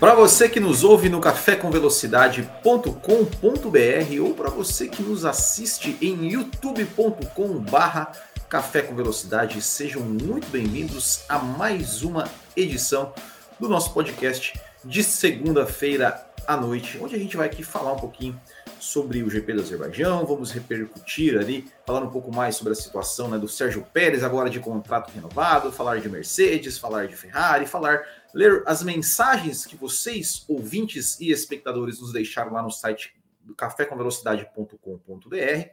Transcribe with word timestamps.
Para 0.00 0.14
você 0.14 0.48
que 0.48 0.58
nos 0.60 0.84
ouve 0.84 1.08
no 1.08 1.20
cafécomvelocidade.com.br 1.20 4.20
ou 4.20 4.34
para 4.34 4.50
você 4.50 4.88
que 4.88 5.02
nos 5.02 5.24
assiste 5.24 5.96
em 6.02 6.26
youtube.com/barra 6.26 8.12
Café 8.48 8.82
com 8.82 8.94
Velocidade, 8.94 9.62
sejam 9.62 10.02
muito 10.02 10.46
bem-vindos 10.48 11.24
a 11.28 11.38
mais 11.38 12.02
uma 12.02 12.28
edição 12.56 13.14
do 13.58 13.68
nosso 13.68 13.94
podcast 13.94 14.60
de 14.84 15.02
segunda-feira 15.02 16.26
à 16.46 16.56
noite, 16.56 16.98
onde 17.00 17.14
a 17.14 17.18
gente 17.18 17.36
vai 17.36 17.46
aqui 17.46 17.62
falar 17.62 17.92
um 17.92 17.98
pouquinho 17.98 18.38
sobre 18.78 19.22
o 19.22 19.30
GP 19.30 19.54
do 19.54 19.62
Azerbaijão, 19.62 20.26
vamos 20.26 20.52
repercutir 20.52 21.38
ali, 21.38 21.66
falar 21.86 22.02
um 22.02 22.10
pouco 22.10 22.30
mais 22.30 22.56
sobre 22.56 22.74
a 22.74 22.76
situação 22.76 23.28
né, 23.28 23.38
do 23.38 23.48
Sérgio 23.48 23.86
Pérez 23.92 24.22
agora 24.22 24.50
de 24.50 24.60
contrato 24.60 25.10
renovado, 25.14 25.72
falar 25.72 26.00
de 26.00 26.08
Mercedes, 26.08 26.76
falar 26.76 27.08
de 27.08 27.16
Ferrari, 27.16 27.66
falar, 27.66 28.02
ler 28.34 28.62
as 28.66 28.82
mensagens 28.82 29.64
que 29.64 29.76
vocês, 29.76 30.44
ouvintes 30.48 31.20
e 31.20 31.30
espectadores, 31.30 32.00
nos 32.00 32.12
deixaram 32.12 32.52
lá 32.52 32.62
no 32.62 32.70
site 32.70 33.14
do 33.40 33.54
cafécomvelocidade.com.br 33.54 35.68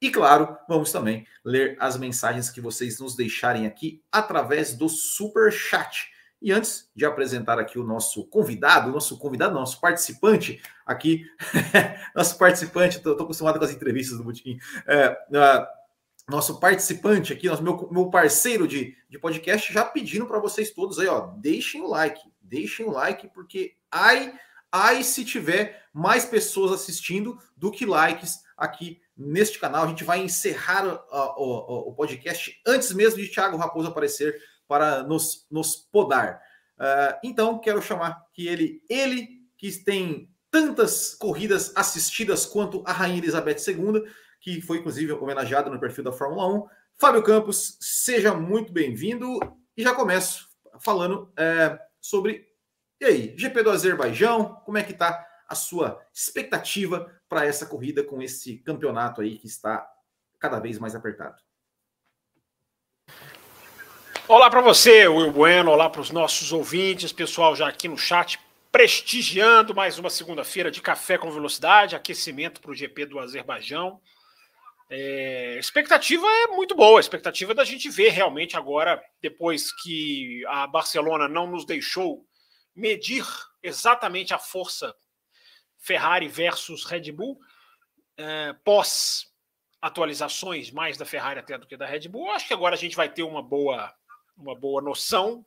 e 0.00 0.10
claro, 0.10 0.56
vamos 0.68 0.92
também 0.92 1.26
ler 1.44 1.76
as 1.80 1.96
mensagens 1.96 2.50
que 2.50 2.60
vocês 2.60 3.00
nos 3.00 3.16
deixarem 3.16 3.66
aqui 3.66 4.02
através 4.12 4.74
do 4.74 4.88
super 4.88 5.50
chat. 5.50 6.10
E 6.40 6.52
antes 6.52 6.90
de 6.94 7.06
apresentar 7.06 7.58
aqui 7.58 7.78
o 7.78 7.84
nosso 7.84 8.26
convidado, 8.26 8.90
nosso 8.90 9.18
convidado, 9.18 9.54
nosso 9.54 9.80
participante 9.80 10.60
aqui, 10.84 11.24
nosso 12.14 12.36
participante, 12.36 12.98
estou 12.98 13.14
acostumado 13.14 13.58
com 13.58 13.64
as 13.64 13.70
entrevistas 13.70 14.18
do 14.18 14.24
Botequim, 14.24 14.58
é, 14.86 15.16
nosso 16.28 16.58
participante 16.58 17.32
aqui, 17.32 17.46
nosso, 17.48 17.62
meu, 17.62 17.88
meu 17.90 18.10
parceiro 18.10 18.66
de, 18.66 18.96
de 19.08 19.18
podcast, 19.18 19.72
já 19.72 19.84
pedindo 19.84 20.26
para 20.26 20.40
vocês 20.40 20.70
todos 20.70 20.98
aí, 20.98 21.06
ó, 21.06 21.32
deixem 21.36 21.80
o 21.82 21.88
like, 21.88 22.20
deixem 22.40 22.86
o 22.86 22.90
like, 22.90 23.28
porque 23.28 23.76
ai, 23.90 24.32
ai 24.72 25.02
se 25.04 25.24
tiver 25.24 25.84
mais 25.92 26.24
pessoas 26.24 26.72
assistindo 26.72 27.38
do 27.56 27.70
que 27.70 27.86
likes 27.86 28.40
aqui 28.56 29.00
neste 29.16 29.58
canal. 29.58 29.84
A 29.84 29.88
gente 29.88 30.04
vai 30.04 30.20
encerrar 30.20 30.84
o, 31.36 31.90
o, 31.90 31.94
podcast 31.94 32.60
antes 32.66 32.92
mesmo 32.92 33.20
de 33.20 33.28
Thiago 33.28 33.56
Raposo 33.56 33.88
aparecer 33.88 34.36
para 34.66 35.02
nos, 35.04 35.46
nos 35.50 35.76
podar. 35.76 36.40
Uh, 36.76 37.16
então, 37.22 37.58
quero 37.58 37.80
chamar 37.80 38.20
que 38.34 38.46
ele, 38.48 38.82
ele 38.90 39.28
que 39.56 39.70
tem 39.72 40.28
tantas 40.50 41.14
corridas 41.14 41.72
assistidas 41.74 42.44
quanto 42.44 42.82
a 42.84 42.92
Rainha 42.92 43.18
Elizabeth 43.18 43.56
II, 43.66 44.02
que 44.46 44.60
foi 44.60 44.78
inclusive 44.78 45.10
homenageada 45.10 45.68
no 45.68 45.80
perfil 45.80 46.04
da 46.04 46.12
Fórmula 46.12 46.46
1. 46.46 46.68
Fábio 46.96 47.20
Campos, 47.20 47.76
seja 47.80 48.32
muito 48.32 48.72
bem-vindo 48.72 49.40
e 49.76 49.82
já 49.82 49.92
começo 49.92 50.48
falando 50.78 51.32
é, 51.36 51.76
sobre 52.00 52.46
e 53.00 53.04
aí, 53.04 53.34
GP 53.36 53.64
do 53.64 53.70
Azerbaijão, 53.70 54.62
como 54.64 54.78
é 54.78 54.84
que 54.84 54.92
está 54.92 55.26
a 55.48 55.56
sua 55.56 56.00
expectativa 56.14 57.12
para 57.28 57.44
essa 57.44 57.66
corrida 57.66 58.04
com 58.04 58.22
esse 58.22 58.58
campeonato 58.58 59.20
aí 59.20 59.36
que 59.36 59.48
está 59.48 59.84
cada 60.38 60.60
vez 60.60 60.78
mais 60.78 60.94
apertado? 60.94 61.42
Olá 64.28 64.48
para 64.48 64.60
você, 64.60 65.08
Will 65.08 65.32
Bueno, 65.32 65.72
olá 65.72 65.90
para 65.90 66.00
os 66.00 66.12
nossos 66.12 66.52
ouvintes, 66.52 67.12
pessoal 67.12 67.56
já 67.56 67.66
aqui 67.66 67.88
no 67.88 67.98
chat, 67.98 68.38
prestigiando 68.70 69.74
mais 69.74 69.98
uma 69.98 70.08
segunda-feira 70.08 70.70
de 70.70 70.80
café 70.80 71.18
com 71.18 71.32
velocidade, 71.32 71.96
aquecimento 71.96 72.60
para 72.60 72.70
o 72.70 72.74
GP 72.74 73.06
do 73.06 73.18
Azerbaijão. 73.18 74.00
É, 74.88 75.58
expectativa 75.58 76.24
é 76.24 76.46
muito 76.48 76.74
boa, 76.74 76.98
a 76.98 77.00
expectativa 77.00 77.52
é 77.52 77.54
da 77.54 77.64
gente 77.64 77.90
ver 77.90 78.10
realmente 78.10 78.56
agora, 78.56 79.02
depois 79.20 79.72
que 79.82 80.44
a 80.46 80.66
Barcelona 80.66 81.26
não 81.26 81.46
nos 81.48 81.64
deixou 81.64 82.24
medir 82.74 83.24
exatamente 83.62 84.32
a 84.32 84.38
força 84.38 84.94
Ferrari 85.78 86.28
versus 86.28 86.84
Red 86.84 87.10
Bull, 87.10 87.38
é, 88.16 88.52
pós 88.64 89.26
atualizações 89.82 90.70
mais 90.70 90.96
da 90.96 91.04
Ferrari 91.04 91.40
até 91.40 91.58
do 91.58 91.66
que 91.66 91.76
da 91.76 91.86
Red 91.86 92.08
Bull, 92.08 92.30
acho 92.30 92.46
que 92.46 92.54
agora 92.54 92.74
a 92.74 92.78
gente 92.78 92.96
vai 92.96 93.08
ter 93.08 93.22
uma 93.22 93.42
boa 93.42 93.92
uma 94.36 94.54
boa 94.54 94.82
noção, 94.82 95.44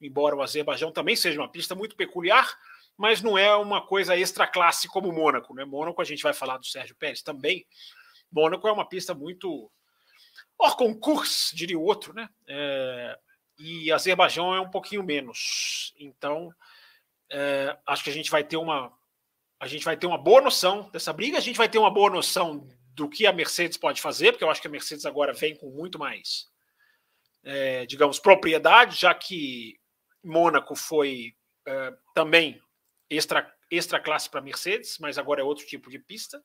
embora 0.00 0.34
o 0.34 0.42
Azerbaijão 0.42 0.90
também 0.90 1.14
seja 1.14 1.40
uma 1.40 1.50
pista 1.50 1.74
muito 1.74 1.94
peculiar, 1.94 2.56
mas 2.96 3.22
não 3.22 3.36
é 3.36 3.54
uma 3.54 3.86
coisa 3.86 4.16
extra 4.16 4.46
classe 4.46 4.88
como 4.88 5.08
o 5.08 5.12
Mônaco. 5.12 5.54
Né? 5.54 5.64
Mônaco, 5.64 6.00
a 6.00 6.04
gente 6.04 6.22
vai 6.22 6.32
falar 6.32 6.56
do 6.56 6.66
Sérgio 6.66 6.96
Pérez 6.96 7.22
também. 7.22 7.66
Mônaco 8.30 8.66
é 8.68 8.72
uma 8.72 8.88
pista 8.88 9.14
muito 9.14 9.70
hors 10.58 10.74
concurso, 10.74 11.54
diria 11.54 11.78
o 11.78 11.84
outro, 11.84 12.12
né? 12.12 12.28
É, 12.48 13.18
e 13.58 13.92
Azerbaijão 13.92 14.54
é 14.54 14.60
um 14.60 14.70
pouquinho 14.70 15.02
menos. 15.02 15.94
Então, 15.98 16.52
é, 17.30 17.76
acho 17.86 18.04
que 18.04 18.10
a 18.10 18.12
gente 18.12 18.30
vai 18.30 18.44
ter 18.44 18.56
uma 18.56 18.92
a 19.58 19.66
gente 19.66 19.84
vai 19.84 19.94
ter 19.94 20.06
uma 20.06 20.16
boa 20.16 20.40
noção 20.40 20.88
dessa 20.90 21.12
briga, 21.12 21.36
a 21.36 21.40
gente 21.40 21.58
vai 21.58 21.68
ter 21.68 21.76
uma 21.76 21.90
boa 21.90 22.08
noção 22.08 22.66
do 22.94 23.06
que 23.10 23.26
a 23.26 23.32
Mercedes 23.32 23.76
pode 23.76 24.00
fazer, 24.00 24.32
porque 24.32 24.42
eu 24.42 24.48
acho 24.48 24.60
que 24.60 24.66
a 24.66 24.70
Mercedes 24.70 25.04
agora 25.04 25.34
vem 25.34 25.54
com 25.54 25.68
muito 25.68 25.98
mais 25.98 26.50
é, 27.42 27.86
digamos, 27.86 28.18
propriedade, 28.18 28.96
já 28.96 29.14
que 29.14 29.78
Mônaco 30.22 30.74
foi 30.74 31.34
é, 31.66 31.94
também 32.14 32.60
extra, 33.08 33.52
extra 33.70 34.00
classe 34.00 34.28
para 34.28 34.40
Mercedes, 34.40 34.98
mas 34.98 35.18
agora 35.18 35.40
é 35.40 35.44
outro 35.44 35.66
tipo 35.66 35.90
de 35.90 35.98
pista. 35.98 36.42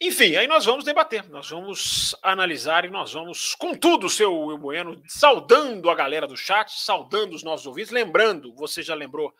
Enfim, 0.00 0.36
aí 0.36 0.46
nós 0.46 0.64
vamos 0.64 0.84
debater, 0.84 1.28
nós 1.28 1.50
vamos 1.50 2.14
analisar 2.22 2.84
e 2.84 2.90
nós 2.90 3.12
vamos, 3.12 3.56
com 3.56 3.74
tudo, 3.74 4.08
seu 4.08 4.32
Will 4.32 4.56
Bueno, 4.56 5.02
saudando 5.08 5.90
a 5.90 5.94
galera 5.94 6.24
do 6.24 6.36
chat, 6.36 6.70
saudando 6.70 7.34
os 7.34 7.42
nossos 7.42 7.66
ouvintes, 7.66 7.90
lembrando, 7.90 8.54
você 8.54 8.80
já 8.80 8.94
lembrou 8.94 9.34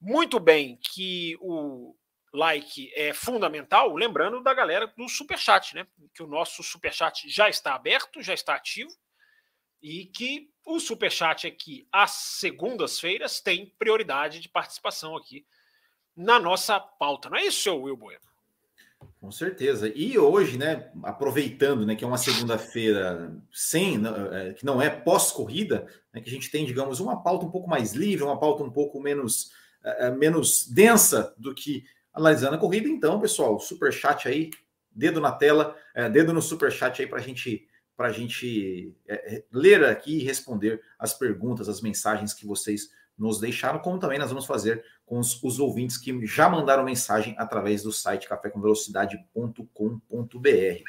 muito 0.00 0.40
bem 0.40 0.78
que 0.80 1.36
o 1.38 1.94
like 2.32 2.90
é 2.94 3.12
fundamental, 3.12 3.94
lembrando 3.94 4.42
da 4.42 4.54
galera 4.54 4.86
do 4.96 5.06
Superchat, 5.06 5.74
né? 5.74 5.86
Que 6.14 6.22
o 6.22 6.26
nosso 6.26 6.62
Superchat 6.62 7.28
já 7.28 7.50
está 7.50 7.74
aberto, 7.74 8.22
já 8.22 8.32
está 8.32 8.54
ativo 8.54 8.90
e 9.82 10.06
que 10.06 10.48
o 10.64 10.80
Superchat 10.80 11.46
aqui, 11.46 11.86
às 11.92 12.12
segundas-feiras, 12.12 13.40
tem 13.40 13.66
prioridade 13.78 14.40
de 14.40 14.48
participação 14.48 15.14
aqui 15.14 15.44
na 16.16 16.40
nossa 16.40 16.80
pauta. 16.80 17.28
Não 17.28 17.36
é 17.36 17.44
isso, 17.44 17.60
seu 17.60 17.82
Will 17.82 17.96
Bueno? 17.96 18.31
Com 19.20 19.30
certeza. 19.30 19.90
E 19.94 20.18
hoje, 20.18 20.58
né, 20.58 20.90
aproveitando, 21.02 21.86
né, 21.86 21.94
que 21.94 22.04
é 22.04 22.06
uma 22.06 22.18
segunda-feira 22.18 23.32
sem, 23.52 24.00
é, 24.32 24.52
que 24.52 24.64
não 24.64 24.80
é 24.80 24.90
pós-corrida, 24.90 25.86
né, 26.12 26.20
que 26.20 26.28
a 26.28 26.32
gente 26.32 26.50
tem, 26.50 26.66
digamos, 26.66 27.00
uma 27.00 27.22
pauta 27.22 27.46
um 27.46 27.50
pouco 27.50 27.68
mais 27.68 27.92
livre, 27.92 28.24
uma 28.24 28.38
pauta 28.38 28.62
um 28.62 28.70
pouco 28.70 29.00
menos, 29.00 29.52
é, 29.84 30.06
é 30.06 30.10
menos 30.10 30.66
densa 30.66 31.34
do 31.38 31.54
que 31.54 31.84
analisando 32.12 32.56
a 32.56 32.58
corrida. 32.58 32.88
Então, 32.88 33.20
pessoal, 33.20 33.58
super 33.60 33.92
chat 33.92 34.26
aí, 34.26 34.50
dedo 34.90 35.20
na 35.20 35.32
tela, 35.32 35.76
é, 35.94 36.08
dedo 36.08 36.32
no 36.32 36.42
super 36.42 36.70
chat 36.70 37.00
aí 37.00 37.08
para 37.08 37.18
a 37.18 37.22
gente 37.22 37.68
a 37.98 38.10
gente 38.10 38.92
ler 39.52 39.84
aqui 39.84 40.18
e 40.18 40.24
responder 40.24 40.82
as 40.98 41.14
perguntas, 41.14 41.68
as 41.68 41.80
mensagens 41.80 42.34
que 42.34 42.44
vocês 42.44 42.90
nos 43.16 43.38
deixaram, 43.38 43.78
como 43.78 43.98
também 43.98 44.18
nós 44.18 44.30
vamos 44.30 44.44
fazer 44.44 44.84
com 45.12 45.18
os, 45.18 45.42
os 45.42 45.58
ouvintes 45.58 45.98
que 45.98 46.24
já 46.24 46.48
mandaram 46.48 46.82
mensagem 46.82 47.34
através 47.36 47.82
do 47.82 47.92
site 47.92 48.26
cafécomvelocidade.com.br. 48.26 50.82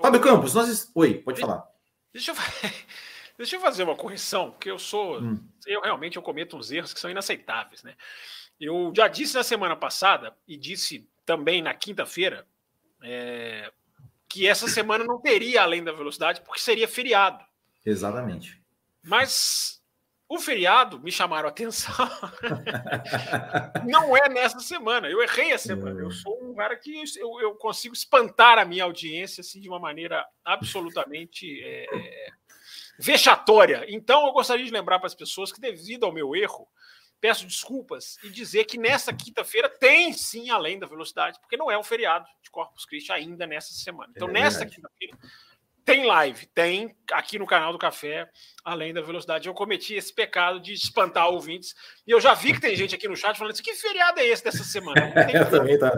Fábio 0.00 0.20
Campos, 0.20 0.54
nós. 0.54 0.92
Oi, 0.94 1.14
pode 1.14 1.40
falar. 1.40 1.68
Deixa 2.12 2.30
eu, 2.30 2.36
deixa 3.36 3.56
eu 3.56 3.60
fazer 3.60 3.82
uma 3.82 3.96
correção, 3.96 4.52
porque 4.52 4.70
eu 4.70 4.78
sou. 4.78 5.20
Hum. 5.20 5.44
Eu 5.66 5.80
realmente 5.80 6.16
eu 6.16 6.22
cometo 6.22 6.56
uns 6.56 6.70
erros 6.70 6.94
que 6.94 7.00
são 7.00 7.10
inaceitáveis, 7.10 7.82
né? 7.82 7.96
Eu 8.60 8.92
já 8.96 9.08
disse 9.08 9.34
na 9.34 9.42
semana 9.42 9.74
passada 9.74 10.32
e 10.46 10.56
disse 10.56 11.10
também 11.26 11.60
na 11.60 11.74
quinta-feira. 11.74 12.46
É, 13.02 13.72
que 14.28 14.46
essa 14.46 14.68
semana 14.68 15.02
não 15.02 15.20
teria 15.20 15.62
além 15.62 15.82
da 15.82 15.90
velocidade, 15.90 16.42
porque 16.42 16.60
seria 16.60 16.86
feriado. 16.86 17.44
Exatamente. 17.84 18.62
Mas 19.02 19.82
o 20.34 20.40
feriado 20.40 21.00
me 21.00 21.10
chamaram 21.10 21.48
a 21.48 21.50
atenção. 21.50 21.94
não 23.86 24.16
é 24.16 24.28
nessa 24.28 24.60
semana. 24.60 25.08
Eu 25.08 25.22
errei 25.22 25.52
a 25.52 25.58
semana. 25.58 26.00
Eu 26.00 26.10
sou 26.10 26.42
um 26.42 26.54
cara 26.54 26.76
que 26.76 27.04
eu, 27.16 27.40
eu 27.40 27.54
consigo 27.54 27.94
espantar 27.94 28.58
a 28.58 28.64
minha 28.64 28.84
audiência 28.84 29.40
assim, 29.40 29.60
de 29.60 29.68
uma 29.68 29.78
maneira 29.78 30.24
absolutamente 30.44 31.62
é, 31.62 31.86
vexatória. 32.98 33.84
Então, 33.88 34.26
eu 34.26 34.32
gostaria 34.32 34.64
de 34.64 34.70
lembrar 34.70 34.98
para 34.98 35.06
as 35.06 35.14
pessoas 35.14 35.52
que, 35.52 35.60
devido 35.60 36.04
ao 36.04 36.12
meu 36.12 36.34
erro, 36.34 36.68
peço 37.20 37.46
desculpas 37.46 38.18
e 38.22 38.28
dizer 38.28 38.64
que 38.64 38.76
nessa 38.76 39.12
quinta-feira 39.12 39.68
tem 39.68 40.12
sim 40.12 40.50
além 40.50 40.78
da 40.78 40.86
velocidade, 40.86 41.38
porque 41.40 41.56
não 41.56 41.70
é 41.70 41.78
um 41.78 41.82
feriado 41.82 42.26
de 42.42 42.50
Corpus 42.50 42.84
Christi 42.84 43.12
ainda 43.12 43.46
nessa 43.46 43.72
semana. 43.72 44.12
Então, 44.14 44.28
é 44.28 44.32
nessa 44.32 44.66
quinta-feira 44.66 45.16
tem 45.84 46.06
live, 46.06 46.46
tem 46.46 46.96
aqui 47.12 47.38
no 47.38 47.46
canal 47.46 47.70
do 47.70 47.78
Café, 47.78 48.28
além 48.64 48.94
da 48.94 49.02
velocidade. 49.02 49.46
Eu 49.46 49.54
cometi 49.54 49.94
esse 49.94 50.12
pecado 50.12 50.58
de 50.58 50.72
espantar 50.72 51.28
ouvintes. 51.28 51.74
E 52.06 52.10
eu 52.10 52.20
já 52.20 52.32
vi 52.32 52.54
que 52.54 52.60
tem 52.60 52.74
gente 52.74 52.94
aqui 52.94 53.06
no 53.06 53.16
chat 53.16 53.36
falando 53.36 53.52
assim: 53.52 53.62
que 53.62 53.74
feriado 53.74 54.18
é 54.18 54.26
esse 54.26 54.42
dessa 54.42 54.64
semana? 54.64 55.12
eu 55.32 55.50
também 55.50 55.78
tá. 55.78 55.92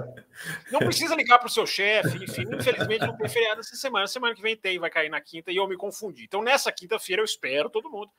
Não 0.72 0.80
precisa 0.80 1.14
ligar 1.14 1.38
para 1.38 1.46
o 1.46 1.50
seu 1.50 1.66
chefe, 1.66 2.22
enfim, 2.22 2.42
infelizmente 2.52 3.06
não 3.06 3.16
tem 3.16 3.28
feriado 3.28 3.60
essa 3.60 3.76
semana. 3.76 4.06
Semana 4.08 4.34
que 4.34 4.42
vem 4.42 4.56
tem, 4.56 4.78
vai 4.78 4.90
cair 4.90 5.08
na 5.08 5.20
quinta 5.20 5.52
e 5.52 5.56
eu 5.56 5.68
me 5.68 5.76
confundi. 5.76 6.24
Então, 6.24 6.42
nessa 6.42 6.72
quinta-feira, 6.72 7.22
eu 7.22 7.24
espero 7.24 7.70
todo 7.70 7.90
mundo 7.90 8.10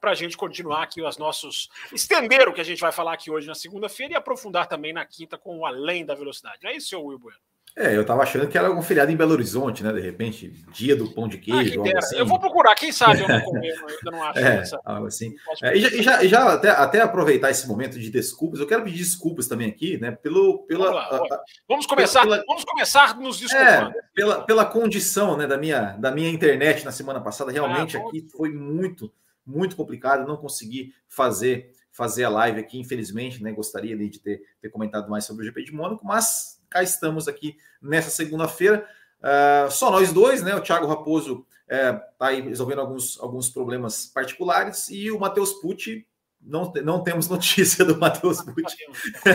para 0.00 0.10
a 0.10 0.14
gente 0.16 0.36
continuar 0.36 0.82
aqui 0.82 1.00
os 1.00 1.16
nossos. 1.16 1.68
estender 1.92 2.48
o 2.48 2.52
que 2.52 2.60
a 2.60 2.64
gente 2.64 2.80
vai 2.80 2.90
falar 2.90 3.12
aqui 3.12 3.30
hoje 3.30 3.46
na 3.46 3.54
segunda-feira 3.54 4.14
e 4.14 4.16
aprofundar 4.16 4.66
também 4.66 4.92
na 4.92 5.06
quinta 5.06 5.38
com 5.38 5.58
o 5.58 5.66
além 5.66 6.04
da 6.04 6.16
velocidade. 6.16 6.58
Não 6.64 6.70
é 6.70 6.76
isso, 6.76 6.88
seu 6.88 7.04
Will 7.04 7.20
Bueno? 7.20 7.38
É, 7.74 7.96
eu 7.96 8.04
tava 8.04 8.22
achando 8.22 8.46
que 8.46 8.58
era 8.58 8.68
algum 8.68 8.82
feriado 8.82 9.10
em 9.10 9.16
Belo 9.16 9.32
Horizonte, 9.32 9.82
né? 9.82 9.90
De 9.92 10.00
repente, 10.00 10.50
dia 10.72 10.94
do 10.94 11.10
pão 11.10 11.26
de 11.26 11.38
queijo. 11.38 11.82
Ah, 11.82 11.98
assim. 11.98 12.18
Eu 12.18 12.26
vou 12.26 12.38
procurar, 12.38 12.74
quem 12.74 12.92
sabe 12.92 13.22
eu 13.22 13.28
não 13.28 13.40
comer, 13.44 13.74
eu 13.74 13.88
ainda 13.88 14.10
não 14.10 14.22
acho. 14.24 14.38
É, 14.38 14.56
essa, 14.58 14.80
assim. 15.06 15.34
É, 15.62 15.76
e 15.76 15.80
já, 15.80 15.90
e 15.90 16.02
já, 16.02 16.24
já 16.26 16.52
até, 16.52 16.68
até, 16.68 17.00
aproveitar 17.00 17.50
esse 17.50 17.66
momento 17.66 17.98
de 17.98 18.10
desculpas, 18.10 18.60
eu 18.60 18.66
quero 18.66 18.84
pedir 18.84 18.98
desculpas 18.98 19.48
também 19.48 19.68
aqui, 19.70 19.96
né? 19.96 20.10
Pelo, 20.10 20.64
pela, 20.66 20.90
vamos, 21.10 21.30
lá, 21.30 21.40
vamos 21.66 21.86
começar, 21.86 22.22
pela, 22.22 22.44
vamos 22.46 22.64
começar 22.64 23.18
nos 23.18 23.38
desculpando. 23.38 23.90
É, 23.90 24.02
pela, 24.14 24.42
pela 24.42 24.66
condição 24.66 25.36
né, 25.38 25.46
da, 25.46 25.56
minha, 25.56 25.92
da 25.92 26.10
minha 26.10 26.28
internet 26.28 26.84
na 26.84 26.92
semana 26.92 27.22
passada, 27.22 27.50
realmente 27.50 27.96
ah, 27.96 28.00
aqui 28.00 28.28
foi 28.36 28.50
muito, 28.50 29.10
muito 29.46 29.76
complicado, 29.76 30.28
não 30.28 30.36
consegui 30.36 30.92
fazer 31.08 31.72
fazer 31.90 32.24
a 32.24 32.30
live 32.30 32.58
aqui, 32.58 32.78
infelizmente, 32.80 33.42
né? 33.42 33.52
Gostaria 33.52 33.94
de 33.96 34.18
ter, 34.18 34.40
ter 34.62 34.70
comentado 34.70 35.10
mais 35.10 35.26
sobre 35.26 35.42
o 35.42 35.46
GP 35.46 35.64
de 35.64 35.72
Mônaco, 35.74 36.02
mas 36.06 36.61
cá 36.72 36.82
estamos 36.82 37.28
aqui 37.28 37.56
nessa 37.80 38.10
segunda-feira. 38.10 38.88
Uh, 39.20 39.70
só 39.70 39.90
nós 39.90 40.12
dois, 40.12 40.42
né? 40.42 40.54
O 40.54 40.60
Thiago 40.60 40.86
Raposo 40.86 41.46
está 41.68 42.32
é, 42.32 42.34
aí 42.34 42.40
resolvendo 42.40 42.80
alguns, 42.80 43.18
alguns 43.20 43.48
problemas 43.48 44.06
particulares 44.06 44.88
e 44.90 45.10
o 45.10 45.18
Matheus 45.18 45.52
Pucci. 45.54 46.06
Não, 46.40 46.72
não 46.82 47.04
temos 47.04 47.28
notícia 47.30 47.84
do 47.84 47.96
Matheus 47.96 48.42
Pucci. 48.42 48.76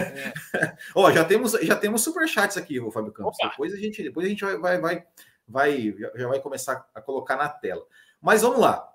Ó, 0.93 1.11
já 1.11 1.23
temos 1.23 1.53
já 1.53 1.75
temos 1.75 2.03
superchats 2.03 2.57
aqui, 2.57 2.79
o 2.79 2.91
Fábio 2.91 3.13
Campos. 3.13 3.37
Depois 3.41 3.73
a 3.73 3.77
gente 3.77 4.03
depois 4.03 4.25
a 4.25 4.29
gente 4.29 4.43
vai, 4.43 4.57
vai, 4.57 4.79
vai, 4.79 5.05
vai 5.47 5.95
já 6.15 6.27
vai 6.27 6.39
começar 6.39 6.87
a 6.93 7.01
colocar 7.01 7.37
na 7.37 7.47
tela. 7.47 7.85
Mas 8.21 8.41
vamos 8.41 8.59
lá. 8.59 8.87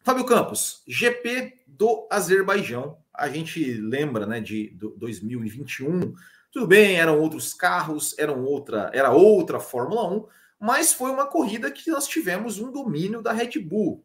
Fábio 0.00 0.24
Campos, 0.24 0.82
GP 0.86 1.62
do 1.66 2.08
Azerbaijão. 2.10 2.98
A 3.14 3.28
gente 3.28 3.74
lembra, 3.74 4.26
né, 4.26 4.40
de 4.40 4.70
2021 4.96 6.14
tudo 6.52 6.66
bem, 6.66 6.96
eram 6.96 7.18
outros 7.18 7.54
carros, 7.54 8.14
eram 8.18 8.44
outra, 8.44 8.90
era 8.92 9.10
outra 9.10 9.58
Fórmula 9.58 10.06
1, 10.06 10.26
mas 10.60 10.92
foi 10.92 11.10
uma 11.10 11.26
corrida 11.26 11.70
que 11.70 11.90
nós 11.90 12.06
tivemos 12.06 12.58
um 12.58 12.70
domínio 12.70 13.22
da 13.22 13.32
Red 13.32 13.58
Bull. 13.58 14.04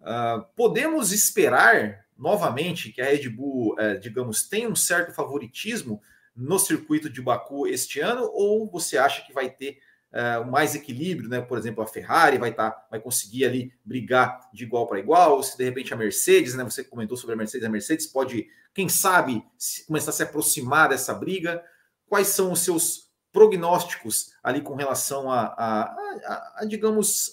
Uh, 0.00 0.44
podemos 0.54 1.12
esperar 1.12 2.04
novamente 2.16 2.92
que 2.92 3.00
a 3.00 3.06
Red 3.06 3.30
Bull, 3.30 3.74
uh, 3.74 3.98
digamos, 3.98 4.46
tenha 4.46 4.68
um 4.68 4.76
certo 4.76 5.14
favoritismo 5.14 6.00
no 6.36 6.58
circuito 6.58 7.08
de 7.08 7.22
Baku 7.22 7.66
este 7.66 8.00
ano, 8.00 8.30
ou 8.34 8.70
você 8.70 8.98
acha 8.98 9.24
que 9.24 9.32
vai 9.32 9.48
ter 9.48 9.78
uh, 10.12 10.48
mais 10.48 10.74
equilíbrio, 10.74 11.30
né? 11.30 11.40
Por 11.40 11.56
exemplo, 11.56 11.82
a 11.82 11.86
Ferrari 11.86 12.36
vai, 12.36 12.52
tá, 12.52 12.86
vai 12.90 13.00
conseguir 13.00 13.46
ali 13.46 13.72
brigar 13.82 14.48
de 14.52 14.62
igual 14.62 14.86
para 14.86 14.98
igual, 14.98 15.36
ou 15.36 15.42
se 15.42 15.56
de 15.56 15.64
repente 15.64 15.94
a 15.94 15.96
Mercedes, 15.96 16.54
né? 16.54 16.62
Você 16.64 16.84
comentou 16.84 17.16
sobre 17.16 17.34
a 17.34 17.36
Mercedes, 17.36 17.66
a 17.66 17.70
Mercedes 17.70 18.06
pode, 18.06 18.46
quem 18.74 18.90
sabe, 18.90 19.42
começar 19.86 20.10
a 20.10 20.14
se 20.14 20.22
aproximar 20.22 20.90
dessa 20.90 21.14
briga 21.14 21.64
quais 22.08 22.28
são 22.28 22.52
os 22.52 22.60
seus 22.60 23.08
prognósticos 23.32 24.32
ali 24.42 24.60
com 24.60 24.74
relação 24.74 25.30
a, 25.30 25.42
a, 25.42 25.82
a, 25.82 26.54
a 26.58 26.64
digamos, 26.64 27.32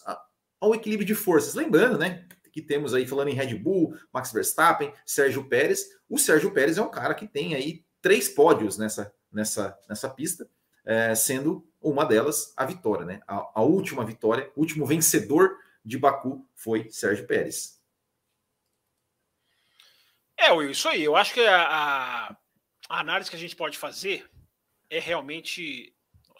ao 0.60 0.76
equilíbrio 0.76 1.08
de 1.08 1.16
forças. 1.16 1.54
Lembrando, 1.54 1.98
né, 1.98 2.28
que 2.52 2.62
temos 2.62 2.94
aí 2.94 3.06
falando 3.06 3.28
em 3.28 3.36
Red 3.36 3.56
Bull, 3.56 3.98
Max 4.14 4.32
Verstappen, 4.32 4.94
Sérgio 5.06 5.48
Pérez. 5.50 5.90
O 6.10 6.18
Sérgio 6.18 6.52
Pérez 6.52 6.78
é 6.78 6.82
um 6.82 6.90
cara 6.90 7.14
que 7.14 7.28
tem 7.28 7.54
aí 7.54 7.84
três 8.02 8.30
pódios 8.30 8.78
nessa, 8.78 9.14
nessa, 9.32 9.78
nessa 9.90 10.10
pista, 10.10 10.50
é, 10.86 11.14
sendo 11.16 11.68
uma 11.82 12.06
delas 12.06 12.54
a 12.56 12.66
vitória, 12.66 13.06
né? 13.06 13.20
A, 13.28 13.52
a 13.56 13.62
última 13.62 14.06
vitória, 14.06 14.50
o 14.56 14.62
último 14.62 14.86
vencedor 14.86 15.58
de 15.84 15.98
Baku 15.98 16.48
foi 16.56 16.90
Sérgio 16.92 17.28
Pérez. 17.28 17.82
É, 20.38 20.52
Will, 20.52 20.72
isso 20.72 20.88
aí. 20.88 21.04
Eu 21.04 21.16
acho 21.16 21.34
que 21.34 21.42
a, 21.42 21.66
a, 22.90 23.00
análise 23.00 23.30
que 23.30 23.36
a 23.36 23.40
gente 23.40 23.56
pode 23.56 23.78
fazer 23.78 24.30
é 24.90 25.00
realmente. 25.00 25.94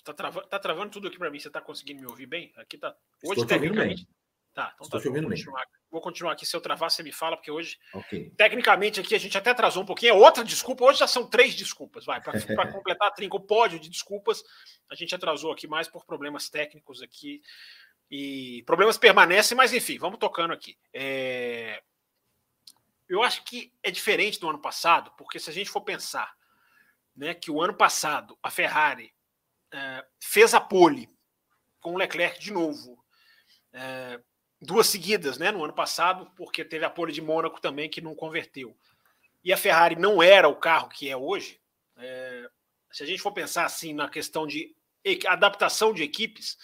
Tá 0.04 0.14
travando, 0.14 0.48
tá 0.48 0.60
travando 0.60 0.92
tudo 0.92 1.08
aqui 1.08 1.18
para 1.18 1.32
mim. 1.32 1.40
Você 1.40 1.50
tá 1.50 1.60
conseguindo 1.60 2.02
me 2.02 2.08
ouvir 2.08 2.28
bem? 2.28 2.54
Aqui 2.58 2.78
tá. 2.78 2.96
Hoje, 3.24 3.42
Estou 3.42 3.46
tecnicamente. 3.46 4.08
Tá, 4.54 4.72
então 4.74 4.86
Estou 4.86 5.02
tá. 5.02 5.10
Vou 5.10 5.30
continuar, 5.30 5.66
vou 5.92 6.02
continuar 6.02 6.32
aqui. 6.32 6.46
Se 6.46 6.56
eu 6.56 6.62
travar, 6.62 6.90
você 6.90 7.04
me 7.04 7.12
fala, 7.12 7.36
porque 7.36 7.52
hoje, 7.52 7.78
okay. 7.94 8.30
tecnicamente, 8.38 9.02
aqui 9.02 9.14
a 9.14 9.18
gente 9.18 9.38
até 9.38 9.50
atrasou 9.50 9.84
um 9.84 9.86
pouquinho. 9.86 10.12
É 10.12 10.14
outra 10.14 10.46
desculpa. 10.46 10.86
Hoje 10.86 11.00
já 11.00 11.08
são 11.08 11.28
três 11.28 11.56
desculpas. 11.56 12.06
Vai, 12.06 12.22
para 12.22 12.32
completar 12.72 13.10
a 13.10 13.12
trinca, 13.12 13.36
o 13.36 13.42
pódio 13.42 13.80
de 13.80 13.90
desculpas, 13.90 14.44
a 14.90 14.96
gente 14.96 15.14
atrasou 15.14 15.52
aqui 15.52 15.68
mais 15.68 15.88
por 15.88 16.06
problemas 16.06 16.50
técnicos 16.50 17.02
aqui. 17.02 17.42
E 18.10 18.64
problemas 18.66 18.98
permanecem, 18.98 19.58
mas 19.58 19.74
enfim, 19.74 19.98
vamos 19.98 20.20
tocando 20.20 20.54
aqui. 20.54 20.78
É... 20.94 21.82
Eu 23.10 23.22
acho 23.24 23.44
que 23.44 23.74
é 23.84 23.92
diferente 23.92 24.40
do 24.40 24.50
ano 24.50 24.60
passado, 24.60 25.12
porque 25.18 25.40
se 25.40 25.50
a 25.50 25.54
gente 25.54 25.70
for 25.70 25.82
pensar 25.82 26.34
né, 27.16 27.34
que 27.34 27.50
o 27.50 27.62
ano 27.62 27.74
passado 27.74 28.38
a 28.44 28.52
Ferrari 28.52 29.14
é, 29.72 30.06
fez 30.20 30.54
a 30.54 30.60
pole 30.60 31.10
com 31.80 31.94
o 31.94 31.98
Leclerc 31.98 32.40
de 32.40 32.52
novo, 32.52 33.04
é, 33.72 34.20
duas 34.60 34.88
seguidas 34.88 35.38
né, 35.38 35.52
no 35.52 35.64
ano 35.64 35.74
passado, 35.74 36.32
porque 36.36 36.66
teve 36.66 36.84
a 36.86 36.90
pole 36.90 37.14
de 37.14 37.22
Mônaco 37.22 37.62
também 37.62 37.90
que 37.90 38.02
não 38.02 38.16
converteu. 38.16 38.76
E 39.44 39.54
a 39.54 39.58
Ferrari 39.58 39.96
não 39.96 40.24
era 40.24 40.48
o 40.48 40.56
carro 40.56 40.90
que 40.90 41.10
é 41.10 41.16
hoje. 41.16 41.62
É, 41.98 42.50
se 42.92 43.04
a 43.04 43.06
gente 43.06 43.22
for 43.22 43.32
pensar 43.32 43.66
assim 43.66 43.94
na 43.94 44.10
questão 44.10 44.48
de 44.48 44.76
adaptação 45.28 45.94
de 45.94 46.02
equipes, 46.02 46.58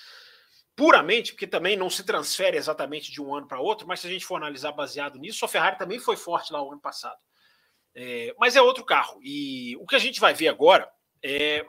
puramente, 0.76 1.34
porque 1.34 1.46
também 1.46 1.78
não 1.78 1.90
se 1.90 2.04
transfere 2.04 2.58
exatamente 2.58 3.12
de 3.12 3.22
um 3.22 3.36
ano 3.36 3.48
para 3.48 3.60
outro, 3.60 3.88
mas 3.88 4.00
se 4.00 4.08
a 4.08 4.10
gente 4.10 4.26
for 4.26 4.38
analisar 4.38 4.72
baseado 4.72 5.20
nisso, 5.20 5.46
a 5.46 5.48
Ferrari 5.48 5.78
também 5.78 6.00
foi 6.00 6.18
forte 6.18 6.52
lá 6.52 6.62
o 6.64 6.72
ano 6.72 6.82
passado. 6.82 7.20
É, 7.96 8.34
mas 8.40 8.56
é 8.56 8.62
outro 8.62 8.86
carro. 8.86 9.20
E 9.24 9.76
o 9.78 9.86
que 9.86 9.96
a 9.96 10.00
gente 10.00 10.20
vai 10.20 10.34
ver 10.34 10.48
agora 10.48 10.90
é 11.24 11.66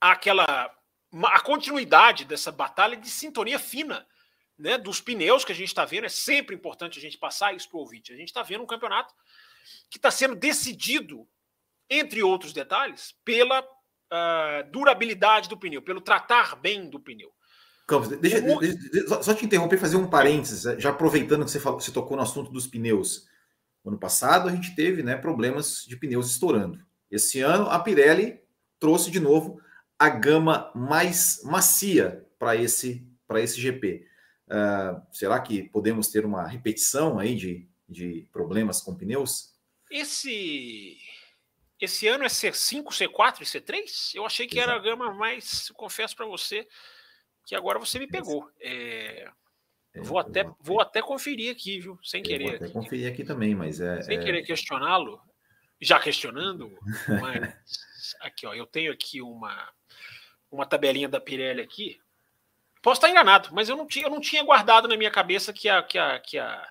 aquela 0.00 0.74
a 1.24 1.40
continuidade 1.40 2.24
dessa 2.24 2.52
batalha 2.52 2.96
de 2.96 3.10
sintonia 3.10 3.58
fina 3.58 4.06
né, 4.56 4.78
dos 4.78 5.00
pneus 5.00 5.44
que 5.44 5.52
a 5.52 5.54
gente 5.54 5.68
está 5.68 5.84
vendo. 5.84 6.04
É 6.04 6.10
sempre 6.10 6.54
importante 6.54 6.98
a 6.98 7.02
gente 7.02 7.18
passar 7.18 7.54
isso 7.54 7.68
para 7.68 7.78
o 7.78 7.80
ouvinte. 7.80 8.12
A 8.12 8.16
gente 8.16 8.28
está 8.28 8.42
vendo 8.42 8.62
um 8.62 8.66
campeonato 8.66 9.12
que 9.90 9.98
está 9.98 10.10
sendo 10.10 10.36
decidido, 10.36 11.26
entre 11.88 12.22
outros 12.22 12.52
detalhes, 12.52 13.14
pela 13.24 13.60
uh, 13.60 14.70
durabilidade 14.70 15.48
do 15.48 15.58
pneu, 15.58 15.82
pelo 15.82 16.00
tratar 16.00 16.54
bem 16.56 16.88
do 16.88 17.00
pneu. 17.00 17.32
Campos, 17.86 18.08
deixa, 18.08 18.40
deixa, 18.40 18.90
deixa, 18.92 19.22
só 19.22 19.34
te 19.34 19.44
interromper 19.44 19.76
fazer 19.76 19.96
um 19.96 20.08
parênteses, 20.08 20.80
já 20.80 20.90
aproveitando 20.90 21.44
que 21.44 21.50
você, 21.50 21.58
falou, 21.58 21.80
você 21.80 21.90
tocou 21.90 22.16
no 22.16 22.22
assunto 22.22 22.52
dos 22.52 22.68
pneus. 22.68 23.26
Ano 23.84 23.98
passado 23.98 24.48
a 24.48 24.52
gente 24.52 24.74
teve 24.74 25.02
né, 25.02 25.16
problemas 25.16 25.84
de 25.86 25.96
pneus 25.96 26.30
estourando. 26.30 26.84
Esse 27.10 27.40
ano 27.40 27.66
a 27.66 27.78
Pirelli 27.78 28.40
trouxe 28.78 29.10
de 29.10 29.20
novo 29.20 29.60
a 29.98 30.08
gama 30.08 30.70
mais 30.74 31.40
macia 31.44 32.26
para 32.38 32.56
esse, 32.56 33.06
esse 33.36 33.60
GP. 33.60 34.06
Uh, 34.48 34.52
ah, 34.52 35.06
será 35.12 35.38
que 35.40 35.68
podemos 35.68 36.08
ter 36.08 36.24
uma 36.24 36.46
repetição 36.46 37.18
aí 37.18 37.34
de, 37.34 37.68
de 37.88 38.28
problemas 38.32 38.80
com 38.80 38.96
pneus? 38.96 39.54
Esse 39.90 40.98
esse 41.80 42.06
ano 42.06 42.24
é 42.24 42.28
C5, 42.28 42.84
C4 42.88 43.40
e 43.40 43.44
C3? 43.44 44.14
Eu 44.14 44.26
achei 44.26 44.46
que 44.46 44.58
Exato. 44.58 44.70
era 44.70 44.78
a 44.78 44.82
gama 44.82 45.14
mais, 45.14 45.70
confesso 45.70 46.14
para 46.14 46.26
você, 46.26 46.68
que 47.46 47.54
agora 47.54 47.78
você 47.78 47.98
me 47.98 48.06
pegou. 48.06 48.50
É, 48.60 49.30
é, 49.94 50.00
vou, 50.02 50.18
até, 50.18 50.44
vou 50.60 50.80
até 50.80 51.02
conferir 51.02 51.52
aqui, 51.52 51.80
viu? 51.80 51.98
Sem 52.02 52.22
querer. 52.22 52.46
Vou 52.46 52.56
até 52.56 52.68
conferir 52.68 53.10
aqui 53.12 53.24
também, 53.24 53.54
mas 53.54 53.80
é. 53.80 54.02
Sem 54.02 54.18
é... 54.18 54.22
querer 54.22 54.42
questioná-lo, 54.42 55.20
já 55.80 55.98
questionando, 55.98 56.72
mas 57.20 57.54
aqui, 58.20 58.46
ó, 58.46 58.54
eu 58.54 58.66
tenho 58.66 58.92
aqui 58.92 59.20
uma, 59.20 59.68
uma 60.50 60.66
tabelinha 60.66 61.08
da 61.08 61.20
Pirelli 61.20 61.60
aqui. 61.60 62.00
Posso 62.82 62.98
estar 62.98 63.10
enganado, 63.10 63.50
mas 63.52 63.68
eu 63.68 63.76
não 63.76 63.86
tinha, 63.86 64.06
eu 64.06 64.10
não 64.10 64.20
tinha 64.20 64.42
guardado 64.42 64.88
na 64.88 64.96
minha 64.96 65.10
cabeça 65.10 65.52
que 65.52 65.68
a, 65.68 65.82
que 65.82 65.98
a, 65.98 66.18
que 66.18 66.38
a, 66.38 66.68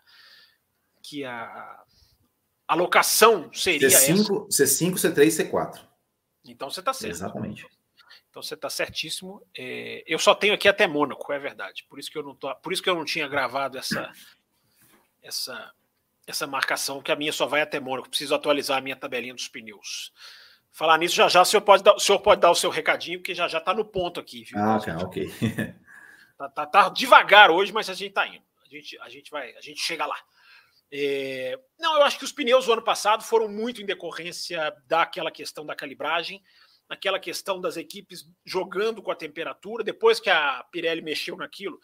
que 1.03 1.25
a 1.25 1.83
alocação 2.67 3.51
seria 3.53 3.89
C5, 3.89 4.47
essa. 4.47 4.63
C5, 4.63 4.93
C3, 4.93 5.51
C4. 5.51 5.79
Então 6.45 6.69
você 6.69 6.79
está 6.79 6.93
certo. 6.93 7.11
Exatamente. 7.11 7.67
Então 8.29 8.41
você 8.41 8.53
está 8.53 8.69
certíssimo. 8.69 9.41
É, 9.57 10.03
eu 10.05 10.19
só 10.19 10.35
tenho 10.35 10.53
aqui 10.53 10.67
até 10.67 10.87
Mônaco, 10.87 11.31
é 11.33 11.39
verdade. 11.39 11.85
Por 11.89 11.99
isso 11.99 12.11
que 12.11 12.17
eu 12.17 12.23
não 12.23 12.35
tô, 12.35 12.53
por 12.55 12.71
isso 12.71 12.81
que 12.81 12.89
eu 12.89 12.95
não 12.95 13.05
tinha 13.05 13.27
gravado 13.27 13.77
essa 13.77 14.11
essa 15.21 15.73
essa 16.27 16.45
marcação, 16.45 17.01
que 17.01 17.11
a 17.11 17.15
minha 17.15 17.33
só 17.33 17.47
vai 17.47 17.61
até 17.61 17.79
Mônaco. 17.79 18.09
Preciso 18.09 18.35
atualizar 18.35 18.77
a 18.77 18.81
minha 18.81 18.95
tabelinha 18.95 19.33
dos 19.33 19.47
pneus. 19.47 20.13
Falar 20.71 20.99
nisso, 20.99 21.15
já 21.15 21.27
já 21.27 21.41
o 21.41 21.45
senhor 21.45 21.61
pode 21.61 21.83
dar, 21.83 21.95
o, 21.95 21.99
senhor 21.99 22.19
pode 22.19 22.39
dar 22.39 22.51
o 22.51 22.55
seu 22.55 22.69
recadinho, 22.69 23.19
porque 23.19 23.33
já 23.33 23.47
já 23.47 23.57
está 23.57 23.73
no 23.73 23.83
ponto 23.83 24.19
aqui. 24.19 24.43
Viu? 24.43 24.59
Ah, 24.59 24.79
cara, 24.79 25.03
ok. 25.03 25.27
tá, 26.37 26.49
tá, 26.49 26.65
tá, 26.67 26.89
devagar 26.89 27.49
hoje, 27.49 27.73
mas 27.73 27.89
a 27.89 27.93
gente 27.93 28.09
está 28.09 28.27
indo. 28.27 28.43
A 28.63 28.69
gente, 28.69 28.99
a 28.99 29.09
gente 29.09 29.31
vai, 29.31 29.55
a 29.55 29.61
gente 29.61 29.81
chega 29.81 30.05
lá. 30.05 30.17
É... 30.91 31.59
Não, 31.79 31.95
eu 31.95 32.03
acho 32.03 32.19
que 32.19 32.25
os 32.25 32.31
pneus 32.31 32.65
do 32.65 32.73
ano 32.73 32.83
passado 32.83 33.23
foram 33.23 33.47
muito 33.47 33.81
em 33.81 33.85
decorrência 33.85 34.75
daquela 34.87 35.31
questão 35.31 35.65
da 35.65 35.75
calibragem, 35.75 36.43
naquela 36.89 37.19
questão 37.19 37.61
das 37.61 37.77
equipes 37.77 38.27
jogando 38.43 39.01
com 39.01 39.11
a 39.11 39.15
temperatura. 39.15 39.83
Depois 39.83 40.19
que 40.19 40.29
a 40.29 40.63
Pirelli 40.71 41.01
mexeu 41.01 41.37
naquilo 41.37 41.79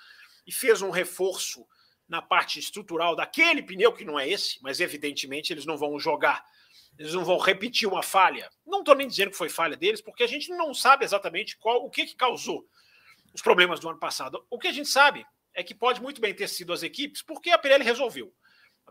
e 0.46 0.52
fez 0.52 0.82
um 0.82 0.90
reforço 0.90 1.66
na 2.08 2.22
parte 2.22 2.60
estrutural 2.60 3.16
daquele 3.16 3.64
pneu, 3.64 3.94
que 3.94 4.06
não 4.06 4.20
é 4.20 4.28
esse, 4.28 4.60
mas 4.62 4.80
evidentemente 4.80 5.54
eles 5.54 5.66
não 5.66 5.78
vão 5.78 6.00
jogar, 6.00 6.44
eles 6.98 7.14
não 7.14 7.24
vão 7.24 7.38
repetir 7.38 7.88
uma 7.88 8.04
falha. 8.04 8.50
Não 8.66 8.80
estou 8.80 8.96
nem 8.96 9.08
dizendo 9.08 9.32
que 9.32 9.38
foi 9.38 9.50
falha 9.50 9.76
deles, 9.76 10.02
porque 10.02 10.24
a 10.24 10.28
gente 10.28 10.50
não 10.50 10.74
sabe 10.74 11.06
exatamente 11.06 11.58
qual 11.58 11.84
o 11.84 11.90
que, 11.90 12.06
que 12.06 12.16
causou 12.16 12.68
os 13.34 13.42
problemas 13.42 13.80
do 13.80 13.90
ano 13.90 14.00
passado. 14.00 14.46
O 14.50 14.58
que 14.58 14.68
a 14.68 14.72
gente 14.72 14.90
sabe 14.90 15.26
é 15.54 15.64
que 15.64 15.74
pode 15.74 16.02
muito 16.02 16.22
bem 16.22 16.34
ter 16.34 16.48
sido 16.48 16.74
as 16.74 16.84
equipes, 16.84 17.22
porque 17.22 17.50
a 17.50 17.58
Pirelli 17.58 17.84
resolveu. 17.84 18.34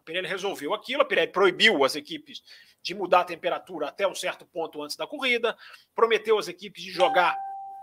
Pirelli 0.04 0.28
resolveu 0.28 0.74
aquilo, 0.74 1.02
a 1.02 1.04
Pirelli 1.04 1.32
proibiu 1.32 1.84
as 1.84 1.96
equipes 1.96 2.42
de 2.82 2.94
mudar 2.94 3.20
a 3.20 3.24
temperatura 3.24 3.88
até 3.88 4.06
um 4.06 4.14
certo 4.14 4.44
ponto 4.44 4.82
antes 4.82 4.96
da 4.96 5.06
corrida, 5.06 5.56
prometeu 5.94 6.38
às 6.38 6.48
equipes 6.48 6.82
de 6.82 6.90
jogar, 6.90 7.36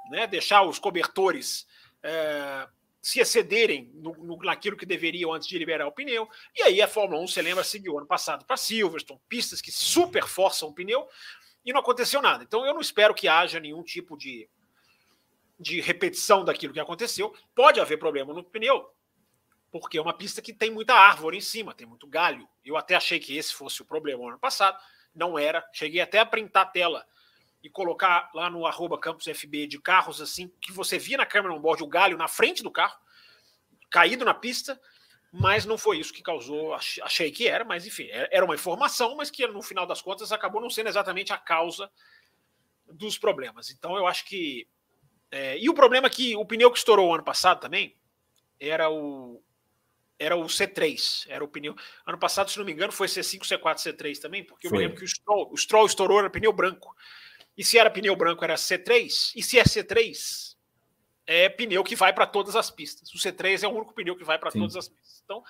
né, 0.09 0.27
deixar 0.27 0.61
os 0.63 0.77
cobertores 0.77 1.67
é, 2.03 2.67
se 3.01 3.19
excederem 3.19 3.89
no, 3.95 4.13
no, 4.13 4.37
naquilo 4.37 4.77
que 4.77 4.85
deveriam 4.85 5.33
antes 5.33 5.47
de 5.47 5.57
liberar 5.57 5.87
o 5.87 5.91
pneu. 5.91 6.29
E 6.55 6.61
aí 6.61 6.81
a 6.81 6.87
Fórmula 6.87 7.21
1, 7.21 7.27
você 7.27 7.41
lembra, 7.41 7.63
seguiu 7.63 7.97
ano 7.97 8.05
passado 8.05 8.45
para 8.45 8.55
Silverstone, 8.57 9.19
pistas 9.27 9.59
que 9.59 9.71
super 9.71 10.25
forçam 10.25 10.69
o 10.69 10.73
pneu, 10.73 11.07
e 11.65 11.73
não 11.73 11.79
aconteceu 11.79 12.21
nada. 12.21 12.43
Então 12.43 12.65
eu 12.65 12.73
não 12.73 12.81
espero 12.81 13.13
que 13.13 13.27
haja 13.27 13.59
nenhum 13.59 13.83
tipo 13.83 14.15
de, 14.15 14.47
de 15.59 15.81
repetição 15.81 16.45
daquilo 16.45 16.73
que 16.73 16.79
aconteceu. 16.79 17.35
Pode 17.55 17.79
haver 17.79 17.97
problema 17.97 18.33
no 18.33 18.43
pneu, 18.43 18.87
porque 19.71 19.97
é 19.97 20.01
uma 20.01 20.13
pista 20.13 20.41
que 20.41 20.53
tem 20.53 20.69
muita 20.69 20.93
árvore 20.93 21.37
em 21.37 21.41
cima, 21.41 21.73
tem 21.73 21.87
muito 21.87 22.05
galho. 22.05 22.47
Eu 22.63 22.75
até 22.75 22.95
achei 22.95 23.19
que 23.19 23.37
esse 23.37 23.53
fosse 23.53 23.81
o 23.81 23.85
problema 23.85 24.21
no 24.21 24.29
ano 24.29 24.39
passado, 24.39 24.77
não 25.15 25.39
era. 25.39 25.65
Cheguei 25.71 26.01
até 26.01 26.19
a 26.19 26.25
printar 26.25 26.63
a 26.63 26.69
tela 26.69 27.07
e 27.63 27.69
colocar 27.69 28.29
lá 28.33 28.49
no 28.49 28.65
arroba 28.65 28.99
Campus 28.99 29.25
FB 29.25 29.67
de 29.67 29.79
carros 29.79 30.19
assim, 30.19 30.51
que 30.59 30.71
você 30.71 30.97
via 30.97 31.17
na 31.17 31.25
câmera 31.25 31.53
on-board 31.53 31.83
o 31.83 31.87
galho 31.87 32.17
na 32.17 32.27
frente 32.27 32.61
do 32.61 32.71
carro, 32.71 32.99
caído 33.89 34.25
na 34.25 34.33
pista, 34.33 34.79
mas 35.31 35.65
não 35.65 35.77
foi 35.77 35.99
isso 35.99 36.11
que 36.11 36.21
causou, 36.21 36.73
achei 36.73 37.31
que 37.31 37.47
era, 37.47 37.63
mas 37.63 37.85
enfim, 37.85 38.07
é, 38.11 38.27
era 38.31 38.43
uma 38.43 38.55
informação, 38.55 39.15
mas 39.15 39.31
que 39.31 39.47
no 39.47 39.61
final 39.61 39.85
das 39.85 40.01
contas 40.01 40.31
acabou 40.31 40.59
não 40.59 40.69
sendo 40.69 40.89
exatamente 40.89 41.31
a 41.31 41.37
causa 41.37 41.89
dos 42.87 43.17
problemas. 43.17 43.69
Então 43.69 43.95
eu 43.95 44.05
acho 44.05 44.25
que. 44.25 44.67
É, 45.29 45.57
e 45.57 45.69
o 45.69 45.73
problema 45.73 46.07
é 46.07 46.09
que 46.09 46.35
o 46.35 46.45
pneu 46.45 46.69
que 46.69 46.77
estourou 46.77 47.13
ano 47.13 47.23
passado 47.23 47.61
também 47.61 47.95
era 48.59 48.89
o, 48.89 49.41
era 50.21 50.35
o 50.35 50.45
C3, 50.45 51.25
era 51.27 51.43
o 51.43 51.47
pneu. 51.47 51.75
Ano 52.05 52.17
passado, 52.17 52.51
se 52.51 52.57
não 52.59 52.65
me 52.65 52.71
engano, 52.71 52.91
foi 52.91 53.07
C5, 53.07 53.41
C4, 53.41 53.75
C3 53.77 54.19
também, 54.19 54.43
porque 54.43 54.69
foi. 54.69 54.77
eu 54.77 54.79
me 54.79 54.87
lembro 54.87 54.99
que 54.99 55.03
o 55.03 55.07
Stroll, 55.07 55.51
o 55.51 55.57
Stroll 55.57 55.85
estourou 55.87 56.19
era 56.19 56.29
pneu 56.29 56.53
branco. 56.53 56.95
E 57.57 57.63
se 57.63 57.79
era 57.79 57.89
pneu 57.89 58.15
branco, 58.15 58.43
era 58.43 58.53
C3. 58.53 59.31
E 59.35 59.41
se 59.41 59.57
é 59.57 59.63
C3, 59.63 60.55
é 61.25 61.49
pneu 61.49 61.83
que 61.83 61.95
vai 61.95 62.13
para 62.13 62.27
todas 62.27 62.55
as 62.55 62.69
pistas. 62.69 63.11
O 63.13 63.17
C3 63.17 63.63
é 63.63 63.67
o 63.67 63.71
único 63.71 63.95
pneu 63.95 64.15
que 64.15 64.23
vai 64.23 64.37
para 64.37 64.51
todas 64.51 64.75
as 64.75 64.87
pistas. 64.87 65.21
Então, 65.25 65.43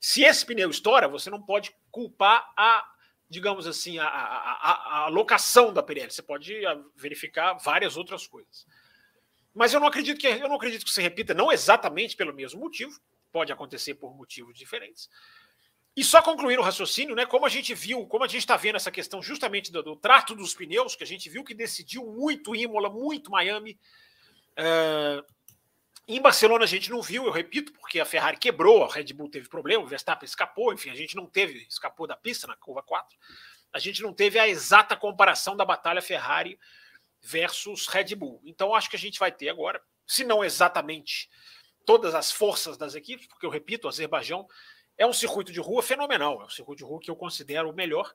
se 0.00 0.24
esse 0.24 0.44
pneu 0.44 0.70
estoura, 0.70 1.06
você 1.06 1.30
não 1.30 1.40
pode 1.40 1.72
culpar 1.92 2.52
a, 2.56 2.84
digamos 3.30 3.64
assim, 3.66 3.98
a, 3.98 4.06
a, 4.06 4.52
a, 4.52 4.98
a 5.04 5.08
locação 5.08 5.72
da 5.72 5.84
Pirelli. 5.84 6.10
Você 6.10 6.22
pode 6.22 6.52
verificar 6.96 7.54
várias 7.54 7.96
outras 7.96 8.26
coisas. 8.26 8.66
Mas 9.54 9.72
eu 9.72 9.78
não 9.78 9.86
acredito 9.86 10.18
que 10.18 10.26
eu 10.26 10.48
não 10.48 10.56
acredito 10.56 10.84
que 10.84 10.90
se 10.90 11.00
repita, 11.00 11.32
não 11.32 11.52
exatamente 11.52 12.16
pelo 12.16 12.34
mesmo 12.34 12.60
motivo. 12.60 13.00
Pode 13.36 13.52
acontecer 13.52 13.96
por 13.96 14.16
motivos 14.16 14.56
diferentes. 14.56 15.10
E 15.94 16.02
só 16.02 16.22
concluir 16.22 16.58
o 16.58 16.62
raciocínio, 16.62 17.14
né? 17.14 17.26
Como 17.26 17.44
a 17.44 17.50
gente 17.50 17.74
viu, 17.74 18.06
como 18.06 18.24
a 18.24 18.26
gente 18.26 18.38
está 18.38 18.56
vendo 18.56 18.76
essa 18.76 18.90
questão 18.90 19.20
justamente 19.20 19.70
do, 19.70 19.82
do, 19.82 19.94
trato 19.94 20.34
dos 20.34 20.54
pneus, 20.54 20.96
que 20.96 21.04
a 21.04 21.06
gente 21.06 21.28
viu 21.28 21.44
que 21.44 21.52
decidiu 21.52 22.06
muito 22.06 22.56
Imola, 22.56 22.88
muito 22.88 23.30
Miami. 23.30 23.78
Uh, 24.58 25.22
em 26.08 26.18
Barcelona 26.18 26.64
a 26.64 26.66
gente 26.66 26.90
não 26.90 27.02
viu, 27.02 27.26
eu 27.26 27.30
repito, 27.30 27.74
porque 27.74 28.00
a 28.00 28.06
Ferrari 28.06 28.38
quebrou, 28.38 28.82
a 28.82 28.90
Red 28.90 29.12
Bull 29.12 29.28
teve 29.28 29.50
problema, 29.50 29.84
o 29.84 29.86
Verstappen 29.86 30.24
escapou, 30.24 30.72
enfim, 30.72 30.88
a 30.88 30.94
gente 30.94 31.14
não 31.14 31.26
teve, 31.26 31.66
escapou 31.68 32.06
da 32.06 32.16
pista 32.16 32.46
na 32.46 32.56
curva 32.56 32.82
4. 32.82 33.18
A 33.70 33.78
gente 33.78 34.00
não 34.00 34.14
teve 34.14 34.38
a 34.38 34.48
exata 34.48 34.96
comparação 34.96 35.54
da 35.54 35.64
batalha 35.66 36.00
Ferrari 36.00 36.58
versus 37.20 37.86
Red 37.86 38.14
Bull. 38.14 38.40
Então 38.46 38.74
acho 38.74 38.88
que 38.88 38.96
a 38.96 38.98
gente 38.98 39.18
vai 39.18 39.30
ter 39.30 39.50
agora, 39.50 39.78
se 40.06 40.24
não 40.24 40.42
exatamente 40.42 41.28
todas 41.86 42.14
as 42.14 42.30
forças 42.30 42.76
das 42.76 42.94
equipes, 42.94 43.26
porque 43.28 43.46
eu 43.46 43.50
repito, 43.50 43.86
o 43.86 43.88
Azerbaijão 43.88 44.46
é 44.98 45.06
um 45.06 45.12
circuito 45.12 45.52
de 45.52 45.60
rua 45.60 45.82
fenomenal, 45.82 46.42
é 46.42 46.44
um 46.44 46.50
circuito 46.50 46.78
de 46.78 46.84
rua 46.84 47.00
que 47.00 47.10
eu 47.10 47.16
considero 47.16 47.70
o 47.70 47.72
melhor, 47.72 48.12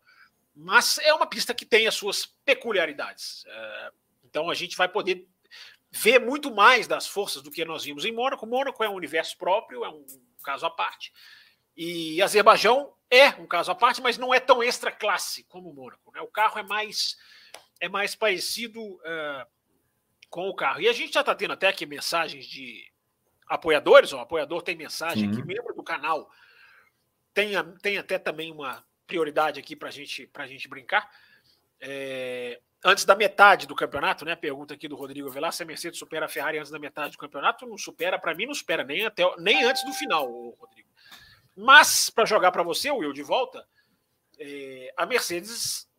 mas 0.54 0.98
é 1.00 1.14
uma 1.14 1.26
pista 1.26 1.54
que 1.54 1.66
tem 1.66 1.88
as 1.88 1.96
suas 1.96 2.26
peculiaridades. 2.44 3.46
É, 3.48 3.92
então 4.26 4.50
a 4.50 4.54
gente 4.54 4.76
vai 4.76 4.90
poder 4.90 5.26
ver 5.90 6.20
muito 6.20 6.54
mais 6.54 6.88
das 6.88 7.08
forças 7.08 7.42
do 7.42 7.50
que 7.50 7.64
nós 7.64 7.86
vimos 7.86 8.04
em 8.04 8.12
Mônaco. 8.12 8.46
Mônaco 8.46 8.84
é 8.84 8.90
um 8.90 8.96
universo 8.96 9.38
próprio, 9.38 9.86
é 9.86 9.90
um 9.90 10.06
caso 10.44 10.66
à 10.66 10.70
parte. 10.70 11.14
E 11.76 12.22
Azerbaijão 12.22 12.94
é 13.10 13.30
um 13.30 13.48
caso 13.48 13.72
à 13.72 13.76
parte, 13.76 14.02
mas 14.02 14.18
não 14.18 14.34
é 14.34 14.40
tão 14.40 14.62
extra 14.62 14.92
classe 14.92 15.46
como 15.46 15.74
Mônaco. 15.74 16.12
Né? 16.12 16.22
O 16.22 16.28
carro 16.28 16.60
é 16.60 16.64
mais 16.64 17.18
é 17.80 17.90
mais 17.90 18.16
parecido 18.16 18.80
uh, 18.82 19.46
com 20.30 20.48
o 20.50 20.56
carro. 20.56 20.82
E 20.82 20.88
a 20.88 20.94
gente 20.94 21.14
já 21.14 21.22
está 21.22 21.34
tendo 21.34 21.54
até 21.54 21.68
aqui 21.68 21.86
mensagens 21.86 22.46
de 22.46 22.92
apoiadores, 23.56 24.14
o 24.14 24.20
apoiador 24.20 24.62
tem 24.62 24.76
mensagem 24.76 25.26
Sim. 25.26 25.40
aqui, 25.40 25.48
membro 25.48 25.74
do 25.74 25.84
canal 25.84 26.30
tem, 27.34 27.52
tem 27.82 27.98
até 27.98 28.18
também 28.18 28.52
uma 28.52 28.84
prioridade 29.08 29.60
aqui 29.60 29.76
para 29.76 29.92
gente, 29.92 30.30
a 30.34 30.48
gente 30.48 30.68
brincar. 30.68 31.10
É, 31.80 32.60
antes 32.84 33.06
da 33.06 33.16
metade 33.16 33.68
do 33.68 33.76
campeonato, 33.76 34.26
né? 34.26 34.36
Pergunta 34.36 34.74
aqui 34.74 34.88
do 34.88 34.96
Rodrigo 34.96 35.30
Velar 35.30 35.52
se 35.52 35.64
a 35.64 35.66
Mercedes 35.66 36.00
supera 36.00 36.26
a 36.26 36.30
Ferrari 36.30 36.58
antes 36.58 36.72
da 36.72 36.80
metade 36.80 37.14
do 37.14 37.18
campeonato. 37.18 37.66
Não 37.66 37.78
supera, 37.78 38.20
para 38.20 38.36
mim, 38.36 38.46
não 38.46 38.54
supera 38.54 38.84
nem, 38.84 39.06
até, 39.06 39.24
nem 39.38 39.64
antes 39.64 39.84
do 39.84 39.94
final, 39.94 40.28
Rodrigo. 40.60 40.90
Mas, 41.56 42.10
para 42.10 42.26
jogar 42.26 42.52
para 42.52 42.64
você, 42.64 42.92
Will, 42.92 43.14
de 43.14 43.24
volta, 43.24 43.66
é, 44.40 44.94
a 44.96 45.06
Mercedes 45.06 45.90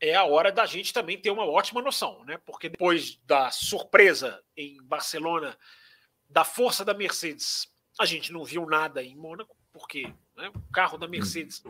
é 0.00 0.14
a 0.14 0.24
hora 0.24 0.52
da 0.52 0.66
gente 0.66 0.92
também 0.92 1.18
ter 1.18 1.30
uma 1.30 1.46
ótima 1.46 1.80
noção, 1.80 2.24
né? 2.24 2.38
Porque 2.44 2.68
depois 2.68 3.16
da 3.24 3.50
surpresa 3.50 4.42
em 4.56 4.82
Barcelona, 4.82 5.56
da 6.28 6.44
força 6.44 6.84
da 6.84 6.94
Mercedes, 6.94 7.68
a 7.98 8.04
gente 8.04 8.32
não 8.32 8.44
viu 8.44 8.66
nada 8.66 9.02
em 9.02 9.16
Mônaco, 9.16 9.56
porque 9.72 10.12
né? 10.36 10.50
o 10.54 10.72
carro 10.72 10.98
da 10.98 11.06
Mercedes, 11.06 11.62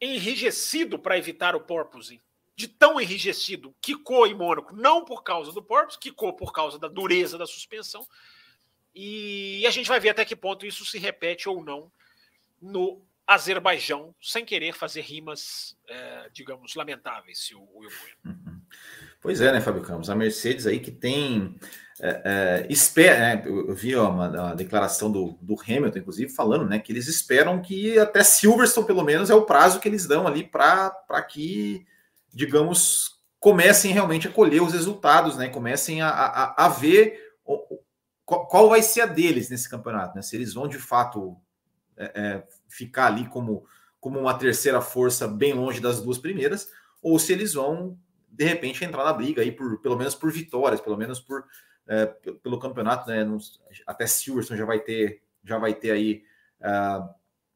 enrijecido 0.00 0.98
para 0.98 1.18
evitar 1.18 1.54
o 1.54 1.60
porpoising, 1.60 2.20
de 2.54 2.66
tão 2.68 2.98
enrijecido, 2.98 3.74
quicou 3.82 4.26
em 4.26 4.34
Mônaco, 4.34 4.74
não 4.74 5.04
por 5.04 5.22
causa 5.22 5.52
do 5.52 5.62
porpoise, 5.62 5.98
quicou 5.98 6.32
por 6.32 6.52
causa 6.52 6.78
da 6.78 6.88
dureza 6.88 7.36
da 7.36 7.46
suspensão. 7.46 8.06
E 8.94 9.66
a 9.66 9.70
gente 9.70 9.88
vai 9.88 10.00
ver 10.00 10.08
até 10.08 10.24
que 10.24 10.34
ponto 10.34 10.64
isso 10.64 10.84
se 10.86 10.98
repete 10.98 11.50
ou 11.50 11.62
não 11.62 11.92
no 12.60 13.04
Azerbaijão, 13.26 14.14
sem 14.22 14.44
querer 14.44 14.72
fazer 14.72 15.02
rimas, 15.02 15.76
é, 15.86 16.30
digamos, 16.32 16.74
lamentáveis, 16.74 17.40
se 17.40 17.54
o 17.54 17.68
Will 17.74 17.90
uhum. 18.24 18.45
Pois 19.26 19.40
é, 19.40 19.50
né, 19.50 19.60
Fábio 19.60 19.82
Campos? 19.82 20.08
A 20.08 20.14
Mercedes 20.14 20.68
aí 20.68 20.78
que 20.78 20.92
tem 20.92 21.56
é, 22.00 22.22
é, 22.64 22.72
espera, 22.72 23.18
né, 23.18 23.42
eu, 23.44 23.74
vi 23.74 23.96
uma, 23.96 24.28
uma, 24.28 24.54
declaração 24.54 25.10
do, 25.10 25.36
do 25.42 25.56
Hamilton, 25.60 25.98
inclusive, 25.98 26.32
falando 26.32 26.64
né, 26.64 26.78
que 26.78 26.92
eles 26.92 27.08
esperam 27.08 27.60
que 27.60 27.98
até 27.98 28.22
Silverstone, 28.22 28.86
pelo 28.86 29.02
menos, 29.02 29.28
é 29.28 29.34
o 29.34 29.42
prazo 29.42 29.80
que 29.80 29.88
eles 29.88 30.06
dão 30.06 30.28
ali 30.28 30.44
para 30.44 30.92
que, 31.28 31.84
digamos, 32.32 33.20
comecem 33.40 33.92
realmente 33.92 34.28
a 34.28 34.32
colher 34.32 34.62
os 34.62 34.72
resultados, 34.72 35.36
né? 35.36 35.48
Comecem 35.48 36.02
a, 36.02 36.08
a, 36.08 36.66
a 36.66 36.68
ver 36.68 37.34
o, 37.44 37.80
qual, 38.24 38.46
qual, 38.46 38.68
vai 38.68 38.80
ser 38.80 39.00
a 39.00 39.06
deles 39.06 39.50
nesse 39.50 39.68
campeonato, 39.68 40.14
né? 40.14 40.22
Se 40.22 40.36
eles 40.36 40.54
vão 40.54 40.68
de 40.68 40.78
fato 40.78 41.36
é, 41.96 42.12
é, 42.14 42.44
ficar 42.68 43.06
ali 43.06 43.26
como, 43.26 43.66
como 43.98 44.20
uma 44.20 44.38
terceira 44.38 44.80
força 44.80 45.26
bem 45.26 45.52
longe 45.52 45.80
das 45.80 46.00
duas 46.00 46.16
primeiras, 46.16 46.68
ou 47.02 47.18
se 47.18 47.32
eles 47.32 47.54
vão 47.54 47.98
de 48.36 48.44
repente 48.44 48.84
entrar 48.84 49.04
na 49.04 49.12
briga 49.12 49.42
aí 49.42 49.50
por 49.50 49.80
pelo 49.80 49.96
menos 49.96 50.14
por 50.14 50.30
vitórias, 50.30 50.80
pelo 50.80 50.96
menos 50.96 51.20
por 51.20 51.44
é, 51.88 52.06
pelo 52.42 52.58
campeonato, 52.58 53.08
né? 53.08 53.24
até 53.86 54.06
Silverstone 54.06 54.58
já 54.58 54.66
vai 54.66 54.80
ter, 54.80 55.22
já 55.44 55.56
vai 55.56 55.72
ter 55.72 55.92
aí 55.92 56.24
uh, 56.60 57.08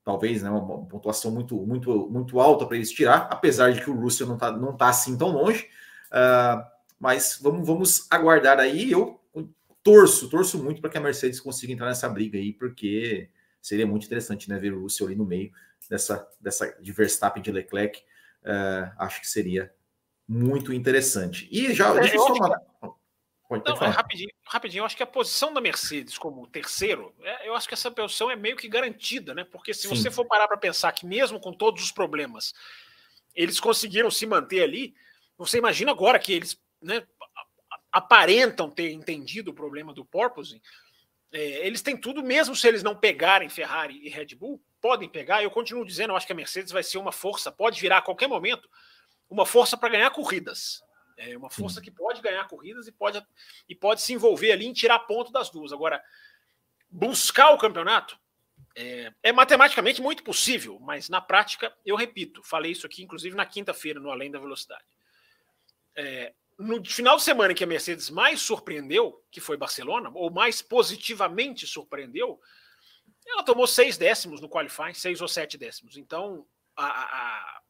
talvez 0.04 0.42
né, 0.42 0.50
uma 0.50 0.86
pontuação 0.86 1.32
muito, 1.32 1.56
muito, 1.66 2.08
muito 2.08 2.38
alta 2.38 2.64
para 2.64 2.76
eles 2.76 2.92
tirar, 2.92 3.28
apesar 3.30 3.72
de 3.72 3.82
que 3.82 3.90
o 3.90 4.00
Russell 4.00 4.28
não 4.28 4.34
está 4.34 4.52
não 4.52 4.76
tá 4.76 4.88
assim 4.88 5.18
tão 5.18 5.30
longe. 5.30 5.68
Uh, 6.12 6.64
mas 6.98 7.40
vamos, 7.42 7.66
vamos 7.66 8.06
aguardar 8.08 8.60
aí. 8.60 8.92
Eu 8.92 9.20
torço, 9.82 10.28
torço 10.28 10.62
muito 10.62 10.80
para 10.80 10.90
que 10.90 10.98
a 10.98 11.00
Mercedes 11.00 11.40
consiga 11.40 11.72
entrar 11.72 11.86
nessa 11.86 12.08
briga 12.08 12.38
aí, 12.38 12.52
porque 12.52 13.30
seria 13.60 13.86
muito 13.86 14.06
interessante 14.06 14.48
né, 14.48 14.58
ver 14.58 14.72
o 14.72 14.82
Russell 14.82 15.08
ali 15.08 15.16
no 15.16 15.24
meio. 15.24 15.50
dessa, 15.88 16.28
dessa 16.40 16.76
de 16.80 16.92
Verstappen 16.92 17.42
de 17.42 17.50
Leclerc, 17.50 17.98
uh, 18.44 18.92
acho 18.98 19.20
que 19.20 19.28
seria 19.28 19.72
muito 20.30 20.72
interessante. 20.72 21.48
E 21.50 21.74
já 21.74 21.88
é, 21.88 22.00
deixa 22.02 22.14
eu 22.14 22.20
só 22.20 22.32
uma... 22.34 22.62
Pode, 23.48 23.64
Não, 23.68 23.82
é 23.82 23.88
rapidinho, 23.88 24.30
rapidinho, 24.46 24.82
eu 24.82 24.84
acho 24.84 24.96
que 24.96 25.02
a 25.02 25.06
posição 25.06 25.52
da 25.52 25.60
Mercedes 25.60 26.16
como 26.16 26.46
terceiro, 26.46 27.12
é, 27.20 27.48
eu 27.48 27.54
acho 27.56 27.66
que 27.66 27.74
essa 27.74 27.90
posição 27.90 28.30
é 28.30 28.36
meio 28.36 28.56
que 28.56 28.68
garantida, 28.68 29.34
né? 29.34 29.42
Porque 29.42 29.74
se 29.74 29.88
Sim. 29.88 29.88
você 29.88 30.08
for 30.08 30.24
parar 30.24 30.46
para 30.46 30.56
pensar 30.56 30.92
que 30.92 31.04
mesmo 31.04 31.40
com 31.40 31.52
todos 31.52 31.82
os 31.82 31.90
problemas, 31.90 32.54
eles 33.34 33.58
conseguiram 33.58 34.08
se 34.08 34.24
manter 34.24 34.62
ali, 34.62 34.94
você 35.36 35.58
imagina 35.58 35.90
agora 35.90 36.16
que 36.16 36.32
eles 36.32 36.56
né, 36.80 37.02
aparentam 37.90 38.70
ter 38.70 38.92
entendido 38.92 39.50
o 39.50 39.54
problema 39.54 39.92
do 39.92 40.04
porpoising, 40.04 40.60
é, 41.32 41.66
eles 41.66 41.82
têm 41.82 41.96
tudo, 41.96 42.22
mesmo 42.22 42.54
se 42.54 42.68
eles 42.68 42.84
não 42.84 42.94
pegarem 42.94 43.48
Ferrari 43.48 43.98
e 44.00 44.08
Red 44.08 44.36
Bull, 44.36 44.62
podem 44.80 45.08
pegar. 45.08 45.42
Eu 45.42 45.50
continuo 45.50 45.84
dizendo, 45.84 46.12
eu 46.12 46.16
acho 46.16 46.26
que 46.26 46.32
a 46.32 46.36
Mercedes 46.36 46.70
vai 46.70 46.84
ser 46.84 46.98
uma 46.98 47.10
força, 47.10 47.50
pode 47.50 47.80
virar 47.80 47.98
a 47.98 48.02
qualquer 48.02 48.28
momento, 48.28 48.70
uma 49.30 49.46
força 49.46 49.76
para 49.76 49.88
ganhar 49.88 50.10
corridas. 50.10 50.82
É 51.16 51.36
uma 51.36 51.50
força 51.50 51.80
que 51.80 51.90
pode 51.90 52.20
ganhar 52.20 52.46
corridas 52.48 52.88
e 52.88 52.92
pode, 52.92 53.24
e 53.68 53.74
pode 53.74 54.02
se 54.02 54.12
envolver 54.12 54.52
ali 54.52 54.66
em 54.66 54.72
tirar 54.72 54.98
ponto 55.00 55.30
das 55.30 55.50
duas. 55.50 55.72
Agora, 55.72 56.02
buscar 56.90 57.50
o 57.50 57.58
campeonato 57.58 58.18
é, 58.74 59.12
é, 59.22 59.32
matematicamente 59.32 60.00
muito 60.00 60.24
possível, 60.24 60.78
mas 60.80 61.08
na 61.08 61.20
prática, 61.20 61.74
eu 61.84 61.94
repito, 61.94 62.42
falei 62.42 62.72
isso 62.72 62.86
aqui, 62.86 63.02
inclusive 63.02 63.36
na 63.36 63.46
quinta-feira, 63.46 64.00
no 64.00 64.10
Além 64.10 64.30
da 64.30 64.38
Velocidade. 64.38 64.84
É, 65.94 66.32
no 66.58 66.84
final 66.84 67.16
de 67.16 67.22
semana 67.22 67.54
que 67.54 67.64
a 67.64 67.66
Mercedes 67.66 68.10
mais 68.10 68.40
surpreendeu, 68.40 69.22
que 69.30 69.40
foi 69.40 69.56
Barcelona, 69.56 70.10
ou 70.14 70.30
mais 70.30 70.62
positivamente 70.62 71.66
surpreendeu, 71.66 72.40
ela 73.26 73.42
tomou 73.42 73.66
seis 73.66 73.96
décimos 73.96 74.40
no 74.40 74.48
qualifying, 74.48 74.94
seis 74.94 75.20
ou 75.20 75.28
sete 75.28 75.56
décimos. 75.58 75.96
Então, 75.96 76.46
a, 76.76 76.86
a, 76.86 77.60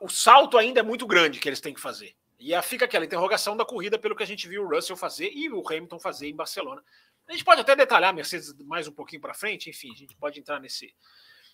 o 0.00 0.08
salto 0.08 0.56
ainda 0.56 0.80
é 0.80 0.82
muito 0.82 1.06
grande 1.06 1.38
que 1.38 1.48
eles 1.48 1.60
têm 1.60 1.74
que 1.74 1.80
fazer. 1.80 2.14
E 2.38 2.60
fica 2.62 2.84
aquela 2.84 3.04
interrogação 3.04 3.56
da 3.56 3.64
corrida 3.64 3.98
pelo 3.98 4.14
que 4.14 4.22
a 4.22 4.26
gente 4.26 4.46
viu 4.46 4.62
o 4.62 4.68
Russell 4.68 4.96
fazer 4.96 5.30
e 5.32 5.48
o 5.50 5.62
Hamilton 5.66 5.98
fazer 5.98 6.28
em 6.28 6.36
Barcelona. 6.36 6.82
A 7.28 7.32
gente 7.32 7.44
pode 7.44 7.60
até 7.60 7.74
detalhar 7.74 8.10
a 8.10 8.12
Mercedes 8.12 8.54
mais 8.64 8.86
um 8.86 8.92
pouquinho 8.92 9.20
para 9.20 9.34
frente, 9.34 9.68
enfim, 9.68 9.90
a 9.92 9.96
gente 9.96 10.14
pode 10.16 10.38
entrar 10.38 10.60
nesse, 10.60 10.94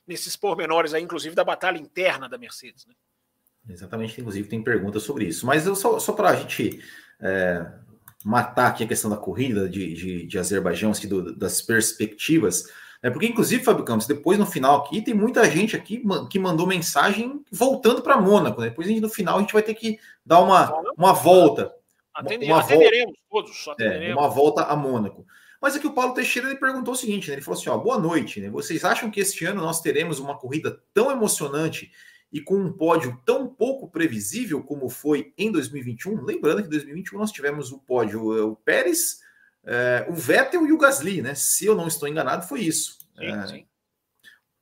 nesses 0.06 0.36
pormenores 0.36 0.92
aí, 0.92 1.02
inclusive 1.02 1.34
da 1.34 1.44
batalha 1.44 1.78
interna 1.78 2.28
da 2.28 2.36
Mercedes. 2.36 2.84
Né? 2.86 2.94
Exatamente, 3.68 4.20
inclusive 4.20 4.48
tem 4.48 4.62
perguntas 4.62 5.02
sobre 5.02 5.24
isso. 5.24 5.46
Mas 5.46 5.66
eu 5.66 5.74
só, 5.74 5.98
só 5.98 6.12
para 6.12 6.30
a 6.30 6.36
gente 6.36 6.82
é, 7.20 7.72
matar 8.24 8.68
aqui 8.68 8.84
a 8.84 8.88
questão 8.88 9.10
da 9.10 9.16
corrida 9.16 9.68
de, 9.68 9.94
de, 9.94 10.26
de 10.26 10.38
Azerbaijão, 10.38 10.90
assim, 10.90 11.08
do, 11.08 11.34
das 11.34 11.62
perspectivas, 11.62 12.70
é 13.02 13.10
porque, 13.10 13.26
inclusive, 13.26 13.64
Fábio 13.64 13.84
Campos, 13.84 14.06
depois 14.06 14.38
no 14.38 14.46
final 14.46 14.80
aqui, 14.80 15.02
tem 15.02 15.12
muita 15.12 15.50
gente 15.50 15.74
aqui 15.74 16.00
que 16.30 16.38
mandou 16.38 16.68
mensagem 16.68 17.44
voltando 17.50 18.00
para 18.00 18.20
Mônaco. 18.20 18.60
Né? 18.60 18.68
Depois 18.68 18.88
no 19.00 19.08
final 19.08 19.38
a 19.38 19.40
gente 19.40 19.52
vai 19.52 19.62
ter 19.62 19.74
que 19.74 19.98
dar 20.24 20.38
uma, 20.38 20.72
uma 20.96 21.12
volta. 21.12 21.74
Atende, 22.14 22.46
uma 22.46 22.60
atenderemos 22.60 23.14
volta, 23.28 23.48
todos. 23.48 23.68
Atenderemos. 23.68 24.16
É, 24.16 24.20
uma 24.20 24.28
volta 24.28 24.62
a 24.62 24.76
Mônaco. 24.76 25.26
Mas 25.60 25.74
aqui 25.74 25.86
o 25.86 25.92
Paulo 25.92 26.14
Teixeira 26.14 26.48
ele 26.48 26.60
perguntou 26.60 26.94
o 26.94 26.96
seguinte: 26.96 27.28
né? 27.28 27.34
ele 27.34 27.42
falou 27.42 27.58
assim: 27.58 27.70
ó, 27.70 27.76
boa 27.76 27.98
noite, 27.98 28.40
né? 28.40 28.48
Vocês 28.48 28.84
acham 28.84 29.10
que 29.10 29.20
este 29.20 29.44
ano 29.46 29.60
nós 29.60 29.80
teremos 29.80 30.20
uma 30.20 30.38
corrida 30.38 30.80
tão 30.94 31.10
emocionante 31.10 31.90
e 32.32 32.40
com 32.40 32.54
um 32.54 32.72
pódio 32.72 33.20
tão 33.24 33.48
pouco 33.48 33.90
previsível 33.90 34.62
como 34.62 34.88
foi 34.88 35.32
em 35.36 35.50
2021? 35.50 36.22
Lembrando 36.24 36.62
que 36.62 36.68
em 36.68 36.70
2021 36.70 37.18
nós 37.18 37.32
tivemos 37.32 37.72
o 37.72 37.80
pódio, 37.80 38.38
é, 38.38 38.42
o 38.42 38.54
Pérez, 38.54 39.21
é, 39.64 40.06
o 40.08 40.14
Vettel 40.14 40.66
e 40.66 40.72
o 40.72 40.78
Gasly, 40.78 41.22
né? 41.22 41.34
Se 41.34 41.66
eu 41.66 41.74
não 41.74 41.86
estou 41.86 42.08
enganado, 42.08 42.46
foi 42.46 42.60
isso. 42.60 42.98
Sim, 43.16 43.26
é, 43.26 43.46
sim. 43.46 43.66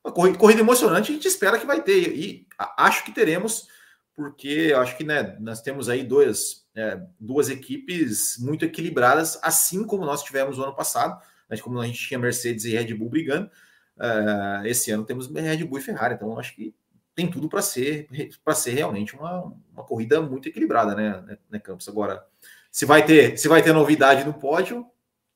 Uma 0.04 0.12
corrida, 0.12 0.38
corrida, 0.38 0.61
emocionante, 0.61 1.11
a 1.11 1.14
gente 1.14 1.28
espera 1.28 1.59
que 1.59 1.66
vai 1.66 1.83
ter, 1.83 2.14
e 2.14 2.47
acho 2.76 3.04
que 3.04 3.12
teremos, 3.12 3.69
porque 4.14 4.73
acho 4.76 4.97
que 4.97 5.04
né, 5.04 5.37
nós 5.40 5.61
temos 5.61 5.88
aí 5.88 6.02
dois, 6.02 6.66
é, 6.75 7.00
duas 7.19 7.50
equipes 7.50 8.38
muito 8.38 8.64
equilibradas, 8.64 9.38
assim 9.42 9.85
como 9.85 10.07
nós 10.07 10.23
tivemos 10.23 10.57
no 10.57 10.64
ano 10.64 10.75
passado, 10.75 11.21
né, 11.49 11.57
como 11.59 11.78
a 11.78 11.87
gente 11.87 12.07
tinha 12.07 12.19
Mercedes 12.19 12.64
e 12.64 12.71
Red 12.71 12.95
Bull 12.95 13.11
brigando. 13.11 13.50
Uh, 13.97 14.65
esse 14.65 14.91
ano 14.91 15.04
temos 15.04 15.30
Red 15.30 15.65
Bull 15.65 15.78
e 15.78 15.82
Ferrari, 15.82 16.15
então 16.15 16.39
acho 16.39 16.54
que 16.54 16.75
tem 17.15 17.30
tudo 17.30 17.50
para 17.50 17.60
ser 17.60 18.08
para 18.43 18.54
ser 18.54 18.71
realmente 18.71 19.15
uma, 19.15 19.52
uma 19.71 19.84
corrida 19.84 20.23
muito 20.23 20.49
equilibrada, 20.49 20.95
né, 20.95 21.39
né, 21.50 21.58
Campos? 21.58 21.86
Agora, 21.86 22.25
se 22.71 22.87
vai 22.87 23.04
ter 23.04 23.37
se 23.39 23.49
vai 23.49 23.63
ter 23.63 23.73
novidade 23.73 24.25
no 24.25 24.35
pódio, 24.35 24.87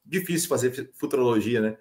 difícil 0.04 0.48
fazer 0.48 0.92
futurologia, 0.94 1.60
né? 1.60 1.78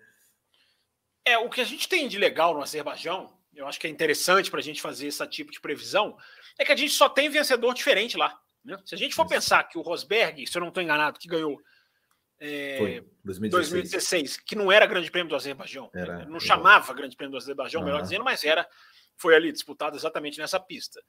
É, 1.26 1.38
o 1.38 1.50
que 1.50 1.62
a 1.62 1.66
gente 1.66 1.88
tem 1.88 2.08
de 2.08 2.18
legal 2.18 2.54
no 2.54 2.62
Azerbaijão, 2.62 3.34
eu 3.56 3.68
acho 3.68 3.80
que 3.80 3.88
é 3.88 3.90
interessante 3.90 4.52
para 4.52 4.60
a 4.60 4.64
gente 4.64 4.82
fazer 4.82 5.08
esse 5.08 5.26
tipo 5.28 5.52
de 5.52 5.62
previsão, 5.62 6.18
é 6.58 6.66
que 6.66 6.72
a 6.72 6.76
gente 6.76 6.92
só 6.92 7.08
tem 7.08 7.30
vencedor 7.30 7.74
diferente 7.74 8.18
lá. 8.18 8.38
Né? 8.64 8.78
Se 8.86 8.96
a 8.96 8.98
gente 8.98 9.16
for 9.16 9.26
pensar 9.26 9.64
que 9.64 9.78
o 9.78 9.82
Rosberg, 9.82 10.46
se 10.46 10.58
eu 10.58 10.62
não 10.62 10.70
estou 10.70 10.84
enganado, 10.84 11.20
que 11.20 11.28
ganhou 11.28 11.62
é, 12.40 12.78
Foi, 12.78 13.08
2016. 13.24 13.52
2016. 13.52 14.38
que 14.38 14.56
não 14.56 14.70
era 14.70 14.86
Grande 14.86 15.10
Prêmio 15.10 15.30
do 15.30 15.36
Azerbaijão, 15.36 15.90
era, 15.94 16.26
não 16.26 16.42
chamava 16.42 16.94
Grande 16.94 17.16
Prêmio 17.16 17.32
do 17.32 17.38
Azerbaijão, 17.38 17.80
uhum. 17.80 17.86
melhor 17.86 18.02
dizendo, 18.02 18.24
mas 18.24 18.44
era, 18.44 18.68
foi 19.16 19.34
ali 19.34 19.50
disputado 19.50 19.96
exatamente 19.96 20.38
nessa 20.40 20.60
pista, 20.60 21.02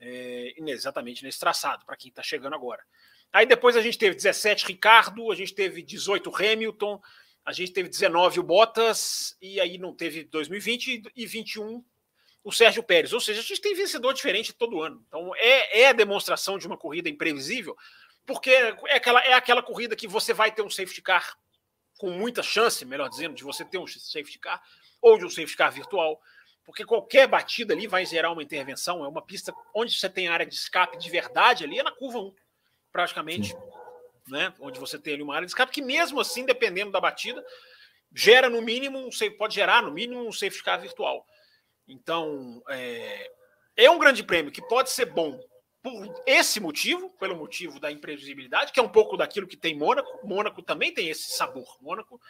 é, 0.00 0.54
exatamente 0.58 1.22
nesse 1.22 1.38
traçado, 1.38 1.86
para 1.86 1.96
quem 1.96 2.08
está 2.08 2.20
chegando 2.20 2.54
agora. 2.54 2.82
Aí 3.32 3.46
depois 3.46 3.76
a 3.76 3.80
gente 3.80 3.96
teve 3.96 4.14
17 4.14 4.66
Ricardo, 4.66 5.32
a 5.32 5.34
gente 5.34 5.54
teve 5.54 5.82
18 5.82 6.30
Hamilton, 6.34 7.00
a 7.44 7.52
gente 7.52 7.72
teve 7.72 7.88
19 7.88 8.40
o 8.40 8.42
Bottas, 8.42 9.36
e 9.40 9.60
aí 9.60 9.78
não 9.78 9.94
teve 9.94 10.24
2020 10.24 11.02
e 11.16 11.26
21 11.26 11.84
o 12.44 12.52
Sérgio 12.52 12.82
Pérez. 12.82 13.12
Ou 13.12 13.20
seja, 13.20 13.40
a 13.40 13.42
gente 13.42 13.60
tem 13.60 13.74
vencedor 13.74 14.12
diferente 14.12 14.52
todo 14.52 14.82
ano. 14.82 15.02
Então 15.08 15.34
é, 15.36 15.82
é 15.82 15.88
a 15.88 15.92
demonstração 15.92 16.58
de 16.58 16.66
uma 16.66 16.76
corrida 16.76 17.08
imprevisível, 17.08 17.76
porque 18.26 18.50
é 18.50 18.96
aquela, 18.96 19.20
é 19.24 19.32
aquela 19.32 19.62
corrida 19.62 19.96
que 19.96 20.06
você 20.06 20.32
vai 20.34 20.52
ter 20.52 20.62
um 20.62 20.70
safety 20.70 21.00
car 21.00 21.36
com 21.98 22.10
muita 22.10 22.42
chance, 22.42 22.84
melhor 22.84 23.08
dizendo, 23.08 23.34
de 23.34 23.44
você 23.44 23.64
ter 23.64 23.78
um 23.78 23.86
safety 23.86 24.38
car 24.38 24.60
ou 25.00 25.18
de 25.18 25.24
um 25.24 25.30
safety 25.30 25.56
car 25.56 25.72
virtual, 25.72 26.20
porque 26.64 26.84
qualquer 26.84 27.26
batida 27.26 27.74
ali 27.74 27.86
vai 27.86 28.04
gerar 28.04 28.30
uma 28.30 28.42
intervenção. 28.42 29.04
É 29.04 29.08
uma 29.08 29.22
pista 29.22 29.54
onde 29.74 29.96
você 29.96 30.08
tem 30.08 30.28
área 30.28 30.46
de 30.46 30.54
escape 30.54 30.98
de 30.98 31.10
verdade 31.10 31.64
ali, 31.64 31.78
é 31.78 31.82
na 31.82 31.90
curva 31.90 32.18
1, 32.18 32.34
praticamente. 32.92 33.48
Sim 33.48 33.72
né? 34.28 34.52
Onde 34.60 34.78
você 34.78 34.98
tem 34.98 35.14
ali 35.14 35.22
uma 35.22 35.34
área 35.34 35.46
de 35.46 35.50
escape 35.50 35.72
que, 35.72 35.82
mesmo 35.82 36.20
assim, 36.20 36.44
dependendo 36.44 36.90
da 36.90 37.00
batida, 37.00 37.44
gera 38.14 38.48
no 38.48 38.62
mínimo, 38.62 38.98
um, 38.98 39.10
pode 39.36 39.54
gerar 39.54 39.82
no 39.82 39.90
mínimo 39.90 40.26
um 40.26 40.32
safety 40.32 40.62
car 40.62 40.80
virtual. 40.80 41.26
Então, 41.88 42.62
é, 42.68 43.30
é 43.76 43.90
um 43.90 43.98
grande 43.98 44.22
prêmio 44.22 44.52
que 44.52 44.62
pode 44.62 44.90
ser 44.90 45.06
bom 45.06 45.40
por 45.82 46.22
esse 46.26 46.60
motivo, 46.60 47.10
pelo 47.18 47.36
motivo 47.36 47.80
da 47.80 47.90
imprevisibilidade, 47.90 48.72
que 48.72 48.78
é 48.78 48.82
um 48.82 48.88
pouco 48.88 49.16
daquilo 49.16 49.48
que 49.48 49.56
tem 49.56 49.76
Mônaco. 49.76 50.26
Mônaco 50.26 50.62
também 50.62 50.94
tem 50.94 51.08
esse 51.08 51.36
sabor. 51.36 51.76
Mônaco 51.80 52.20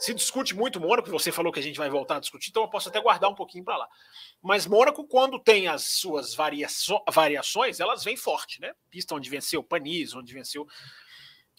se 0.00 0.14
discute 0.14 0.54
muito 0.54 0.80
Mônaco, 0.80 1.10
você 1.10 1.30
falou 1.30 1.52
que 1.52 1.60
a 1.60 1.62
gente 1.62 1.78
vai 1.78 1.90
voltar 1.90 2.16
a 2.16 2.20
discutir, 2.20 2.48
então 2.48 2.62
eu 2.62 2.70
posso 2.70 2.88
até 2.88 2.98
guardar 2.98 3.28
um 3.28 3.34
pouquinho 3.34 3.62
para 3.62 3.76
lá. 3.76 3.88
Mas 4.40 4.66
Mônaco, 4.66 5.06
quando 5.06 5.38
tem 5.38 5.68
as 5.68 5.84
suas 5.84 6.34
variações, 6.34 7.80
elas 7.80 8.02
vêm 8.02 8.16
forte, 8.16 8.62
né? 8.62 8.72
Pista 8.88 9.14
onde 9.14 9.28
venceu 9.28 9.62
Panis, 9.62 10.14
onde 10.14 10.32
venceu 10.32 10.66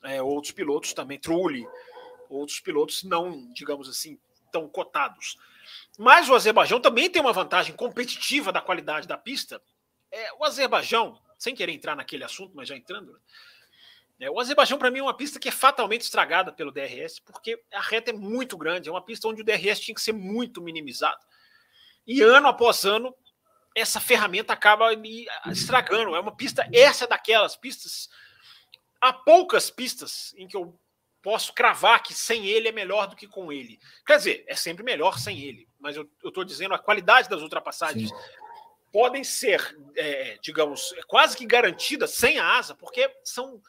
é, 0.04 0.20
outros 0.24 0.52
pilotos 0.52 0.92
também, 0.92 1.20
Trulli, 1.20 1.68
outros 2.28 2.60
pilotos 2.60 3.04
não, 3.04 3.54
digamos 3.54 3.88
assim, 3.88 4.20
tão 4.52 4.68
cotados. 4.68 5.38
Mas 6.00 6.28
o 6.28 6.34
Azerbaijão 6.34 6.82
também 6.82 7.12
tem 7.12 7.22
uma 7.22 7.32
vantagem 7.32 7.76
competitiva 7.76 8.52
da 8.52 8.60
qualidade 8.60 9.08
da 9.08 9.20
pista. 9.20 9.62
É, 10.12 10.34
o 10.34 10.44
Azerbaijão, 10.44 11.22
sem 11.38 11.54
querer 11.54 11.74
entrar 11.74 11.96
naquele 11.96 12.24
assunto, 12.24 12.56
mas 12.56 12.68
já 12.68 12.76
entrando, 12.76 13.14
né? 13.14 13.20
O 14.30 14.40
Azerbaijão 14.40 14.78
para 14.78 14.92
mim 14.92 15.00
é 15.00 15.04
uma 15.04 15.18
pista 15.18 15.40
que 15.40 15.50
é 15.50 15.52
fatalmente 15.52 16.02
estragada 16.02 16.52
pelo 16.52 16.72
DRS, 16.72 17.20
porque 17.20 17.60
a 17.74 17.82
reta 17.82 18.12
é 18.12 18.14
muito 18.14 18.58
grande, 18.58 18.90
é 18.90 18.92
uma 18.92 19.04
pista 19.04 19.28
onde 19.28 19.42
o 19.42 19.46
DRS 19.46 19.80
tinha 19.80 19.96
que 19.96 20.02
ser 20.02 20.14
muito 20.14 20.62
minimizado. 20.62 21.20
E 22.06 22.22
ano 22.22 22.48
após 22.48 22.86
ano, 22.86 23.16
essa 23.76 24.00
ferramenta 24.00 24.54
acaba 24.54 24.96
me 24.96 25.26
estragando. 25.48 26.16
É 26.16 26.20
uma 26.20 26.36
pista, 26.36 26.68
essa 26.74 27.06
é 27.06 27.08
daquelas 27.08 27.56
pistas 27.56 28.10
há 29.02 29.12
poucas 29.12 29.72
pistas 29.72 30.34
em 30.38 30.48
que 30.48 30.56
eu 30.56 30.80
posso 31.24 31.54
cravar 31.54 32.02
que 32.04 32.14
sem 32.14 32.46
ele 32.46 32.68
é 32.68 32.72
melhor 32.72 33.08
do 33.08 33.16
que 33.16 33.28
com 33.28 33.52
ele. 33.52 33.80
Quer 34.06 34.18
dizer, 34.18 34.46
é 34.48 34.56
sempre 34.56 34.84
melhor 34.84 35.18
sem 35.20 35.40
ele, 35.40 35.68
mas 35.80 35.96
eu 35.96 36.08
estou 36.24 36.44
dizendo 36.44 36.76
a 36.76 36.80
qualidade 36.80 37.28
das 37.28 37.42
ultrapassagens 37.42 38.10
Sim. 38.10 38.16
podem 38.92 39.24
ser, 39.24 39.76
é, 39.96 40.38
digamos, 40.42 40.94
quase 41.08 41.36
que 41.36 41.46
garantidas 41.46 42.12
sem 42.12 42.40
a 42.40 42.58
asa, 42.58 42.76
porque 42.76 43.12
são 43.24 43.62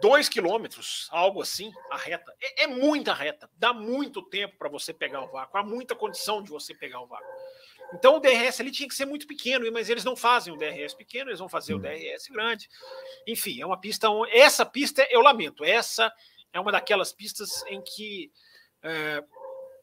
dois 0.00 0.28
quilômetros, 0.28 1.08
algo 1.10 1.42
assim, 1.42 1.72
a 1.90 1.96
reta. 1.96 2.34
É, 2.40 2.64
é 2.64 2.66
muita 2.66 3.12
reta, 3.12 3.50
dá 3.56 3.72
muito 3.72 4.22
tempo 4.22 4.56
para 4.58 4.68
você 4.68 4.92
pegar 4.92 5.22
o 5.22 5.28
vácuo, 5.28 5.58
há 5.58 5.62
muita 5.62 5.94
condição 5.94 6.42
de 6.42 6.50
você 6.50 6.74
pegar 6.74 7.00
o 7.00 7.06
vácuo. 7.06 7.26
Então 7.94 8.16
o 8.16 8.20
DRS 8.20 8.60
ali 8.60 8.70
tinha 8.70 8.88
que 8.88 8.94
ser 8.94 9.04
muito 9.04 9.26
pequeno, 9.26 9.70
mas 9.70 9.90
eles 9.90 10.04
não 10.04 10.16
fazem 10.16 10.52
o 10.52 10.56
DRS 10.56 10.94
pequeno, 10.94 11.30
eles 11.30 11.38
vão 11.38 11.48
fazer 11.48 11.74
o 11.74 11.76
hum. 11.76 11.80
DRS 11.80 12.28
grande. 12.30 12.68
Enfim, 13.26 13.60
é 13.60 13.66
uma 13.66 13.78
pista. 13.78 14.08
Essa 14.30 14.64
pista, 14.64 15.06
eu 15.10 15.20
lamento, 15.20 15.64
essa 15.64 16.12
é 16.52 16.60
uma 16.60 16.72
daquelas 16.72 17.12
pistas 17.12 17.64
em 17.68 17.82
que 17.82 18.32
é, 18.82 19.22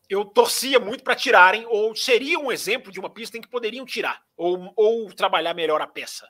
eu 0.09 0.25
torcia 0.25 0.79
muito 0.79 1.03
para 1.03 1.15
tirarem, 1.15 1.65
ou 1.67 1.95
seria 1.95 2.39
um 2.39 2.51
exemplo 2.51 2.91
de 2.91 2.99
uma 2.99 3.09
pista 3.09 3.37
em 3.37 3.41
que 3.41 3.47
poderiam 3.47 3.85
tirar, 3.85 4.23
ou, 4.35 4.73
ou 4.75 5.13
trabalhar 5.13 5.53
melhor 5.53 5.81
a 5.81 5.87
peça. 5.87 6.27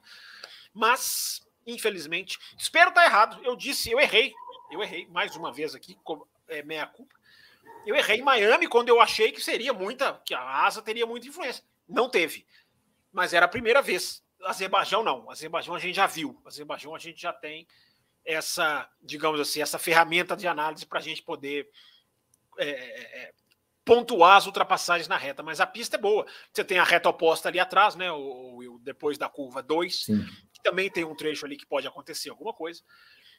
Mas, 0.74 1.42
infelizmente, 1.72 2.38
espero 2.58 2.90
estar 2.90 3.06
errado. 3.06 3.40
Eu 3.44 3.56
disse, 3.56 3.92
eu 3.92 4.00
errei. 4.00 4.34
Eu 4.72 4.82
errei 4.82 5.08
mais 5.08 5.36
uma 5.36 5.52
vez 5.52 5.74
aqui, 5.74 5.98
é, 6.48 6.62
meia 6.64 6.86
culpa. 6.86 7.16
Eu 7.86 7.96
errei 7.96 8.20
em 8.20 8.24
Miami 8.24 8.68
quando 8.68 8.90
eu 8.90 9.02
achei 9.02 9.32
que 9.32 9.42
seria 9.42 9.74
muita, 9.74 10.22
que 10.26 10.34
a 10.34 10.66
asa 10.66 10.82
teria 10.82 11.06
muita 11.06 11.28
influência. 11.28 11.64
Não 11.88 12.10
teve. 12.10 12.46
Mas 13.12 13.34
era 13.34 13.46
a 13.46 13.50
primeira 13.50 13.82
vez. 13.82 14.24
Azerbaijão 14.44 15.04
não. 15.04 15.30
Azerbaijão 15.30 15.76
a 15.76 15.80
gente 15.80 15.96
já 15.96 16.06
viu. 16.06 16.40
Azerbaijão 16.46 16.94
a 16.94 17.00
gente 17.00 17.22
já 17.22 17.34
tem 17.34 17.68
essa, 18.24 18.88
digamos 19.02 19.40
assim, 19.40 19.62
essa 19.62 19.80
ferramenta 19.80 20.36
de 20.36 20.48
análise 20.48 20.86
para 20.86 21.00
a 21.00 21.02
gente 21.02 21.24
poder 21.24 21.68
é, 22.58 22.70
é, 22.70 23.24
é, 23.24 23.34
pontuar 23.84 24.38
as 24.38 24.46
ultrapassagens 24.46 25.08
na 25.08 25.18
reta. 25.18 25.42
Mas 25.42 25.60
a 25.60 25.66
pista 25.66 25.96
é 25.96 26.00
boa. 26.00 26.26
Você 26.54 26.64
tem 26.64 26.78
a 26.78 26.84
reta 26.84 27.10
oposta 27.10 27.50
ali 27.50 27.60
atrás, 27.60 27.96
né? 27.96 28.12
O 28.12 28.80
depois 28.82 29.18
da 29.18 29.28
curva 29.28 29.62
2, 29.62 30.08
que 30.60 30.70
também 30.70 30.90
tem 30.90 31.04
um 31.04 31.16
trecho 31.16 31.46
ali 31.46 31.58
que 31.58 31.66
pode 31.66 31.88
acontecer 31.88 32.30
alguma 32.30 32.54
coisa. 32.54 32.82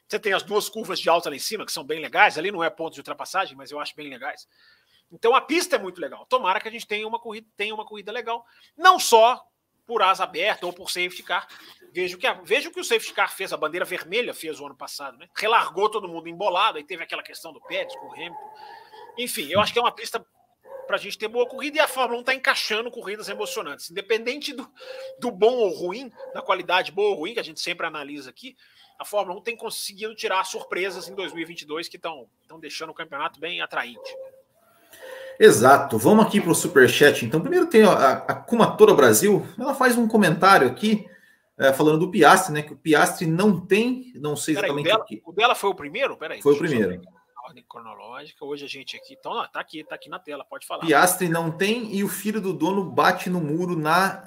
Você 0.07 0.19
tem 0.19 0.33
as 0.33 0.43
duas 0.43 0.67
curvas 0.67 0.99
de 0.99 1.09
alta 1.09 1.29
lá 1.29 1.35
em 1.35 1.39
cima, 1.39 1.65
que 1.65 1.71
são 1.71 1.83
bem 1.83 1.99
legais. 1.99 2.37
Ali 2.37 2.51
não 2.51 2.63
é 2.63 2.69
ponto 2.69 2.93
de 2.93 2.99
ultrapassagem, 2.99 3.55
mas 3.55 3.71
eu 3.71 3.79
acho 3.79 3.95
bem 3.95 4.09
legais. 4.09 4.47
Então 5.11 5.35
a 5.35 5.41
pista 5.41 5.75
é 5.75 5.79
muito 5.79 6.01
legal. 6.01 6.25
Tomara 6.25 6.59
que 6.59 6.67
a 6.67 6.71
gente 6.71 6.87
tenha 6.87 7.07
uma 7.07 7.19
corrida, 7.19 7.47
tenha 7.55 7.73
uma 7.73 7.85
corrida 7.85 8.11
legal. 8.11 8.45
Não 8.77 8.99
só 8.99 9.45
por 9.85 10.01
asa 10.01 10.23
aberta 10.23 10.65
ou 10.65 10.73
por 10.73 10.89
safety 10.89 11.23
car. 11.23 11.47
Veja 11.91 12.15
o 12.15 12.19
que, 12.19 12.31
veja 12.43 12.69
o 12.69 12.71
que 12.71 12.79
o 12.79 12.83
safety 12.83 13.13
car 13.13 13.33
fez, 13.33 13.51
a 13.51 13.57
bandeira 13.57 13.85
vermelha 13.85 14.33
fez 14.33 14.59
o 14.59 14.65
ano 14.65 14.75
passado, 14.75 15.17
né? 15.17 15.27
Relargou 15.35 15.89
todo 15.89 16.07
mundo 16.07 16.29
embolado, 16.29 16.77
aí 16.77 16.83
teve 16.83 17.03
aquela 17.03 17.21
questão 17.21 17.51
do 17.51 17.59
Pérez 17.61 17.93
com 17.97 18.07
o 18.07 18.13
Hamilton. 18.13 18.53
Enfim, 19.17 19.49
eu 19.49 19.59
acho 19.59 19.73
que 19.73 19.79
é 19.79 19.81
uma 19.81 19.91
pista 19.91 20.25
para 20.91 20.97
a 20.97 21.01
gente 21.01 21.17
ter 21.17 21.29
boa 21.29 21.47
corrida 21.47 21.77
e 21.77 21.79
a 21.79 21.87
Fórmula 21.87 22.17
1 22.17 22.19
está 22.19 22.33
encaixando 22.33 22.91
corridas 22.91 23.29
emocionantes. 23.29 23.89
Independente 23.89 24.51
do, 24.51 24.69
do 25.21 25.31
bom 25.31 25.53
ou 25.53 25.69
ruim, 25.69 26.11
da 26.33 26.41
qualidade 26.41 26.91
boa 26.91 27.11
ou 27.11 27.15
ruim, 27.15 27.33
que 27.33 27.39
a 27.39 27.43
gente 27.43 27.61
sempre 27.61 27.87
analisa 27.87 28.29
aqui, 28.29 28.57
a 28.99 29.05
Fórmula 29.05 29.39
1 29.39 29.43
tem 29.43 29.55
conseguido 29.55 30.13
tirar 30.13 30.43
surpresas 30.43 31.07
em 31.07 31.15
2022 31.15 31.87
que 31.87 31.95
estão 31.95 32.27
deixando 32.59 32.89
o 32.89 32.93
campeonato 32.93 33.39
bem 33.39 33.61
atraente. 33.61 34.17
Exato. 35.39 35.97
Vamos 35.97 36.25
aqui 36.25 36.41
para 36.41 36.51
o 36.51 36.55
Superchat. 36.55 37.25
Então, 37.25 37.39
primeiro 37.39 37.67
tem 37.67 37.83
a, 37.83 38.11
a 38.11 38.35
Kumatora 38.35 38.93
Brasil. 38.93 39.47
Ela 39.57 39.73
faz 39.73 39.97
um 39.97 40.09
comentário 40.09 40.67
aqui 40.67 41.07
é, 41.57 41.71
falando 41.71 41.99
do 41.99 42.11
Piastre, 42.11 42.53
né? 42.53 42.63
Que 42.63 42.73
o 42.73 42.77
Piastre 42.77 43.25
não 43.25 43.61
tem, 43.65 44.11
não 44.15 44.35
sei 44.35 44.55
exatamente 44.55 44.87
o, 44.87 44.89
dela, 44.89 44.99
o 44.99 45.05
que. 45.05 45.21
O 45.25 45.31
dela 45.31 45.55
foi 45.55 45.69
o 45.69 45.75
primeiro? 45.75 46.17
Peraí. 46.17 46.41
Foi 46.41 46.53
o 46.53 46.57
primeiro. 46.57 47.01
Ordem 47.51 47.65
cronológica. 47.67 48.45
Hoje 48.45 48.63
a 48.63 48.67
gente 48.67 48.95
aqui. 48.95 49.15
Então, 49.19 49.33
ó, 49.33 49.45
tá 49.45 49.59
aqui, 49.59 49.83
tá 49.83 49.95
aqui 49.95 50.07
na 50.07 50.19
tela, 50.19 50.45
pode 50.45 50.65
falar. 50.65 50.85
Piastre 50.85 51.27
não 51.27 51.51
tem 51.51 51.93
e 51.93 52.01
o 52.01 52.07
filho 52.07 52.39
do 52.39 52.53
dono 52.53 52.89
bate 52.89 53.29
no 53.29 53.41
muro 53.41 53.77
na. 53.77 54.23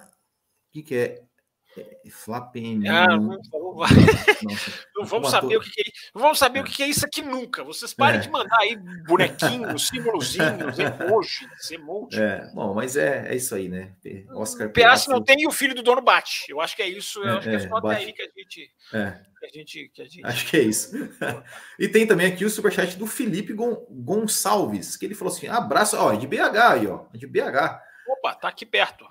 O 0.68 0.72
que, 0.72 0.82
que 0.82 0.94
é? 0.94 1.24
Flapem. 2.10 2.88
Ah, 2.88 3.06
não, 3.08 3.38
não 4.94 5.04
vamos 5.04 5.30
saber 5.30 5.56
o 5.56 5.60
que, 5.60 5.80
é, 5.80 5.84
não 6.14 6.22
vamos 6.22 6.38
saber 6.38 6.60
é. 6.60 6.62
o 6.62 6.64
que 6.64 6.82
é 6.82 6.86
isso 6.86 7.04
aqui 7.04 7.22
nunca. 7.22 7.64
Vocês 7.64 7.92
parem 7.92 8.20
é. 8.20 8.22
de 8.22 8.30
mandar 8.30 8.58
aí 8.60 8.76
bonequinhos, 9.06 9.88
símbolozinhos, 9.88 10.78
emojis, 10.78 11.70
emojis. 11.70 12.18
É, 12.18 12.50
bom, 12.54 12.74
mas 12.74 12.96
é, 12.96 13.28
é 13.28 13.36
isso 13.36 13.54
aí, 13.54 13.68
né? 13.68 13.92
Oscar 14.34 14.70
Piastri 14.70 15.12
não 15.12 15.22
tem 15.22 15.40
e 15.40 15.46
o 15.46 15.50
filho 15.52 15.74
do 15.74 15.82
dono 15.82 16.00
bate. 16.00 16.44
Eu 16.48 16.60
acho 16.60 16.76
que 16.76 16.82
é 16.82 16.88
isso. 16.88 17.20
Eu 17.22 17.38
acho 17.38 17.48
que 17.48 17.56
é 17.56 17.68
só 17.68 17.76
até 17.76 17.96
aí 17.96 18.12
que 18.12 18.22
a 18.22 18.28
gente. 18.36 18.70
Que 19.40 19.46
a 19.46 19.48
gente, 19.52 19.90
que 19.92 20.02
a 20.02 20.04
gente... 20.04 20.24
Acho 20.24 20.46
que 20.46 20.56
é 20.56 20.62
isso. 20.62 20.92
e 21.78 21.88
tem 21.88 22.06
também 22.06 22.32
aqui 22.32 22.44
o 22.44 22.50
superchat 22.50 22.96
do 22.96 23.06
Felipe 23.06 23.52
Gon 23.52 23.86
Gonçalves, 23.90 24.96
que 24.96 25.04
ele 25.04 25.14
falou 25.14 25.34
assim: 25.34 25.48
abraço, 25.48 25.96
ó, 25.98 26.14
de 26.14 26.26
BH 26.26 26.56
aí, 26.56 26.86
ó, 26.86 27.06
de 27.12 27.26
BH. 27.26 27.80
Opa, 28.06 28.34
tá 28.34 28.48
aqui 28.48 28.64
perto. 28.64 29.06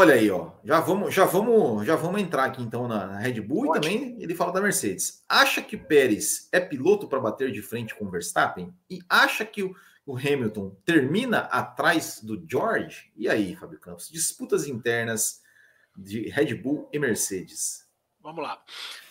Olha 0.00 0.14
aí, 0.14 0.30
ó. 0.30 0.52
Já 0.62 0.78
vamos, 0.78 1.12
já 1.12 1.24
vamos, 1.24 1.84
já 1.84 1.96
vamos 1.96 2.20
entrar 2.20 2.44
aqui 2.44 2.62
então 2.62 2.86
na, 2.86 3.18
Red 3.18 3.40
Bull 3.40 3.70
Ótimo. 3.70 3.76
e 3.76 3.98
também 3.98 4.22
ele 4.22 4.32
fala 4.32 4.52
da 4.52 4.60
Mercedes. 4.60 5.24
Acha 5.28 5.60
que 5.60 5.76
Pérez 5.76 6.48
é 6.52 6.60
piloto 6.60 7.08
para 7.08 7.18
bater 7.18 7.50
de 7.50 7.60
frente 7.60 7.96
com 7.96 8.04
o 8.04 8.08
Verstappen? 8.08 8.72
E 8.88 9.00
acha 9.08 9.44
que 9.44 9.64
o, 9.64 9.74
o, 10.06 10.16
Hamilton 10.16 10.70
termina 10.84 11.40
atrás 11.50 12.20
do 12.22 12.40
George? 12.48 13.10
E 13.16 13.28
aí, 13.28 13.56
Fábio 13.56 13.80
Campos? 13.80 14.08
Disputas 14.08 14.68
internas 14.68 15.42
de 15.96 16.28
Red 16.28 16.54
Bull 16.54 16.88
e 16.92 16.98
Mercedes. 17.00 17.84
Vamos 18.20 18.44
lá. 18.44 18.62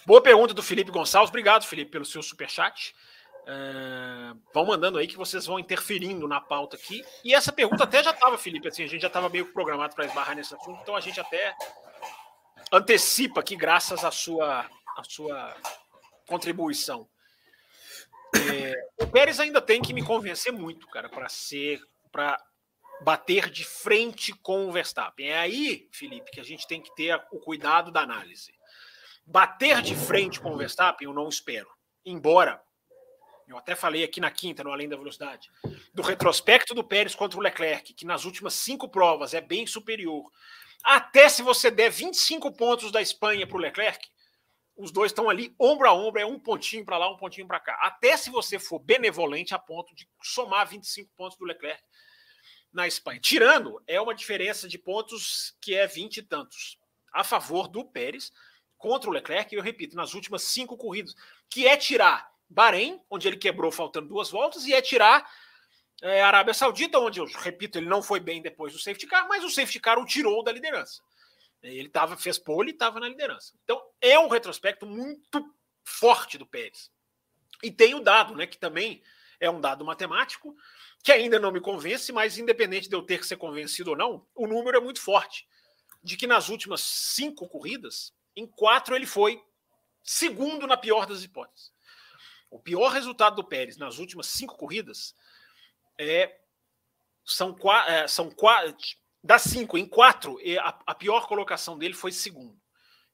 Boa 0.06 0.22
pergunta 0.22 0.54
do 0.54 0.64
Felipe 0.64 0.90
Gonçalves. 0.90 1.28
Obrigado, 1.28 1.66
Felipe, 1.66 1.92
pelo 1.92 2.06
seu 2.06 2.24
super 2.24 2.50
chat. 2.50 2.96
Uh, 3.48 4.38
vão 4.54 4.66
mandando 4.66 4.98
aí 4.98 5.08
que 5.08 5.16
vocês 5.16 5.46
vão 5.46 5.58
interferindo 5.58 6.28
na 6.28 6.42
pauta 6.42 6.76
aqui. 6.76 7.06
E 7.24 7.34
essa 7.34 7.50
pergunta 7.50 7.86
até 7.86 8.04
já 8.04 8.12
estava, 8.12 8.38
Felipe, 8.38 8.68
assim, 8.68 8.84
a 8.84 8.88
gente 8.88 9.02
já 9.02 9.08
estava 9.08 9.30
meio 9.30 9.54
programado 9.54 9.96
para 9.96 10.06
esbarrar 10.06 10.36
nesse 10.36 10.54
assunto, 10.54 10.82
então 10.82 10.98
a 10.98 11.00
gente 11.00 11.18
até 11.18 11.56
antecipa 12.74 13.40
aqui, 13.40 13.56
graças 13.56 14.04
à 14.04 14.12
sua, 14.12 14.70
à 14.98 15.04
sua 15.08 15.56
contribuição. 16.28 17.08
É, 18.36 18.74
o 19.02 19.08
Pérez 19.08 19.40
ainda 19.40 19.62
tem 19.62 19.82
que 19.82 19.94
me 19.94 20.04
convencer 20.04 20.52
muito, 20.52 20.86
cara, 20.88 21.08
para 21.08 21.30
ser, 21.30 21.80
para 22.12 22.38
bater 23.02 23.50
de 23.50 23.64
frente 23.64 24.34
com 24.34 24.68
o 24.68 24.72
Verstappen. 24.74 25.30
É 25.30 25.38
aí, 25.38 25.88
Felipe, 25.94 26.32
que 26.32 26.42
a 26.42 26.44
gente 26.44 26.68
tem 26.68 26.82
que 26.82 26.94
ter 26.94 27.16
o 27.32 27.40
cuidado 27.40 27.94
da 27.94 28.02
análise. 28.02 28.54
Bater 29.26 29.82
de 29.82 29.96
frente 29.96 30.42
com 30.42 30.52
o 30.52 30.58
Verstappen, 30.58 31.08
eu 31.08 31.14
não 31.14 31.30
espero. 31.30 31.70
Embora 32.06 32.62
eu 33.48 33.58
até 33.58 33.76
falei 33.76 34.04
aqui 34.04 34.20
na 34.20 34.30
quinta, 34.30 34.64
no 34.64 34.72
Além 34.72 34.90
da 34.90 34.98
Velocidade, 34.98 35.50
do 35.94 36.02
retrospecto 36.02 36.74
do 36.74 36.84
Pérez 36.84 37.16
contra 37.16 37.40
o 37.40 37.42
Leclerc, 37.42 37.94
que 37.94 38.06
nas 38.06 38.26
últimas 38.26 38.54
cinco 38.54 38.90
provas 38.90 39.34
é 39.34 39.40
bem 39.40 39.66
superior. 39.66 40.30
Até 40.84 41.30
se 41.30 41.42
você 41.42 41.72
der 41.72 41.90
25 41.90 42.52
pontos 42.52 42.92
da 42.92 43.02
Espanha 43.02 43.48
para 43.48 43.58
o 43.58 43.60
Leclerc, 43.60 44.06
os 44.76 44.92
dois 44.92 45.12
estão 45.12 45.30
ali 45.30 45.56
ombro 45.60 45.88
a 45.88 45.94
ombro, 45.94 46.22
é 46.22 46.26
um 46.26 46.40
pontinho 46.40 46.86
para 46.86 46.98
lá, 46.98 47.10
um 47.10 47.18
pontinho 47.18 47.48
para 47.48 47.60
cá. 47.60 47.78
Até 47.82 48.16
se 48.16 48.30
você 48.30 48.60
for 48.60 48.80
benevolente 48.80 49.56
a 49.56 49.60
ponto 49.60 49.96
de 49.96 50.08
somar 50.22 50.68
25 50.68 51.10
pontos 51.16 51.38
do 51.38 51.46
Leclerc 51.46 51.82
na 52.72 52.86
Espanha. 52.86 53.20
Tirando, 53.20 53.82
é 53.88 54.00
uma 54.00 54.14
diferença 54.14 54.68
de 54.68 54.78
pontos 54.78 55.58
que 55.60 55.74
é 55.74 55.88
20 55.88 56.18
e 56.18 56.22
tantos 56.22 56.78
a 57.12 57.24
favor 57.24 57.68
do 57.68 57.84
Pérez 57.84 58.32
contra 58.78 59.10
o 59.10 59.14
Leclerc, 59.14 59.56
eu 59.56 59.64
repito, 59.64 59.96
nas 59.96 60.14
últimas 60.14 60.44
cinco 60.44 60.78
corridas, 60.78 61.16
que 61.50 61.68
é 61.68 61.76
tirar 61.76 62.30
Bahrein, 62.50 63.02
onde 63.10 63.28
ele 63.28 63.38
quebrou 63.38 63.72
faltando 63.72 64.08
duas 64.08 64.30
voltas, 64.30 64.66
e 64.66 64.74
é 64.74 64.82
tirar 64.82 65.30
é, 66.02 66.22
a 66.22 66.28
Arábia 66.28 66.54
Saudita, 66.54 67.00
onde, 67.00 67.20
eu 67.20 67.26
repito, 67.26 67.78
ele 67.78 67.88
não 67.88 68.02
foi 68.02 68.20
bem 68.20 68.42
depois 68.42 68.74
do 68.74 68.80
safety 68.80 69.08
car, 69.08 69.28
mas 69.28 69.44
o 69.44 69.50
safety 69.50 69.80
car 69.80 70.00
o 70.00 70.06
tirou 70.06 70.44
da 70.44 70.52
liderança. 70.52 71.02
Ele 71.62 71.90
tava, 71.90 72.16
fez 72.16 72.38
pole 72.38 72.72
e 72.72 72.74
estava 72.74 73.00
na 73.00 73.10
liderança. 73.10 73.54
Então, 73.64 73.82
é 74.00 74.18
um 74.20 74.28
retrospecto 74.28 74.86
muito 74.86 75.54
forte 75.84 76.38
do 76.38 76.46
Pérez. 76.46 76.92
E 77.64 77.72
tem 77.72 77.96
o 77.96 78.00
dado, 78.00 78.36
né, 78.36 78.46
que 78.46 78.58
também 78.58 79.02
é 79.40 79.50
um 79.50 79.60
dado 79.60 79.84
matemático, 79.84 80.56
que 81.04 81.12
ainda 81.12 81.40
não 81.40 81.52
me 81.52 81.60
convence, 81.60 82.12
mas 82.12 82.38
independente 82.38 82.90
de 82.90 82.96
eu 82.96 83.02
ter 83.02 83.20
que 83.20 83.28
ser 83.28 83.38
convencido 83.38 83.92
ou 83.92 83.98
não, 83.98 84.26
o 84.36 84.48
número 84.48 84.78
é 84.78 84.82
muito 84.82 85.02
forte. 85.02 85.48
De 86.04 86.16
que 86.16 86.28
nas 86.28 86.50
últimas 86.50 86.82
cinco 86.82 87.48
corridas, 87.48 88.14
em 88.36 88.46
quatro 88.46 88.96
ele 88.96 89.06
foi 89.06 89.42
segundo 90.04 90.68
na 90.68 90.78
pior 90.78 91.06
das 91.06 91.24
hipóteses. 91.24 91.72
O 92.50 92.60
pior 92.60 92.90
resultado 92.90 93.36
do 93.36 93.44
Pérez 93.44 93.78
nas 93.78 93.98
últimas 93.98 94.28
cinco 94.28 94.56
corridas 94.56 95.16
é 95.98 96.40
são, 97.26 97.56
é, 97.88 98.08
são 98.08 98.32
quatro 98.32 98.76
das 99.24 99.42
cinco 99.42 99.78
em 99.78 99.86
quatro 99.86 100.40
a, 100.62 100.80
a 100.88 100.96
pior 100.96 101.28
colocação 101.28 101.78
dele 101.78 101.94
foi 101.94 102.12
segundo. 102.12 102.58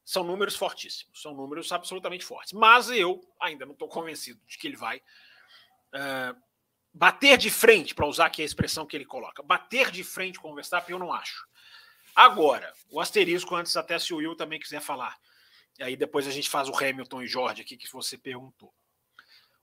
São 0.04 0.22
números 0.22 0.54
fortíssimos, 0.54 1.20
são 1.20 1.34
números 1.34 1.72
absolutamente 1.72 2.24
fortes. 2.24 2.52
Mas 2.52 2.90
eu 2.90 3.20
ainda 3.40 3.64
não 3.64 3.72
estou 3.72 3.88
convencido 3.88 4.40
de 4.46 4.58
que 4.58 4.68
ele 4.68 4.76
vai 4.76 4.98
uh, 4.98 6.40
bater 6.92 7.38
de 7.38 7.50
frente, 7.50 7.94
para 7.94 8.06
usar 8.06 8.26
aqui 8.26 8.42
a 8.42 8.44
expressão 8.44 8.86
que 8.86 8.96
ele 8.96 9.06
coloca. 9.06 9.42
Bater 9.42 9.90
de 9.90 10.04
frente 10.04 10.38
com 10.38 10.52
o 10.52 10.54
Verstappen, 10.54 10.92
eu 10.92 10.98
não 10.98 11.12
acho. 11.12 11.46
Agora, 12.14 12.72
o 12.90 13.00
asterisco, 13.00 13.56
antes 13.56 13.76
até 13.76 13.98
se 13.98 14.14
o 14.14 14.18
Will 14.18 14.36
também 14.36 14.60
quiser 14.60 14.80
falar. 14.80 15.18
E 15.78 15.82
aí 15.82 15.96
depois 15.96 16.28
a 16.28 16.30
gente 16.30 16.48
faz 16.48 16.68
o 16.68 16.76
Hamilton 16.76 17.22
e 17.22 17.26
Jorge 17.26 17.62
aqui 17.62 17.76
que 17.76 17.90
você 17.90 18.16
perguntou. 18.16 18.72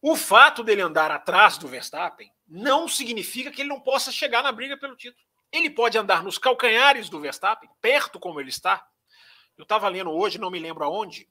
O 0.01 0.15
fato 0.15 0.63
dele 0.63 0.81
andar 0.81 1.11
atrás 1.11 1.57
do 1.57 1.67
Verstappen 1.67 2.31
não 2.47 2.87
significa 2.87 3.51
que 3.51 3.61
ele 3.61 3.69
não 3.69 3.79
possa 3.79 4.11
chegar 4.11 4.41
na 4.41 4.51
briga 4.51 4.75
pelo 4.75 4.95
título. 4.95 5.23
Ele 5.51 5.69
pode 5.69 5.97
andar 5.97 6.23
nos 6.23 6.37
calcanhares 6.37 7.07
do 7.07 7.19
Verstappen, 7.19 7.69
perto 7.79 8.19
como 8.19 8.39
ele 8.39 8.49
está. 8.49 8.85
Eu 9.57 9.63
estava 9.63 9.87
lendo 9.89 10.09
hoje, 10.09 10.39
não 10.39 10.49
me 10.49 10.59
lembro 10.59 10.83
aonde, 10.83 11.29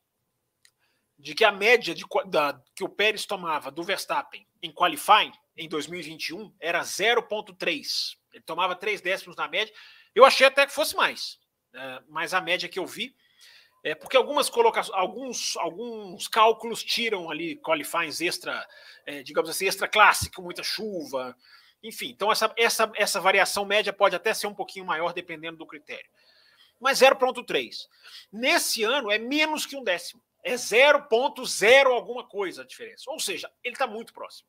de 1.19 1.35
que 1.35 1.45
a 1.45 1.51
média 1.51 1.95
de, 1.95 2.05
da, 2.27 2.61
que 2.75 2.85
o 2.85 2.89
Pérez 2.89 3.27
tomava 3.27 3.71
do 3.71 3.83
Verstappen 3.83 4.47
em 4.63 4.73
qualifying 4.73 5.33
em 5.57 5.69
2021 5.69 6.55
era 6.61 6.81
0,3. 6.83 8.17
Ele 8.33 8.43
tomava 8.45 8.77
3 8.77 9.01
décimos 9.01 9.37
na 9.37 9.49
média. 9.49 9.75
Eu 10.15 10.25
achei 10.25 10.47
até 10.47 10.65
que 10.65 10.73
fosse 10.73 10.95
mais, 10.95 11.39
né? 11.73 12.03
mas 12.09 12.33
a 12.33 12.41
média 12.41 12.69
que 12.69 12.79
eu 12.79 12.87
vi 12.87 13.15
é, 13.83 13.95
porque 13.95 14.17
algumas 14.17 14.51
colocações, 14.51 14.97
alguns, 14.97 15.57
alguns 15.57 16.29
cálculos 16.29 16.85
tiram 16.85 17.31
ali 17.31 17.57
qualifies 17.57 18.21
extra, 18.21 18.67
é, 19.07 19.23
digamos 19.23 19.49
assim, 19.49 19.67
extra 19.67 19.89
classe, 19.89 20.31
com 20.31 20.43
muita 20.43 20.63
chuva, 20.63 21.37
Enfim, 21.83 22.11
então 22.11 22.31
essa, 22.31 22.53
essa, 22.59 22.93
essa 22.95 23.21
variação 23.21 23.65
média 23.65 23.93
pode 23.93 24.15
até 24.15 24.35
ser 24.35 24.47
um 24.47 24.55
pouquinho 24.55 24.85
maior 24.85 25.15
dependendo 25.15 25.57
do 25.57 25.67
critério. 25.67 26.11
Mas 26.79 27.01
0,3. 27.01 27.89
Nesse 28.33 28.83
ano 28.83 29.11
é 29.11 29.19
menos 29.19 29.67
que 29.67 29.77
um 29.77 29.85
décimo. 29.85 30.23
É 30.43 30.55
0,0 30.55 31.87
alguma 31.87 32.27
coisa 32.27 32.63
a 32.63 32.67
diferença. 32.67 33.11
Ou 33.11 33.21
seja, 33.21 33.51
ele 33.63 33.75
está 33.75 33.87
muito 33.87 34.13
próximo. 34.13 34.49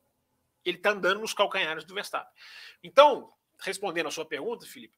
Ele 0.64 0.78
está 0.78 0.90
andando 0.90 1.20
nos 1.20 1.34
calcanhares 1.34 1.84
do 1.84 1.94
Verstappen. 1.94 2.32
Então, 2.82 3.32
respondendo 3.60 4.06
a 4.06 4.10
sua 4.10 4.24
pergunta, 4.24 4.66
Felipe, 4.66 4.94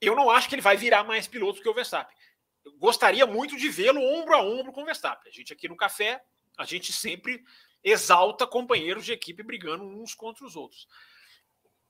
eu 0.00 0.14
não 0.14 0.30
acho 0.30 0.48
que 0.48 0.54
ele 0.54 0.62
vai 0.62 0.76
virar 0.76 1.04
mais 1.04 1.26
piloto 1.26 1.62
que 1.62 1.68
o 1.68 1.74
Verstappen. 1.74 2.14
Gostaria 2.78 3.26
muito 3.26 3.56
de 3.56 3.68
vê-lo 3.68 4.00
ombro 4.00 4.34
a 4.34 4.42
ombro 4.42 4.72
com 4.72 4.82
o 4.82 4.84
Verstappen. 4.84 5.30
A 5.30 5.34
gente 5.34 5.52
aqui 5.52 5.68
no 5.68 5.76
café, 5.76 6.22
a 6.58 6.64
gente 6.64 6.92
sempre 6.92 7.42
exalta 7.82 8.46
companheiros 8.46 9.04
de 9.04 9.12
equipe 9.12 9.42
brigando 9.42 9.84
uns 9.84 10.14
contra 10.14 10.44
os 10.44 10.56
outros. 10.56 10.88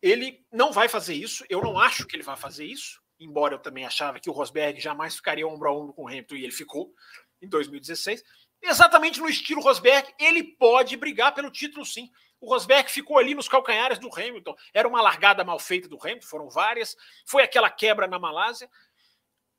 Ele 0.02 0.44
não 0.52 0.72
vai 0.72 0.88
fazer 0.88 1.14
isso, 1.14 1.44
eu 1.48 1.62
não 1.62 1.78
acho 1.78 2.06
que 2.06 2.14
ele 2.14 2.22
vai 2.22 2.36
fazer 2.36 2.66
isso, 2.66 3.00
embora 3.18 3.54
eu 3.54 3.58
também 3.58 3.86
achava 3.86 4.20
que 4.20 4.28
o 4.28 4.32
Rosberg 4.32 4.78
jamais 4.78 5.16
ficaria 5.16 5.48
ombro 5.48 5.68
a 5.68 5.72
ombro 5.72 5.94
com 5.94 6.04
o 6.04 6.08
Hamilton 6.08 6.34
e 6.34 6.44
ele 6.44 6.52
ficou 6.52 6.92
em 7.40 7.48
2016. 7.48 8.22
Exatamente 8.62 9.20
no 9.20 9.28
estilo 9.28 9.62
Rosberg, 9.62 10.12
ele 10.18 10.42
pode 10.42 10.96
brigar 10.96 11.34
pelo 11.34 11.50
título 11.50 11.84
sim. 11.84 12.10
O 12.40 12.50
Rosberg 12.50 12.90
ficou 12.90 13.18
ali 13.18 13.34
nos 13.34 13.48
calcanhares 13.48 13.98
do 13.98 14.12
Hamilton. 14.12 14.54
Era 14.74 14.86
uma 14.86 15.00
largada 15.00 15.42
mal 15.44 15.58
feita 15.58 15.88
do 15.88 15.98
Hamilton, 15.98 16.26
foram 16.26 16.50
várias. 16.50 16.96
Foi 17.26 17.42
aquela 17.42 17.70
quebra 17.70 18.06
na 18.06 18.18
Malásia. 18.18 18.68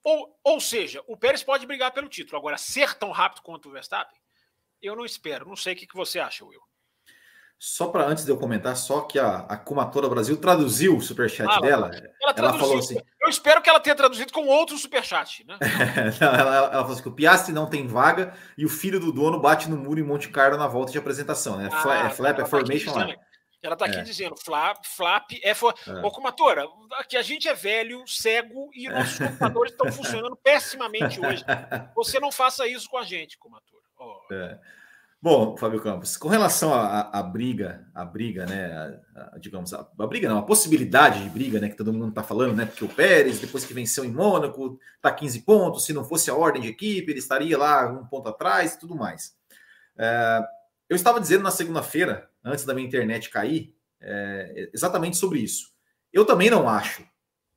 Ou, 0.07 0.39
ou 0.41 0.57
seja, 0.61 1.03
o 1.05 1.17
Pérez 1.17 1.43
pode 1.43 1.67
brigar 1.67 1.91
pelo 1.91 2.07
título. 2.07 2.37
Agora, 2.37 2.57
ser 2.57 2.93
tão 2.93 3.11
rápido 3.11 3.41
quanto 3.41 3.67
o 3.67 3.71
Verstappen, 3.73 4.17
eu 4.81 4.95
não 4.95 5.03
espero. 5.03 5.45
Não 5.45 5.57
sei 5.57 5.73
o 5.73 5.75
que, 5.75 5.85
que 5.85 5.97
você 5.97 6.17
acha, 6.17 6.45
Will. 6.45 6.61
Só 7.59 7.87
para 7.87 8.05
antes 8.05 8.23
de 8.23 8.31
eu 8.31 8.37
comentar, 8.37 8.77
só 8.77 9.01
que 9.01 9.19
a, 9.19 9.39
a 9.39 9.57
Kumatora 9.57 10.07
Brasil 10.07 10.37
traduziu 10.37 10.95
o 10.95 11.01
superchat 11.01 11.49
ah, 11.51 11.59
dela. 11.59 11.91
Ela, 12.21 12.33
ela 12.37 12.53
falou 12.57 12.77
assim. 12.77 12.97
Eu 13.21 13.27
espero 13.27 13.61
que 13.61 13.69
ela 13.69 13.81
tenha 13.81 13.97
traduzido 13.97 14.31
com 14.31 14.47
outro 14.47 14.77
superchat, 14.77 15.45
né? 15.45 15.57
ela, 16.21 16.37
ela, 16.37 16.55
ela, 16.55 16.71
falou 16.71 16.93
assim 16.93 17.01
que 17.01 17.09
o 17.09 17.13
Piastri 17.13 17.53
não 17.53 17.69
tem 17.69 17.85
vaga 17.85 18.33
e 18.57 18.63
o 18.63 18.69
filho 18.69 19.01
do 19.01 19.11
dono 19.11 19.41
bate 19.41 19.69
no 19.69 19.75
muro 19.75 19.99
em 19.99 20.03
Monte 20.03 20.29
Carlo 20.29 20.57
na 20.57 20.67
volta 20.67 20.93
de 20.93 20.97
apresentação, 20.97 21.57
né? 21.57 21.67
Ah, 21.69 22.05
é 22.05 22.09
flap, 22.11 22.39
é 22.39 22.43
tá 22.43 22.45
formation 22.45 22.93
lá. 22.93 23.13
Ela 23.61 23.73
está 23.73 23.85
aqui 23.85 23.97
é. 23.97 24.03
dizendo, 24.03 24.35
flap, 24.37 24.83
flap 24.83 25.31
é. 25.41 25.53
For... 25.53 25.73
é. 25.87 26.05
Ô, 26.05 26.11
Kumatora, 26.11 26.65
aqui 26.93 27.17
a 27.17 27.21
gente 27.21 27.47
é 27.47 27.53
velho, 27.53 28.03
cego 28.07 28.69
e 28.73 28.87
nossos 28.87 29.17
computadores 29.17 29.71
estão 29.71 29.91
funcionando 29.91 30.35
pessimamente 30.43 31.19
hoje. 31.19 31.43
Você 31.95 32.19
não 32.19 32.31
faça 32.31 32.67
isso 32.67 32.89
com 32.89 32.97
a 32.97 33.03
gente, 33.03 33.37
Kumatora. 33.37 33.83
Oh. 33.99 34.33
É. 34.33 34.59
Bom, 35.19 35.57
Fábio 35.57 35.81
Campos, 35.81 36.15
com 36.15 36.27
relação 36.27 36.71
à 36.71 37.23
briga, 37.23 37.87
a 37.93 38.05
briga, 38.05 38.45
né? 38.45 39.01
A, 39.15 39.35
a, 39.35 39.39
digamos, 39.39 39.73
a, 39.73 39.79
a, 39.79 40.07
briga 40.07 40.29
não, 40.29 40.37
a 40.37 40.43
possibilidade 40.43 41.23
de 41.23 41.29
briga, 41.29 41.59
né? 41.59 41.69
Que 41.69 41.75
todo 41.75 41.91
mundo 41.91 42.09
está 42.09 42.21
falando, 42.21 42.55
né? 42.55 42.67
Porque 42.67 42.85
o 42.85 42.89
Pérez, 42.89 43.39
depois 43.39 43.65
que 43.65 43.73
venceu 43.73 44.05
em 44.05 44.11
Mônaco, 44.11 44.79
está 44.95 45.11
15 45.11 45.41
pontos. 45.41 45.85
Se 45.85 45.91
não 45.91 46.03
fosse 46.03 46.29
a 46.29 46.35
ordem 46.35 46.61
de 46.61 46.67
equipe, 46.67 47.11
ele 47.11 47.17
estaria 47.17 47.57
lá 47.57 47.91
um 47.91 48.05
ponto 48.05 48.29
atrás 48.29 48.75
e 48.75 48.79
tudo 48.79 48.95
mais. 48.95 49.35
É, 49.97 50.39
eu 50.87 50.95
estava 50.95 51.19
dizendo 51.19 51.43
na 51.43 51.51
segunda-feira, 51.51 52.29
antes 52.47 52.65
da 52.65 52.73
minha 52.73 52.87
internet 52.87 53.29
cair, 53.29 53.75
é, 53.99 54.69
exatamente 54.73 55.17
sobre 55.17 55.39
isso. 55.39 55.71
Eu 56.11 56.25
também 56.25 56.49
não 56.49 56.67
acho 56.67 57.03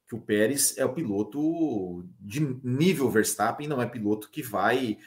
que 0.08 0.14
o 0.14 0.20
Pérez 0.20 0.76
é 0.76 0.84
o 0.84 0.92
piloto 0.92 2.04
de 2.18 2.40
nível 2.64 3.08
Verstappen, 3.08 3.68
não 3.68 3.80
é 3.80 3.86
piloto 3.86 4.28
que 4.30 4.42
vai 4.42 4.98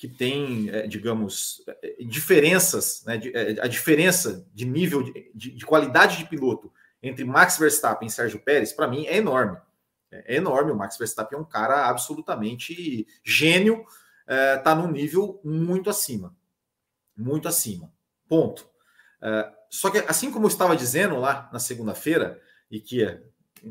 que 0.00 0.08
tem, 0.08 0.70
é, 0.70 0.86
digamos, 0.86 1.62
é, 1.82 2.02
diferenças, 2.04 3.04
né, 3.04 3.20
é, 3.34 3.60
a 3.60 3.66
diferença 3.66 4.48
de 4.54 4.64
nível 4.64 5.02
de, 5.02 5.52
de, 5.52 5.66
qualidade 5.66 6.16
de 6.16 6.24
piloto 6.24 6.72
entre 7.02 7.22
Max 7.22 7.58
Verstappen 7.58 8.08
e 8.08 8.10
Sérgio 8.10 8.40
Pérez, 8.40 8.72
para 8.72 8.88
mim, 8.88 9.04
é 9.04 9.18
enorme. 9.18 9.58
É 10.10 10.36
enorme. 10.36 10.72
O 10.72 10.74
Max 10.74 10.96
Verstappen 10.96 11.38
é 11.38 11.42
um 11.42 11.44
cara 11.44 11.86
absolutamente 11.86 13.06
gênio, 13.22 13.84
está 14.26 14.70
é, 14.70 14.74
num 14.74 14.90
nível 14.90 15.38
muito 15.44 15.90
acima. 15.90 16.34
Muito 17.14 17.46
acima. 17.46 17.92
Ponto. 18.26 18.69
É, 19.22 19.52
só 19.68 19.90
que, 19.90 19.98
assim 19.98 20.30
como 20.30 20.46
eu 20.46 20.48
estava 20.48 20.76
dizendo 20.76 21.18
lá 21.18 21.48
na 21.52 21.58
segunda-feira, 21.58 22.40
e 22.70 22.80
que 22.80 23.04
a 23.04 23.18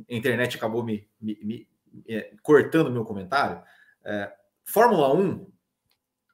internet 0.09 0.57
acabou 0.57 0.83
me, 0.83 1.07
me, 1.19 1.37
me 1.41 1.67
cortando 2.43 2.91
meu 2.91 3.03
comentário, 3.03 3.61
Fórmula 4.63 5.13
1 5.13 5.47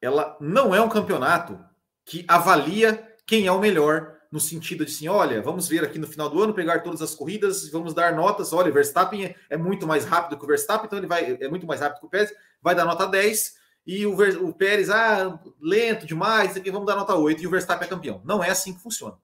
ela 0.01 0.37
não 0.39 0.75
é 0.75 0.81
um 0.81 0.89
campeonato 0.89 1.59
que 2.03 2.25
avalia 2.27 3.15
quem 3.25 3.47
é 3.47 3.51
o 3.51 3.59
melhor 3.59 4.15
no 4.31 4.39
sentido 4.39 4.85
de 4.85 4.91
assim, 4.91 5.07
olha, 5.07 5.41
vamos 5.41 5.67
ver 5.67 5.83
aqui 5.83 5.97
no 5.97 6.07
final 6.07 6.29
do 6.29 6.43
ano, 6.43 6.53
pegar 6.53 6.81
todas 6.81 7.01
as 7.01 7.15
corridas, 7.15 7.69
vamos 7.69 7.93
dar 7.93 8.13
notas, 8.13 8.51
olha, 8.51 8.71
Verstappen 8.71 9.25
é, 9.25 9.35
é 9.49 9.57
muito 9.57 9.87
mais 9.87 10.03
rápido 10.03 10.37
que 10.37 10.43
o 10.43 10.47
Verstappen, 10.47 10.85
então 10.85 10.99
ele 10.99 11.07
vai 11.07 11.37
é 11.39 11.47
muito 11.47 11.65
mais 11.65 11.79
rápido 11.79 12.01
que 12.01 12.05
o 12.05 12.09
Pérez, 12.09 12.33
vai 12.61 12.75
dar 12.75 12.85
nota 12.85 13.07
10, 13.07 13.55
e 13.85 14.05
o, 14.05 14.15
Ver, 14.15 14.41
o 14.41 14.53
Pérez, 14.53 14.89
ah, 14.89 15.39
lento 15.61 16.05
demais, 16.05 16.57
aqui 16.57 16.71
vamos 16.71 16.87
dar 16.87 16.95
nota 16.95 17.15
8, 17.15 17.43
e 17.43 17.47
o 17.47 17.51
Verstappen 17.51 17.85
é 17.85 17.89
campeão. 17.89 18.21
Não 18.25 18.43
é 18.43 18.49
assim 18.49 18.73
que 18.73 18.81
funciona. 18.81 19.17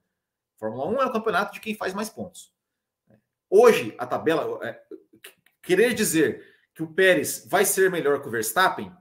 Fórmula 0.58 0.88
1 0.88 1.02
é 1.02 1.06
o 1.08 1.12
campeonato 1.12 1.54
de 1.54 1.60
quem 1.60 1.76
faz 1.76 1.94
mais 1.94 2.10
pontos. 2.10 2.54
Hoje, 3.50 3.96
a 3.98 4.06
tabela, 4.06 4.60
é, 4.66 4.80
querer 5.64 5.94
dizer 5.94 6.46
que 6.76 6.84
o 6.84 6.94
Pérez 6.94 7.46
vai 7.50 7.66
ser 7.66 7.90
melhor 7.90 8.22
que 8.22 8.28
o 8.28 8.32
Verstappen, 8.32 8.96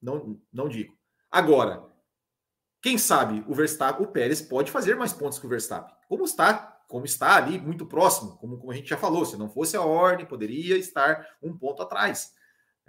não, 0.00 0.38
não 0.52 0.68
digo. 0.68 0.96
Agora, 1.30 1.84
quem 2.82 2.98
sabe 2.98 3.44
o 3.48 3.54
Verstappen, 3.54 4.04
o 4.04 4.10
Pérez 4.10 4.42
pode 4.42 4.70
fazer 4.70 4.94
mais 4.96 5.12
pontos 5.12 5.38
que 5.38 5.46
o 5.46 5.48
Verstappen. 5.48 5.94
Como 6.08 6.24
está, 6.24 6.54
como 6.88 7.04
está 7.04 7.36
ali 7.36 7.58
muito 7.58 7.86
próximo, 7.86 8.36
como, 8.36 8.58
como 8.58 8.70
a 8.70 8.74
gente 8.74 8.88
já 8.88 8.96
falou, 8.96 9.24
se 9.24 9.36
não 9.36 9.48
fosse 9.48 9.76
a 9.76 9.82
ordem, 9.82 10.26
poderia 10.26 10.76
estar 10.76 11.36
um 11.42 11.56
ponto 11.56 11.82
atrás. 11.82 12.34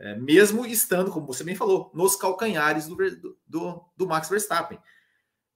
É, 0.01 0.15
mesmo 0.15 0.65
estando, 0.65 1.11
como 1.11 1.27
você 1.27 1.43
bem 1.43 1.55
falou, 1.55 1.91
nos 1.93 2.15
calcanhares 2.15 2.87
do, 2.87 2.97
do, 3.45 3.85
do, 3.95 4.07
Max 4.07 4.27
Verstappen. 4.27 4.79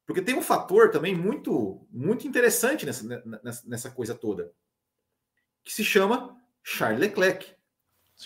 Porque 0.06 0.22
tem 0.22 0.36
um 0.36 0.42
fator 0.42 0.92
também 0.92 1.16
muito, 1.16 1.88
muito 1.90 2.28
interessante 2.28 2.86
nessa, 2.86 3.24
nessa, 3.44 3.68
nessa 3.68 3.90
coisa 3.90 4.14
toda, 4.14 4.54
que 5.64 5.74
se 5.74 5.84
chama 5.84 6.40
Charles 6.64 7.00
Leclerc. 7.00 7.56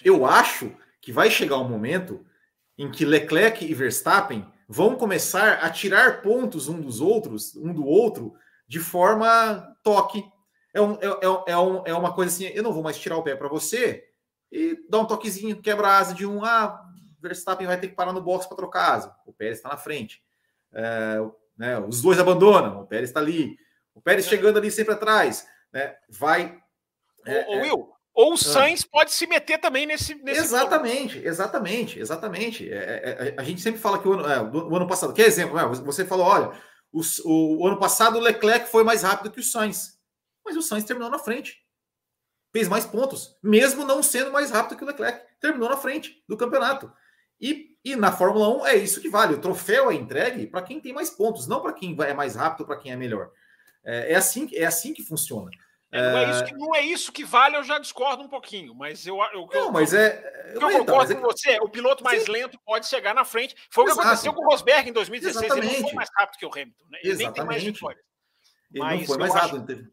Eu 0.03 0.25
acho 0.25 0.75
que 1.01 1.13
vai 1.13 1.32
chegar 1.32 1.58
um 1.58 1.69
momento 1.69 2.25
em 2.77 2.91
que 2.91 3.05
Leclerc 3.05 3.63
e 3.63 3.73
Verstappen 3.73 4.45
vão 4.67 4.97
começar 4.97 5.60
a 5.60 5.69
tirar 5.69 6.21
pontos 6.21 6.67
um 6.67 6.82
dos 6.82 6.99
outros, 6.99 7.55
um 7.55 7.73
do 7.73 7.86
outro, 7.86 8.34
de 8.67 8.82
forma 8.82 9.73
toque. 9.82 10.21
É, 10.73 10.82
um, 10.82 10.95
é, 10.95 11.05
é, 11.05 11.53
é, 11.53 11.58
um, 11.58 11.84
é 11.86 11.93
uma 11.93 12.13
coisa 12.13 12.29
assim, 12.29 12.43
eu 12.53 12.62
não 12.62 12.73
vou 12.73 12.84
mais 12.84 12.99
tirar 12.99 13.15
o 13.15 13.23
pé 13.23 13.38
para 13.38 13.47
você 13.47 14.08
e 14.51 14.77
dar 14.89 14.99
um 14.99 15.05
toquezinho, 15.05 15.62
quebra 15.62 15.88
a 15.88 15.97
asa 15.97 16.13
de 16.13 16.25
um, 16.25 16.43
ah, 16.43 16.83
Verstappen 17.21 17.67
vai 17.67 17.79
ter 17.79 17.89
que 17.89 17.95
parar 17.95 18.13
no 18.13 18.21
box 18.21 18.47
para 18.47 18.57
trocar 18.57 18.93
asa. 18.93 19.15
O 19.25 19.33
Pérez 19.33 19.57
está 19.57 19.69
na 19.69 19.77
frente. 19.77 20.23
É, 20.73 21.17
né, 21.57 21.79
os 21.79 22.01
dois 22.01 22.19
abandonam, 22.19 22.81
o 22.81 22.88
Pérez 22.88 23.09
está 23.09 23.19
ali. 23.19 23.57
O 23.93 24.01
Pérez 24.01 24.25
é. 24.25 24.29
chegando 24.29 24.57
ali 24.57 24.71
sempre 24.71 24.93
atrás. 24.93 25.47
Né, 25.71 25.95
vai. 26.09 26.57
É, 27.25 27.45
ô, 27.47 27.51
ô 27.51 27.62
Will, 27.62 27.93
ou 28.19 28.31
o 28.31 28.33
ah. 28.33 28.38
Sainz 28.38 28.83
pode 28.83 29.12
se 29.12 29.25
meter 29.27 29.59
também 29.59 29.85
nesse. 29.85 30.15
nesse 30.15 30.41
exatamente, 30.41 31.25
exatamente, 31.25 31.99
exatamente. 31.99 32.69
É, 32.69 32.75
é, 32.75 33.27
é, 33.29 33.35
a 33.38 33.43
gente 33.43 33.62
sempre 33.62 33.79
fala 33.79 33.97
que 33.97 34.07
o 34.07 34.13
ano, 34.13 34.27
é, 34.27 34.41
o 34.41 34.75
ano 34.75 34.88
passado, 34.88 35.13
que 35.13 35.21
exemplo, 35.21 35.55
né? 35.55 35.65
você 35.65 36.03
falou: 36.03 36.25
olha, 36.25 36.51
o, 36.91 37.01
o, 37.23 37.62
o, 37.62 37.67
ano 37.67 37.79
passado 37.79 38.17
o 38.17 38.21
Leclerc 38.21 38.69
foi 38.69 38.83
mais 38.83 39.03
rápido 39.03 39.31
que 39.31 39.39
o 39.39 39.43
Sainz, 39.43 39.97
mas 40.43 40.57
o 40.57 40.62
Sainz 40.62 40.83
terminou 40.83 41.09
na 41.09 41.19
frente. 41.19 41.57
Fez 42.51 42.67
mais 42.67 42.85
pontos, 42.85 43.38
mesmo 43.43 43.85
não 43.85 44.01
sendo 44.01 44.31
mais 44.31 44.49
rápido 44.49 44.77
que 44.77 44.83
o 44.83 44.88
Leclerc. 44.88 45.21
Terminou 45.39 45.69
na 45.69 45.77
frente 45.77 46.23
do 46.27 46.35
campeonato. 46.35 46.91
E, 47.39 47.77
e 47.83 47.95
na 47.95 48.12
Fórmula 48.12 48.49
1 48.63 48.67
é 48.67 48.75
isso 48.75 49.01
que 49.01 49.09
vale. 49.09 49.35
O 49.35 49.41
troféu 49.41 49.89
é 49.89 49.95
entregue 49.95 50.47
para 50.47 50.62
quem 50.62 50.79
tem 50.79 50.93
mais 50.93 51.09
pontos, 51.09 51.47
não 51.47 51.62
para 51.62 51.73
quem 51.73 51.95
é 52.01 52.13
mais 52.13 52.35
rápido, 52.35 52.65
para 52.65 52.77
quem 52.77 52.91
é 52.91 52.95
melhor. 52.95 53.31
É, 53.85 54.13
é, 54.13 54.15
assim, 54.15 54.49
é 54.53 54.65
assim 54.65 54.93
que 54.93 55.03
funciona. 55.03 55.49
É, 55.91 56.12
não, 56.12 56.17
é 56.19 56.29
isso 56.29 56.45
que, 56.45 56.53
não 56.53 56.75
é 56.75 56.81
isso 56.81 57.12
que 57.12 57.25
vale, 57.25 57.57
eu 57.57 57.63
já 57.63 57.79
discordo 57.79 58.21
um 58.21 58.27
pouquinho, 58.27 58.75
mas 58.75 59.07
eu. 59.07 59.17
eu 59.33 59.47
não, 59.47 59.49
eu, 59.51 59.71
mas 59.71 59.91
é. 59.91 60.53
Eu, 60.53 60.62
eu 60.69 60.79
concordo 60.79 61.15
com 61.15 61.21
você, 61.21 61.57
o 61.62 61.69
piloto 61.69 62.03
mais 62.03 62.23
Sim. 62.23 62.31
lento 62.31 62.59
pode 62.63 62.88
chegar 62.88 63.15
na 63.15 63.25
frente. 63.25 63.55
Foi 63.71 63.85
Exato. 63.85 63.97
o 63.97 64.01
que 64.01 64.07
aconteceu 64.07 64.33
com 64.33 64.43
o 64.43 64.49
Rosberg 64.49 64.89
em 64.89 64.93
2016. 64.93 65.45
Exatamente. 65.45 65.73
Ele 65.73 65.81
não 65.81 65.89
foi 65.89 65.95
mais 65.95 66.09
rápido 66.15 66.38
que 66.38 66.45
o 66.45 66.51
Hamilton, 66.51 66.85
né? 66.91 66.99
Ele 67.01 67.12
Exatamente. 67.12 67.25
nem 67.25 67.33
tem 67.33 67.45
mais 67.45 67.63
vitórias. 67.63 68.03
Ele 68.71 68.83
mas 68.83 68.99
não 68.99 69.07
foi 69.07 69.17
mais 69.17 69.33
rápido. 69.33 69.73
Acho, 69.73 69.91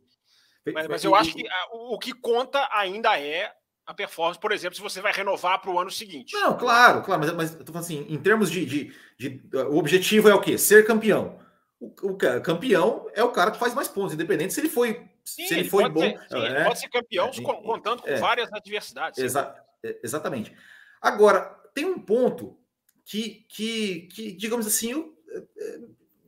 mas, 0.72 0.88
mas 0.88 1.04
eu 1.04 1.14
acho 1.14 1.34
que 1.34 1.44
o 1.72 1.98
que 1.98 2.12
conta 2.12 2.68
ainda 2.72 3.18
é 3.20 3.52
a 3.86 3.94
performance, 3.94 4.40
por 4.40 4.50
exemplo, 4.50 4.74
se 4.74 4.82
você 4.82 5.00
vai 5.00 5.12
renovar 5.12 5.60
para 5.60 5.70
o 5.70 5.78
ano 5.78 5.90
seguinte. 5.90 6.34
Não, 6.34 6.56
claro, 6.56 7.02
claro, 7.02 7.20
mas, 7.20 7.32
mas 7.32 7.52
eu 7.52 7.64
tô 7.64 7.72
falando 7.72 7.84
assim, 7.84 8.04
em 8.08 8.18
termos 8.18 8.50
de, 8.50 8.66
de, 8.66 8.92
de, 9.16 9.56
O 9.56 9.76
objetivo 9.76 10.28
é 10.28 10.34
o 10.34 10.40
quê? 10.40 10.58
Ser 10.58 10.84
campeão. 10.84 11.38
O, 11.78 11.86
o, 11.86 12.16
campeão 12.16 13.08
é 13.14 13.22
o 13.22 13.30
cara 13.30 13.50
que 13.50 13.58
faz 13.58 13.74
mais 13.74 13.86
pontos, 13.86 14.14
independente 14.14 14.52
se 14.52 14.60
ele 14.60 14.68
foi 14.68 15.06
Sim, 15.24 15.46
se 15.46 15.54
ele, 15.54 15.68
foi 15.68 15.88
bom. 15.88 16.00
Ser, 16.00 16.20
sim, 16.28 16.44
é, 16.44 16.64
pode 16.64 16.80
ser 16.80 16.88
campeão 16.88 17.28
é, 17.28 17.42
contando 17.42 18.02
com 18.02 18.08
é, 18.08 18.16
várias 18.16 18.52
adversidades. 18.52 19.22
Exa 19.22 19.54
é, 19.84 19.98
exatamente. 20.02 20.52
Agora, 21.00 21.42
tem 21.74 21.84
um 21.84 21.98
ponto 21.98 22.58
que, 23.04 23.44
que, 23.48 24.08
que 24.12 24.32
digamos 24.32 24.66
assim, 24.66 24.92
eu, 24.92 25.16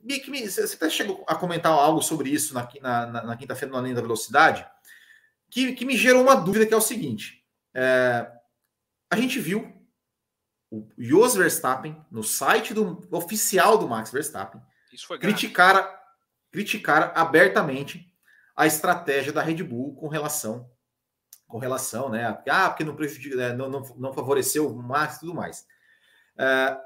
me, 0.03 0.49
você 0.49 0.75
até 0.75 0.89
chegou 0.89 1.23
a 1.27 1.35
comentar 1.35 1.71
algo 1.71 2.01
sobre 2.01 2.29
isso 2.29 2.53
na, 2.53 2.67
na, 2.81 3.23
na 3.23 3.37
quinta-feira 3.37 3.73
na 3.73 3.81
linha 3.81 3.95
da 3.95 4.01
velocidade. 4.01 4.65
que, 5.49 5.73
que 5.73 5.85
me 5.85 5.97
gerou 5.97 6.21
uma 6.21 6.35
dúvida 6.35 6.65
que 6.65 6.73
é 6.73 6.77
o 6.77 6.81
seguinte: 6.81 7.45
é, 7.73 8.31
a 9.09 9.15
gente 9.15 9.39
viu 9.39 9.75
o 10.71 10.87
Jos 10.97 11.35
Verstappen 11.35 11.99
no 12.11 12.23
site 12.23 12.73
do 12.73 13.07
oficial 13.11 13.77
do 13.77 13.87
Max 13.87 14.11
Verstappen 14.11 14.61
criticar, 15.19 15.99
criticar 16.51 17.11
abertamente 17.15 18.05
a 18.55 18.67
estratégia 18.67 19.33
da 19.33 19.41
Red 19.41 19.63
Bull 19.63 19.95
com 19.95 20.07
relação 20.07 20.69
com 21.49 21.57
relação, 21.57 22.09
né? 22.09 22.25
Ah, 22.47 22.69
porque 22.69 22.83
não, 22.83 22.95
prejudica, 22.95 23.53
não, 23.53 23.67
não, 23.67 23.81
não 23.97 24.13
favoreceu 24.13 24.69
o 24.69 24.83
Max 24.83 25.15
e 25.15 25.19
tudo 25.21 25.33
mais. 25.33 25.65
É, 26.37 26.77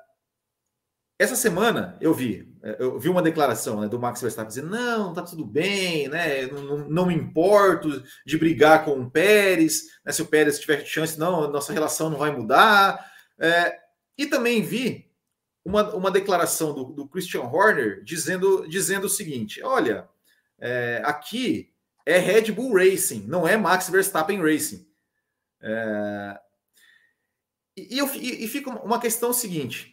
essa 1.19 1.36
semana 1.36 1.97
eu 2.02 2.13
vi, 2.13 2.52
eu 2.80 2.99
vi 2.99 3.08
uma 3.08 3.21
declaração 3.21 3.82
né, 3.82 3.88
do 3.88 3.99
Max 3.99 4.21
Verstappen 4.21 4.49
dizendo: 4.49 4.69
não, 4.69 5.13
tá 5.13 5.21
tudo 5.21 5.45
bem, 5.45 6.08
né? 6.08 6.47
Não, 6.47 6.89
não 6.89 7.06
me 7.06 7.13
importo 7.13 8.04
de 8.26 8.38
brigar 8.38 8.84
com 8.84 8.99
o 8.99 9.10
Pérez, 9.10 9.84
né, 10.06 10.12
se 10.12 10.21
o 10.21 10.26
Pérez 10.26 10.60
tiver 10.60 10.84
chance, 10.86 11.19
não, 11.19 11.49
nossa 11.52 11.71
relação 11.71 12.10
não 12.10 12.17
vai 12.17 12.32
mudar. 12.32 13.12
É, 13.39 13.80
e 14.17 14.26
também 14.26 14.62
vi 14.62 15.12
uma, 15.63 15.93
uma 15.95 16.12
declaração 16.12 16.73
do, 16.73 16.86
do, 16.86 17.08
Christian 17.08 17.43
Horner 17.43 18.04
dizendo, 18.04 18.67
dizendo 18.67 19.06
o 19.06 19.10
seguinte: 19.10 19.62
olha, 19.63 20.08
é, 20.60 21.02
aqui 21.06 21.71
é 22.06 22.17
Red 22.17 22.52
Bull 22.52 22.76
Racing, 22.76 23.26
não 23.28 23.47
é 23.47 23.56
Max 23.56 23.89
Verstappen 23.89 24.41
Racing. 24.41 24.86
É, 25.62 26.39
e, 27.78 27.99
e, 27.99 28.43
e, 28.43 28.47
fica 28.47 28.69
uma 28.69 28.99
questão 28.99 29.32
seguinte: 29.32 29.92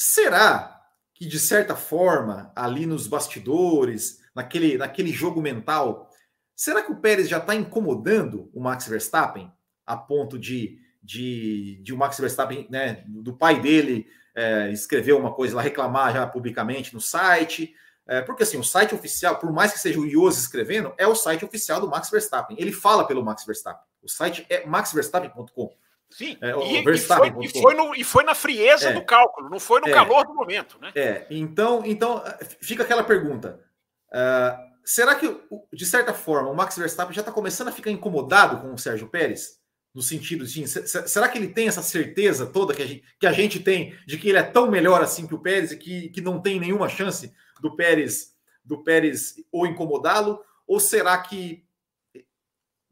será 0.00 0.80
que, 1.12 1.26
de 1.26 1.38
certa 1.38 1.76
forma, 1.76 2.50
ali 2.56 2.86
nos 2.86 3.06
bastidores, 3.06 4.20
naquele, 4.34 4.78
naquele 4.78 5.12
jogo 5.12 5.42
mental, 5.42 6.08
será 6.56 6.82
que 6.82 6.90
o 6.90 6.96
Pérez 6.96 7.28
já 7.28 7.36
está 7.36 7.54
incomodando 7.54 8.50
o 8.54 8.60
Max 8.60 8.88
Verstappen 8.88 9.52
a 9.84 9.98
ponto 9.98 10.38
de, 10.38 10.78
de, 11.02 11.82
de 11.82 11.92
o 11.92 11.98
Max 11.98 12.18
Verstappen, 12.18 12.66
né, 12.70 13.04
do 13.06 13.36
pai 13.36 13.60
dele, 13.60 14.06
é, 14.34 14.70
escrever 14.70 15.12
uma 15.12 15.34
coisa 15.34 15.56
lá, 15.56 15.60
reclamar 15.60 16.14
já 16.14 16.26
publicamente 16.26 16.94
no 16.94 17.00
site? 17.00 17.74
É, 18.06 18.22
porque 18.22 18.44
assim, 18.44 18.56
o 18.56 18.64
site 18.64 18.94
oficial, 18.94 19.38
por 19.38 19.52
mais 19.52 19.70
que 19.70 19.78
seja 19.78 20.00
o 20.00 20.06
Ios 20.06 20.38
escrevendo, 20.38 20.94
é 20.96 21.06
o 21.06 21.14
site 21.14 21.44
oficial 21.44 21.78
do 21.78 21.88
Max 21.88 22.08
Verstappen. 22.08 22.56
Ele 22.58 22.72
fala 22.72 23.06
pelo 23.06 23.22
Max 23.22 23.44
Verstappen. 23.44 23.84
O 24.02 24.08
site 24.08 24.46
é 24.48 24.64
maxverstappen.com. 24.64 25.76
Sim, 26.10 26.36
é, 26.40 26.50
e, 26.50 26.80
e, 26.80 26.98
foi, 26.98 27.28
e, 27.40 27.48
foi 27.48 27.74
no, 27.74 27.94
e, 27.94 28.04
foi, 28.04 28.24
na 28.24 28.34
frieza 28.34 28.90
é, 28.90 28.92
do 28.92 29.04
cálculo, 29.04 29.48
não 29.48 29.60
foi 29.60 29.80
no 29.80 29.88
é, 29.88 29.92
calor 29.92 30.26
do 30.26 30.34
momento, 30.34 30.76
né? 30.80 30.90
É, 30.94 31.26
então, 31.30 31.82
então 31.86 32.22
fica 32.60 32.82
aquela 32.82 33.04
pergunta. 33.04 33.60
Uh, 34.08 34.70
será 34.84 35.14
que, 35.14 35.40
de 35.72 35.86
certa 35.86 36.12
forma, 36.12 36.50
o 36.50 36.54
Max 36.54 36.76
Verstappen 36.76 37.14
já 37.14 37.20
está 37.20 37.30
começando 37.30 37.68
a 37.68 37.72
ficar 37.72 37.92
incomodado 37.92 38.60
com 38.60 38.74
o 38.74 38.78
Sérgio 38.78 39.08
Pérez? 39.08 39.60
No 39.94 40.02
sentido 40.02 40.46
de, 40.46 40.68
será 40.68 41.28
que 41.28 41.36
ele 41.36 41.48
tem 41.48 41.66
essa 41.66 41.82
certeza 41.82 42.46
toda 42.46 42.74
que 42.74 42.82
a, 42.82 42.86
gente, 42.86 43.04
que 43.18 43.26
a 43.26 43.32
gente 43.32 43.58
tem 43.58 43.96
de 44.06 44.18
que 44.18 44.28
ele 44.28 44.38
é 44.38 44.42
tão 44.42 44.70
melhor 44.70 45.02
assim 45.02 45.26
que 45.26 45.34
o 45.34 45.40
Pérez 45.40 45.72
e 45.72 45.76
que, 45.76 46.08
que 46.10 46.20
não 46.20 46.40
tem 46.40 46.60
nenhuma 46.60 46.88
chance 46.88 47.32
do 47.60 47.74
Pérez 47.74 48.36
do 48.64 48.84
Pérez 48.84 49.34
ou 49.50 49.66
incomodá-lo? 49.66 50.44
Ou 50.64 50.78
será 50.78 51.18
que 51.18 51.64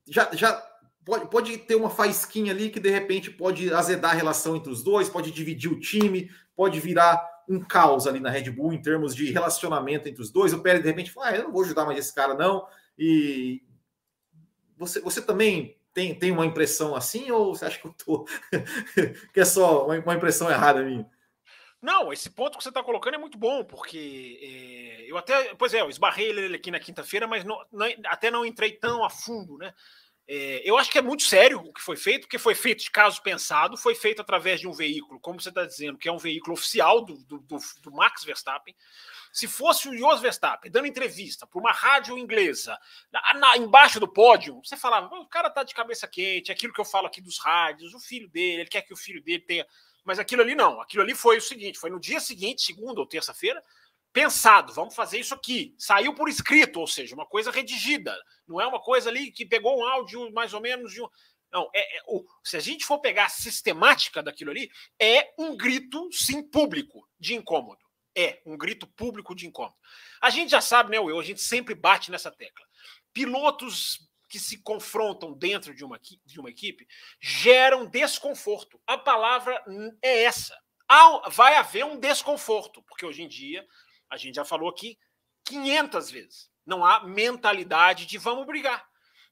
já, 0.09 0.29
já 0.33 0.68
pode, 1.09 1.31
pode 1.31 1.59
ter 1.59 1.75
uma 1.75 1.89
faísquinha 1.89 2.53
ali 2.53 2.69
que 2.69 2.79
de 2.79 2.91
repente 2.91 3.31
pode 3.31 3.73
azedar 3.73 4.11
a 4.11 4.15
relação 4.15 4.55
entre 4.55 4.71
os 4.71 4.83
dois, 4.83 5.09
pode 5.09 5.31
dividir 5.31 5.73
o 5.73 5.81
time, 5.81 6.31
pode 6.55 6.79
virar 6.79 7.27
um 7.49 7.59
caos 7.61 8.07
ali 8.07 8.21
na 8.21 8.29
Red 8.29 8.51
Bull 8.51 8.75
em 8.75 8.83
termos 8.83 9.15
de 9.15 9.33
relacionamento 9.33 10.07
entre 10.07 10.21
os 10.21 10.31
dois. 10.31 10.53
O 10.53 10.63
Pérez 10.63 10.83
de 10.83 10.89
repente 10.89 11.11
fala: 11.11 11.29
ah, 11.29 11.37
eu 11.37 11.45
não 11.45 11.53
vou 11.53 11.65
ajudar 11.65 11.87
mais 11.87 11.99
esse 11.99 12.15
cara, 12.15 12.35
não. 12.35 12.67
E 12.99 13.63
você, 14.77 15.01
você 15.01 15.23
também 15.23 15.79
tem, 15.95 16.15
tem 16.15 16.31
uma 16.31 16.45
impressão 16.45 16.95
assim, 16.95 17.31
ou 17.31 17.55
você 17.55 17.65
acha 17.65 17.79
que 17.79 17.87
eu 17.87 17.95
tô 17.95 18.27
que 19.33 19.41
é 19.41 19.45
só 19.47 19.87
uma, 19.87 20.15
impressão 20.15 20.51
errada 20.51 20.83
minha? 20.83 21.09
Não, 21.81 22.13
esse 22.13 22.29
ponto 22.29 22.59
que 22.59 22.63
você 22.63 22.71
está 22.71 22.83
colocando 22.83 23.15
é 23.15 23.19
muito 23.19 23.39
bom, 23.39 23.65
porque 23.65 24.39
é, 24.43 25.11
eu 25.11 25.17
até, 25.17 25.55
pois 25.55 25.73
é, 25.73 25.81
eu 25.81 25.89
esbarrei 25.89 26.29
ele 26.29 26.57
aqui 26.57 26.71
na 26.71 26.81
quinta-feira, 26.81 27.27
mas 27.27 27.45
não, 27.45 27.65
não, 27.73 27.87
até 28.07 28.31
não 28.31 28.45
entrei 28.45 28.73
tão 28.73 29.05
a 29.05 29.09
fundo, 29.09 29.57
né? 29.57 29.73
É, 30.31 30.61
eu 30.63 30.77
acho 30.77 30.91
que 30.91 30.99
é 30.99 31.03
muito 31.03 31.23
sério 31.23 31.59
o 31.59 31.73
que 31.73 31.81
foi 31.81 31.97
feito, 31.97 32.23
porque 32.23 32.37
foi 32.37 32.55
feito 32.55 32.85
de 32.85 32.91
caso 32.91 33.23
pensado, 33.23 33.79
foi 33.79 33.95
feito 33.95 34.21
através 34.21 34.61
de 34.61 34.69
um 34.69 34.73
veículo, 34.73 35.19
como 35.19 35.41
você 35.41 35.49
está 35.49 35.65
dizendo, 35.65 35.97
que 35.97 36.07
é 36.07 36.13
um 36.13 36.19
veículo 36.19 36.53
oficial 36.53 37.03
do, 37.03 37.17
do, 37.25 37.39
do, 37.39 37.59
do 37.81 37.91
Max 37.91 38.25
Verstappen. 38.25 38.77
Se 39.33 39.49
fosse 39.49 39.89
o 39.89 39.97
Jos 39.97 40.21
Verstappen 40.21 40.71
dando 40.71 40.87
entrevista 40.87 41.47
para 41.47 41.59
uma 41.59 41.73
rádio 41.73 42.19
inglesa, 42.19 42.79
na, 43.11 43.35
na, 43.35 43.57
embaixo 43.57 43.99
do 43.99 44.07
pódio, 44.07 44.61
você 44.63 44.77
falava, 44.77 45.15
o 45.15 45.27
cara 45.27 45.49
tá 45.49 45.63
de 45.63 45.75
cabeça 45.75 46.07
quente, 46.07 46.53
aquilo 46.53 46.75
que 46.75 46.81
eu 46.81 46.85
falo 46.85 47.07
aqui 47.07 47.23
dos 47.23 47.39
rádios, 47.39 47.95
o 47.95 48.01
filho 48.01 48.29
dele, 48.29 48.63
ele 48.63 48.69
quer 48.69 48.83
que 48.83 48.93
o 48.93 48.97
filho 48.97 49.23
dele 49.23 49.41
tenha. 49.41 49.67
Mas 50.05 50.19
aquilo 50.19 50.43
ali 50.43 50.55
não. 50.55 50.79
Aquilo 50.81 51.03
ali 51.03 51.15
foi 51.15 51.39
o 51.39 51.41
seguinte: 51.43 51.79
foi 51.79 51.89
no 51.89 52.01
dia 52.01 52.21
seguinte, 52.21 52.63
segunda 52.63 53.01
ou 53.01 53.07
terça-feira, 53.07 53.63
pensado, 54.19 54.73
vamos 54.73 54.97
fazer 54.97 55.21
isso 55.21 55.33
aqui. 55.33 55.77
Saiu 55.79 56.13
por 56.13 56.29
escrito, 56.29 56.81
ou 56.81 56.89
seja, 56.89 57.15
uma 57.15 57.25
coisa 57.25 57.53
redigida. 57.53 58.17
Não 58.49 58.61
é 58.61 58.67
uma 58.67 58.81
coisa 58.81 59.09
ali 59.09 59.31
que 59.31 59.47
pegou 59.47 59.79
um 59.79 59.85
áudio 59.87 60.33
mais 60.33 60.53
ou 60.53 60.61
menos 60.61 60.93
de 60.93 61.01
um. 61.01 61.09
Não, 61.53 61.71
é, 61.73 61.99
é 61.99 62.03
o, 62.09 62.25
se 62.43 62.57
a 62.57 62.61
gente 62.61 62.85
for 62.85 62.99
pegar 62.99 63.27
a 63.27 63.29
sistemática 63.29 64.21
daquilo 64.21 64.51
ali, 64.51 64.69
é 65.01 65.33
um 65.39 65.57
grito, 65.57 66.09
sim, 66.11 66.43
público 66.43 67.09
de 67.17 67.37
incômodo. 67.37 67.79
É 68.13 68.43
um 68.45 68.59
grito 68.59 68.89
público 68.89 69.37
de 69.37 69.47
incômodo. 69.47 69.77
A 70.21 70.31
gente 70.31 70.51
já 70.51 70.61
sabe, 70.61 70.91
né, 70.91 70.99
Will? 70.99 71.21
A 71.21 71.25
gente 71.25 71.41
sempre 71.41 71.77
bate 71.77 72.11
nessa 72.11 72.33
tecla. 72.33 72.67
Pilotos 73.13 74.01
que 74.29 74.41
se 74.41 74.61
confrontam 74.63 75.33
dentro 75.33 75.73
de 75.73 75.85
uma, 75.85 76.01
de 76.27 76.41
uma 76.41 76.51
equipe 76.51 76.89
geram 77.21 77.87
desconforto. 77.87 78.81
A 78.85 78.99
palavra 78.99 79.63
é 80.03 80.25
essa. 80.25 80.59
Vai 81.31 81.55
haver 81.55 81.85
um 81.85 82.01
desconforto, 82.01 82.83
porque 82.83 83.07
hoje 83.07 83.23
em 83.23 83.29
dia 83.29 83.65
a 84.11 84.17
gente 84.17 84.37
já 84.37 84.45
falou 84.45 84.69
aqui 84.69 84.99
500 85.45 86.11
vezes. 86.11 86.51
Não 86.65 86.85
há 86.85 87.05
mentalidade 87.05 88.07
de 88.07 88.19
vamos 88.19 88.47
brigar. 88.47 88.87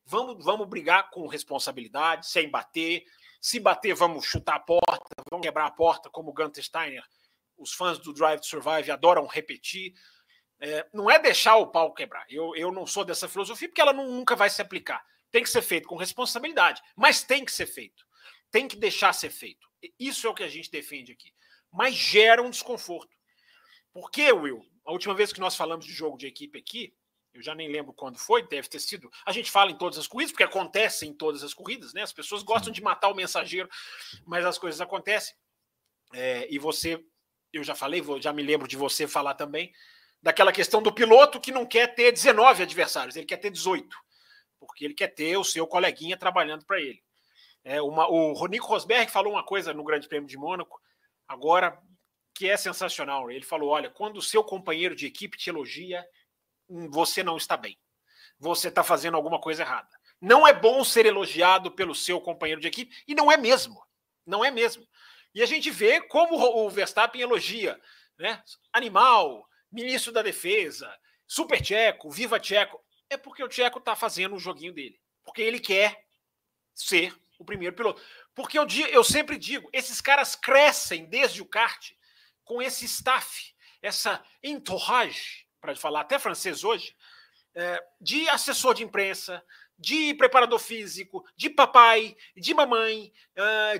Vamos, 0.04 0.44
vamos 0.44 0.68
brigar 0.68 1.10
com 1.10 1.26
responsabilidade, 1.26 2.28
sem 2.28 2.48
bater. 2.48 3.04
Se 3.40 3.60
bater, 3.60 3.94
vamos 3.94 4.24
chutar 4.24 4.56
a 4.56 4.60
porta, 4.60 5.14
vamos 5.30 5.44
quebrar 5.44 5.66
a 5.66 5.70
porta, 5.70 6.08
como 6.08 6.30
o 6.30 6.32
Gunter 6.32 6.64
Steiner, 6.64 7.04
os 7.56 7.72
fãs 7.72 7.98
do 7.98 8.12
Drive 8.12 8.40
to 8.40 8.46
Survive 8.46 8.90
adoram 8.90 9.26
repetir. 9.26 9.94
É, 10.60 10.86
não 10.92 11.10
é 11.10 11.18
deixar 11.18 11.56
o 11.56 11.66
pau 11.66 11.92
quebrar. 11.92 12.24
Eu, 12.30 12.54
eu 12.56 12.72
não 12.72 12.86
sou 12.86 13.04
dessa 13.04 13.28
filosofia 13.28 13.68
porque 13.68 13.80
ela 13.80 13.92
não, 13.92 14.10
nunca 14.10 14.34
vai 14.34 14.48
se 14.48 14.62
aplicar. 14.62 15.04
Tem 15.30 15.42
que 15.42 15.50
ser 15.50 15.62
feito 15.62 15.88
com 15.88 15.96
responsabilidade, 15.96 16.80
mas 16.94 17.22
tem 17.22 17.44
que 17.44 17.52
ser 17.52 17.66
feito. 17.66 18.04
Tem 18.50 18.66
que 18.66 18.76
deixar 18.76 19.12
ser 19.12 19.30
feito. 19.30 19.68
Isso 19.98 20.26
é 20.26 20.30
o 20.30 20.34
que 20.34 20.44
a 20.44 20.48
gente 20.48 20.70
defende 20.70 21.12
aqui. 21.12 21.32
Mas 21.70 21.94
gera 21.94 22.42
um 22.42 22.50
desconforto. 22.50 23.15
Por 23.96 24.10
que, 24.10 24.30
Will? 24.30 24.62
A 24.84 24.92
última 24.92 25.14
vez 25.14 25.32
que 25.32 25.40
nós 25.40 25.56
falamos 25.56 25.86
de 25.86 25.90
jogo 25.90 26.18
de 26.18 26.26
equipe 26.26 26.58
aqui, 26.58 26.94
eu 27.32 27.40
já 27.40 27.54
nem 27.54 27.66
lembro 27.72 27.94
quando 27.94 28.18
foi, 28.18 28.46
deve 28.46 28.68
ter 28.68 28.78
sido. 28.78 29.10
A 29.24 29.32
gente 29.32 29.50
fala 29.50 29.70
em 29.70 29.74
todas 29.74 29.98
as 29.98 30.06
corridas, 30.06 30.32
porque 30.32 30.44
acontece 30.44 31.06
em 31.06 31.14
todas 31.14 31.42
as 31.42 31.54
corridas, 31.54 31.94
né? 31.94 32.02
As 32.02 32.12
pessoas 32.12 32.42
gostam 32.42 32.70
de 32.70 32.82
matar 32.82 33.08
o 33.08 33.14
mensageiro, 33.14 33.70
mas 34.26 34.44
as 34.44 34.58
coisas 34.58 34.82
acontecem. 34.82 35.34
É, 36.12 36.46
e 36.52 36.58
você, 36.58 37.02
eu 37.50 37.64
já 37.64 37.74
falei, 37.74 38.04
já 38.20 38.34
me 38.34 38.42
lembro 38.42 38.68
de 38.68 38.76
você 38.76 39.08
falar 39.08 39.32
também, 39.32 39.72
daquela 40.22 40.52
questão 40.52 40.82
do 40.82 40.92
piloto 40.92 41.40
que 41.40 41.50
não 41.50 41.64
quer 41.64 41.94
ter 41.94 42.12
19 42.12 42.64
adversários, 42.64 43.16
ele 43.16 43.24
quer 43.24 43.38
ter 43.38 43.48
18, 43.48 43.96
porque 44.60 44.84
ele 44.84 44.92
quer 44.94 45.08
ter 45.08 45.38
o 45.38 45.44
seu 45.44 45.66
coleguinha 45.66 46.18
trabalhando 46.18 46.66
para 46.66 46.78
ele. 46.78 47.02
É, 47.64 47.80
uma, 47.80 48.06
o 48.10 48.46
Nico 48.46 48.66
Rosberg 48.66 49.10
falou 49.10 49.32
uma 49.32 49.42
coisa 49.42 49.72
no 49.72 49.84
Grande 49.84 50.06
Prêmio 50.06 50.28
de 50.28 50.36
Mônaco, 50.36 50.78
agora 51.26 51.82
que 52.36 52.50
é 52.50 52.56
sensacional. 52.56 53.30
Ele 53.30 53.44
falou: 53.44 53.70
olha, 53.70 53.88
quando 53.88 54.18
o 54.18 54.22
seu 54.22 54.44
companheiro 54.44 54.94
de 54.94 55.06
equipe 55.06 55.38
te 55.38 55.48
elogia, 55.48 56.06
hum, 56.68 56.90
você 56.90 57.22
não 57.22 57.38
está 57.38 57.56
bem. 57.56 57.78
Você 58.38 58.68
está 58.68 58.84
fazendo 58.84 59.16
alguma 59.16 59.40
coisa 59.40 59.62
errada. 59.62 59.88
Não 60.20 60.46
é 60.46 60.52
bom 60.52 60.84
ser 60.84 61.06
elogiado 61.06 61.70
pelo 61.70 61.94
seu 61.94 62.20
companheiro 62.20 62.60
de 62.60 62.68
equipe, 62.68 62.94
e 63.08 63.14
não 63.14 63.32
é 63.32 63.38
mesmo. 63.38 63.82
Não 64.26 64.44
é 64.44 64.50
mesmo. 64.50 64.86
E 65.34 65.42
a 65.42 65.46
gente 65.46 65.70
vê 65.70 66.00
como 66.02 66.36
o 66.36 66.68
Verstappen 66.68 67.22
elogia, 67.22 67.80
né? 68.18 68.42
Animal, 68.70 69.48
ministro 69.72 70.12
da 70.12 70.20
defesa, 70.20 70.94
super 71.26 71.62
tcheco, 71.62 72.10
viva 72.10 72.38
tcheco. 72.38 72.82
É 73.08 73.16
porque 73.16 73.42
o 73.42 73.48
tcheco 73.48 73.78
está 73.78 73.96
fazendo 73.96 74.36
o 74.36 74.38
joguinho 74.38 74.74
dele. 74.74 75.00
Porque 75.24 75.40
ele 75.40 75.58
quer 75.58 76.04
ser 76.74 77.16
o 77.38 77.44
primeiro 77.44 77.74
piloto. 77.74 78.02
Porque 78.34 78.58
eu, 78.58 78.66
eu 78.90 79.04
sempre 79.04 79.38
digo, 79.38 79.70
esses 79.72 80.02
caras 80.02 80.36
crescem 80.36 81.06
desde 81.06 81.40
o 81.40 81.46
kart 81.46 81.95
com 82.46 82.62
esse 82.62 82.86
staff, 82.86 83.52
essa 83.82 84.24
entourage, 84.42 85.44
para 85.60 85.76
falar 85.76 86.00
até 86.00 86.18
francês 86.18 86.64
hoje, 86.64 86.94
é, 87.54 87.82
de 88.00 88.26
assessor 88.28 88.72
de 88.72 88.84
imprensa, 88.84 89.44
de 89.78 90.14
preparador 90.14 90.58
físico, 90.58 91.22
de 91.36 91.50
papai, 91.50 92.16
de 92.34 92.54
mamãe, 92.54 93.12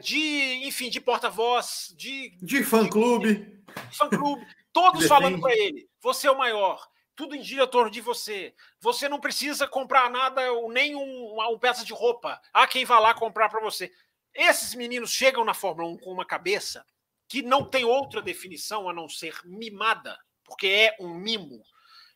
de, 0.03 0.61
enfim, 0.65 0.91
de 0.91 1.01
porta-voz, 1.01 1.95
de. 1.97 2.37
De 2.43 2.63
fã-clube. 2.63 3.65
Fã-clube. 3.93 4.47
Todos 4.73 5.07
falando 5.07 5.41
para 5.41 5.57
ele: 5.57 5.89
você 6.03 6.27
é 6.27 6.31
o 6.31 6.37
maior, 6.37 6.87
tudo 7.15 7.35
em 7.35 7.67
torno 7.69 7.91
de 7.91 8.01
você. 8.01 8.55
Você 8.81 9.09
não 9.09 9.21
precisa 9.21 9.67
comprar 9.67 10.11
nada, 10.11 10.43
nem 10.71 10.95
um, 10.95 11.41
um 11.51 11.59
peça 11.59 11.85
de 11.85 11.95
roupa. 11.95 12.41
Há 12.53 12.67
quem 12.67 12.85
vá 12.85 12.99
lá 12.99 13.15
comprar 13.15 13.49
para 13.49 13.61
você. 13.61 13.91
Esses 14.35 14.75
meninos 14.75 15.11
chegam 15.11 15.45
na 15.45 15.55
Fórmula 15.55 15.89
1 15.89 15.99
com 15.99 16.13
uma 16.13 16.27
cabeça 16.27 16.85
que 17.29 17.43
não 17.43 17.65
tem 17.69 17.85
outra 17.85 18.23
definição 18.23 18.89
a 18.89 18.93
não 18.93 19.09
ser 19.09 19.35
mimada, 19.45 20.17
porque 20.45 20.67
é 20.67 20.97
um 21.01 21.15
mimo. 21.15 21.63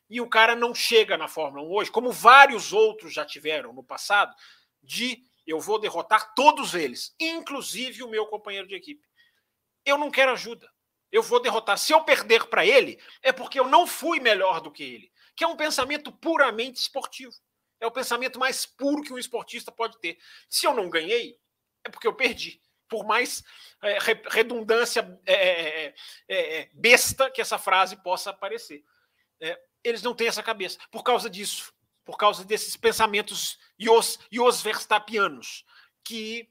E 0.09 0.21
o 0.21 0.29
cara 0.29 0.57
não 0.57 0.75
chega 0.75 1.17
na 1.17 1.29
Fórmula 1.29 1.67
1 1.67 1.73
hoje, 1.73 1.91
como 1.91 2.13
vários 2.13 2.73
outros 2.73 3.13
já 3.13 3.25
tiveram 3.25 3.73
no 3.73 3.85
passado, 3.85 4.35
de 4.83 5.23
eu 5.47 5.61
vou 5.61 5.79
derrotar 5.79 6.35
todos 6.35 6.75
eles, 6.75 7.15
inclusive 7.19 8.03
o 8.03 8.09
meu 8.09 8.27
companheiro 8.27 8.67
de 8.67 8.75
equipe. 8.75 9.07
Eu 9.85 9.99
não 9.99 10.11
quero 10.11 10.33
ajuda 10.33 10.69
eu 11.11 11.23
vou 11.23 11.41
derrotar. 11.41 11.77
Se 11.79 11.93
eu 11.93 12.03
perder 12.05 12.47
para 12.47 12.65
ele, 12.65 13.01
é 13.23 13.33
porque 13.33 13.59
eu 13.59 13.67
não 13.67 13.87
fui 13.87 14.21
melhor 14.21 14.61
do 14.61 14.71
que 14.71 14.83
ele. 14.83 15.13
Que 15.35 15.45
é 15.45 15.47
um 15.47 15.57
pensamento 15.57 16.13
puramente 16.13 16.81
esportivo. 16.81 17.33
É 17.81 17.87
o 17.87 17.91
pensamento 17.91 18.39
mais 18.39 18.67
puro 18.67 19.03
que 19.03 19.13
um 19.13 19.19
esportista 19.19 19.73
pode 19.73 19.99
ter. 20.01 20.19
Se 20.49 20.67
eu 20.67 20.75
não 20.75 20.89
ganhei, 20.89 21.37
é 21.85 21.91
porque 21.91 22.07
eu 22.07 22.15
perdi. 22.15 22.61
Por 22.91 23.07
mais 23.07 23.43
é, 23.83 23.99
redundância 24.29 25.19
é 25.25 25.33
é, 25.33 25.87
é, 25.87 25.95
é, 26.29 26.61
é, 26.61 26.71
besta 26.75 27.31
que 27.31 27.41
essa 27.41 27.57
frase 27.57 27.97
possa 27.97 28.33
parecer. 28.33 28.85
eles 29.83 30.03
não 30.03 30.15
têm 30.15 30.29
essa 30.29 30.43
cabeça. 30.43 30.79
Por 30.91 31.03
causa 31.03 31.31
disso, 31.31 31.73
por 32.05 32.19
causa 32.19 32.45
desses 32.45 32.77
pensamentos 32.77 33.59
e 33.79 33.89
os, 33.89 34.19
e 34.31 34.39
os 34.39 34.61
verstappianos, 34.61 35.65
que 36.05 36.51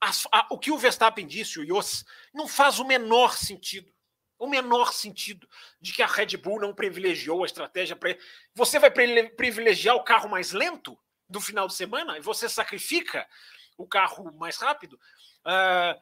as, 0.00 0.26
a, 0.30 0.46
o 0.50 0.58
que 0.58 0.70
o 0.70 0.78
Verstappen 0.78 1.26
disse, 1.26 1.60
o 1.60 1.66
Jos, 1.66 2.04
não 2.32 2.48
faz 2.48 2.78
o 2.78 2.84
menor 2.84 3.36
sentido. 3.36 3.92
O 4.38 4.46
menor 4.46 4.94
sentido 4.94 5.46
de 5.78 5.92
que 5.92 6.02
a 6.02 6.06
Red 6.06 6.38
Bull 6.38 6.60
não 6.60 6.74
privilegiou 6.74 7.42
a 7.42 7.46
estratégia 7.46 7.94
para. 7.94 8.16
Você 8.54 8.78
vai 8.78 8.90
privilegiar 8.90 9.96
o 9.96 10.04
carro 10.04 10.30
mais 10.30 10.52
lento 10.52 10.98
do 11.28 11.42
final 11.42 11.66
de 11.66 11.74
semana 11.74 12.16
e 12.16 12.22
você 12.22 12.48
sacrifica 12.48 13.28
o 13.76 13.86
carro 13.86 14.32
mais 14.32 14.56
rápido? 14.56 14.98
Uh, 15.46 16.00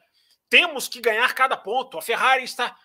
temos 0.49 0.87
que 0.87 1.01
ganhar 1.01 1.33
cada 1.33 1.55
ponto. 1.55 1.97
A 1.97 2.01
Ferrari 2.01 2.43
está. 2.43 2.75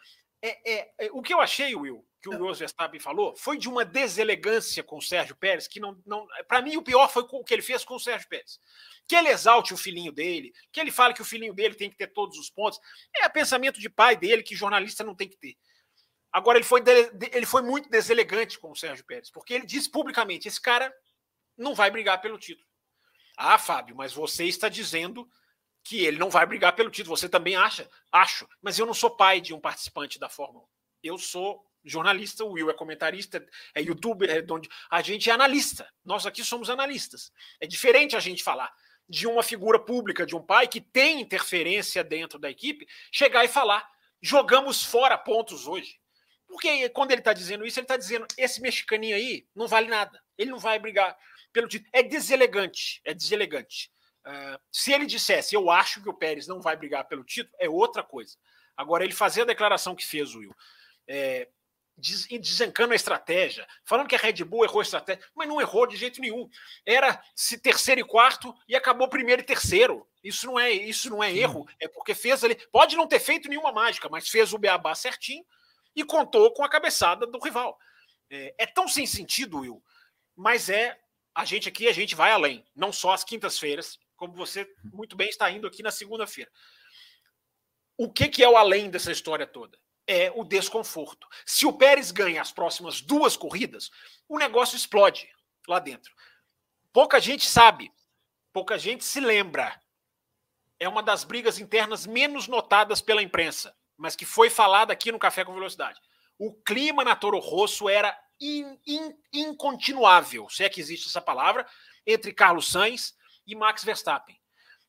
É, 0.42 0.72
é, 0.72 0.92
é, 0.98 1.11
o 1.12 1.22
que 1.22 1.32
eu 1.32 1.40
achei, 1.40 1.74
Will, 1.74 2.07
que 2.20 2.28
o 2.28 2.36
Jos 2.36 2.59
Verstappen 2.59 3.00
falou, 3.00 3.34
foi 3.34 3.57
de 3.57 3.68
uma 3.68 3.84
deselegância 3.84 4.82
com 4.82 4.98
o 4.98 5.02
Sérgio 5.02 5.34
Pérez, 5.36 5.66
que 5.66 5.80
não. 5.80 6.00
não 6.05 6.26
para 6.46 6.61
mim, 6.61 6.76
o 6.76 6.82
pior 6.82 7.09
foi 7.09 7.26
o 7.30 7.44
que 7.44 7.55
ele 7.55 7.62
fez 7.62 7.84
com 7.84 7.94
o 7.94 8.00
Sérgio 8.00 8.28
Pérez 8.28 8.59
que 9.07 9.14
ele 9.14 9.28
exalte 9.28 9.74
o 9.74 9.76
filhinho 9.76 10.12
dele, 10.12 10.52
que 10.72 10.80
ele 10.80 10.90
fale 10.90 11.14
que 11.14 11.22
o 11.22 11.24
filhinho 11.24 11.55
dele 11.55 11.74
tem 11.74 11.90
que 11.90 11.96
ter 11.96 12.09
todos 12.09 12.38
os 12.38 12.50
pontos. 12.50 12.80
É 13.16 13.28
pensamento 13.28 13.78
de 13.78 13.88
pai 13.88 14.16
dele 14.16 14.42
que 14.42 14.55
jornalista 14.55 15.05
não 15.05 15.14
tem 15.14 15.28
que 15.28 15.36
ter. 15.36 15.57
Agora, 16.32 16.59
ele 16.59 16.64
foi, 16.64 16.82
ele 17.32 17.46
foi 17.46 17.62
muito 17.62 17.88
deselegante 17.88 18.59
com 18.59 18.70
o 18.70 18.76
Sérgio 18.76 19.05
Pérez, 19.05 19.30
porque 19.30 19.55
ele 19.55 19.66
disse 19.66 19.90
publicamente: 19.90 20.48
esse 20.48 20.61
cara 20.61 20.92
não 21.57 21.74
vai 21.74 21.90
brigar 21.90 22.20
pelo 22.20 22.38
título. 22.38 22.66
Ah, 23.36 23.59
Fábio, 23.59 23.94
mas 23.94 24.12
você 24.12 24.44
está 24.44 24.68
dizendo 24.68 25.28
que 25.85 26.05
ele 26.05 26.18
não 26.18 26.30
vai 26.30 26.47
brigar 26.47 26.74
pelo 26.74 26.91
título. 26.91 27.16
Você 27.16 27.28
também 27.28 27.55
acha? 27.55 27.89
Acho, 28.11 28.49
mas 28.62 28.78
eu 28.78 28.87
não 28.87 28.95
sou 28.95 29.11
pai 29.11 29.41
de 29.41 29.53
um 29.53 29.61
participante 29.61 30.18
da 30.18 30.30
Fórmula 30.30 30.64
1. 30.64 30.68
Eu 31.05 31.18
sou 31.18 31.64
jornalista, 31.85 32.45
o 32.45 32.53
Will 32.53 32.70
é 32.70 32.72
comentarista, 32.72 33.47
é 33.74 33.82
youtuber, 33.82 34.30
é 34.30 34.45
onde 34.51 34.68
a 34.91 35.03
gente 35.03 35.28
é 35.28 35.32
analista. 35.35 35.87
Nós 36.03 36.24
aqui 36.24 36.43
somos 36.43 36.70
analistas. 36.70 37.30
É 37.61 37.66
diferente 37.66 38.16
a 38.16 38.20
gente 38.20 38.43
falar 38.43 38.72
de 39.07 39.26
uma 39.26 39.43
figura 39.43 39.78
pública, 39.78 40.24
de 40.24 40.35
um 40.35 40.43
pai 40.43 40.66
que 40.66 40.80
tem 40.80 41.20
interferência 41.20 42.03
dentro 42.03 42.39
da 42.39 42.51
equipe, 42.51 42.89
chegar 43.12 43.45
e 43.45 43.49
falar: 43.49 43.87
jogamos 44.22 44.82
fora 44.82 45.18
pontos 45.18 45.66
hoje. 45.66 46.01
Porque 46.49 46.89
quando 46.91 47.11
ele 47.11 47.20
está 47.20 47.35
dizendo 47.35 47.66
isso, 47.66 47.78
ele 47.78 47.85
está 47.85 47.99
dizendo: 47.99 48.26
esse 48.39 48.62
mexicaninho 48.62 49.16
aí 49.16 49.47
não 49.55 49.68
vale 49.68 49.89
nada. 49.89 50.22
Ele 50.39 50.51
não 50.51 50.59
vai 50.59 50.78
brigar 50.78 51.14
pelo 51.53 51.68
título. 51.68 51.91
É 51.93 52.03
deselegante. 52.03 53.03
É 53.05 53.12
deselegante. 53.12 53.93
Uh, 54.26 54.58
se 54.72 54.92
ele 54.92 55.06
dissesse, 55.06 55.54
eu 55.54 55.70
acho 55.70 56.02
que 56.02 56.08
o 56.08 56.14
Pérez 56.14 56.46
não 56.46 56.60
vai 56.60 56.76
brigar 56.76 57.06
pelo 57.06 57.24
título, 57.24 57.54
é 57.58 57.68
outra 57.68 58.02
coisa. 58.02 58.36
Agora, 58.76 59.04
ele 59.04 59.12
fazer 59.12 59.42
a 59.42 59.46
declaração 59.46 59.94
que 59.94 60.06
fez, 60.06 60.34
Will, 60.34 60.54
é, 61.06 61.48
desencando 61.96 62.92
a 62.92 62.96
estratégia, 62.96 63.66
falando 63.84 64.08
que 64.08 64.16
a 64.16 64.18
Red 64.18 64.44
Bull 64.44 64.64
errou 64.64 64.80
a 64.80 64.82
estratégia, 64.82 65.24
mas 65.34 65.48
não 65.48 65.60
errou 65.60 65.86
de 65.86 65.96
jeito 65.96 66.20
nenhum. 66.20 66.48
Era 66.84 67.22
se 67.36 67.58
terceiro 67.58 68.00
e 68.00 68.04
quarto 68.04 68.54
e 68.68 68.74
acabou 68.74 69.08
primeiro 69.08 69.42
e 69.42 69.44
terceiro. 69.44 70.06
Isso 70.22 70.46
não 70.46 70.58
é 70.58 70.72
isso 70.72 71.08
não 71.08 71.22
é 71.22 71.32
erro, 71.32 71.68
é 71.78 71.86
porque 71.86 72.14
fez 72.14 72.42
ali. 72.42 72.56
Pode 72.72 72.96
não 72.96 73.06
ter 73.06 73.20
feito 73.20 73.48
nenhuma 73.48 73.72
mágica, 73.72 74.08
mas 74.08 74.28
fez 74.28 74.52
o 74.52 74.58
beabá 74.58 74.94
certinho 74.94 75.44
e 75.94 76.02
contou 76.02 76.52
com 76.52 76.64
a 76.64 76.68
cabeçada 76.68 77.26
do 77.26 77.38
rival. 77.38 77.78
É, 78.28 78.54
é 78.58 78.66
tão 78.66 78.88
sem 78.88 79.06
sentido, 79.06 79.60
Will, 79.60 79.82
mas 80.34 80.68
é 80.68 80.98
a 81.34 81.44
gente 81.44 81.68
aqui 81.68 81.86
a 81.86 81.92
gente 81.92 82.14
vai 82.14 82.30
além, 82.30 82.64
não 82.74 82.92
só 82.92 83.12
às 83.12 83.24
quintas-feiras, 83.24 83.98
como 84.26 84.34
você 84.34 84.66
muito 84.82 85.16
bem 85.16 85.28
está 85.28 85.50
indo 85.50 85.66
aqui 85.66 85.82
na 85.82 85.90
segunda-feira. 85.90 86.50
O 87.96 88.10
que, 88.10 88.28
que 88.28 88.42
é 88.42 88.48
o 88.48 88.56
além 88.56 88.90
dessa 88.90 89.12
história 89.12 89.46
toda? 89.46 89.78
é 90.06 90.30
o 90.34 90.44
desconforto. 90.44 91.26
Se 91.46 91.66
o 91.66 91.72
Pérez 91.72 92.10
ganha 92.10 92.42
as 92.42 92.52
próximas 92.52 93.00
duas 93.00 93.36
corridas, 93.36 93.90
o 94.28 94.38
negócio 94.38 94.76
explode 94.76 95.28
lá 95.66 95.78
dentro. 95.78 96.14
Pouca 96.92 97.18
gente 97.18 97.48
sabe, 97.48 97.90
pouca 98.52 98.78
gente 98.78 99.04
se 99.04 99.20
lembra. 99.20 99.80
É 100.78 100.88
uma 100.88 101.02
das 101.02 101.24
brigas 101.24 101.58
internas 101.58 102.06
menos 102.06 102.46
notadas 102.48 103.00
pela 103.00 103.22
imprensa, 103.22 103.74
mas 103.96 104.14
que 104.14 104.26
foi 104.26 104.50
falada 104.50 104.92
aqui 104.92 105.10
no 105.10 105.18
Café 105.18 105.44
com 105.44 105.54
Velocidade. 105.54 106.00
O 106.38 106.52
clima 106.52 107.04
na 107.04 107.16
Toro 107.16 107.38
Rosso 107.38 107.88
era 107.88 108.16
in, 108.40 108.78
in, 108.86 109.16
incontinuável, 109.32 110.48
se 110.50 110.64
é 110.64 110.68
que 110.68 110.80
existe 110.80 111.08
essa 111.08 111.20
palavra, 111.20 111.66
entre 112.06 112.32
Carlos 112.32 112.70
Sainz 112.70 113.14
e 113.47 113.55
Max 113.55 113.84
Verstappen 113.84 114.38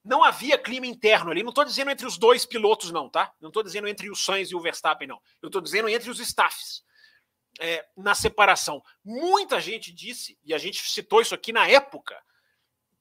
não 0.05 0.23
havia 0.23 0.55
clima 0.55 0.85
interno 0.85 1.31
ali. 1.31 1.41
Não 1.41 1.49
estou 1.49 1.65
dizendo 1.65 1.89
entre 1.89 2.05
os 2.05 2.15
dois 2.15 2.45
pilotos, 2.45 2.91
não, 2.91 3.09
tá? 3.09 3.33
Não 3.41 3.47
estou 3.49 3.63
dizendo 3.63 3.87
entre 3.87 4.07
o 4.09 4.15
Sainz 4.15 4.51
e 4.51 4.55
o 4.55 4.59
Verstappen, 4.59 5.07
não. 5.07 5.19
Eu 5.41 5.47
estou 5.47 5.59
dizendo 5.59 5.89
entre 5.89 6.11
os 6.11 6.19
staffs. 6.19 6.85
É, 7.57 7.87
na 7.95 8.13
separação. 8.13 8.83
Muita 9.01 9.61
gente 9.61 9.89
disse, 9.89 10.37
e 10.43 10.53
a 10.53 10.57
gente 10.57 10.83
citou 10.89 11.21
isso 11.21 11.33
aqui 11.33 11.53
na 11.53 11.65
época, 11.65 12.21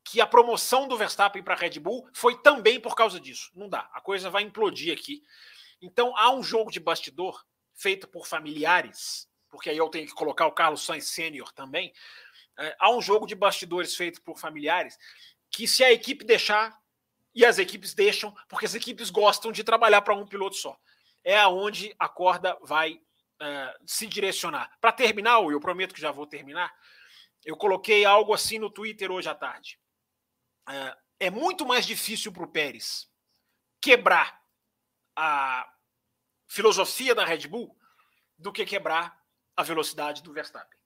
que 0.05 0.21
a 0.21 0.27
promoção 0.29 0.87
do 0.87 0.97
Verstappen 0.97 1.43
para 1.43 1.55
a 1.55 1.57
Red 1.57 1.81
Bull 1.81 2.09
foi 2.15 2.41
também 2.41 2.79
por 2.79 2.95
causa 2.95 3.19
disso. 3.19 3.51
Não 3.53 3.69
dá, 3.69 3.91
a 3.93 4.01
coisa 4.01 4.31
vai 4.31 4.45
implodir 4.45 4.97
aqui. 4.97 5.25
Então 5.83 6.17
há 6.17 6.31
um 6.33 6.41
jogo 6.41 6.71
de 6.71 6.79
bastidor 6.79 7.45
feito 7.75 8.07
por 8.07 8.29
familiares, 8.29 9.29
porque 9.51 9.71
aí 9.71 9.77
eu 9.77 9.89
tenho 9.89 10.07
que 10.07 10.15
colocar 10.15 10.47
o 10.47 10.53
Carlos 10.53 10.85
Sainz 10.85 11.09
Sênior 11.09 11.53
também. 11.53 11.93
É, 12.57 12.77
há 12.79 12.93
um 12.93 13.03
jogo 13.03 13.27
de 13.27 13.35
bastidores 13.35 13.97
feito 13.97 14.23
por 14.23 14.39
familiares 14.39 14.97
que, 15.57 15.69
se 15.69 15.85
a 15.85 15.93
equipe 15.93 16.25
deixar, 16.25 16.79
e 17.35 17.45
as 17.45 17.59
equipes 17.59 17.95
deixam, 17.95 18.35
porque 18.49 18.67
as 18.67 18.75
equipes 18.75 19.11
gostam 19.11 19.51
de 19.51 19.65
trabalhar 19.65 20.03
para 20.03 20.15
um 20.15 20.27
piloto 20.27 20.57
só. 20.57 20.79
É 21.25 21.37
aonde 21.39 21.95
a 21.99 22.09
corda 22.09 22.57
vai 22.63 22.95
uh, 22.95 23.85
se 23.87 24.07
direcionar. 24.07 24.71
Para 24.81 24.93
terminar, 24.93 25.43
eu 25.43 25.59
prometo 25.59 25.95
que 25.95 26.01
já 26.01 26.13
vou 26.13 26.27
terminar. 26.27 26.73
Eu 27.45 27.57
coloquei 27.57 28.05
algo 28.05 28.33
assim 28.33 28.59
no 28.59 28.71
Twitter 28.71 29.11
hoje 29.11 29.29
à 29.29 29.35
tarde. 29.35 29.81
Uh, 30.69 30.97
é 31.19 31.31
muito 31.31 31.67
mais 31.67 31.87
difícil 31.87 32.33
para 32.33 32.45
o 32.45 32.49
Pérez 32.49 33.11
quebrar 33.81 34.41
a 35.17 35.69
filosofia 36.47 37.15
da 37.15 37.25
Red 37.25 37.49
Bull 37.49 37.77
do 38.39 38.53
que 38.53 38.65
quebrar 38.65 39.21
a 39.57 39.63
velocidade 39.63 40.23
do 40.23 40.33
Verstappen. 40.33 40.79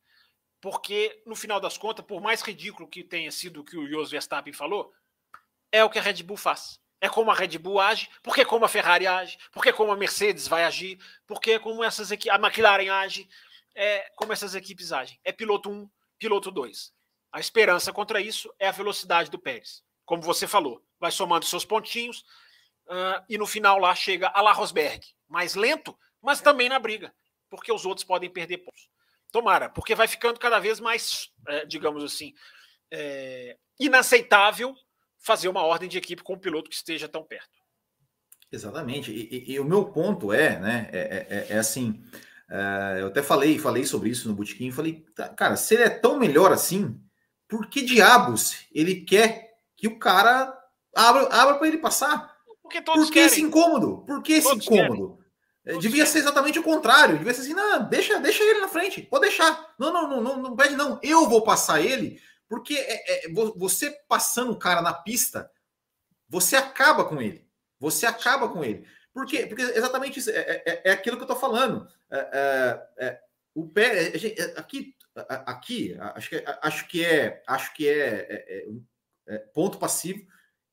Porque, 0.61 1.23
no 1.25 1.37
final 1.37 1.61
das 1.61 1.79
contas, 1.79 2.05
por 2.05 2.21
mais 2.21 2.43
ridículo 2.43 2.89
que 2.89 3.05
tenha 3.05 3.31
sido 3.31 3.61
o 3.61 3.65
que 3.65 3.77
o 3.77 3.89
Jos 3.89 4.11
Verstappen 4.11 4.53
falou, 4.53 4.93
é 5.71 5.85
o 5.85 5.91
que 5.91 5.99
a 5.99 6.03
Red 6.03 6.23
Bull 6.23 6.37
faz. 6.37 6.81
É 7.01 7.09
como 7.09 7.31
a 7.31 7.35
Red 7.35 7.59
Bull 7.59 7.81
age, 7.81 8.09
porque 8.23 8.45
como 8.45 8.65
a 8.65 8.69
Ferrari 8.69 9.07
age, 9.07 9.39
porque 9.53 9.73
como 9.73 9.93
a 9.93 9.97
Mercedes 9.97 10.49
vai 10.49 10.65
agir, 10.65 10.99
porque 11.27 11.59
como 11.61 11.85
essas 11.85 12.11
equipes, 12.11 12.33
a 12.33 12.41
McLaren 12.45 12.91
age, 12.91 13.29
é 13.75 14.11
como 14.17 14.33
essas 14.33 14.57
equipes 14.57 14.93
agem. 14.93 15.19
É 15.23 15.31
piloto 15.31 15.71
1, 15.71 15.89
piloto 16.19 16.51
2. 16.51 16.93
A 17.31 17.39
esperança 17.39 17.93
contra 17.93 18.21
isso 18.21 18.53
é 18.59 18.67
a 18.67 18.73
velocidade 18.73 19.31
do 19.31 19.39
Pérez. 19.39 19.85
Como 20.05 20.23
você 20.23 20.49
falou, 20.49 20.83
vai 20.99 21.13
somando 21.13 21.45
seus 21.45 21.65
pontinhos 21.65 22.25
uh, 22.87 23.23
e 23.29 23.39
no 23.39 23.47
final 23.47 23.79
lá 23.79 23.95
chega 23.95 24.29
a 24.35 24.41
La 24.41 24.53
Rosberg, 24.53 25.07
mais 25.29 25.55
lento, 25.55 25.97
mas 26.21 26.41
também 26.41 26.69
na 26.69 26.79
briga, 26.79 27.15
porque 27.49 27.71
os 27.71 27.87
outros 27.87 28.05
podem 28.05 28.29
perder 28.29 28.59
pontos. 28.59 28.89
Tomara, 29.31 29.69
porque 29.69 29.95
vai 29.95 30.09
ficando 30.09 30.39
cada 30.39 30.59
vez 30.59 30.81
mais, 30.81 31.31
é, 31.47 31.67
digamos 31.67 32.03
assim, 32.03 32.33
é, 32.91 33.57
inaceitável 33.79 34.75
fazer 35.19 35.49
uma 35.49 35.63
ordem 35.63 35.89
de 35.89 35.99
equipe 35.99 36.23
com 36.23 36.35
um 36.35 36.39
piloto 36.39 36.71
que 36.71 36.77
esteja 36.77 37.09
tão 37.09 37.23
perto. 37.25 37.59
Exatamente. 38.51 39.11
E, 39.11 39.29
e, 39.31 39.53
e 39.53 39.61
o 39.61 39.65
meu 39.65 39.87
ponto 39.87 40.33
é, 40.33 40.59
né, 40.59 40.89
é, 40.93 40.99
é, 40.99 41.27
é, 41.29 41.47
é 41.51 41.59
assim, 41.59 42.03
uh, 42.51 42.99
eu 42.99 43.07
até 43.09 43.23
falei, 43.23 43.59
falei 43.59 43.85
sobre 43.85 44.09
isso 44.09 44.29
no 44.29 44.35
Botequim, 44.35 44.71
falei, 44.71 45.05
tá, 45.15 45.29
cara, 45.29 45.57
se 45.57 45.75
ele 45.75 45.83
é 45.83 45.91
tão 45.91 46.19
melhor 46.19 46.51
assim, 46.53 46.99
por 47.47 47.69
que 47.69 47.83
diabos 47.83 48.65
ele 48.73 49.03
quer 49.03 49.55
que 49.77 49.87
o 49.87 49.99
cara 49.99 50.57
abra, 50.95 51.29
abra 51.31 51.55
para 51.57 51.69
ele 51.69 51.79
passar? 51.79 52.37
Porque 52.63 52.83
todos 52.83 53.05
Por 53.05 53.09
que 53.09 53.15
querem. 53.15 53.27
esse 53.27 53.41
incômodo? 53.41 54.05
Por 54.07 54.23
que 54.23 54.35
esse 54.35 54.49
todos 54.49 54.67
incômodo? 54.67 55.19
É, 55.21 55.28
devia 55.77 56.07
ser 56.07 56.19
exatamente 56.19 56.59
o 56.59 56.63
contrário. 56.63 57.19
Devia 57.19 57.35
ser 57.35 57.43
assim, 57.43 57.55
não, 57.55 57.89
deixa, 57.89 58.19
deixa 58.19 58.43
ele 58.43 58.61
na 58.61 58.69
frente. 58.69 59.03
Pode 59.03 59.29
deixar. 59.29 59.75
Não, 59.79 59.93
não, 59.93 60.09
não, 60.09 60.21
não, 60.23 60.37
não 60.39 60.57
pede, 60.57 60.75
não. 60.77 60.99
Eu 61.03 61.29
vou 61.29 61.43
passar 61.43 61.81
ele, 61.81 62.21
porque 62.49 62.75
é, 62.75 63.27
é, 63.27 63.33
você 63.57 63.91
passando 64.09 64.53
o 64.53 64.59
cara 64.59 64.81
na 64.81 64.95
pista, 64.95 65.51
você 66.29 66.57
acaba 66.57 67.05
com 67.05 67.21
ele. 67.21 67.47
Você 67.79 68.07
acaba 68.07 68.49
com 68.49 68.65
ele. 68.65 68.87
Por 69.13 69.27
quê? 69.27 69.47
Porque 69.47 69.63
exatamente 69.63 70.19
isso. 70.19 70.31
É, 70.31 70.63
é, 70.65 70.83
é 70.87 70.91
aquilo 70.91 71.17
que 71.17 71.23
eu 71.23 71.29
tô 71.29 71.37
falando. 71.37 71.87
É, 72.11 73.21
o 73.55 73.69
pé. 73.69 74.13
Aqui, 74.57 74.95
aqui 75.47 75.97
acho, 76.15 76.31
que, 76.31 76.45
acho 76.63 76.89
que 76.89 77.05
é. 77.05 77.43
Acho 77.47 77.75
que 77.75 77.89
é 77.89 78.67
ponto 79.53 79.79
passivo 79.79 80.27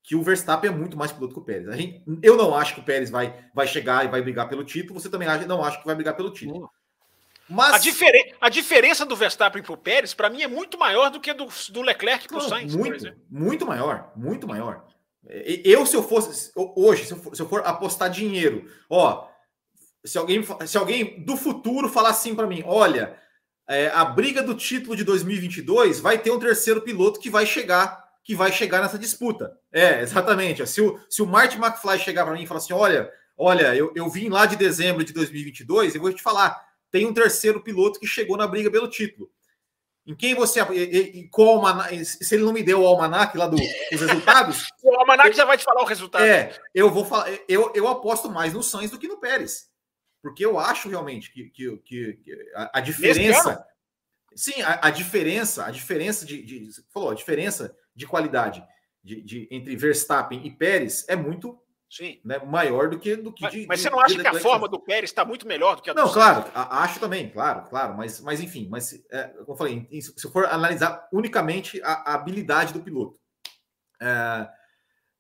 que 0.06 0.16
o 0.16 0.22
Verstappen 0.22 0.70
é 0.70 0.74
muito 0.74 0.95
mais 0.95 1.12
piloto 1.12 1.34
que 1.34 1.39
o 1.39 1.43
Pérez. 1.43 1.68
A 1.68 1.76
gente, 1.76 2.03
eu 2.22 2.38
não 2.38 2.56
acho 2.56 2.76
que 2.76 2.80
o 2.80 2.84
Pérez 2.84 3.10
vai, 3.10 3.34
vai 3.53 3.66
chegar 3.66 4.06
e 4.06 4.08
vai 4.08 4.22
brigar 4.22 4.47
pelo 4.47 4.64
título. 4.64 4.99
Você 4.99 5.10
também 5.10 5.28
acha, 5.28 5.47
não 5.47 5.64
acha 5.64 5.80
que 5.80 5.86
vai 5.86 5.95
brigar 5.95 6.16
pelo 6.16 6.30
título. 6.30 6.70
Mas 7.49 7.74
a, 7.74 7.78
difere, 7.80 8.36
a 8.39 8.49
diferença 8.49 9.03
do 9.03 9.16
Verstappen 9.16 9.64
para 9.64 9.74
o 9.74 9.78
Pérez, 9.78 10.14
para 10.14 10.30
mim, 10.30 10.43
é 10.43 10.47
muito 10.47 10.78
maior 10.78 11.10
do 11.10 11.20
que 11.20 11.34
do, 11.34 11.47
do 11.72 11.82
Leclerc 11.82 12.28
para 12.28 12.38
o 12.38 12.41
Sainz. 12.41 12.76
Muito, 12.76 13.16
muito 13.30 13.66
maior, 13.66 14.12
muito 14.16 14.47
maior. 14.47 14.86
Eu, 15.64 15.88
se 15.88 15.95
eu 15.95 16.03
fosse 16.03 16.51
hoje, 16.56 17.06
se 17.06 17.14
eu 17.14 17.18
for, 17.18 17.36
se 17.36 17.41
eu 17.41 17.49
for 17.49 17.62
apostar 17.66 18.10
dinheiro, 18.10 18.70
ó, 18.88 19.28
se 20.03 20.20
alguém, 20.20 20.45
se 20.68 20.78
alguém 20.78 21.24
do 21.24 21.36
futuro 21.36 21.89
falar 21.89 22.10
assim 22.10 22.36
para 22.36 22.45
mim, 22.45 22.64
olha, 22.64 23.18
é, 23.68 23.88
a 23.88 24.06
briga 24.06 24.43
do 24.43 24.53
título 24.53 24.95
de 24.95 25.03
2022 25.03 25.99
vai 25.99 26.20
ter 26.20 26.30
um 26.30 26.39
terceiro 26.39 26.82
piloto 26.82 27.20
que 27.20 27.30
vai 27.30 27.45
chegar 27.45 28.05
que 28.26 28.36
vai 28.36 28.51
chegar 28.51 28.82
nessa 28.82 28.97
disputa. 28.97 29.55
É, 29.71 30.01
exatamente. 30.01 30.65
Se 30.65 30.82
o, 30.82 30.99
se 31.07 31.21
o 31.21 31.28
Martin 31.28 31.59
McFly 31.59 31.99
chegar 31.99 32.26
para 32.26 32.34
mim 32.34 32.43
e 32.43 32.47
falar 32.47 32.57
assim: 32.57 32.73
olha, 32.73 33.09
olha, 33.38 33.76
eu, 33.76 33.93
eu 33.95 34.09
vim 34.09 34.30
lá 34.30 34.47
de 34.47 34.55
dezembro 34.55 35.03
de 35.03 35.13
2022, 35.13 35.93
eu 35.93 36.01
vou 36.01 36.11
te 36.11 36.23
falar, 36.23 36.59
tem 36.89 37.05
um 37.05 37.13
terceiro 37.13 37.61
piloto 37.61 37.99
que 37.99 38.07
chegou 38.07 38.36
na 38.36 38.47
briga 38.47 38.71
pelo 38.71 38.89
título. 38.89 39.30
Em 40.07 40.15
quem 40.15 40.34
você. 40.34 40.59
E, 40.73 41.19
e, 41.19 41.30
qual 41.30 41.61
se 42.03 42.36
ele 42.36 42.43
não 42.43 42.53
me 42.53 42.63
deu 42.63 42.82
o 42.82 42.88
almanac 42.88 43.38
lá 43.38 43.47
do, 43.47 43.57
dos 43.57 44.01
resultados. 44.01 44.67
o 44.84 44.95
almanac 44.95 45.30
eu, 45.30 45.36
já 45.36 45.45
vai 45.45 45.57
te 45.57 45.63
falar 45.63 45.82
o 45.84 45.86
resultado. 45.86 46.23
É, 46.23 46.51
eu 46.73 46.89
vou 46.89 47.05
falar. 47.05 47.32
Eu, 47.47 47.71
eu 47.76 47.88
aposto 47.88 48.30
mais 48.30 48.53
no 48.53 48.63
Sainz 48.63 48.89
do 48.89 48.99
que 48.99 49.07
no 49.07 49.19
Pérez. 49.19 49.67
Porque 50.21 50.43
eu 50.43 50.57
acho 50.59 50.89
realmente 50.89 51.32
que, 51.32 51.49
que, 51.51 51.78
que, 51.78 52.13
que 52.13 52.51
a, 52.55 52.80
a, 52.80 52.82
diferença. 52.82 53.63
Sim, 54.36 54.61
a, 54.63 54.88
a, 54.88 54.89
diferença, 54.89 55.65
a 55.65 55.71
diferença 55.71 56.26
de, 56.26 56.41
de. 56.41 56.69
Falou, 56.91 57.11
a 57.11 57.15
diferença 57.15 57.76
de 57.96 58.06
qualidade 58.06 58.66
de, 59.04 59.22
de, 59.22 59.48
entre 59.52 59.76
Verstappen 59.76 60.46
e 60.46 60.52
Pérez 60.52 61.06
é 61.08 61.16
muito 61.16 61.62
Sim. 61.88 62.20
Né, 62.26 62.39
maior 62.39 62.89
do 62.89 63.00
que 63.00 63.16
do 63.16 63.32
que 63.32 63.43
mas, 63.43 63.54
de, 63.54 63.68
mas 63.68 63.80
você 63.80 63.89
não 63.89 64.00
acha 64.00 64.20
que 64.20 64.28
a 64.28 64.34
forma 64.39 64.68
do 64.68 64.80
Pérez 64.80 65.12
está 65.12 65.24
muito 65.24 65.48
melhor 65.48 65.76
do 65.76 65.82
que 65.82 65.89
a 65.89 65.93
do 65.93 66.02
Não, 66.02 66.12
claro, 66.12 66.52
acho 66.54 67.00
também, 67.00 67.30
claro, 67.30 67.70
claro, 67.70 67.96
mas, 67.96 68.20
mas 68.20 68.41
enfim, 68.41 68.68
mas 68.70 68.93
é, 69.12 69.24
como 69.28 69.52
eu 69.52 69.56
falei, 69.56 69.88
se 70.02 70.26
eu 70.26 70.32
for 70.32 70.46
analisar 70.46 71.08
unicamente 71.14 71.82
a, 71.84 72.12
a 72.12 72.16
habilidade 72.16 72.74
do 72.74 72.82
piloto. 72.82 73.20
É, 74.02 74.50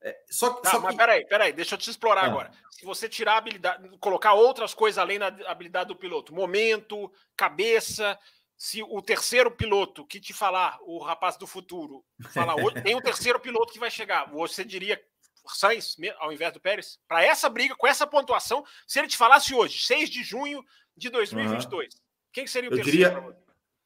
é, 0.01 0.17
só, 0.29 0.53
tá, 0.55 0.71
só 0.71 0.79
mas 0.79 0.91
que... 0.91 0.97
peraí, 0.97 1.25
peraí, 1.25 1.53
deixa 1.53 1.75
eu 1.75 1.79
te 1.79 1.89
explorar 1.89 2.25
ah. 2.25 2.27
agora. 2.27 2.51
Se 2.71 2.83
você 2.83 3.07
tirar 3.07 3.33
a 3.33 3.37
habilidade, 3.37 3.97
colocar 3.99 4.33
outras 4.33 4.73
coisas 4.73 4.97
além 4.97 5.17
da 5.17 5.27
habilidade 5.47 5.87
do 5.87 5.95
piloto, 5.95 6.33
momento, 6.33 7.11
cabeça, 7.37 8.19
se 8.57 8.81
o 8.83 9.01
terceiro 9.01 9.51
piloto 9.51 10.05
que 10.05 10.19
te 10.19 10.33
falar, 10.33 10.77
o 10.81 10.99
rapaz 10.99 11.37
do 11.37 11.45
futuro, 11.45 12.03
falar, 12.33 12.55
tem 12.83 12.95
um 12.95 13.01
terceiro 13.01 13.39
piloto 13.39 13.73
que 13.73 13.79
vai 13.79 13.91
chegar, 13.91 14.29
você 14.31 14.63
diria 14.63 15.01
Sainz 15.47 15.95
ao 16.19 16.31
invés 16.31 16.53
do 16.53 16.59
Pérez? 16.59 16.99
Para 17.07 17.23
essa 17.23 17.49
briga, 17.49 17.75
com 17.75 17.87
essa 17.87 18.07
pontuação, 18.07 18.65
se 18.87 18.99
ele 18.99 19.07
te 19.07 19.17
falasse 19.17 19.53
hoje, 19.53 19.79
6 19.85 20.09
de 20.09 20.23
junho 20.23 20.63
de 20.95 21.09
2022, 21.09 21.93
uhum. 21.93 21.99
quem 22.31 22.47
seria 22.47 22.69
o 22.69 22.73
Eu 22.73 22.77
terceiro? 22.77 23.11
Diria 23.11 23.37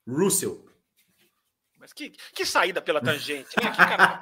Russell. 0.08 0.69
Mas 1.80 1.94
que, 1.94 2.10
que 2.34 2.46
saída 2.46 2.82
pela 2.82 3.00
tangente, 3.00 3.56
né? 3.64 3.72
Que, 3.72 3.78
cara, 3.78 4.18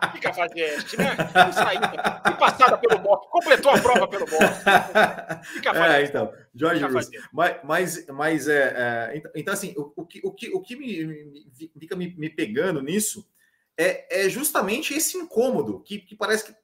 que, 0.00 0.12
que 0.12 0.20
cafajeste, 0.20 0.96
né? 0.96 1.14
Que 1.14 1.52
saída. 1.52 1.88
Que 2.24 2.34
passada 2.38 2.78
pelo 2.78 2.98
bote. 2.98 3.28
Completou 3.28 3.70
a 3.70 3.78
prova 3.78 4.08
pelo 4.08 4.24
bote. 4.24 5.52
Que 5.52 5.60
cafajeste. 5.60 6.00
É, 6.00 6.04
então, 6.04 6.32
Jorge 6.54 6.84
Russell. 6.84 7.22
Mas, 7.30 7.56
mas, 7.62 8.06
mas 8.06 8.48
é, 8.48 8.74
é, 9.14 9.22
então, 9.34 9.52
assim, 9.52 9.74
o, 9.76 9.92
o, 9.94 10.06
que, 10.06 10.20
o 10.24 10.32
que, 10.32 10.48
o 10.54 10.62
que 10.62 10.74
me, 10.74 11.04
me, 11.04 11.72
fica 11.78 11.94
me, 11.94 12.14
me, 12.16 12.30
pegando 12.30 12.80
nisso 12.80 13.28
é, 13.76 14.24
é 14.24 14.28
justamente 14.30 14.94
esse 14.94 15.18
incômodo 15.18 15.80
que, 15.80 15.98
que 15.98 16.16
parece 16.16 16.46
que 16.46 16.54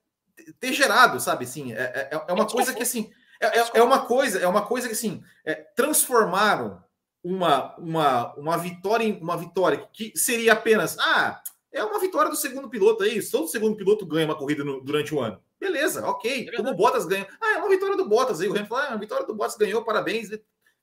ter 0.59 0.73
gerado, 0.73 1.21
sabe? 1.21 1.45
Assim, 1.45 1.75
é, 1.75 2.09
é, 2.11 2.25
é 2.27 2.33
uma 2.33 2.47
coisa 2.47 2.73
que, 2.73 2.83
assim, 2.83 3.13
é, 3.39 3.59
é, 3.59 3.71
é, 3.75 3.83
uma 3.83 4.07
coisa, 4.07 4.39
é 4.39 4.49
uma 4.49 4.65
coisa 4.65 4.87
que, 4.87 4.95
assim, 4.95 5.23
é, 5.45 5.55
transformaram 5.55 6.83
uma, 7.29 7.77
uma, 7.77 8.35
uma 8.35 8.57
vitória 8.57 9.19
uma 9.21 9.37
vitória 9.37 9.87
que 9.93 10.13
seria 10.17 10.55
apenas 10.55 10.97
ah, 10.99 11.43
é 11.71 11.85
uma 11.85 12.01
vitória 12.01 12.31
do 12.31 12.37
segundo 12.37 12.69
piloto 12.69 13.03
aí, 13.03 13.23
todo 13.29 13.49
segundo 13.49 13.77
piloto 13.77 14.07
ganha 14.07 14.27
uma 14.27 14.37
corrida 14.37 14.65
no, 14.65 14.81
durante 14.81 15.15
o 15.15 15.21
ano. 15.21 15.41
Beleza, 15.61 16.07
ok. 16.07 16.49
É 16.49 16.57
Como 16.57 16.71
o 16.71 16.75
Bottas 16.75 17.05
ganha. 17.05 17.27
Ah, 17.41 17.55
é 17.55 17.59
uma 17.59 17.69
vitória 17.69 17.97
do 17.97 18.09
Bottas 18.09 18.41
aí. 18.41 18.47
O 18.47 18.53
Hamilton 18.53 18.69
fala, 18.69 18.83
ah, 18.83 18.87
é 18.87 18.91
uma 18.91 18.99
vitória 18.99 19.27
do 19.27 19.35
Bottas 19.35 19.57
ganhou, 19.57 19.85
parabéns. 19.85 20.31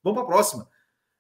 Vamos 0.04 0.20
para 0.20 0.24
a 0.24 0.26
próxima. 0.26 0.70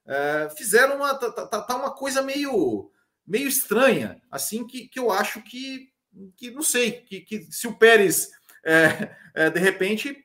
É, 0.05 0.49
fizeram 0.55 0.97
uma, 0.97 1.15
tá, 1.15 1.31
tá, 1.31 1.61
tá, 1.61 1.75
uma 1.75 1.91
coisa 1.91 2.21
meio, 2.21 2.91
meio 3.25 3.47
estranha, 3.47 4.21
assim, 4.29 4.67
que, 4.67 4.87
que 4.87 4.99
eu 4.99 5.09
acho 5.09 5.41
que, 5.41 5.89
que 6.37 6.51
não 6.51 6.61
sei, 6.61 6.91
que, 6.91 7.21
que 7.21 7.41
se 7.51 7.67
o 7.67 7.75
Pérez 7.75 8.29
é, 8.63 9.15
é, 9.33 9.49
de 9.49 9.59
repente 9.59 10.24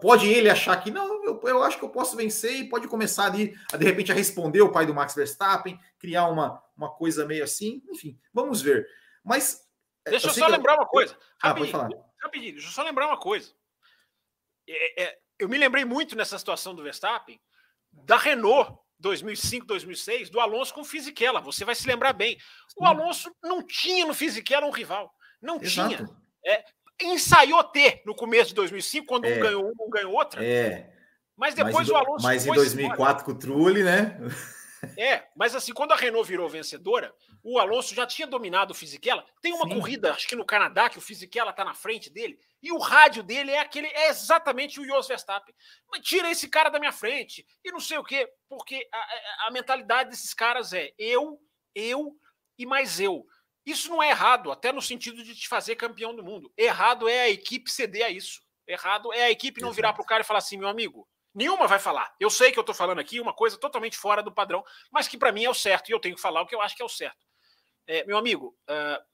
Pode 0.00 0.28
ele 0.28 0.50
achar 0.50 0.76
que 0.82 0.90
não, 0.90 1.24
eu, 1.24 1.40
eu, 1.42 1.62
acho 1.62 1.78
que 1.78 1.84
eu 1.84 1.88
posso 1.88 2.14
vencer 2.14 2.54
e 2.56 2.68
pode 2.68 2.86
começar 2.86 3.26
ali, 3.26 3.56
a, 3.72 3.76
de 3.76 3.84
repente, 3.84 4.12
a 4.12 4.14
responder 4.14 4.60
o 4.60 4.70
pai 4.70 4.84
do 4.84 4.94
Max 4.94 5.14
Verstappen, 5.14 5.80
criar 5.98 6.28
uma, 6.28 6.62
uma 6.76 6.90
coisa 6.90 7.24
meio 7.24 7.42
assim, 7.42 7.82
enfim, 7.90 8.18
vamos 8.32 8.60
ver. 8.60 8.86
Mas. 9.24 9.66
É, 10.04 10.10
deixa 10.10 10.26
eu, 10.26 10.30
eu 10.30 10.34
só 10.34 10.46
lembrar 10.46 10.74
uma 10.74 10.86
coisa. 10.86 11.16
Ah, 11.42 11.48
rapidinho, 11.48 11.72
falar. 11.72 11.88
rapidinho, 12.22 12.52
deixa 12.52 12.68
eu 12.68 12.72
só 12.72 12.82
lembrar 12.82 13.06
uma 13.06 13.18
coisa. 13.18 13.54
É, 14.68 15.04
é, 15.04 15.18
eu 15.38 15.48
me 15.48 15.56
lembrei 15.56 15.84
muito 15.84 16.14
nessa 16.14 16.38
situação 16.38 16.74
do 16.74 16.82
Verstappen, 16.82 17.40
da 17.90 18.18
Renault 18.18 18.78
2005, 18.98 19.66
2006, 19.66 20.30
do 20.30 20.40
Alonso 20.40 20.74
com 20.74 20.82
o 20.82 20.84
Fisichella. 20.84 21.40
Você 21.40 21.64
vai 21.64 21.74
se 21.74 21.86
lembrar 21.86 22.12
bem. 22.12 22.38
O 22.76 22.84
Alonso 22.84 23.34
não 23.42 23.66
tinha 23.66 24.04
no 24.04 24.12
Fisichella 24.12 24.66
um 24.66 24.70
rival. 24.70 25.12
Não 25.40 25.60
Exato. 25.60 25.96
tinha. 25.96 26.08
É, 26.44 26.64
ensaiou 27.02 27.62
ter 27.64 28.02
no 28.04 28.14
começo 28.14 28.50
de 28.50 28.54
2005, 28.56 29.06
quando 29.06 29.26
é, 29.26 29.36
um 29.36 29.40
ganhou 29.40 29.66
um, 29.66 29.86
um 29.86 29.90
ganhou 29.90 30.12
outro. 30.12 30.42
É. 30.42 30.90
Mas 31.36 31.54
depois 31.54 31.88
mas, 31.88 31.88
o 31.88 31.96
Alonso. 31.96 32.22
Mas 32.22 32.46
em 32.46 32.52
2004 32.52 33.24
com 33.24 33.32
o 33.32 33.34
Trulli, 33.34 33.82
né? 33.82 34.18
É, 34.96 35.24
mas 35.36 35.54
assim, 35.54 35.72
quando 35.72 35.92
a 35.92 35.96
Renault 35.96 36.26
virou 36.26 36.48
vencedora, 36.48 37.14
o 37.42 37.58
Alonso 37.58 37.94
já 37.94 38.06
tinha 38.06 38.26
dominado 38.26 38.72
o 38.72 38.74
Fisichella. 38.74 39.24
Tem 39.40 39.52
uma 39.52 39.66
Sim. 39.66 39.74
corrida, 39.74 40.12
acho 40.12 40.28
que 40.28 40.36
no 40.36 40.44
Canadá, 40.44 40.88
que 40.88 40.98
o 40.98 41.02
Fisichella 41.02 41.52
tá 41.52 41.64
na 41.64 41.74
frente 41.74 42.10
dele, 42.10 42.38
e 42.62 42.72
o 42.72 42.78
rádio 42.78 43.22
dele 43.22 43.50
é 43.50 43.58
aquele, 43.58 43.88
é 43.88 44.08
exatamente 44.08 44.80
o 44.80 44.84
Jos 44.84 45.08
Verstappen. 45.08 45.54
Mas 45.90 46.02
tira 46.02 46.30
esse 46.30 46.48
cara 46.48 46.70
da 46.70 46.78
minha 46.78 46.92
frente, 46.92 47.46
e 47.64 47.70
não 47.70 47.80
sei 47.80 47.98
o 47.98 48.04
quê, 48.04 48.28
porque 48.48 48.88
a, 48.92 49.48
a 49.48 49.50
mentalidade 49.50 50.10
desses 50.10 50.34
caras 50.34 50.72
é 50.72 50.92
eu, 50.98 51.38
eu 51.74 52.16
e 52.58 52.66
mais 52.66 53.00
eu. 53.00 53.26
Isso 53.64 53.90
não 53.90 54.02
é 54.02 54.10
errado, 54.10 54.50
até 54.50 54.72
no 54.72 54.80
sentido 54.80 55.22
de 55.22 55.34
te 55.34 55.48
fazer 55.48 55.76
campeão 55.76 56.14
do 56.14 56.24
mundo. 56.24 56.52
Errado 56.56 57.08
é 57.08 57.22
a 57.22 57.28
equipe 57.28 57.70
ceder 57.70 58.06
a 58.06 58.10
isso. 58.10 58.40
Errado 58.66 59.12
é 59.12 59.24
a 59.24 59.30
equipe 59.30 59.60
não 59.60 59.72
virar 59.72 59.92
para 59.92 60.02
o 60.02 60.06
cara 60.06 60.22
e 60.22 60.26
falar 60.26 60.38
assim, 60.38 60.56
meu 60.56 60.68
amigo, 60.68 61.08
nenhuma 61.34 61.66
vai 61.66 61.78
falar. 61.78 62.14
Eu 62.18 62.30
sei 62.30 62.52
que 62.52 62.58
eu 62.58 62.62
estou 62.62 62.74
falando 62.74 63.00
aqui 63.00 63.20
uma 63.20 63.34
coisa 63.34 63.58
totalmente 63.58 63.96
fora 63.96 64.22
do 64.22 64.32
padrão, 64.32 64.64
mas 64.90 65.08
que 65.08 65.18
para 65.18 65.32
mim 65.32 65.44
é 65.44 65.50
o 65.50 65.54
certo 65.54 65.88
e 65.88 65.92
eu 65.92 66.00
tenho 66.00 66.14
que 66.14 66.20
falar 66.20 66.40
o 66.40 66.46
que 66.46 66.54
eu 66.54 66.60
acho 66.60 66.76
que 66.76 66.82
é 66.82 66.84
o 66.84 66.88
certo. 66.88 67.26
É, 67.86 68.04
meu 68.04 68.16
amigo, 68.16 68.56
uh, 68.68 69.04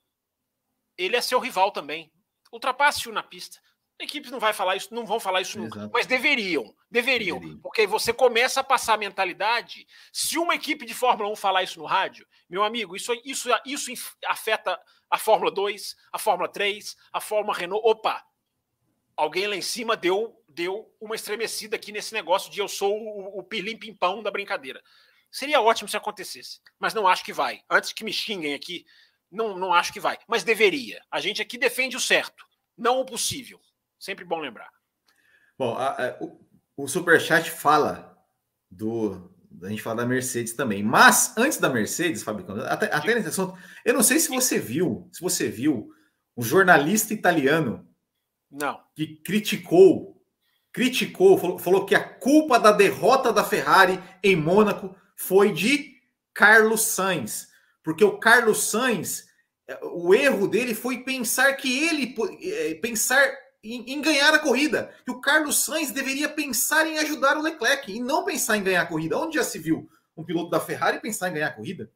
ele 0.97 1.15
é 1.15 1.21
seu 1.21 1.39
rival 1.39 1.71
também. 1.71 2.11
Ultrapasse-o 2.51 3.11
na 3.11 3.23
pista. 3.23 3.59
Equipes 3.99 4.29
não 4.29 4.39
vai 4.39 4.53
falar 4.53 4.75
isso, 4.75 4.93
não 4.93 5.05
vão 5.05 5.19
falar 5.19 5.41
isso 5.41 5.57
Exato. 5.57 5.79
nunca, 5.79 5.91
mas 5.91 6.05
deveriam, 6.05 6.75
deveriam, 6.89 7.39
deveriam, 7.39 7.61
porque 7.61 7.87
você 7.87 8.13
começa 8.13 8.59
a 8.59 8.63
passar 8.63 8.93
a 8.93 8.97
mentalidade. 8.97 9.87
Se 10.13 10.37
uma 10.37 10.53
equipe 10.53 10.85
de 10.85 10.93
Fórmula 10.93 11.29
1 11.31 11.35
falar 11.35 11.63
isso 11.63 11.79
no 11.79 11.85
rádio, 11.85 12.27
meu 12.47 12.63
amigo, 12.63 12.95
isso, 12.95 13.11
isso, 13.25 13.49
isso 13.65 13.91
afeta 14.25 14.79
a 15.09 15.17
Fórmula 15.17 15.49
2, 15.49 15.95
a 16.11 16.19
Fórmula 16.19 16.47
3, 16.47 16.95
a 17.11 17.19
Fórmula 17.19 17.57
Renault. 17.57 17.87
Opa, 17.87 18.23
alguém 19.15 19.47
lá 19.47 19.55
em 19.55 19.61
cima 19.61 19.97
deu, 19.97 20.39
deu 20.47 20.93
uma 21.01 21.15
estremecida 21.15 21.75
aqui 21.75 21.91
nesse 21.91 22.13
negócio 22.13 22.51
de 22.51 22.59
eu 22.59 22.67
sou 22.67 22.95
o, 22.95 23.39
o 23.39 23.43
pilim-pimpão 23.43 24.21
da 24.21 24.29
brincadeira. 24.29 24.81
Seria 25.31 25.59
ótimo 25.59 25.89
se 25.89 25.97
acontecesse, 25.97 26.61
mas 26.79 26.93
não 26.93 27.07
acho 27.07 27.23
que 27.23 27.33
vai. 27.33 27.61
Antes 27.69 27.91
que 27.93 28.03
me 28.03 28.13
xinguem 28.13 28.53
aqui, 28.53 28.85
não, 29.31 29.57
não 29.57 29.73
acho 29.73 29.91
que 29.91 29.99
vai, 29.99 30.17
mas 30.27 30.43
deveria. 30.43 31.03
A 31.11 31.19
gente 31.19 31.41
aqui 31.41 31.57
defende 31.57 31.97
o 31.97 32.01
certo, 32.01 32.45
não 32.77 33.01
o 33.01 33.05
possível. 33.05 33.59
Sempre 33.99 34.25
bom 34.25 34.39
lembrar. 34.39 34.69
Bom, 35.57 35.75
a, 35.75 35.89
a, 35.89 36.17
o, 36.21 36.47
o 36.77 36.87
Superchat 36.87 37.49
fala 37.51 38.17
do. 38.69 39.33
A 39.63 39.69
gente 39.69 39.81
fala 39.81 39.97
da 39.97 40.05
Mercedes 40.05 40.53
também. 40.53 40.83
Mas 40.83 41.35
antes 41.37 41.57
da 41.57 41.69
Mercedes, 41.69 42.21
Fábio, 42.21 42.45
até, 42.63 42.93
até 42.93 43.15
nesse 43.15 43.29
assunto, 43.29 43.57
eu 43.83 43.93
não 43.93 44.03
sei 44.03 44.19
se 44.19 44.29
você 44.29 44.59
viu, 44.59 45.09
se 45.11 45.21
você 45.21 45.49
viu 45.49 45.89
um 46.35 46.43
jornalista 46.43 47.13
italiano 47.13 47.87
não. 48.51 48.79
que 48.95 49.17
criticou 49.23 50.17
criticou, 50.77 51.39
falou, 51.39 51.57
falou 51.57 51.85
que 51.87 51.95
a 51.95 52.03
culpa 52.03 52.59
da 52.59 52.71
derrota 52.71 53.33
da 53.33 53.43
Ferrari 53.43 53.99
em 54.21 54.35
Mônaco 54.35 54.95
foi 55.15 55.51
de 55.51 55.95
Carlos 56.35 56.81
Sainz, 56.81 57.47
porque 57.83 58.03
o 58.03 58.19
Carlos 58.19 58.69
Sainz, 58.69 59.25
é, 59.67 59.79
o 59.81 60.13
erro 60.13 60.47
dele 60.47 60.75
foi 60.75 60.99
pensar 60.99 61.51
que 61.53 61.83
ele 61.83 62.13
é, 62.43 62.75
pensar 62.75 63.27
em, 63.63 63.93
em, 63.93 64.01
ganhar 64.01 64.33
a 64.33 64.39
corrida, 64.39 64.93
que 65.03 65.11
o 65.11 65.19
Carlos 65.19 65.63
Sainz 65.63 65.91
deveria 65.91 66.29
pensar 66.29 66.87
em 66.87 66.97
ajudar 66.99 67.37
o 67.37 67.41
Leclerc 67.41 67.91
e 67.91 67.99
não 67.99 68.23
pensar 68.23 68.57
em 68.57 68.63
ganhar 68.63 68.81
a 68.81 68.85
corrida. 68.85 69.17
Onde 69.17 69.35
já 69.35 69.43
se 69.43 69.59
viu 69.59 69.89
um 70.15 70.23
piloto 70.23 70.49
da 70.49 70.59
Ferrari 70.59 70.99
pensar 70.99 71.29
em 71.29 71.33
ganhar 71.33 71.47
a 71.47 71.53
corrida? 71.53 71.91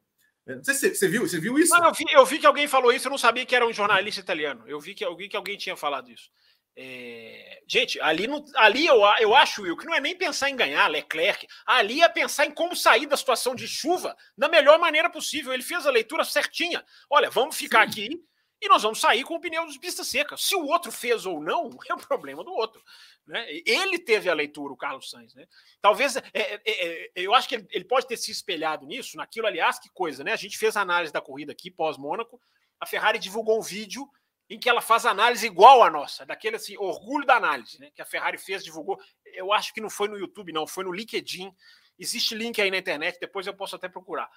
Não 0.46 0.64
sei 0.64 0.74
se 0.74 0.96
você 0.96 1.08
viu, 1.08 1.22
você 1.22 1.40
viu 1.40 1.58
isso? 1.58 1.74
Não, 1.78 1.88
eu, 1.88 1.94
vi, 1.94 2.06
eu 2.12 2.26
vi 2.26 2.40
que 2.40 2.46
alguém 2.46 2.68
falou 2.68 2.92
isso, 2.92 3.08
eu 3.08 3.12
não 3.12 3.18
sabia 3.18 3.46
que 3.46 3.56
era 3.56 3.66
um 3.66 3.74
jornalista 3.74 4.20
italiano. 4.20 4.64
Eu 4.68 4.80
vi 4.80 4.94
que, 4.94 5.08
vi 5.16 5.30
que 5.30 5.38
alguém 5.38 5.58
tinha 5.58 5.78
falado 5.78 6.12
isso. 6.12 6.30
É... 6.76 7.62
Gente, 7.68 8.02
ali, 8.02 8.28
ali 8.56 8.86
eu, 8.86 9.02
eu 9.20 9.36
acho, 9.36 9.62
Will, 9.62 9.78
que 9.78 9.86
não 9.86 9.94
é 9.94 10.00
nem 10.00 10.18
pensar 10.18 10.50
em 10.50 10.56
ganhar 10.56 10.88
Leclerc, 10.88 11.48
ali 11.66 12.02
é 12.02 12.10
pensar 12.10 12.46
em 12.46 12.52
como 12.52 12.76
sair 12.76 13.06
da 13.06 13.16
situação 13.16 13.54
de 13.54 13.68
chuva 13.68 14.16
da 14.38 14.50
melhor 14.50 14.80
maneira 14.80 15.10
possível. 15.10 15.54
Ele 15.54 15.64
fez 15.64 15.86
a 15.86 15.92
leitura 15.92 16.24
certinha. 16.24 16.84
Olha, 17.10 17.30
vamos 17.30 17.56
ficar 17.56 17.84
Sim. 17.84 17.92
aqui 17.92 18.24
e 18.62 18.70
nós 18.70 18.84
vamos 18.84 19.00
sair 19.00 19.24
com 19.24 19.34
o 19.34 19.40
pneu 19.40 19.66
de 19.66 19.80
pista 19.80 20.04
seca. 20.04 20.38
Se 20.38 20.56
o 20.56 20.68
outro 20.68 20.92
fez 20.92 21.26
ou 21.26 21.42
não, 21.42 21.72
é 21.90 21.94
o 21.96 21.98
problema 21.98 22.44
do 22.44 22.52
outro. 22.52 22.84
Né? 23.26 23.44
Ele 23.66 23.98
teve 23.98 24.30
a 24.30 24.34
leitura, 24.36 24.72
o 24.72 24.78
Carlos 24.78 25.10
Sainz. 25.10 25.34
Né? 25.34 25.48
Talvez, 25.82 26.16
é, 26.16 26.24
é, 26.32 26.62
é, 26.66 27.12
eu 27.16 27.34
acho 27.34 27.50
que 27.50 27.56
ele, 27.56 27.68
ele, 27.72 27.86
pode 27.86 28.06
ter 28.06 28.18
se 28.18 28.32
espelhado 28.32 28.86
nisso, 28.86 29.18
naquilo, 29.18 29.48
aliás, 29.48 29.80
que 29.80 29.90
coisa, 29.90 30.24
né? 30.24 30.32
A 30.32 30.38
gente 30.38 30.60
fez 30.60 30.78
a 30.78 30.82
análise 30.82 31.12
da 31.12 31.20
corrida 31.20 31.52
aqui, 31.52 31.72
pós-Mônaco, 31.72 32.40
a 32.80 32.86
Ferrari 32.86 33.18
divulgou 33.18 33.58
um 33.58 33.64
vídeo 33.64 34.08
em 34.48 34.60
que 34.60 34.70
ela 34.70 34.82
faz 34.82 35.06
análise 35.06 35.46
igual 35.46 35.82
à 35.82 35.90
nossa, 35.90 36.26
daquele 36.26 36.58
assim, 36.58 36.78
orgulho 36.78 37.26
da 37.26 37.38
análise, 37.38 37.80
né? 37.80 37.90
Que 37.96 38.02
a 38.02 38.06
Ferrari 38.06 38.38
fez, 38.38 38.64
divulgou. 38.64 39.00
Eu 39.26 39.52
acho 39.52 39.74
que 39.74 39.82
não 39.82 39.90
foi 39.90 40.08
no 40.08 40.18
YouTube, 40.18 40.54
não, 40.54 40.68
foi 40.68 40.84
no 40.84 40.92
LinkedIn. 40.92 41.52
Existe 41.98 42.36
link 42.36 42.62
aí 42.62 42.70
na 42.70 42.78
internet, 42.78 43.18
depois 43.20 43.48
eu 43.48 43.56
posso 43.56 43.76
até 43.76 43.90
procurar. 43.90 44.30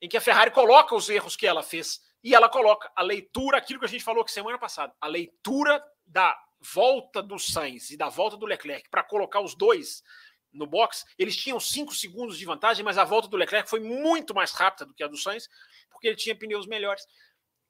Em 0.00 0.08
que 0.08 0.16
a 0.16 0.20
Ferrari 0.20 0.50
coloca 0.50 0.94
os 0.94 1.08
erros 1.08 1.36
que 1.36 1.46
ela 1.46 1.62
fez 1.62 2.00
e 2.22 2.34
ela 2.34 2.48
coloca 2.48 2.90
a 2.94 3.02
leitura, 3.02 3.58
aquilo 3.58 3.80
que 3.80 3.86
a 3.86 3.88
gente 3.88 4.04
falou 4.04 4.24
que 4.24 4.32
semana 4.32 4.58
passada, 4.58 4.94
a 5.00 5.06
leitura 5.06 5.82
da 6.06 6.38
volta 6.60 7.22
do 7.22 7.38
Sainz 7.38 7.90
e 7.90 7.96
da 7.96 8.08
volta 8.08 8.36
do 8.36 8.46
Leclerc 8.46 8.88
para 8.88 9.02
colocar 9.02 9.40
os 9.40 9.54
dois 9.54 10.02
no 10.52 10.66
box, 10.66 11.04
eles 11.18 11.36
tinham 11.36 11.58
cinco 11.58 11.94
segundos 11.94 12.38
de 12.38 12.44
vantagem, 12.44 12.84
mas 12.84 12.98
a 12.98 13.04
volta 13.04 13.26
do 13.26 13.36
Leclerc 13.36 13.68
foi 13.68 13.80
muito 13.80 14.34
mais 14.34 14.52
rápida 14.52 14.84
do 14.84 14.94
que 14.94 15.02
a 15.02 15.08
do 15.08 15.16
Sainz, 15.16 15.48
porque 15.90 16.06
ele 16.08 16.16
tinha 16.16 16.36
pneus 16.36 16.66
melhores. 16.66 17.06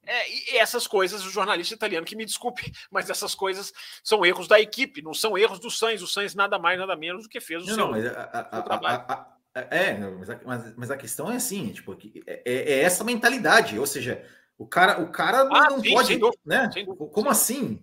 É, 0.05 0.29
e 0.29 0.57
essas 0.57 0.85
coisas, 0.85 1.25
o 1.25 1.29
jornalista 1.29 1.73
italiano 1.73 2.05
que 2.05 2.15
me 2.15 2.25
desculpe, 2.25 2.71
mas 2.91 3.09
essas 3.09 3.33
coisas 3.33 3.71
são 4.03 4.25
erros 4.25 4.47
da 4.47 4.59
equipe, 4.59 5.01
não 5.01 5.13
são 5.13 5.37
erros 5.37 5.59
do 5.59 5.71
Sainz. 5.71 6.01
O 6.01 6.07
Sainz 6.07 6.35
nada 6.35 6.59
mais, 6.59 6.77
nada 6.77 6.95
menos 6.95 7.23
do 7.23 7.29
que 7.29 7.39
fez 7.39 7.63
o 7.63 7.67
não, 7.67 7.75
seu, 7.75 7.85
não, 7.85 7.91
mas 7.91 8.05
a, 8.05 8.21
a, 8.21 8.61
trabalho. 8.61 9.05
A, 9.07 9.33
é, 9.55 9.93
mas, 10.43 10.75
mas, 10.75 10.91
a 10.91 10.97
questão 10.97 11.31
é 11.31 11.35
assim, 11.35 11.71
tipo, 11.71 11.95
é, 12.25 12.41
é, 12.43 12.79
essa 12.81 13.03
mentalidade, 13.03 13.77
ou 13.77 13.85
seja, 13.85 14.27
o 14.57 14.67
cara, 14.67 15.01
o 15.01 15.11
cara 15.11 15.41
ah, 15.41 15.69
não 15.69 15.81
sim, 15.81 15.93
pode, 15.93 16.17
dúvida, 16.17 16.41
né? 16.45 16.69
Como 17.11 17.29
assim? 17.29 17.81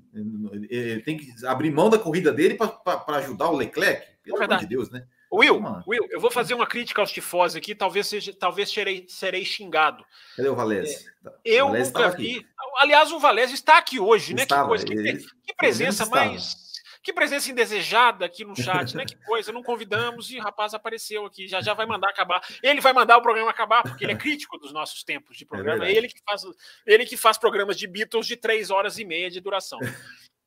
Ele 0.69 1.03
tem 1.03 1.17
que 1.17 1.33
abrir 1.47 1.71
mão 1.71 1.91
da 1.91 1.99
corrida 1.99 2.33
dele 2.33 2.55
para 2.55 3.17
ajudar 3.17 3.51
o 3.51 3.57
Leclerc? 3.57 4.07
Pelo 4.23 4.41
é 4.41 4.45
amor 4.45 4.59
de 4.59 4.67
Deus, 4.67 4.91
né? 4.91 5.05
Will, 5.33 5.63
Will, 5.87 6.09
eu 6.11 6.21
vou 6.21 6.31
fazer 6.31 6.55
uma 6.55 6.67
crítica 6.67 7.01
aos 7.01 7.13
tifós 7.13 7.55
aqui, 7.55 7.73
talvez 7.73 8.09
seja, 8.09 8.35
talvez 8.37 8.69
serei, 8.73 9.07
serei 9.09 9.45
xingado. 9.45 10.05
Cadê 10.37 10.49
o 10.49 10.57
Valese? 10.57 11.07
É, 11.25 11.31
eu 11.45 11.69
Valese 11.69 11.93
nunca 11.93 12.09
vi. 12.11 12.39
Aqui. 12.39 12.47
Aliás, 12.79 13.13
o 13.13 13.21
Valese 13.21 13.55
está 13.55 13.79
aqui 13.79 14.01
hoje, 14.01 14.35
né? 14.35 14.43
Estava, 14.43 14.63
que 14.63 14.69
coisa, 14.69 14.85
ele, 14.93 15.19
que, 15.19 15.27
que, 15.47 15.55
presença 15.55 16.05
mais. 16.07 16.57
Que 17.03 17.13
presença 17.13 17.51
indesejada 17.51 18.27
aqui 18.27 18.45
no 18.45 18.55
chat, 18.55 18.95
né? 18.95 19.07
Que 19.07 19.17
coisa, 19.25 19.51
não 19.51 19.63
convidamos 19.63 20.31
e 20.31 20.39
o 20.39 20.43
rapaz 20.43 20.75
apareceu 20.75 21.25
aqui, 21.25 21.49
já 21.49 21.61
já 21.63 21.73
vai 21.73 21.87
mandar 21.87 22.11
acabar. 22.11 22.47
Ele 22.63 22.81
vai 22.81 22.93
mandar 22.93 23.17
o 23.17 23.23
programa 23.23 23.51
acabar, 23.51 23.83
porque 23.83 24.05
ele 24.05 24.13
é 24.13 24.17
crítico 24.17 24.59
dos 24.59 24.73
nossos 24.73 25.03
tempos 25.03 25.37
de 25.37 25.45
é 25.45 25.47
programa. 25.47 25.87
É, 25.87 25.93
é 25.93 25.97
ele, 25.97 26.09
que 26.09 26.21
faz, 26.23 26.43
ele 26.87 27.07
que 27.07 27.17
faz 27.17 27.39
programas 27.39 27.77
de 27.79 27.87
Beatles 27.87 28.27
de 28.27 28.37
três 28.37 28.71
horas 28.71 28.99
e 28.99 29.05
meia 29.05 29.31
de 29.31 29.41
duração. 29.41 29.79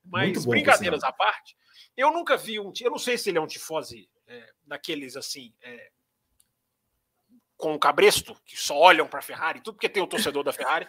Mas, 0.05 0.45
bom, 0.45 0.51
brincadeiras 0.51 1.03
à 1.03 1.11
parte, 1.11 1.55
eu 1.97 2.11
nunca 2.11 2.37
vi 2.37 2.59
um. 2.59 2.71
Eu 2.81 2.91
não 2.91 2.99
sei 2.99 3.17
se 3.17 3.29
ele 3.29 3.37
é 3.37 3.41
um 3.41 3.47
tifose 3.47 4.07
é, 4.27 4.53
daqueles 4.65 5.15
assim. 5.15 5.53
É, 5.61 5.91
com 7.55 7.73
o 7.73 7.79
cabresto, 7.79 8.35
que 8.45 8.57
só 8.57 8.77
olham 8.77 9.07
para 9.07 9.19
a 9.19 9.23
Ferrari, 9.23 9.61
tudo 9.61 9.75
porque 9.75 9.87
tem 9.87 10.03
o 10.03 10.07
torcedor 10.07 10.43
da 10.43 10.51
Ferrari, 10.51 10.85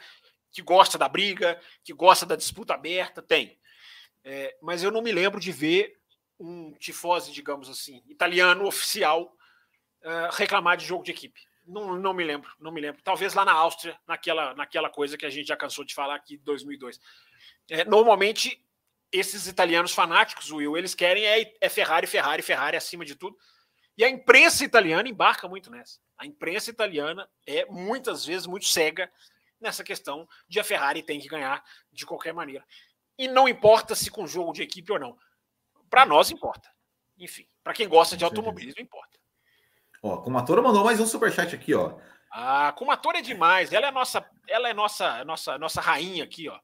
que 0.51 0.61
gosta 0.61 0.99
da 0.99 1.09
briga, 1.09 1.61
que 1.85 1.93
gosta 1.93 2.27
da 2.27 2.35
disputa 2.35 2.75
aberta, 2.75 3.23
tem. 3.23 3.57
É, 4.25 4.57
mas 4.63 4.83
eu 4.83 4.91
não 4.91 5.03
me 5.03 5.13
lembro 5.13 5.39
de 5.39 5.53
ver 5.53 5.99
um 6.41 6.73
tifose, 6.73 7.31
digamos 7.31 7.69
assim, 7.69 8.03
italiano 8.09 8.67
oficial 8.67 9.33
uh, 10.03 10.35
reclamar 10.35 10.77
de 10.77 10.87
jogo 10.87 11.05
de 11.05 11.11
equipe. 11.11 11.41
Não, 11.67 11.97
não 11.97 12.13
me 12.13 12.25
lembro, 12.25 12.51
não 12.59 12.73
me 12.73 12.81
lembro. 12.81 13.03
Talvez 13.03 13.35
lá 13.35 13.45
na 13.45 13.53
Áustria, 13.53 13.99
naquela, 14.07 14.55
naquela 14.55 14.91
coisa 14.91 15.17
que 15.17 15.25
a 15.25 15.31
gente 15.31 15.47
já 15.47 15.57
cansou 15.57 15.85
de 15.85 15.95
falar 15.95 16.17
aqui 16.17 16.35
em 16.35 16.45
2002. 16.45 17.01
É, 17.71 17.85
normalmente 17.85 18.63
esses 19.13 19.47
italianos 19.47 19.93
fanáticos, 19.93 20.51
Will, 20.51 20.77
eles 20.77 20.95
querem 20.95 21.25
é, 21.25 21.55
é, 21.61 21.69
Ferrari, 21.69 22.07
Ferrari, 22.07 22.43
Ferrari 22.43 22.77
acima 22.77 23.05
de 23.05 23.15
tudo. 23.15 23.39
E 23.97 24.05
a 24.05 24.11
imprensa 24.11 24.65
italiana 24.65 25.09
embarca 25.09 25.47
muito 25.47 25.71
nessa. 25.71 26.01
A 26.19 26.27
imprensa 26.27 26.69
italiana 26.69 27.29
é 27.47 27.65
muitas 27.67 28.27
vezes 28.27 28.47
muito 28.47 28.67
cega 28.67 29.11
nessa 29.61 29.85
questão 29.85 30.29
de 30.49 30.59
a 30.59 30.65
Ferrari 30.65 31.03
tem 31.03 31.21
que 31.21 31.29
ganhar 31.29 31.65
de 31.93 32.05
qualquer 32.05 32.35
maneira. 32.35 32.67
E 33.19 33.29
não 33.29 33.49
importa 33.49 33.95
se 33.95 34.11
com 34.11 34.27
jogo 34.27 34.53
de 34.53 34.63
equipe 34.63 34.93
ou 34.93 34.99
não. 34.99 35.17
Para 35.89 36.05
nós 36.05 36.31
importa. 36.31 36.69
Enfim, 37.19 37.47
para 37.63 37.73
quem 37.73 37.89
gosta 37.89 38.17
de 38.17 38.25
automobilismo 38.25 38.81
importa. 38.81 39.19
Ó, 40.03 40.15
a 40.15 40.23
Comatora 40.23 40.61
mandou 40.61 40.85
mais 40.85 41.01
um 41.01 41.07
superchat 41.07 41.55
aqui, 41.55 41.73
ó. 41.75 41.97
Ah, 42.31 42.69
a 42.69 42.73
Comatora 42.73 43.19
é 43.19 43.23
demais. 43.23 43.73
Ela 43.73 43.89
é 43.89 43.91
nossa, 43.91 44.29
ela 44.49 44.69
é 44.69 44.75
nossa, 44.75 45.25
nossa, 45.25 45.57
nossa 45.57 45.81
rainha 45.81 46.25
aqui, 46.25 46.49
ó. 46.49 46.59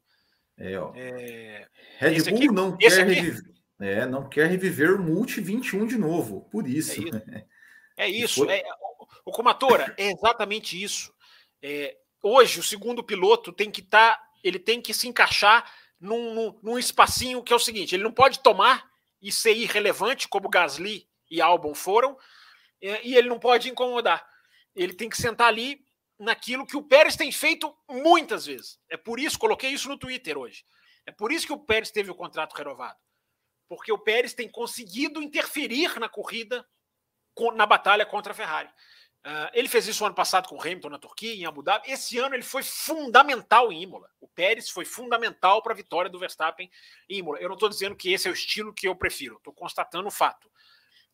É, 0.59 0.78
ó. 0.78 0.92
É... 0.94 1.68
Red 1.98 2.22
Bull 2.24 2.34
aqui, 2.34 2.48
não 2.48 2.76
quer 2.76 2.92
reviver. 3.07 3.42
É, 3.80 4.05
não 4.05 4.28
quer 4.28 4.46
reviver 4.46 4.94
o 4.94 5.03
Multi 5.03 5.40
21 5.40 5.86
de 5.86 5.96
novo, 5.96 6.42
por 6.51 6.66
isso. 6.66 7.01
É 7.01 7.05
isso. 7.05 7.11
É 7.96 8.09
isso. 8.09 8.44
Foi... 8.46 8.55
É, 8.55 8.64
o 9.26 9.30
Comatora, 9.30 9.94
é 9.98 10.11
exatamente 10.11 10.82
isso. 10.82 11.12
É, 11.62 11.94
hoje, 12.22 12.59
o 12.59 12.62
segundo 12.62 13.05
piloto 13.05 13.53
tem 13.53 13.70
que 13.70 13.82
estar. 13.82 14.14
Tá, 14.14 14.22
ele 14.42 14.59
tem 14.59 14.80
que 14.80 14.94
se 14.94 15.07
encaixar 15.07 15.70
num, 16.01 16.34
num, 16.34 16.61
num, 16.62 16.78
espacinho 16.78 17.42
que 17.42 17.53
é 17.53 17.57
o 17.57 17.61
seguinte: 17.61 17.94
ele 17.94 18.03
não 18.03 18.12
pode 18.12 18.40
tomar 18.40 18.90
e 19.20 19.30
ser 19.30 19.53
irrelevante, 19.53 20.26
como 20.26 20.48
Gasly 20.48 21.09
e 21.30 21.40
Albon 21.40 21.74
foram, 21.74 22.16
e 22.80 23.14
ele 23.14 23.28
não 23.28 23.38
pode 23.38 23.68
incomodar. 23.68 24.26
Ele 24.74 24.94
tem 24.94 25.09
que 25.09 25.16
sentar 25.16 25.48
ali 25.48 25.84
naquilo 26.18 26.66
que 26.66 26.76
o 26.76 26.82
Pérez 26.82 27.16
tem 27.16 27.30
feito 27.30 27.74
muitas 27.88 28.46
vezes. 28.46 28.78
É 28.88 28.96
por 28.96 29.20
isso, 29.20 29.38
coloquei 29.38 29.70
isso 29.70 29.88
no 29.88 29.98
Twitter 29.98 30.38
hoje. 30.38 30.64
É 31.07 31.12
por 31.12 31.32
isso 31.32 31.46
que 31.46 31.53
o 31.53 31.59
Pérez 31.59 31.90
teve 31.90 32.11
o 32.11 32.14
contrato 32.14 32.55
renovado. 32.55 32.98
Porque 33.68 33.92
o 33.92 33.98
Pérez 33.98 34.34
tem 34.34 34.48
conseguido 34.48 35.22
interferir 35.22 35.98
na 35.98 36.09
corrida, 36.09 36.66
na 37.55 37.66
batalha 37.66 38.05
contra 38.05 38.32
a 38.32 38.36
Ferrari. 38.36 38.68
Uh, 39.24 39.52
ele 39.52 39.68
fez 39.68 39.86
isso 39.86 40.04
ano 40.04 40.14
passado 40.14 40.48
com 40.48 40.56
o 40.56 40.60
Hamilton 40.60 40.88
na 40.88 40.98
Turquia, 40.98 41.34
em 41.34 41.44
Abu 41.44 41.62
Dhabi. 41.62 41.90
Esse 41.90 42.18
ano 42.18 42.34
ele 42.34 42.42
foi 42.42 42.62
fundamental 42.62 43.70
em 43.70 43.82
Imola. 43.82 44.08
O 44.18 44.26
Pérez 44.26 44.70
foi 44.70 44.86
fundamental 44.86 45.62
para 45.62 45.74
a 45.74 45.76
vitória 45.76 46.10
do 46.10 46.18
Verstappen 46.18 46.70
em 47.08 47.18
Imola. 47.18 47.38
Eu 47.38 47.48
não 47.48 47.54
estou 47.54 47.68
dizendo 47.68 47.94
que 47.94 48.10
esse 48.12 48.28
é 48.28 48.30
o 48.30 48.34
estilo 48.34 48.72
que 48.72 48.88
eu 48.88 48.96
prefiro, 48.96 49.36
estou 49.36 49.52
constatando 49.52 50.08
o 50.08 50.10
fato. 50.10 50.48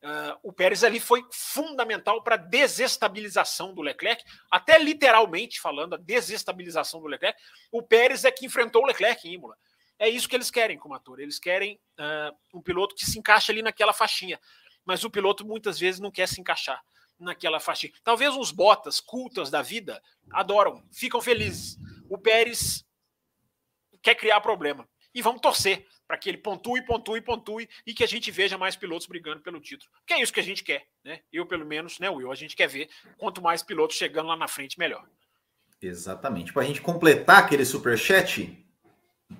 Uh, 0.01 0.39
o 0.41 0.53
Pérez 0.53 0.85
ali 0.85 1.01
foi 1.01 1.25
fundamental 1.33 2.23
para 2.23 2.35
a 2.35 2.37
desestabilização 2.37 3.73
do 3.73 3.81
Leclerc, 3.81 4.23
até 4.49 4.79
literalmente 4.79 5.59
falando, 5.59 5.95
a 5.95 5.97
desestabilização 5.97 7.01
do 7.01 7.07
Leclerc. 7.07 7.37
O 7.73 7.83
Pérez 7.83 8.23
é 8.23 8.31
que 8.31 8.45
enfrentou 8.45 8.83
o 8.83 8.85
Leclerc 8.85 9.27
em 9.27 9.33
Imola. 9.33 9.57
É 9.99 10.07
isso 10.07 10.29
que 10.29 10.35
eles 10.35 10.49
querem 10.49 10.77
como 10.77 10.93
ator. 10.93 11.19
Eles 11.19 11.39
querem 11.39 11.77
uh, 11.99 12.57
um 12.57 12.61
piloto 12.61 12.95
que 12.95 13.05
se 13.05 13.19
encaixe 13.19 13.51
ali 13.51 13.61
naquela 13.61 13.91
faixinha. 13.91 14.39
Mas 14.85 15.03
o 15.03 15.09
piloto 15.09 15.45
muitas 15.45 15.77
vezes 15.77 15.99
não 15.99 16.11
quer 16.11 16.27
se 16.29 16.39
encaixar 16.39 16.81
naquela 17.19 17.59
faixinha. 17.59 17.93
Talvez 18.03 18.35
uns 18.35 18.51
botas 18.51 18.99
cultas 18.99 19.49
da 19.49 19.61
vida 19.61 20.01
adoram, 20.31 20.83
ficam 20.91 21.21
felizes. 21.21 21.77
O 22.09 22.17
Pérez 22.17 22.85
quer 24.01 24.15
criar 24.15 24.41
problema. 24.41 24.87
E 25.13 25.21
vamos 25.21 25.41
torcer 25.41 25.85
para 26.07 26.17
que 26.17 26.29
ele 26.29 26.37
pontue, 26.37 26.81
pontue, 26.85 27.21
pontue 27.21 27.69
e 27.85 27.93
que 27.93 28.03
a 28.03 28.07
gente 28.07 28.31
veja 28.31 28.57
mais 28.57 28.75
pilotos 28.75 29.07
brigando 29.07 29.41
pelo 29.41 29.59
título. 29.59 29.91
Que 30.05 30.13
é 30.13 30.21
isso 30.21 30.31
que 30.31 30.39
a 30.39 30.43
gente 30.43 30.63
quer, 30.63 30.85
né? 31.03 31.21
Eu, 31.33 31.45
pelo 31.45 31.65
menos, 31.65 31.99
né, 31.99 32.09
Will? 32.09 32.31
A 32.31 32.35
gente 32.35 32.55
quer 32.55 32.67
ver 32.67 32.89
quanto 33.17 33.41
mais 33.41 33.61
pilotos 33.63 33.97
chegando 33.97 34.27
lá 34.27 34.37
na 34.37 34.47
frente, 34.47 34.79
melhor. 34.79 35.05
Exatamente. 35.81 36.53
Para 36.53 36.63
a 36.63 36.65
gente 36.65 36.81
completar 36.81 37.39
aquele 37.39 37.65
superchat, 37.65 38.65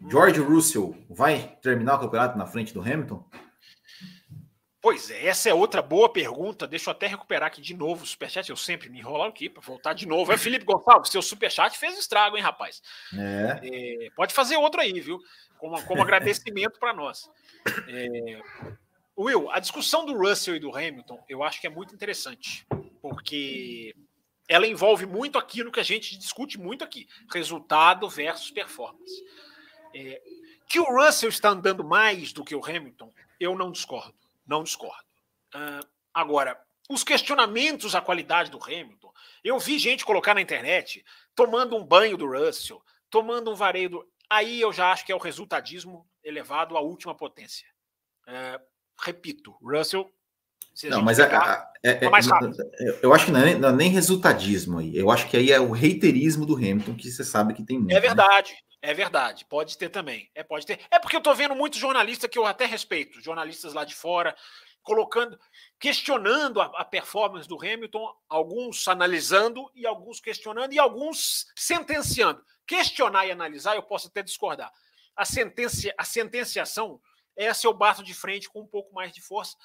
George 0.09 0.39
Russell 0.39 0.95
vai 1.09 1.57
terminar 1.61 1.95
o 1.95 1.99
campeonato 1.99 2.37
na 2.37 2.45
frente 2.45 2.73
do 2.73 2.81
Hamilton? 2.81 3.23
Pois 4.87 5.11
é, 5.11 5.27
essa 5.27 5.49
é 5.49 5.53
outra 5.53 5.81
boa 5.81 6.07
pergunta. 6.07 6.65
Deixa 6.65 6.89
eu 6.89 6.93
até 6.93 7.07
recuperar 7.07 7.47
aqui 7.47 7.61
de 7.61 7.73
novo 7.73 8.03
o 8.03 8.07
superchat. 8.07 8.49
Eu 8.49 8.55
sempre 8.55 8.89
me 8.89 8.99
enrolo 8.99 9.23
aqui 9.23 9.49
para 9.49 9.61
voltar 9.61 9.91
de 9.91 10.07
novo. 10.07 10.31
É 10.31 10.37
Felipe 10.37 10.63
Gonçalves, 10.63 11.11
seu 11.11 11.21
superchat 11.21 11.77
fez 11.77 11.99
estrago, 11.99 12.37
hein, 12.37 12.43
rapaz? 12.43 12.81
É. 13.13 13.59
É, 13.63 14.09
pode 14.15 14.33
fazer 14.33 14.55
outro 14.55 14.79
aí, 14.79 14.97
viu? 15.01 15.19
como, 15.57 15.83
como 15.83 16.01
agradecimento 16.01 16.79
para 16.79 16.93
nós. 16.93 17.29
É, 17.89 18.41
Will, 19.17 19.51
a 19.51 19.59
discussão 19.59 20.05
do 20.05 20.17
Russell 20.17 20.55
e 20.55 20.59
do 20.59 20.73
Hamilton, 20.73 21.21
eu 21.27 21.43
acho 21.43 21.59
que 21.59 21.67
é 21.67 21.69
muito 21.69 21.93
interessante, 21.93 22.65
porque 23.01 23.93
ela 24.47 24.67
envolve 24.67 25.05
muito 25.05 25.37
aquilo 25.37 25.69
que 25.69 25.81
a 25.81 25.83
gente 25.83 26.17
discute 26.17 26.57
muito 26.57 26.85
aqui: 26.85 27.09
resultado 27.29 28.07
versus 28.07 28.51
performance. 28.51 29.21
É, 29.93 30.21
que 30.65 30.79
o 30.79 30.83
Russell 30.85 31.29
está 31.29 31.49
andando 31.49 31.83
mais 31.83 32.31
do 32.31 32.45
que 32.45 32.55
o 32.55 32.63
Hamilton, 32.63 33.11
eu 33.39 33.53
não 33.57 33.69
discordo. 33.71 34.15
Não 34.47 34.63
discordo. 34.63 35.03
Uh, 35.53 35.85
agora, 36.13 36.59
os 36.89 37.03
questionamentos 37.03 37.93
à 37.93 38.01
qualidade 38.01 38.49
do 38.49 38.63
Hamilton, 38.63 39.11
eu 39.43 39.59
vi 39.59 39.77
gente 39.77 40.05
colocar 40.05 40.33
na 40.33 40.41
internet 40.41 41.03
tomando 41.35 41.75
um 41.75 41.85
banho 41.85 42.17
do 42.17 42.27
Russell, 42.27 42.81
tomando 43.09 43.51
um 43.51 43.55
vareio 43.55 43.89
do. 43.89 44.07
Aí 44.29 44.59
eu 44.61 44.71
já 44.71 44.91
acho 44.91 45.05
que 45.05 45.11
é 45.11 45.15
o 45.15 45.19
resultadismo 45.19 46.07
elevado 46.23 46.77
à 46.77 46.81
última 46.81 47.15
potência. 47.15 47.67
Uh, 48.27 48.59
repito, 48.99 49.51
Russell 49.61 50.11
não, 50.85 51.01
mas 51.01 51.17
é, 51.17 51.23
é, 51.23 51.89
é, 51.89 51.91
é 51.91 52.05
eu 53.01 53.13
acho 53.13 53.25
que 53.25 53.31
não 53.31 53.39
é, 53.39 53.55
não 53.55 53.69
é, 53.69 53.71
nem 53.71 53.89
resultadismo 53.89 54.77
aí. 54.77 54.95
Eu 54.95 55.09
acho 55.09 55.27
que 55.27 55.35
aí 55.35 55.51
é 55.51 55.59
o 55.59 55.71
reiterismo 55.71 56.45
do 56.45 56.55
Hamilton, 56.55 56.93
que 56.93 57.09
você 57.09 57.23
sabe 57.23 57.55
que 57.55 57.63
tem 57.63 57.79
muito. 57.79 57.91
É 57.91 57.95
né? 57.95 57.99
verdade, 57.99 58.51
né? 58.51 58.57
É 58.87 58.93
verdade. 58.93 59.43
Pode 59.43 59.77
ter 59.77 59.89
também. 59.89 60.31
É, 60.33 60.43
pode 60.43 60.65
ter. 60.65 60.79
É 60.89 60.97
porque 60.97 61.17
eu 61.17 61.21
tô 61.21 61.33
vendo 61.35 61.53
muitos 61.53 61.77
jornalistas 61.77 62.29
que 62.29 62.39
eu 62.39 62.45
até 62.45 62.65
respeito, 62.65 63.19
jornalistas 63.19 63.73
lá 63.73 63.83
de 63.83 63.93
fora, 63.93 64.33
colocando, 64.81 65.37
questionando 65.77 66.61
a, 66.61 66.67
a 66.67 66.85
performance 66.85 67.45
do 67.49 67.57
Hamilton, 67.57 68.09
alguns 68.29 68.87
analisando 68.87 69.69
e 69.75 69.85
alguns 69.85 70.21
questionando 70.21 70.71
e 70.71 70.79
alguns 70.79 71.47
sentenciando. 71.53 72.41
Questionar 72.65 73.27
e 73.27 73.31
analisar, 73.31 73.75
eu 73.75 73.83
posso 73.83 74.07
até 74.07 74.23
discordar. 74.23 74.71
A, 75.17 75.25
sentença, 75.25 75.93
a 75.97 76.05
sentenciação, 76.05 77.01
essa 77.35 77.67
eu 77.67 77.73
bato 77.73 78.01
de 78.01 78.13
frente 78.13 78.47
com 78.47 78.61
um 78.61 78.67
pouco 78.67 78.93
mais 78.93 79.11
de 79.11 79.19
força, 79.19 79.57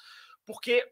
porque 0.45 0.85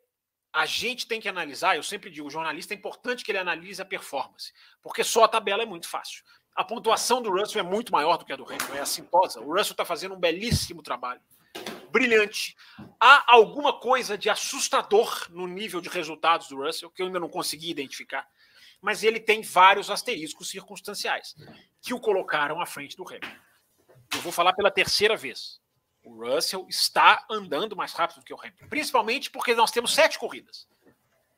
a 0.53 0.65
gente 0.65 1.05
tem 1.05 1.19
que 1.19 1.27
analisar, 1.27 1.75
eu 1.75 1.83
sempre 1.83 2.09
digo, 2.09 2.27
o 2.27 2.31
jornalista 2.31 2.73
é 2.73 2.77
importante 2.77 3.25
que 3.25 3.31
ele 3.31 3.39
analise 3.39 3.81
a 3.81 3.85
performance, 3.85 4.53
porque 4.81 5.03
só 5.03 5.25
a 5.25 5.27
tabela 5.27 5.63
é 5.63 5.65
muito 5.65 5.89
fácil. 5.89 6.23
A 6.55 6.63
pontuação 6.63 7.21
do 7.21 7.31
Russell 7.31 7.61
é 7.61 7.63
muito 7.63 7.91
maior 7.91 8.17
do 8.17 8.25
que 8.25 8.33
a 8.33 8.35
do 8.35 8.43
Hamilton, 8.43 8.75
é 8.75 8.79
assintosa. 8.79 9.39
O 9.39 9.55
Russell 9.55 9.71
está 9.73 9.85
fazendo 9.85 10.15
um 10.15 10.19
belíssimo 10.19 10.83
trabalho, 10.83 11.21
brilhante. 11.91 12.55
Há 12.99 13.33
alguma 13.33 13.79
coisa 13.79 14.17
de 14.17 14.29
assustador 14.29 15.27
no 15.29 15.47
nível 15.47 15.79
de 15.79 15.89
resultados 15.89 16.49
do 16.49 16.57
Russell 16.57 16.89
que 16.89 17.01
eu 17.01 17.07
ainda 17.07 17.19
não 17.19 17.29
consegui 17.29 17.69
identificar, 17.69 18.27
mas 18.81 19.03
ele 19.03 19.19
tem 19.19 19.41
vários 19.41 19.89
asteriscos 19.89 20.49
circunstanciais 20.49 21.35
que 21.81 21.93
o 21.93 21.99
colocaram 21.99 22.59
à 22.59 22.65
frente 22.65 22.97
do 22.97 23.07
Hamilton. 23.07 23.27
Eu 24.13 24.21
vou 24.21 24.31
falar 24.31 24.53
pela 24.53 24.69
terceira 24.69 25.15
vez. 25.15 25.61
O 26.03 26.25
Russell 26.25 26.65
está 26.67 27.25
andando 27.29 27.75
mais 27.75 27.93
rápido 27.93 28.19
do 28.19 28.25
que 28.25 28.33
o 28.33 28.39
Hamilton, 28.39 28.67
principalmente 28.67 29.29
porque 29.29 29.53
nós 29.53 29.71
temos 29.71 29.93
sete 29.93 30.19
corridas. 30.19 30.67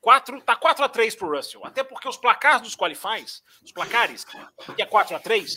Quatro, 0.04 0.38
tá 0.42 0.54
4 0.54 0.84
a 0.84 0.88
3 0.90 1.16
para 1.16 1.26
o 1.26 1.34
Russell, 1.34 1.64
até 1.64 1.82
porque 1.82 2.06
os 2.06 2.18
placares 2.18 2.60
dos 2.60 2.76
qualifies, 2.76 3.42
os 3.62 3.72
placares, 3.72 4.22
que 4.22 4.82
é 4.82 4.84
4 4.84 5.16
a 5.16 5.18
3 5.18 5.56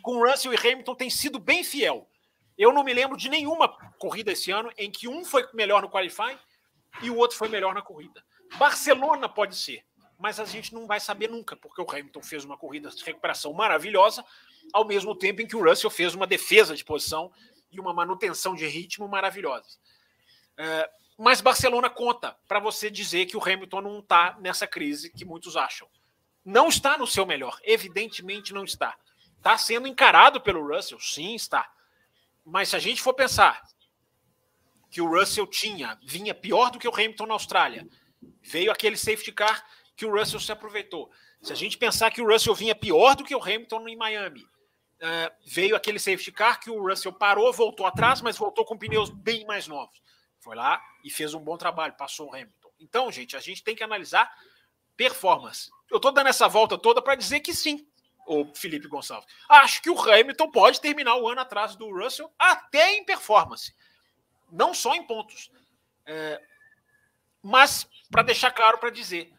com 0.00 0.26
Russell 0.26 0.54
e 0.54 0.56
Hamilton 0.56 0.94
tem 0.94 1.10
sido 1.10 1.38
bem 1.38 1.62
fiel. 1.62 2.08
Eu 2.56 2.72
não 2.72 2.82
me 2.82 2.94
lembro 2.94 3.18
de 3.18 3.28
nenhuma 3.28 3.68
corrida 3.98 4.32
esse 4.32 4.50
ano 4.50 4.72
em 4.78 4.90
que 4.90 5.06
um 5.06 5.26
foi 5.26 5.46
melhor 5.52 5.82
no 5.82 5.90
qualify 5.90 6.38
e 7.02 7.10
o 7.10 7.16
outro 7.18 7.36
foi 7.36 7.48
melhor 7.48 7.74
na 7.74 7.82
corrida. 7.82 8.24
Barcelona 8.56 9.28
pode 9.28 9.58
ser, 9.58 9.84
mas 10.18 10.40
a 10.40 10.46
gente 10.46 10.72
não 10.72 10.86
vai 10.86 10.98
saber 10.98 11.28
nunca, 11.28 11.54
porque 11.54 11.82
o 11.82 11.86
Hamilton 11.86 12.22
fez 12.22 12.46
uma 12.46 12.56
corrida 12.56 12.88
de 12.88 13.04
recuperação 13.04 13.52
maravilhosa, 13.52 14.24
ao 14.72 14.86
mesmo 14.86 15.14
tempo 15.14 15.42
em 15.42 15.46
que 15.46 15.54
o 15.54 15.62
Russell 15.62 15.90
fez 15.90 16.14
uma 16.14 16.26
defesa 16.26 16.74
de 16.74 16.82
posição 16.82 17.30
e 17.70 17.78
uma 17.78 17.92
manutenção 17.92 18.54
de 18.54 18.66
ritmo 18.66 19.06
maravilhosa. 19.06 19.68
É, 20.56 20.90
mas 21.18 21.40
Barcelona 21.40 21.90
conta 21.90 22.36
para 22.48 22.58
você 22.58 22.90
dizer 22.90 23.26
que 23.26 23.36
o 23.36 23.42
Hamilton 23.42 23.80
não 23.80 23.98
está 23.98 24.36
nessa 24.40 24.66
crise 24.66 25.10
que 25.10 25.24
muitos 25.24 25.56
acham. 25.56 25.88
Não 26.44 26.68
está 26.68 26.98
no 26.98 27.06
seu 27.06 27.24
melhor, 27.24 27.58
evidentemente 27.62 28.52
não 28.52 28.64
está. 28.64 28.96
Está 29.36 29.56
sendo 29.58 29.86
encarado 29.86 30.40
pelo 30.40 30.66
Russell, 30.66 30.98
sim, 31.00 31.34
está. 31.34 31.70
Mas 32.44 32.70
se 32.70 32.76
a 32.76 32.78
gente 32.78 33.02
for 33.02 33.14
pensar 33.14 33.62
que 34.90 35.00
o 35.00 35.08
Russell 35.08 35.46
tinha, 35.46 35.98
vinha 36.02 36.34
pior 36.34 36.70
do 36.70 36.78
que 36.78 36.88
o 36.88 36.94
Hamilton 36.94 37.26
na 37.26 37.34
Austrália, 37.34 37.88
veio 38.42 38.70
aquele 38.72 38.96
safety 38.96 39.32
car 39.32 39.64
que 39.96 40.04
o 40.04 40.12
Russell 40.12 40.40
se 40.40 40.52
aproveitou. 40.52 41.10
Se 41.40 41.52
a 41.52 41.56
gente 41.56 41.78
pensar 41.78 42.10
que 42.10 42.20
o 42.20 42.26
Russell 42.26 42.54
vinha 42.54 42.74
pior 42.74 43.14
do 43.14 43.24
que 43.24 43.34
o 43.34 43.42
Hamilton 43.42 43.88
em 43.88 43.96
Miami, 43.96 44.44
Uh, 45.02 45.34
veio 45.44 45.74
aquele 45.74 45.98
safety 45.98 46.30
car 46.30 46.60
que 46.60 46.70
o 46.70 46.80
Russell 46.80 47.12
parou, 47.12 47.52
voltou 47.52 47.84
atrás, 47.84 48.20
mas 48.20 48.38
voltou 48.38 48.64
com 48.64 48.78
pneus 48.78 49.10
bem 49.10 49.44
mais 49.44 49.66
novos. 49.66 50.00
Foi 50.42 50.56
lá 50.56 50.82
e 51.04 51.10
fez 51.10 51.34
um 51.34 51.40
bom 51.40 51.56
trabalho, 51.56 51.94
passou 51.94 52.28
o 52.28 52.34
Hamilton. 52.34 52.70
Então, 52.80 53.12
gente, 53.12 53.36
a 53.36 53.40
gente 53.40 53.62
tem 53.62 53.76
que 53.76 53.84
analisar 53.84 54.28
performance. 54.96 55.70
Eu 55.88 55.98
estou 55.98 56.10
dando 56.10 56.26
essa 56.26 56.48
volta 56.48 56.76
toda 56.76 57.00
para 57.00 57.14
dizer 57.14 57.38
que 57.40 57.54
sim, 57.54 57.86
o 58.26 58.52
Felipe 58.52 58.88
Gonçalves. 58.88 59.32
Acho 59.48 59.80
que 59.80 59.88
o 59.88 60.00
Hamilton 60.00 60.50
pode 60.50 60.80
terminar 60.80 61.14
o 61.16 61.28
ano 61.28 61.40
atrás 61.40 61.76
do 61.76 61.88
Russell 61.96 62.28
até 62.36 62.96
em 62.96 63.04
performance, 63.04 63.72
não 64.50 64.74
só 64.74 64.96
em 64.96 65.06
pontos. 65.06 65.48
É, 66.04 66.42
mas, 67.40 67.88
para 68.10 68.24
deixar 68.24 68.50
claro, 68.50 68.78
para 68.78 68.90
dizer, 68.90 69.32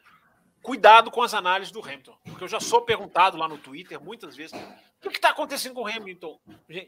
cuidado 0.62 1.12
com 1.12 1.22
as 1.22 1.34
análises 1.34 1.72
do 1.72 1.82
Hamilton, 1.82 2.18
porque 2.24 2.46
eu 2.46 2.48
já 2.48 2.62
sou 2.62 2.82
perguntado 2.82 3.36
lá 3.36 3.50
no 3.50 3.58
Twitter 3.58 4.02
muitas 4.02 4.38
vezes 4.38 4.58
o 5.08 5.12
que 5.12 5.18
está 5.18 5.30
acontecendo 5.30 5.74
com 5.74 5.82
o 5.82 5.88
Hamilton? 5.88 6.40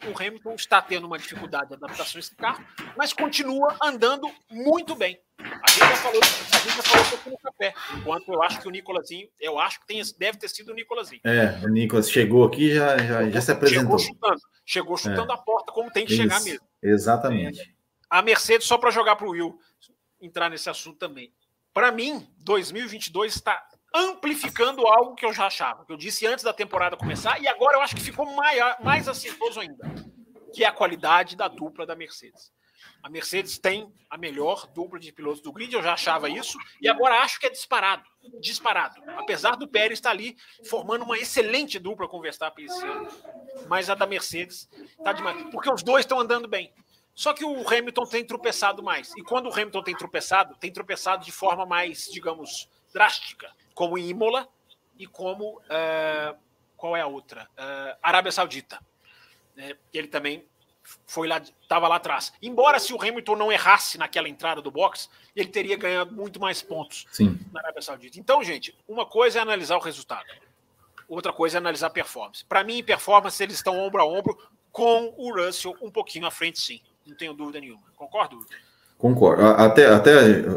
O 0.07 0.21
Hamilton 0.21 0.55
está 0.55 0.81
tendo 0.81 1.05
uma 1.07 1.17
dificuldade 1.17 1.69
de 1.69 1.73
adaptação 1.75 2.17
a 2.17 2.19
esse 2.19 2.35
carro, 2.35 2.65
mas 2.97 3.13
continua 3.13 3.75
andando 3.81 4.29
muito 4.49 4.95
bem. 4.95 5.19
A 5.37 5.69
gente 5.69 5.79
já 5.79 5.95
falou, 5.97 6.21
a 6.23 6.57
gente 6.57 6.77
já 6.77 6.83
falou 6.83 7.33
no 7.33 7.37
café, 7.37 7.73
enquanto 7.97 8.33
eu 8.33 8.41
acho 8.41 8.61
que 8.61 8.67
o 8.67 8.71
Nicolazinho, 8.71 9.27
eu 9.39 9.59
acho 9.59 9.79
que 9.81 9.87
tem, 9.87 10.01
deve 10.17 10.37
ter 10.37 10.47
sido 10.49 10.71
o 10.71 10.75
Nicolazinho. 10.75 11.21
É, 11.23 11.59
o 11.63 11.67
Nicolas 11.67 12.09
chegou 12.09 12.45
aqui 12.45 12.71
e 12.71 12.75
já, 12.75 12.97
já, 12.97 13.29
já 13.29 13.41
se 13.41 13.51
apresentou. 13.51 13.99
Chegou 13.99 14.15
chutando, 14.15 14.41
chegou 14.65 14.97
chutando 14.97 15.31
é. 15.31 15.35
a 15.35 15.37
porta 15.37 15.71
como 15.71 15.91
tem 15.91 16.05
que 16.05 16.13
Isso, 16.13 16.21
chegar 16.21 16.41
mesmo. 16.41 16.65
Exatamente. 16.81 17.75
A 18.09 18.21
Mercedes, 18.21 18.67
só 18.67 18.77
para 18.77 18.91
jogar 18.91 19.15
para 19.15 19.27
o 19.27 19.31
Will 19.31 19.59
entrar 20.21 20.49
nesse 20.49 20.69
assunto 20.69 20.97
também. 20.97 21.33
Para 21.73 21.91
mim, 21.91 22.25
2022 22.37 23.35
está 23.35 23.61
amplificando 23.95 24.85
algo 24.85 25.15
que 25.15 25.25
eu 25.25 25.31
já 25.31 25.47
achava, 25.47 25.85
que 25.85 25.93
eu 25.93 25.95
disse 25.95 26.27
antes 26.27 26.43
da 26.43 26.51
temporada 26.51 26.97
começar, 26.97 27.41
e 27.41 27.47
agora 27.47 27.77
eu 27.77 27.81
acho 27.81 27.95
que 27.95 28.01
ficou 28.01 28.25
maior, 28.35 28.75
mais 28.83 29.07
acertoso 29.07 29.61
ainda, 29.61 29.89
que 30.53 30.65
é 30.65 30.67
a 30.67 30.71
qualidade 30.71 31.37
da 31.37 31.47
dupla 31.47 31.85
da 31.85 31.95
Mercedes. 31.95 32.53
A 33.01 33.09
Mercedes 33.09 33.57
tem 33.57 33.89
a 34.09 34.17
melhor 34.17 34.67
dupla 34.67 34.99
de 34.99 35.13
pilotos 35.13 35.41
do 35.41 35.53
grid, 35.53 35.73
eu 35.73 35.81
já 35.81 35.93
achava 35.93 36.29
isso, 36.29 36.57
e 36.81 36.89
agora 36.89 37.19
acho 37.19 37.39
que 37.39 37.45
é 37.45 37.49
disparado, 37.49 38.03
disparado. 38.41 39.01
Apesar 39.15 39.55
do 39.55 39.67
Pérez 39.67 39.99
estar 39.99 40.09
ali 40.09 40.35
formando 40.67 41.05
uma 41.05 41.17
excelente 41.17 41.79
dupla 41.79 42.07
com 42.07 42.17
o 42.17 42.21
Verstappen 42.21 42.65
esse 42.65 42.85
ano, 42.85 43.07
mas 43.69 43.89
a 43.89 43.95
da 43.95 44.05
Mercedes 44.05 44.67
está 44.99 45.13
demais, 45.13 45.41
porque 45.51 45.71
os 45.71 45.81
dois 45.81 46.03
estão 46.03 46.19
andando 46.19 46.49
bem. 46.49 46.73
Só 47.13 47.31
que 47.31 47.45
o 47.45 47.65
Hamilton 47.65 48.05
tem 48.07 48.25
tropeçado 48.25 48.83
mais. 48.83 49.15
E 49.15 49.23
quando 49.23 49.47
o 49.47 49.53
Hamilton 49.53 49.83
tem 49.83 49.95
tropeçado, 49.95 50.53
tem 50.57 50.69
tropeçado 50.69 51.23
de 51.23 51.31
forma 51.31 51.65
mais, 51.65 52.09
digamos, 52.11 52.69
drástica 52.93 53.49
como 53.75 53.97
em 53.97 54.09
Imola 54.09 54.47
e 54.97 55.05
como 55.05 55.59
uh, 55.59 56.35
qual 56.75 56.95
é 56.95 57.01
a 57.01 57.07
outra? 57.07 57.47
Uh, 57.57 57.97
Arábia 58.01 58.31
Saudita. 58.31 58.79
Né? 59.55 59.75
Ele 59.93 60.07
também 60.07 60.43
foi 61.05 61.27
lá, 61.27 61.37
estava 61.37 61.87
lá 61.87 61.97
atrás. 61.97 62.33
Embora 62.41 62.79
se 62.79 62.93
o 62.93 63.01
Hamilton 63.01 63.35
não 63.35 63.51
errasse 63.51 63.97
naquela 63.97 64.29
entrada 64.29 64.61
do 64.61 64.71
box, 64.71 65.09
ele 65.35 65.49
teria 65.49 65.75
ganhado 65.77 66.13
muito 66.13 66.39
mais 66.39 66.61
pontos 66.61 67.05
Sim. 67.11 67.39
na 67.51 67.59
Arábia 67.59 67.81
Saudita. 67.81 68.19
Então, 68.19 68.43
gente, 68.43 68.75
uma 68.87 69.05
coisa 69.05 69.39
é 69.39 69.41
analisar 69.41 69.75
o 69.75 69.81
resultado, 69.81 70.25
outra 71.07 71.33
coisa 71.33 71.57
é 71.57 71.59
analisar 71.59 71.87
a 71.87 71.91
performance. 71.91 72.45
Para 72.45 72.63
mim, 72.63 72.83
performance 72.83 73.41
eles 73.41 73.55
estão 73.55 73.79
ombro 73.79 74.01
a 74.01 74.05
ombro 74.05 74.37
com 74.71 75.13
o 75.17 75.33
Russell 75.33 75.75
um 75.81 75.91
pouquinho 75.91 76.25
à 76.25 76.31
frente, 76.31 76.59
sim. 76.59 76.81
Não 77.05 77.15
tenho 77.15 77.33
dúvida 77.33 77.59
nenhuma. 77.59 77.83
Concordo? 77.95 78.45
Concordo. 78.97 79.43
Até, 79.43 79.87
até 79.87 80.11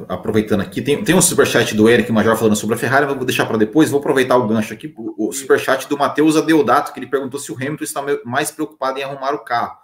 aproveitando 0.09 0.61
aqui, 0.61 0.81
tem, 0.81 1.03
tem 1.03 1.15
um 1.15 1.21
superchat 1.21 1.75
do 1.75 1.89
Eric 1.89 2.11
Major 2.13 2.37
falando 2.37 2.55
sobre 2.55 2.77
a 2.77 2.79
Ferrari, 2.79 3.05
mas 3.05 3.17
vou 3.17 3.25
deixar 3.25 3.47
para 3.47 3.57
depois, 3.57 3.91
vou 3.91 3.99
aproveitar 3.99 4.37
o 4.37 4.47
gancho 4.47 4.73
aqui, 4.73 4.95
o, 4.97 5.33
superchat 5.33 5.89
do 5.89 5.99
Matheus 5.99 6.37
Adeodato, 6.37 6.93
que 6.93 7.01
ele 7.01 7.09
perguntou 7.09 7.41
se 7.41 7.51
o 7.51 7.57
Hamilton 7.57 7.85
está 7.85 8.03
mais 8.25 8.51
preocupado 8.51 8.99
em 8.99 9.03
arrumar 9.03 9.35
o 9.35 9.45
carro. 9.45 9.77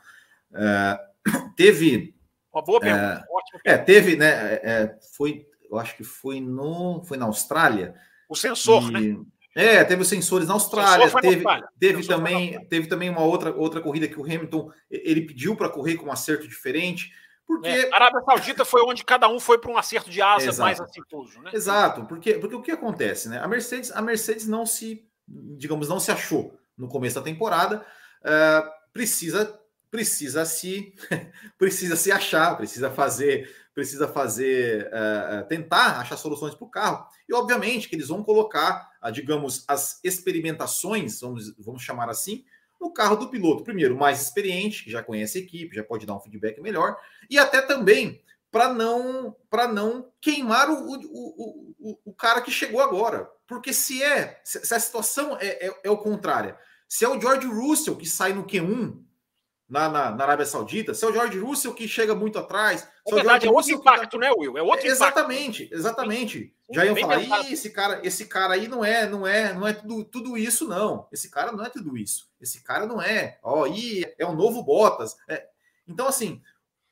É, 0.55 0.99
teve. 1.57 2.15
Uma 2.53 2.63
boa 2.63 2.79
pergunta, 2.79 3.27
é, 3.65 3.73
é, 3.73 3.79
teve, 3.79 4.17
né? 4.17 4.29
É, 4.29 4.61
é, 4.63 4.97
foi, 5.17 5.45
eu 5.69 5.77
acho 5.77 5.97
que 5.97 6.05
foi 6.05 6.41
no. 6.41 7.03
Foi 7.03 7.17
na 7.17 7.27
Austrália. 7.27 7.95
O 8.29 8.37
sensor, 8.37 8.85
e, 8.91 9.15
né? 9.15 9.25
É, 9.57 9.85
teve 9.85 10.03
os 10.03 10.09
sensores 10.09 10.49
na 10.49 10.55
Austrália, 10.55 11.09
teve, 11.21 11.45
teve 11.79 12.07
também, 12.07 12.67
teve 12.67 12.87
também 12.89 13.09
uma 13.09 13.23
outra, 13.23 13.55
outra 13.55 13.81
corrida 13.81 14.09
que 14.09 14.19
o 14.19 14.25
Hamilton 14.25 14.71
ele 14.91 15.23
pediu 15.23 15.55
para 15.55 15.69
correr 15.69 15.97
com 15.97 16.07
um 16.07 16.13
acerto 16.13 16.49
diferente. 16.49 17.13
Porque... 17.47 17.69
É, 17.69 17.91
a 17.93 17.97
Arábia 17.97 18.23
Saudita 18.23 18.65
foi 18.65 18.83
onde 18.83 19.05
cada 19.05 19.29
um 19.29 19.39
foi 19.39 19.59
para 19.59 19.71
um 19.71 19.77
acerto 19.77 20.11
de 20.11 20.23
asa 20.23 20.47
Exato. 20.47 20.61
mais 20.61 20.81
acertoso, 20.81 21.41
né? 21.43 21.51
Exato, 21.53 22.05
porque, 22.07 22.35
porque 22.35 22.55
o 22.55 22.63
que 22.63 22.71
acontece, 22.71 23.29
né? 23.29 23.39
A 23.39 23.47
Mercedes, 23.49 23.93
a 23.93 24.01
Mercedes 24.01 24.47
não 24.47 24.65
se, 24.65 25.07
digamos, 25.29 25.89
não 25.89 26.01
se 26.01 26.11
achou 26.11 26.59
no 26.77 26.89
começo 26.89 27.17
da 27.17 27.23
temporada. 27.23 27.85
Uh, 28.21 28.69
precisa 28.93 29.61
precisa 29.91 30.45
se 30.45 30.93
precisa 31.57 31.95
se 31.95 32.11
achar, 32.11 32.57
precisa 32.57 32.91
fazer 32.91 33.49
precisa 33.75 34.07
fazer, 34.07 34.87
uh, 34.87 35.47
tentar 35.49 35.99
achar 35.99 36.17
soluções 36.17 36.55
para 36.55 36.65
o 36.65 36.71
carro. 36.71 37.07
E 37.29 37.35
obviamente 37.35 37.89
que 37.89 37.97
eles 37.97 38.07
vão 38.07 38.23
colocar, 38.23 38.89
uh, 39.03 39.11
digamos, 39.11 39.65
as 39.67 39.99
experimentações, 40.05 41.21
vamos, 41.21 41.53
vamos 41.59 41.83
chamar 41.83 42.09
assim, 42.09 42.45
no 42.85 42.93
carro 42.93 43.17
do 43.17 43.29
piloto. 43.29 43.65
Primeiro, 43.65 43.97
mais 43.97 44.21
experiente, 44.21 44.85
que 44.85 44.91
já 44.91 45.03
conhece 45.03 45.39
a 45.39 45.41
equipe, 45.41 45.75
já 45.75 45.83
pode 45.83 46.07
dar 46.07 46.15
um 46.15 46.21
feedback 46.21 46.61
melhor, 46.61 46.97
e 47.31 47.39
até 47.39 47.63
também 47.63 48.23
para 48.51 48.73
não 48.73 49.35
para 49.51 49.67
não 49.67 50.13
queimar 50.21 50.71
o, 50.71 50.75
o, 50.75 51.75
o, 51.81 51.99
o, 52.05 52.15
cara 52.15 52.41
que 52.41 52.51
chegou 52.51 52.81
agora. 52.81 53.29
Porque 53.47 53.73
se 53.73 54.03
é, 54.03 54.41
se 54.45 54.73
a 54.73 54.79
situação 54.79 55.37
é, 55.41 55.67
é, 55.67 55.81
é 55.85 55.91
o 55.91 55.99
contrário, 55.99 56.57
se 56.89 57.05
é 57.05 57.09
o 57.09 57.21
George 57.21 57.47
Russell 57.47 57.97
que 57.97 58.07
sai 58.07 58.33
no 58.33 58.47
Q1 58.47 59.04
na, 59.75 59.89
na, 59.89 60.11
na, 60.13 60.23
Arábia 60.23 60.47
Saudita, 60.47 60.95
se 60.95 61.05
é 61.05 61.09
o 61.09 61.13
George 61.13 61.37
Russell 61.37 61.75
que 61.75 61.89
chega 61.89 62.15
muito 62.15 62.39
atrás. 62.39 62.89
É 63.05 63.13
verdade, 63.13 63.49
é 63.49 63.51
outro 63.51 63.73
impacto, 63.73 64.13
tá... 64.13 64.19
né, 64.19 64.31
Will? 64.31 64.57
É 64.57 64.63
outro 64.63 64.87
exatamente, 64.87 65.65
impacto. 65.65 65.75
Exatamente, 65.75 66.55
exatamente. 66.55 66.55
Já 66.73 66.87
iam 66.87 66.97
falar, 66.97 67.51
esse 67.51 67.71
cara, 67.71 68.01
esse 68.07 68.27
cara 68.27 68.55
aí 68.55 68.69
não 68.69 68.85
é, 68.85 69.09
não 69.09 69.27
é, 69.27 69.53
não 69.53 69.67
é 69.67 69.73
tudo, 69.73 70.05
tudo 70.05 70.39
isso, 70.39 70.69
não. 70.69 71.09
Esse 71.13 71.29
cara 71.29 71.51
não 71.51 71.65
é 71.65 71.69
tudo 71.69 71.99
isso. 71.99 72.31
Esse 72.41 72.63
cara 72.63 72.87
não 72.87 73.03
é. 73.03 73.37
Ó, 73.43 73.67
e 73.67 74.07
é 74.17 74.25
um 74.25 74.37
novo 74.37 74.63
Bottas. 74.63 75.17
É. 75.29 75.45
Então, 75.89 76.07
assim, 76.07 76.41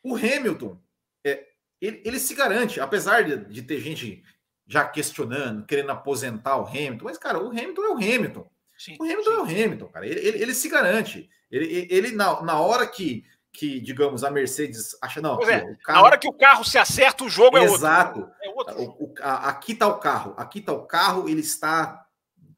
o 0.03 0.16
Hamilton, 0.16 0.76
é, 1.24 1.47
ele, 1.80 2.03
ele 2.05 2.18
se 2.18 2.35
garante, 2.35 2.80
apesar 2.80 3.22
de, 3.22 3.37
de 3.45 3.62
ter 3.62 3.78
gente 3.78 4.24
já 4.66 4.85
questionando, 4.85 5.64
querendo 5.66 5.93
aposentar 5.93 6.57
o 6.57 6.66
Hamilton, 6.66 7.05
mas, 7.05 7.16
cara, 7.16 7.41
o 7.41 7.51
Hamilton 7.51 7.83
é 7.83 7.89
o 7.91 7.97
Hamilton. 7.97 8.51
Sim, 8.83 8.97
o 8.99 9.05
Hamilton 9.05 9.30
sim. 9.30 9.37
é 9.37 9.39
o 9.39 9.64
Hamilton, 9.64 9.87
cara. 9.87 10.07
Ele, 10.07 10.18
ele, 10.18 10.43
ele 10.43 10.55
se 10.55 10.68
garante. 10.68 11.30
Ele, 11.49 11.87
ele 11.89 12.11
na, 12.11 12.43
na 12.43 12.59
hora 12.59 12.85
que, 12.85 13.24
que, 13.53 13.78
digamos, 13.78 14.24
a 14.24 14.30
Mercedes 14.30 14.97
acha, 15.01 15.20
não. 15.20 15.41
É, 15.43 15.76
carro... 15.85 15.99
Na 16.01 16.03
hora 16.03 16.18
que 16.18 16.28
o 16.28 16.33
carro 16.33 16.64
se 16.64 16.76
acerta, 16.78 17.22
o 17.22 17.28
jogo 17.28 17.57
é 17.57 17.64
Exato. 17.64 18.20
outro. 18.20 18.35
É 18.43 18.49
outro. 18.49 18.83
O, 18.83 19.05
o, 19.05 19.14
a, 19.20 19.51
aqui 19.51 19.70
está 19.72 19.87
o 19.87 20.01
carro, 20.01 20.35
aqui 20.37 20.59
está 20.59 20.72
o 20.72 20.85
carro, 20.85 21.28
ele 21.28 21.43
está. 21.43 22.05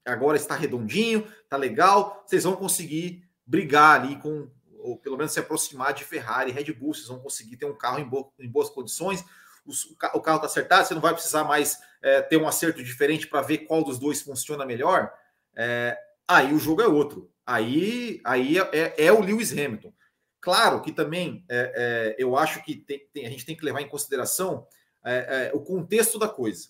Agora 0.02 0.38
está 0.38 0.54
redondinho, 0.54 1.26
tá 1.46 1.58
legal. 1.58 2.24
Vocês 2.26 2.44
vão 2.44 2.56
conseguir 2.56 3.22
brigar 3.46 4.00
ali 4.00 4.16
com, 4.16 4.50
ou 4.78 4.96
pelo 4.96 5.18
menos 5.18 5.32
se 5.32 5.40
aproximar 5.40 5.92
de 5.92 6.04
Ferrari, 6.04 6.52
Red 6.52 6.72
Bull. 6.72 6.94
Vocês 6.94 7.08
vão 7.08 7.18
conseguir 7.18 7.58
ter 7.58 7.66
um 7.66 7.76
carro 7.76 7.98
em, 7.98 8.04
bo, 8.04 8.32
em 8.38 8.48
boas 8.48 8.70
condições. 8.70 9.22
O, 9.66 9.72
o 10.14 10.20
carro 10.20 10.36
está 10.36 10.46
acertado, 10.46 10.86
você 10.86 10.94
não 10.94 11.02
vai 11.02 11.12
precisar 11.12 11.44
mais 11.44 11.78
é, 12.02 12.22
ter 12.22 12.38
um 12.38 12.48
acerto 12.48 12.82
diferente 12.82 13.26
para 13.26 13.42
ver 13.42 13.58
qual 13.58 13.84
dos 13.84 13.98
dois 13.98 14.22
funciona 14.22 14.64
melhor. 14.64 15.12
É, 15.56 15.98
aí 16.28 16.52
o 16.52 16.58
jogo 16.58 16.82
é 16.82 16.88
outro. 16.88 17.30
Aí, 17.46 18.20
aí 18.24 18.58
é, 18.58 18.70
é, 18.72 19.06
é 19.06 19.12
o 19.12 19.20
Lewis 19.20 19.52
Hamilton. 19.52 19.92
Claro 20.40 20.82
que 20.82 20.92
também 20.92 21.44
é, 21.48 21.72
é, 21.74 22.16
eu 22.18 22.36
acho 22.36 22.62
que 22.62 22.76
tem, 22.76 23.06
tem, 23.12 23.26
a 23.26 23.30
gente 23.30 23.46
tem 23.46 23.56
que 23.56 23.64
levar 23.64 23.80
em 23.80 23.88
consideração 23.88 24.66
é, 25.04 25.50
o 25.54 25.60
contexto 25.60 26.18
da 26.18 26.28
coisa. 26.28 26.68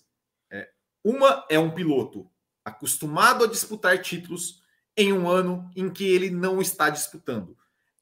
Uma 1.03 1.45
é 1.49 1.59
um 1.59 1.69
piloto 1.69 2.27
acostumado 2.63 3.43
a 3.43 3.47
disputar 3.47 4.01
títulos 4.01 4.63
em 4.97 5.13
um 5.13 5.29
ano 5.29 5.69
em 5.75 5.89
que 5.91 6.03
ele 6.03 6.31
não 6.31 6.59
está 6.59 6.89
disputando. 6.89 7.55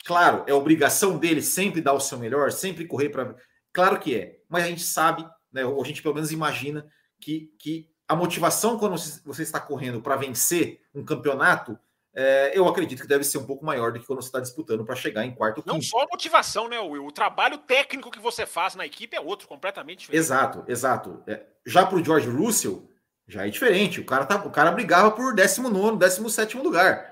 Claro, 0.05 0.45
é 0.47 0.53
obrigação 0.53 1.17
dele 1.17 1.41
sempre 1.41 1.81
dar 1.81 1.93
o 1.93 1.99
seu 1.99 2.17
melhor, 2.17 2.51
sempre 2.51 2.87
correr 2.87 3.09
para. 3.09 3.35
Claro 3.73 3.99
que 3.99 4.15
é, 4.15 4.39
mas 4.47 4.63
a 4.63 4.67
gente 4.67 4.83
sabe, 4.83 5.27
né, 5.51 5.65
ou 5.65 5.81
a 5.81 5.85
gente 5.85 6.01
pelo 6.01 6.15
menos 6.15 6.31
imagina, 6.31 6.87
que, 7.19 7.53
que 7.59 7.89
a 8.07 8.15
motivação 8.15 8.77
quando 8.77 8.97
você 9.25 9.43
está 9.43 9.59
correndo 9.59 10.01
para 10.01 10.15
vencer 10.15 10.81
um 10.93 11.03
campeonato, 11.03 11.77
é, 12.15 12.51
eu 12.57 12.67
acredito 12.67 13.01
que 13.01 13.07
deve 13.07 13.23
ser 13.23 13.39
um 13.39 13.45
pouco 13.45 13.65
maior 13.65 13.91
do 13.91 13.99
que 13.99 14.05
quando 14.05 14.21
você 14.21 14.27
está 14.27 14.39
disputando 14.39 14.85
para 14.85 14.95
chegar 14.95 15.25
em 15.25 15.33
quarto. 15.33 15.63
Não 15.65 15.75
quinto. 15.75 15.87
só 15.87 16.01
a 16.01 16.07
motivação, 16.11 16.69
né, 16.69 16.79
Will? 16.79 17.05
O 17.05 17.11
trabalho 17.11 17.57
técnico 17.57 18.11
que 18.11 18.19
você 18.19 18.45
faz 18.45 18.75
na 18.75 18.85
equipe 18.85 19.15
é 19.15 19.19
outro, 19.19 19.47
completamente 19.47 20.01
diferente. 20.01 20.19
Exato, 20.19 20.63
exato. 20.67 21.23
É, 21.25 21.43
já 21.65 21.85
para 21.85 21.97
o 21.97 22.05
George 22.05 22.29
Russell, 22.29 22.87
já 23.27 23.47
é 23.47 23.49
diferente. 23.49 23.99
O 23.99 24.05
cara, 24.05 24.25
tá, 24.25 24.35
o 24.35 24.51
cara 24.51 24.71
brigava 24.71 25.09
por 25.09 25.33
19, 25.33 25.97
17 25.97 26.57
lugar. 26.57 27.11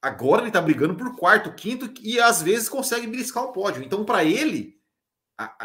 Agora 0.00 0.42
ele 0.42 0.48
está 0.48 0.60
brigando 0.60 0.94
por 0.94 1.16
quarto, 1.16 1.52
quinto 1.52 1.92
e 2.00 2.20
às 2.20 2.42
vezes 2.42 2.68
consegue 2.68 3.06
beliscar 3.06 3.44
um 3.44 3.52
pódio. 3.52 3.82
Então, 3.82 4.04
para 4.04 4.24
ele, 4.24 4.80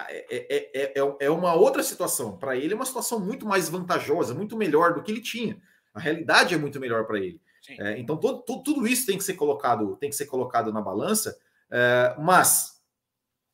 é, 0.09 0.25
é, 0.29 0.99
é, 0.99 1.17
é 1.19 1.29
uma 1.29 1.53
outra 1.53 1.83
situação. 1.83 2.37
Para 2.37 2.55
ele 2.55 2.73
é 2.73 2.75
uma 2.75 2.85
situação 2.85 3.19
muito 3.19 3.45
mais 3.45 3.69
vantajosa, 3.69 4.33
muito 4.33 4.55
melhor 4.57 4.93
do 4.93 5.03
que 5.03 5.11
ele 5.11 5.21
tinha. 5.21 5.61
A 5.93 5.99
realidade 5.99 6.53
é 6.53 6.57
muito 6.57 6.79
melhor 6.79 7.05
para 7.05 7.19
ele. 7.19 7.41
É, 7.69 7.99
então 7.99 8.17
todo, 8.17 8.43
todo, 8.43 8.63
tudo 8.63 8.87
isso 8.87 9.05
tem 9.05 9.17
que 9.17 9.23
ser 9.23 9.33
colocado, 9.33 9.97
tem 9.97 10.09
que 10.09 10.15
ser 10.15 10.25
colocado 10.25 10.71
na 10.71 10.81
balança. 10.81 11.37
É, 11.69 12.15
mas 12.19 12.81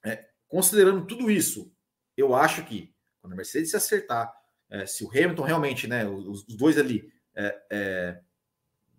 é, 0.03 0.25
considerando 0.47 1.05
tudo 1.05 1.31
isso, 1.31 1.71
eu 2.15 2.35
acho 2.35 2.63
que 2.63 2.93
quando 3.21 3.33
a 3.33 3.35
Mercedes 3.35 3.71
se 3.71 3.77
acertar, 3.77 4.31
é, 4.69 4.85
se 4.85 5.03
o 5.03 5.09
Hamilton 5.09 5.43
realmente, 5.43 5.87
né, 5.87 6.05
os, 6.05 6.45
os 6.47 6.55
dois 6.55 6.77
ali 6.77 7.11
é, 7.35 8.19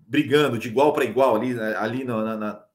brigando 0.06 0.58
de 0.58 0.68
igual 0.68 0.92
para 0.92 1.04
igual 1.04 1.36
ali, 1.36 1.54
né, 1.54 1.76
ali 1.76 2.04
na, 2.04 2.36
na, 2.36 2.66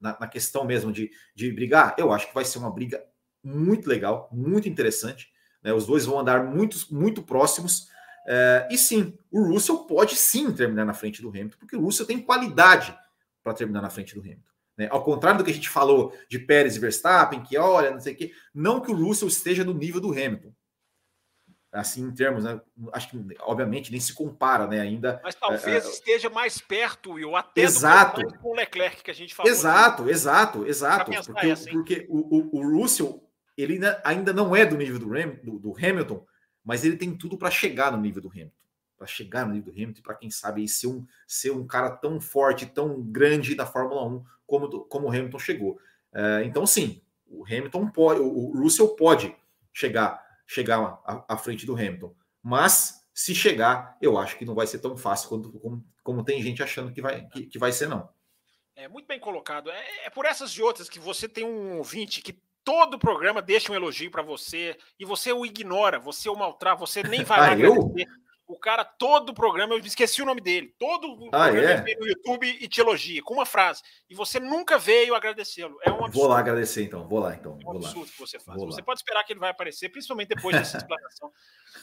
na, 0.00 0.20
na, 0.20 0.28
questão 0.28 0.64
mesmo 0.64 0.92
de, 0.92 1.10
de 1.34 1.52
brigar, 1.52 1.94
eu 1.98 2.12
acho 2.12 2.28
que 2.28 2.34
vai 2.34 2.44
ser 2.44 2.58
uma 2.58 2.72
briga 2.72 3.04
muito 3.48 3.88
legal, 3.88 4.28
muito 4.32 4.68
interessante. 4.68 5.32
Né? 5.62 5.72
Os 5.72 5.86
dois 5.86 6.04
vão 6.04 6.18
andar 6.18 6.44
muito, 6.44 6.76
muito 6.90 7.22
próximos. 7.22 7.88
É, 8.26 8.68
e 8.70 8.76
sim, 8.76 9.16
o 9.30 9.42
Russell 9.42 9.78
pode 9.78 10.16
sim 10.16 10.52
terminar 10.52 10.84
na 10.84 10.92
frente 10.92 11.22
do 11.22 11.28
Hamilton, 11.28 11.58
porque 11.58 11.76
o 11.76 11.80
Russell 11.80 12.06
tem 12.06 12.20
qualidade 12.20 12.96
para 13.42 13.54
terminar 13.54 13.80
na 13.80 13.90
frente 13.90 14.14
do 14.14 14.20
Hamilton. 14.20 14.42
Né? 14.76 14.88
Ao 14.90 15.02
contrário 15.02 15.38
do 15.38 15.44
que 15.44 15.50
a 15.50 15.54
gente 15.54 15.68
falou 15.68 16.16
de 16.28 16.38
Pérez 16.38 16.76
e 16.76 16.78
Verstappen, 16.78 17.42
que 17.42 17.56
olha, 17.56 17.90
não 17.90 18.00
sei 18.00 18.12
o 18.12 18.16
quê, 18.16 18.32
não 18.54 18.80
que 18.80 18.90
o 18.90 18.94
Russell 18.94 19.28
esteja 19.28 19.64
no 19.64 19.72
nível 19.72 20.00
do 20.00 20.12
Hamilton. 20.12 20.52
Assim, 21.70 22.02
em 22.02 22.14
termos, 22.14 22.44
né? 22.44 22.58
Acho 22.94 23.10
que, 23.10 23.36
obviamente, 23.40 23.90
nem 23.90 24.00
se 24.00 24.14
compara, 24.14 24.66
né? 24.66 24.80
Ainda. 24.80 25.20
Mas 25.22 25.34
talvez 25.34 25.84
é, 25.84 25.88
esteja 25.90 26.30
mais 26.30 26.58
perto, 26.58 27.12
Will, 27.12 27.36
até 27.36 27.60
exato, 27.60 28.22
com 28.38 28.52
o 28.52 28.54
Leclerc 28.54 29.02
que 29.02 29.10
a 29.10 29.14
gente 29.14 29.34
falou. 29.34 29.52
Exato, 29.52 30.08
exato, 30.08 30.66
exato. 30.66 31.10
Porque, 31.26 31.50
assim. 31.50 31.70
porque 31.70 32.06
o, 32.08 32.38
o, 32.38 32.58
o 32.58 32.78
Russell 32.78 33.27
ele 33.58 33.80
ainda 34.04 34.32
não 34.32 34.54
é 34.54 34.64
do 34.64 34.76
nível 34.76 35.00
do, 35.00 35.10
Ram, 35.10 35.36
do, 35.42 35.58
do 35.58 35.76
Hamilton, 35.76 36.24
mas 36.64 36.84
ele 36.84 36.96
tem 36.96 37.16
tudo 37.16 37.36
para 37.36 37.50
chegar 37.50 37.90
no 37.90 38.00
nível 38.00 38.22
do 38.22 38.28
Hamilton. 38.28 38.52
Para 38.96 39.06
chegar 39.06 39.46
no 39.46 39.52
nível 39.52 39.72
do 39.72 39.80
Hamilton 39.80 40.02
para 40.02 40.14
quem 40.14 40.30
sabe 40.30 40.66
ser 40.68 40.86
um, 40.86 41.04
ser 41.26 41.50
um 41.50 41.66
cara 41.66 41.90
tão 41.90 42.20
forte, 42.20 42.66
tão 42.66 43.02
grande 43.02 43.54
da 43.54 43.66
Fórmula 43.66 44.06
1 44.06 44.24
como, 44.46 44.84
como 44.84 45.06
o 45.06 45.10
Hamilton 45.10 45.38
chegou. 45.38 45.80
É, 46.12 46.44
então, 46.44 46.66
sim, 46.66 47.02
o 47.26 47.44
Hamilton 47.44 47.88
pode, 47.88 48.20
o 48.20 48.52
Russell 48.52 48.88
pode 48.94 49.34
chegar, 49.72 50.24
chegar 50.46 51.00
à, 51.04 51.34
à, 51.34 51.36
frente 51.36 51.66
do 51.66 51.74
Hamilton, 51.74 52.14
mas 52.42 53.06
se 53.12 53.34
chegar, 53.34 53.96
eu 54.00 54.16
acho 54.16 54.38
que 54.38 54.44
não 54.44 54.54
vai 54.54 54.66
ser 54.66 54.78
tão 54.78 54.96
fácil 54.96 55.28
quanto, 55.28 55.52
como, 55.58 55.84
como 56.02 56.24
tem 56.24 56.40
gente 56.42 56.62
achando 56.62 56.92
que 56.92 57.02
vai, 57.02 57.26
que, 57.26 57.46
que 57.46 57.58
vai 57.58 57.72
ser, 57.72 57.88
não. 57.88 58.08
É 58.74 58.86
muito 58.86 59.06
bem 59.06 59.18
colocado. 59.18 59.70
É, 59.70 60.06
é, 60.06 60.10
por 60.10 60.24
essas 60.24 60.52
e 60.52 60.62
outras 60.62 60.88
que 60.88 61.00
você 61.00 61.28
tem 61.28 61.44
um 61.44 61.78
ouvinte 61.78 62.22
que 62.22 62.40
todo 62.68 62.94
o 62.94 62.98
programa 62.98 63.40
deixa 63.40 63.72
um 63.72 63.74
elogio 63.74 64.10
para 64.10 64.20
você 64.20 64.76
e 65.00 65.04
você 65.06 65.32
o 65.32 65.46
ignora, 65.46 65.98
você 65.98 66.28
o 66.28 66.36
maltrata, 66.36 66.78
você 66.78 67.02
nem 67.02 67.24
vai 67.24 67.40
lá 67.40 67.48
ah, 67.52 67.58
eu? 67.58 67.94
O 68.46 68.58
cara, 68.58 68.84
todo 68.84 69.30
o 69.30 69.34
programa, 69.34 69.74
eu 69.74 69.78
esqueci 69.78 70.20
o 70.20 70.26
nome 70.26 70.42
dele, 70.42 70.74
todo 70.78 71.14
o 71.14 71.28
ah, 71.28 71.48
programa 71.48 71.88
é? 71.88 71.94
no 71.96 72.06
YouTube 72.06 72.46
e 72.46 72.68
te 72.68 72.80
elogia, 72.80 73.22
com 73.22 73.34
uma 73.34 73.46
frase. 73.46 73.82
E 74.08 74.14
você 74.14 74.38
nunca 74.38 74.78
veio 74.78 75.14
agradecê-lo. 75.14 75.78
É 75.82 75.90
um 75.90 75.94
absurdo. 75.94 76.12
Vou 76.12 76.28
lá 76.28 76.38
agradecer, 76.38 76.82
então. 76.82 77.06
Vou 77.08 77.20
lá, 77.20 77.34
então. 77.34 77.58
É 77.62 77.66
um 77.66 77.76
absurdo 77.76 78.10
que 78.10 78.18
você 78.18 78.38
faz. 78.38 78.58
Vou 78.58 78.70
você 78.70 78.80
lá. 78.80 78.86
pode 78.86 79.00
esperar 79.00 79.24
que 79.24 79.32
ele 79.32 79.40
vai 79.40 79.50
aparecer, 79.50 79.88
principalmente 79.90 80.28
depois 80.28 80.56
dessa 80.56 80.76
explanação. 80.78 81.32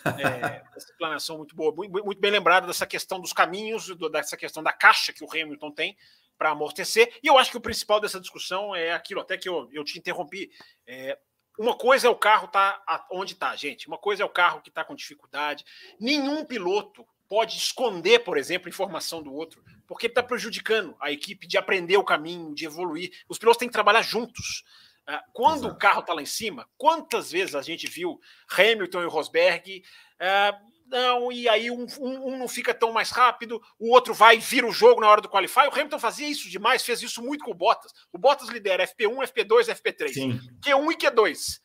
é, 0.05 0.63
essa 0.75 0.91
explanação 0.91 1.38
muito 1.38 1.55
boa, 1.55 1.73
muito, 1.73 2.03
muito 2.03 2.19
bem 2.19 2.31
lembrada 2.31 2.67
dessa 2.67 2.86
questão 2.86 3.19
dos 3.19 3.33
caminhos, 3.33 3.88
dessa 4.11 4.38
questão 4.38 4.61
da 4.61 4.71
caixa 4.71 5.13
que 5.13 5.23
o 5.23 5.27
Hamilton 5.31 5.71
tem 5.71 5.97
para 6.38 6.51
amortecer. 6.51 7.13
E 7.23 7.27
eu 7.27 7.38
acho 7.38 7.51
que 7.51 7.57
o 7.57 7.61
principal 7.61 7.99
dessa 7.99 8.19
discussão 8.19 8.75
é 8.75 8.91
aquilo, 8.91 9.21
até 9.21 9.38
que 9.38 9.47
eu, 9.47 9.69
eu 9.71 9.83
te 9.83 9.97
interrompi. 9.97 10.51
É, 10.86 11.17
uma 11.57 11.77
coisa 11.77 12.07
é 12.07 12.09
o 12.09 12.15
carro 12.15 12.47
tá 12.47 12.83
onde 13.11 13.33
está, 13.33 13.55
gente. 13.55 13.88
Uma 13.88 13.97
coisa 13.97 14.23
é 14.23 14.25
o 14.25 14.29
carro 14.29 14.61
que 14.61 14.69
está 14.69 14.83
com 14.83 14.95
dificuldade. 14.95 15.63
Nenhum 15.99 16.43
piloto 16.43 17.05
pode 17.27 17.57
esconder, 17.57 18.19
por 18.19 18.38
exemplo, 18.38 18.69
informação 18.69 19.21
do 19.21 19.33
outro, 19.33 19.63
porque 19.88 20.07
ele 20.07 20.11
está 20.11 20.21
prejudicando 20.21 20.95
a 20.99 21.11
equipe 21.11 21.47
de 21.47 21.57
aprender 21.57 21.97
o 21.97 22.03
caminho, 22.03 22.53
de 22.53 22.65
evoluir. 22.65 23.11
Os 23.27 23.38
pilotos 23.38 23.57
têm 23.57 23.67
que 23.67 23.73
trabalhar 23.73 24.01
juntos. 24.01 24.63
Ah, 25.07 25.23
quando 25.33 25.65
Exato. 25.65 25.75
o 25.75 25.77
carro 25.77 25.99
está 26.01 26.13
lá 26.13 26.21
em 26.21 26.25
cima, 26.25 26.67
quantas 26.77 27.31
vezes 27.31 27.55
a 27.55 27.61
gente 27.61 27.88
viu 27.88 28.19
Hamilton 28.49 29.03
e 29.03 29.07
Rosberg 29.07 29.83
uh, 30.15 30.74
não, 30.86 31.31
e 31.31 31.49
aí 31.49 31.71
um, 31.71 31.86
um, 31.99 32.27
um, 32.27 32.38
não 32.38 32.47
fica 32.47 32.73
tão 32.73 32.91
mais 32.91 33.09
rápido, 33.09 33.59
o 33.79 33.91
outro 33.91 34.13
vai 34.13 34.38
vira 34.38 34.67
o 34.67 34.71
jogo 34.71 35.01
na 35.01 35.09
hora 35.09 35.21
do 35.21 35.29
qualify. 35.29 35.61
O 35.61 35.73
Hamilton 35.73 35.99
fazia 35.99 36.27
isso 36.27 36.49
demais, 36.49 36.83
fez 36.83 37.01
isso 37.01 37.23
muito 37.23 37.43
com 37.43 37.51
o 37.51 37.55
Bottas. 37.55 37.91
O 38.11 38.17
Bottas 38.17 38.49
lidera 38.49 38.86
FP1, 38.86 39.31
FP2, 39.31 39.75
FP3. 39.75 40.13
Sim. 40.13 40.39
Q1 40.61 40.91
e 40.91 40.97
Q2. 40.97 41.59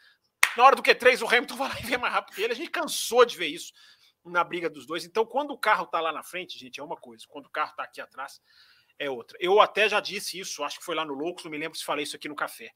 Na 0.56 0.64
hora 0.64 0.74
do 0.74 0.82
Q3, 0.82 1.22
o 1.22 1.28
Hamilton 1.28 1.56
vai 1.56 1.68
lá 1.68 1.80
e 1.80 1.86
vem 1.86 1.98
mais 1.98 2.14
rápido 2.14 2.34
que 2.34 2.42
ele. 2.42 2.52
A 2.52 2.56
gente 2.56 2.70
cansou 2.70 3.24
de 3.24 3.36
ver 3.36 3.48
isso 3.48 3.72
na 4.24 4.42
briga 4.42 4.70
dos 4.70 4.86
dois. 4.86 5.04
Então, 5.04 5.26
quando 5.26 5.50
o 5.50 5.58
carro 5.58 5.86
tá 5.86 6.00
lá 6.00 6.12
na 6.12 6.22
frente, 6.22 6.58
gente, 6.58 6.80
é 6.80 6.82
uma 6.82 6.96
coisa. 6.96 7.24
Quando 7.28 7.46
o 7.46 7.50
carro 7.50 7.74
tá 7.76 7.84
aqui 7.84 8.00
atrás, 8.00 8.40
é 8.98 9.10
outra. 9.10 9.36
Eu 9.40 9.60
até 9.60 9.88
já 9.88 10.00
disse 10.00 10.38
isso, 10.38 10.62
acho 10.62 10.78
que 10.78 10.84
foi 10.84 10.94
lá 10.94 11.04
no 11.04 11.14
Loucos, 11.14 11.44
não 11.44 11.50
me 11.50 11.58
lembro 11.58 11.76
se 11.76 11.84
falei 11.84 12.04
isso 12.04 12.16
aqui 12.16 12.28
no 12.28 12.34
café. 12.34 12.70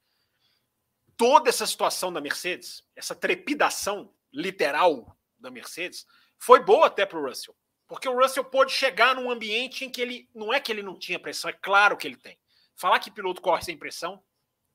toda 1.16 1.48
essa 1.48 1.64
situação 1.64 2.12
da 2.12 2.20
Mercedes, 2.20 2.82
essa 2.96 3.14
trepidação 3.14 4.12
literal 4.32 5.16
da 5.38 5.48
Mercedes, 5.48 6.04
foi 6.44 6.60
boa 6.60 6.88
até 6.88 7.06
para 7.06 7.18
o 7.18 7.26
Russell. 7.26 7.56
Porque 7.86 8.08
o 8.08 8.18
Russell 8.18 8.44
pôde 8.44 8.72
chegar 8.72 9.14
num 9.14 9.30
ambiente 9.30 9.84
em 9.84 9.90
que 9.90 10.00
ele. 10.00 10.28
Não 10.34 10.52
é 10.52 10.60
que 10.60 10.70
ele 10.70 10.82
não 10.82 10.98
tinha 10.98 11.18
pressão, 11.18 11.48
é 11.50 11.52
claro 11.54 11.96
que 11.96 12.06
ele 12.06 12.16
tem. 12.16 12.38
Falar 12.76 12.98
que 12.98 13.10
piloto 13.10 13.40
corre 13.40 13.62
sem 13.62 13.76
pressão 13.76 14.22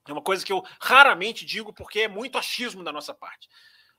é 0.08 0.12
uma 0.12 0.22
coisa 0.22 0.44
que 0.44 0.52
eu 0.52 0.64
raramente 0.82 1.46
digo 1.46 1.72
porque 1.72 2.02
é 2.02 2.08
muito 2.08 2.38
achismo 2.38 2.84
da 2.84 2.92
nossa 2.92 3.14
parte. 3.14 3.48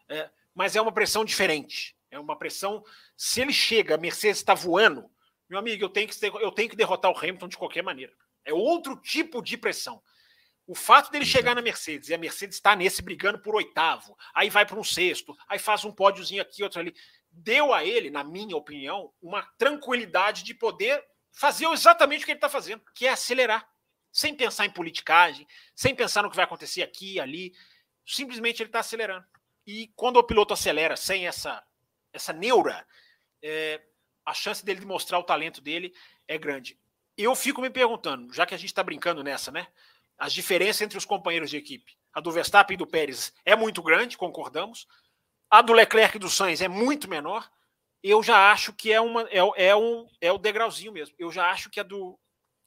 É, 0.08 0.28
mas 0.54 0.74
é 0.74 0.80
uma 0.80 0.92
pressão 0.92 1.24
diferente. 1.24 1.96
É 2.10 2.18
uma 2.18 2.36
pressão. 2.36 2.82
Se 3.16 3.40
ele 3.40 3.52
chega, 3.52 3.94
a 3.94 3.98
Mercedes 3.98 4.38
está 4.38 4.54
voando, 4.54 5.08
meu 5.48 5.58
amigo, 5.58 5.84
eu 5.84 5.88
tenho, 5.88 6.08
que, 6.08 6.26
eu 6.26 6.50
tenho 6.50 6.68
que 6.68 6.76
derrotar 6.76 7.10
o 7.12 7.16
Hamilton 7.16 7.48
de 7.48 7.58
qualquer 7.58 7.82
maneira. 7.82 8.12
É 8.44 8.52
outro 8.52 8.96
tipo 8.96 9.40
de 9.40 9.56
pressão. 9.56 10.02
O 10.66 10.74
fato 10.74 11.10
dele 11.10 11.24
chegar 11.24 11.54
na 11.54 11.62
Mercedes 11.62 12.08
e 12.08 12.14
a 12.14 12.18
Mercedes 12.18 12.56
está 12.56 12.76
nesse 12.76 13.02
brigando 13.02 13.40
por 13.40 13.56
oitavo, 13.56 14.16
aí 14.32 14.48
vai 14.48 14.64
para 14.64 14.78
um 14.78 14.84
sexto, 14.84 15.36
aí 15.48 15.58
faz 15.58 15.84
um 15.84 15.90
pódiozinho 15.90 16.40
aqui, 16.40 16.62
outro 16.62 16.78
ali, 16.78 16.94
deu 17.30 17.72
a 17.72 17.84
ele, 17.84 18.10
na 18.10 18.24
minha 18.24 18.56
opinião, 18.56 19.12
uma 19.22 19.42
tranquilidade 19.56 20.42
de 20.42 20.54
poder 20.54 21.02
fazer 21.32 21.66
exatamente 21.68 22.22
o 22.22 22.24
que 22.24 22.32
ele 22.32 22.38
está 22.38 22.48
fazendo, 22.48 22.82
que 22.94 23.06
é 23.06 23.10
acelerar, 23.10 23.68
sem 24.12 24.34
pensar 24.34 24.66
em 24.66 24.70
politicagem, 24.70 25.46
sem 25.74 25.94
pensar 25.94 26.22
no 26.22 26.30
que 26.30 26.36
vai 26.36 26.44
acontecer 26.44 26.82
aqui, 26.82 27.20
ali. 27.20 27.52
Simplesmente 28.04 28.62
ele 28.62 28.68
está 28.68 28.80
acelerando. 28.80 29.24
E 29.66 29.88
quando 29.94 30.16
o 30.16 30.24
piloto 30.24 30.52
acelera 30.52 30.96
sem 30.96 31.26
essa, 31.26 31.62
essa 32.12 32.32
neura, 32.32 32.86
é, 33.42 33.80
a 34.24 34.34
chance 34.34 34.64
dele 34.64 34.84
mostrar 34.84 35.18
o 35.18 35.24
talento 35.24 35.60
dele 35.60 35.94
é 36.26 36.36
grande. 36.36 36.78
Eu 37.16 37.34
fico 37.34 37.60
me 37.60 37.70
perguntando, 37.70 38.32
já 38.32 38.46
que 38.46 38.54
a 38.54 38.58
gente 38.58 38.70
está 38.70 38.82
brincando 38.82 39.22
nessa, 39.22 39.50
né? 39.50 39.66
As 40.18 40.32
diferenças 40.32 40.82
entre 40.82 40.98
os 40.98 41.04
companheiros 41.04 41.50
de 41.50 41.56
equipe. 41.56 41.96
A 42.12 42.20
do 42.20 42.32
Verstappen 42.32 42.74
e 42.74 42.78
do 42.78 42.86
Pérez 42.86 43.32
é 43.44 43.54
muito 43.54 43.82
grande, 43.82 44.18
concordamos. 44.18 44.86
A 45.50 45.62
do 45.62 45.72
Leclerc 45.72 46.16
e 46.16 46.20
do 46.20 46.30
Sainz 46.30 46.60
é 46.60 46.68
muito 46.68 47.08
menor. 47.08 47.50
Eu 48.02 48.22
já 48.22 48.52
acho 48.52 48.72
que 48.72 48.92
é, 48.92 49.00
uma, 49.00 49.22
é, 49.22 49.38
é, 49.56 49.76
um, 49.76 50.08
é 50.20 50.30
o 50.32 50.38
degrauzinho 50.38 50.92
mesmo. 50.92 51.14
Eu 51.18 51.30
já 51.32 51.50
acho 51.50 51.68
que 51.68 51.80
a 51.80 51.82
do 51.82 52.18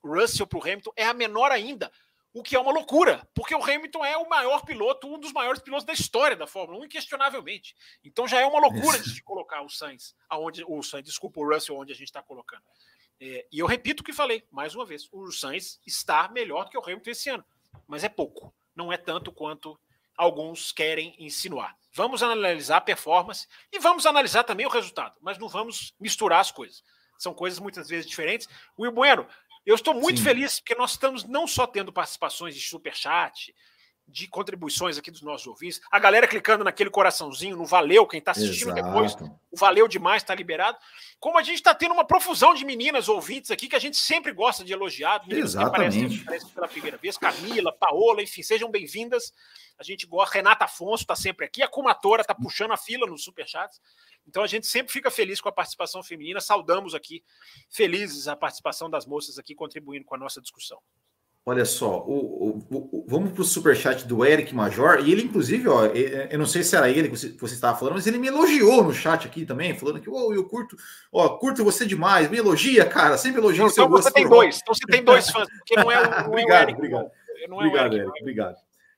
Russell 0.04 0.46
para 0.46 0.60
o 0.60 0.62
Hamilton 0.62 0.92
é 0.96 1.06
a 1.06 1.14
menor 1.14 1.52
ainda. 1.52 1.90
O 2.34 2.44
que 2.44 2.56
é 2.56 2.60
uma 2.60 2.72
loucura, 2.72 3.26
porque 3.34 3.56
o 3.56 3.64
Hamilton 3.64 4.04
é 4.04 4.18
o 4.18 4.28
maior 4.28 4.66
piloto, 4.66 5.08
um 5.08 5.20
dos 5.20 5.32
maiores 5.32 5.62
pilotos 5.62 5.86
da 5.86 5.94
história 5.94 6.36
da 6.36 6.48
Fórmula 6.48 6.80
1, 6.82 6.86
inquestionavelmente. 6.86 7.76
Então 8.04 8.28
já 8.28 8.42
é 8.42 8.46
uma 8.46 8.60
loucura 8.60 9.00
de 9.00 9.22
colocar 9.22 9.62
o 9.62 9.70
Sainz, 9.70 10.16
aonde 10.28 10.66
o 10.68 10.82
Sainz, 10.82 11.06
desculpa, 11.06 11.40
o 11.40 11.48
Russell, 11.48 11.78
onde 11.78 11.94
a 11.94 11.96
gente 11.96 12.08
está 12.08 12.24
colocando. 12.24 12.64
É, 13.22 13.46
e 13.52 13.60
eu 13.60 13.68
repito 13.68 14.02
o 14.02 14.04
que 14.04 14.12
falei, 14.12 14.44
mais 14.52 14.74
uma 14.74 14.84
vez: 14.84 15.08
o 15.12 15.32
Sainz 15.32 15.80
está 15.86 16.28
melhor 16.28 16.66
do 16.66 16.72
que 16.72 16.78
o 16.78 16.82
Hamilton 16.82 17.12
esse 17.12 17.30
ano, 17.30 17.46
mas 17.88 18.04
é 18.04 18.10
pouco, 18.10 18.54
não 18.76 18.92
é 18.92 18.98
tanto 18.98 19.32
quanto 19.32 19.80
alguns 20.18 20.72
querem 20.72 21.16
insinuar. 21.20 21.78
Vamos 21.96 22.24
analisar 22.24 22.78
a 22.78 22.82
performance 22.82 23.48
e 23.72 23.80
vamos 23.80 24.06
analisar 24.06 24.44
também 24.44 24.66
o 24.66 24.70
resultado, 24.70 25.16
mas 25.22 25.38
não 25.38 25.48
vamos 25.48 25.94
misturar 26.00 26.39
as 26.39 26.52
coisas. 26.52 26.84
São 27.18 27.34
coisas 27.34 27.60
muitas 27.60 27.88
vezes 27.88 28.10
diferentes. 28.10 28.50
Will 28.78 28.91
Bueno, 28.91 29.28
eu 29.66 29.76
estou 29.76 29.94
muito 29.94 30.18
Sim. 30.18 30.24
feliz 30.24 30.60
porque 30.60 30.76
nós 30.76 30.91
estamos 30.91 31.24
não 31.24 31.48
só 31.48 31.68
tendo 31.68 31.94
participações 31.94 32.56
de 32.56 32.62
superchat, 32.62 33.54
de 34.08 34.28
contribuições 34.28 34.97
aqui 34.97 35.10
dos 35.10 35.22
nossos 35.22 35.47
ouvintes, 35.47 35.82
a 35.91 35.97
galera 35.97 36.28
clicando 36.28 36.64
naquele 36.64 36.89
coraçãozinho, 36.89 37.58
no 37.58 37.66
valeu, 37.66 38.06
quem 38.06 38.20
está 38.20 38.32
assistindo 38.32 38.72
Exato. 38.72 38.84
depois, 38.84 39.16
o 39.51 39.58
valeu 39.58 39.88
demais, 39.88 40.22
está 40.22 40.36
liberado. 40.36 40.78
Como 41.20 41.38
a 41.38 41.43
gente 41.43 41.56
está 41.56 41.74
tendo 41.74 41.93
uma 41.93 42.06
profusão 42.06 42.54
de 42.54 42.66
meninas 42.66 43.08
ouvintes 43.08 43.49
aqui 43.49 43.68
que 43.68 43.76
a 43.76 43.80
gente 43.80 43.97
sempre 43.97 44.32
gosta 44.32 44.64
de 44.64 44.74
elogiar, 44.74 45.26
meninas 45.26 45.51
Exatamente. 45.51 46.18
que 46.18 46.22
aparecem, 46.22 46.49
pela 46.49 46.68
primeira 46.68 46.97
vez, 46.97 47.18
Camila, 47.18 47.72
Paola, 47.72 48.22
enfim, 48.22 48.43
sejam 48.43 48.70
bem-vindas. 48.70 49.34
A 49.80 49.84
gente 49.84 50.06
gosta, 50.06 50.36
Renata 50.36 50.66
Afonso 50.66 51.04
está 51.04 51.16
sempre 51.16 51.45
aqui, 51.45 51.64
a 51.64 51.68
Cumatora 51.68 52.22
está 52.22 52.36
puxando 52.36 52.72
a 52.72 52.78
fila 52.78 53.08
nos 53.08 53.24
superchats. 53.24 53.82
Então 54.28 54.43
a 54.43 54.47
gente 54.47 54.68
sempre 54.68 54.93
fica 54.93 55.10
feliz 55.10 55.41
com 55.41 55.49
a 55.49 55.51
participação 55.51 56.04
feminina, 56.04 56.39
saudamos 56.39 56.93
aqui, 56.93 57.24
felizes 57.70 58.28
a 58.28 58.36
participação 58.36 58.89
das 58.89 59.06
moças 59.06 59.38
aqui 59.38 59.56
contribuindo 59.56 60.06
com 60.06 60.16
a 60.16 60.18
nossa 60.18 60.39
discussão. 60.41 60.80
Olha 61.46 61.66
só, 61.66 62.00
o, 62.08 62.64
o, 62.70 62.88
o, 62.89 63.06
vamos 63.06 63.34
para 63.34 63.41
o 63.41 63.46
superchat 63.46 64.08
do 64.08 64.24
Eric 64.24 64.56
Major, 64.56 65.02
e 65.02 65.12
ele, 65.12 65.24
inclusive, 65.24 65.68
ó, 65.68 65.88
eu 65.88 66.39
não 66.39 66.46
sei 66.46 66.64
se 66.64 66.74
era 66.74 66.89
ele 66.89 67.10
que 67.10 67.18
você, 67.18 67.36
você 67.38 67.54
estava 67.54 67.78
falando, 67.78 67.96
mas 67.96 68.08
ele 68.08 68.18
me 68.18 68.28
elogiou 68.28 68.82
no 68.82 68.94
chat 68.94 69.28
aqui 69.28 69.46
também, 69.46 69.78
falando 69.78 70.00
que 70.00 70.10
oh, 70.10 70.34
eu 70.34 70.46
curto, 70.46 70.78
ó, 71.12 71.28
curto 71.38 71.62
você 71.62 71.86
demais, 71.86 72.30
me 72.30 72.38
elogia, 72.38 72.86
cara, 72.86 73.18
sempre 73.18 73.41
elogia 73.41 73.66
o 73.66 73.70
seu 73.70 73.84
então 73.84 73.98
você 73.98 74.10
tem 74.10 74.26
dois, 74.26 74.62
então 74.62 74.74
você 74.74 74.86
tem 74.88 75.04
dois 75.04 75.30
fãs, 75.30 75.50
porque 75.50 75.76
não 75.76 75.91
é 75.91 76.00
o, 76.00 76.28
obrigado, 76.28 76.30
é 76.30 76.56
o 76.56 76.70
Eric. 76.70 76.78
Obrigado, 76.78 77.12
não 77.50 77.62
é 77.62 77.66
obrigado, 77.66 77.94
Eric, 77.94 78.08
Eric, 78.08 78.22
obrigado. 78.22 78.56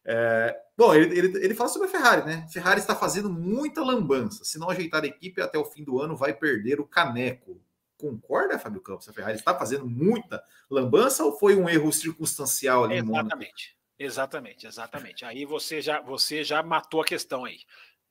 É, 0.07 0.55
bom, 0.77 0.93
ele, 0.93 1.17
ele, 1.17 1.43
ele 1.43 1.55
fala 1.55 1.69
sobre 1.69 1.87
a 1.87 1.91
Ferrari, 1.91 2.27
né? 2.27 2.45
Ferrari 2.53 2.79
está 2.79 2.95
fazendo 2.95 3.27
muita 3.27 3.83
lambança. 3.83 4.45
Se 4.45 4.59
não 4.59 4.69
ajeitar 4.69 5.03
a 5.03 5.07
equipe 5.07 5.41
até 5.41 5.57
o 5.57 5.65
fim 5.65 5.83
do 5.83 5.99
ano, 5.99 6.15
vai 6.15 6.31
perder 6.31 6.79
o 6.79 6.85
caneco. 6.85 7.59
Concorda, 8.05 8.59
Fábio 8.59 8.81
Campos? 8.81 9.09
A 9.09 9.13
Ferrari 9.13 9.35
está 9.35 9.57
fazendo 9.57 9.87
muita 9.87 10.43
lambança 10.69 11.23
ou 11.23 11.37
foi 11.37 11.55
um 11.55 11.67
erro 11.67 11.91
circunstancial 11.91 12.83
ali? 12.83 12.97
Exatamente, 12.97 13.77
exatamente, 13.97 14.67
exatamente. 14.67 15.25
Aí 15.25 15.43
você 15.43 15.81
já, 15.81 15.99
você 16.01 16.43
já 16.43 16.61
matou 16.61 17.01
a 17.01 17.05
questão 17.05 17.45
aí. 17.45 17.59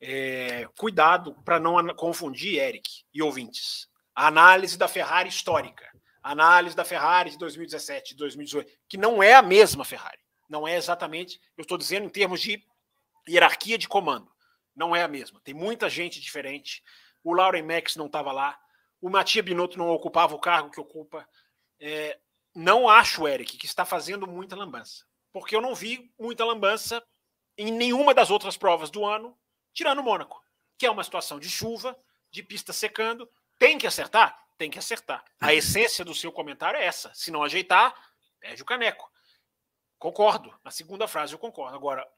É, 0.00 0.68
cuidado 0.76 1.34
para 1.44 1.60
não 1.60 1.86
confundir, 1.94 2.58
Eric 2.58 3.04
e 3.14 3.22
ouvintes. 3.22 3.88
A 4.12 4.26
análise 4.26 4.76
da 4.76 4.88
Ferrari 4.88 5.28
histórica, 5.28 5.86
a 6.20 6.32
análise 6.32 6.74
da 6.74 6.84
Ferrari 6.84 7.30
de 7.30 7.38
2017, 7.38 8.16
2018, 8.16 8.72
que 8.88 8.96
não 8.96 9.22
é 9.22 9.34
a 9.34 9.42
mesma 9.42 9.84
Ferrari. 9.84 10.18
Não 10.48 10.66
é 10.66 10.76
exatamente, 10.76 11.40
eu 11.56 11.62
estou 11.62 11.78
dizendo 11.78 12.06
em 12.06 12.10
termos 12.10 12.40
de 12.40 12.60
hierarquia 13.28 13.78
de 13.78 13.86
comando. 13.86 14.28
Não 14.74 14.94
é 14.94 15.04
a 15.04 15.08
mesma. 15.08 15.40
Tem 15.44 15.54
muita 15.54 15.88
gente 15.88 16.20
diferente. 16.20 16.82
O 17.22 17.32
Lauren 17.32 17.62
Max 17.62 17.94
não 17.94 18.06
estava 18.06 18.32
lá. 18.32 18.58
O 19.04 19.10
Matia 19.10 19.42
Binotto 19.42 19.76
não 19.76 19.90
ocupava 19.90 20.34
o 20.34 20.38
cargo 20.38 20.70
que 20.70 20.80
ocupa. 20.80 21.28
É, 21.78 22.18
não 22.54 22.88
acho, 22.88 23.28
Eric, 23.28 23.58
que 23.58 23.66
está 23.66 23.84
fazendo 23.84 24.26
muita 24.26 24.56
lambança. 24.56 25.04
Porque 25.30 25.54
eu 25.54 25.60
não 25.60 25.74
vi 25.74 26.10
muita 26.18 26.42
lambança 26.42 27.04
em 27.58 27.70
nenhuma 27.70 28.14
das 28.14 28.30
outras 28.30 28.56
provas 28.56 28.88
do 28.88 29.04
ano, 29.04 29.38
tirando 29.74 29.98
o 29.98 30.02
Mônaco, 30.02 30.42
que 30.78 30.86
é 30.86 30.90
uma 30.90 31.04
situação 31.04 31.38
de 31.38 31.50
chuva, 31.50 31.94
de 32.30 32.42
pista 32.42 32.72
secando. 32.72 33.30
Tem 33.58 33.76
que 33.76 33.86
acertar? 33.86 34.42
Tem 34.56 34.70
que 34.70 34.78
acertar. 34.78 35.22
A 35.38 35.52
essência 35.52 36.02
do 36.02 36.14
seu 36.14 36.32
comentário 36.32 36.80
é 36.80 36.86
essa. 36.86 37.12
Se 37.12 37.30
não 37.30 37.42
ajeitar, 37.42 37.94
perde 38.40 38.62
o 38.62 38.64
caneco. 38.64 39.12
Concordo. 39.98 40.50
Na 40.64 40.70
segunda 40.70 41.06
frase 41.06 41.34
eu 41.34 41.38
concordo. 41.38 41.76
Agora, 41.76 42.10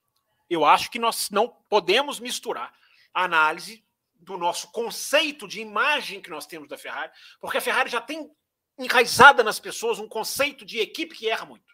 eu 0.49 0.65
acho 0.65 0.89
que 0.89 1.01
nós 1.01 1.31
não 1.31 1.49
podemos 1.69 2.21
misturar 2.21 2.73
a 3.13 3.25
análise 3.25 3.85
do 4.19 4.37
nosso 4.37 4.71
conceito 4.73 5.47
de 5.47 5.61
imagem 5.61 6.21
que 6.21 6.31
nós 6.31 6.47
temos 6.47 6.69
da 6.69 6.79
Ferrari, 6.79 7.13
porque 7.41 7.59
a 7.59 7.61
Ferrari 7.61 7.91
já 7.91 8.01
tem 8.01 8.31
enraizada 8.79 9.43
nas 9.43 9.59
pessoas 9.59 9.99
um 9.99 10.09
conceito 10.09 10.65
de 10.65 10.79
equipe 10.79 11.15
que 11.15 11.29
erra 11.29 11.47
muito. 11.47 11.73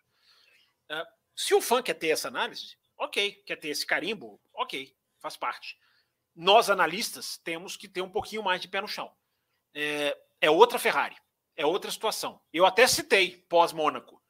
Uh, 0.90 1.06
se 1.34 1.54
o 1.54 1.60
fã 1.60 1.82
quer 1.82 1.94
ter 1.94 2.08
essa 2.08 2.28
análise, 2.28 2.76
ok. 2.96 3.42
Quer 3.46 3.56
ter 3.56 3.68
esse 3.68 3.86
carimbo, 3.86 4.40
ok, 4.52 4.94
faz 5.18 5.36
parte. 5.36 5.76
Nós, 6.34 6.70
analistas, 6.70 7.38
temos 7.38 7.76
que 7.76 7.88
ter 7.88 8.00
um 8.00 8.10
pouquinho 8.10 8.42
mais 8.42 8.60
de 8.60 8.68
pé 8.68 8.80
no 8.80 8.88
chão. 8.88 9.14
É, 9.74 10.16
é 10.40 10.50
outra 10.50 10.78
Ferrari, 10.78 11.16
é 11.56 11.66
outra 11.66 11.90
situação. 11.90 12.40
Eu 12.52 12.64
até 12.64 12.86
citei 12.86 13.44
pós-Mônaco. 13.48 14.22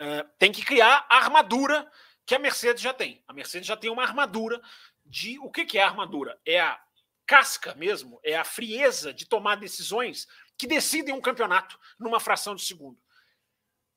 Uh, 0.00 0.28
tem 0.38 0.50
que 0.50 0.64
criar 0.64 1.06
a 1.08 1.16
armadura 1.16 1.90
que 2.26 2.34
a 2.34 2.38
Mercedes 2.38 2.82
já 2.82 2.92
tem. 2.92 3.22
A 3.28 3.32
Mercedes 3.32 3.66
já 3.66 3.76
tem 3.76 3.90
uma 3.90 4.02
armadura 4.02 4.60
de. 5.04 5.38
O 5.38 5.50
que, 5.50 5.64
que 5.64 5.78
é 5.78 5.82
a 5.82 5.88
armadura? 5.88 6.38
É 6.44 6.60
a 6.60 6.83
casca 7.26 7.74
mesmo, 7.74 8.20
é 8.22 8.36
a 8.36 8.44
frieza 8.44 9.12
de 9.12 9.26
tomar 9.26 9.56
decisões 9.56 10.26
que 10.56 10.66
decidem 10.66 11.14
um 11.14 11.20
campeonato 11.20 11.78
numa 11.98 12.20
fração 12.20 12.54
de 12.54 12.64
segundo. 12.64 12.98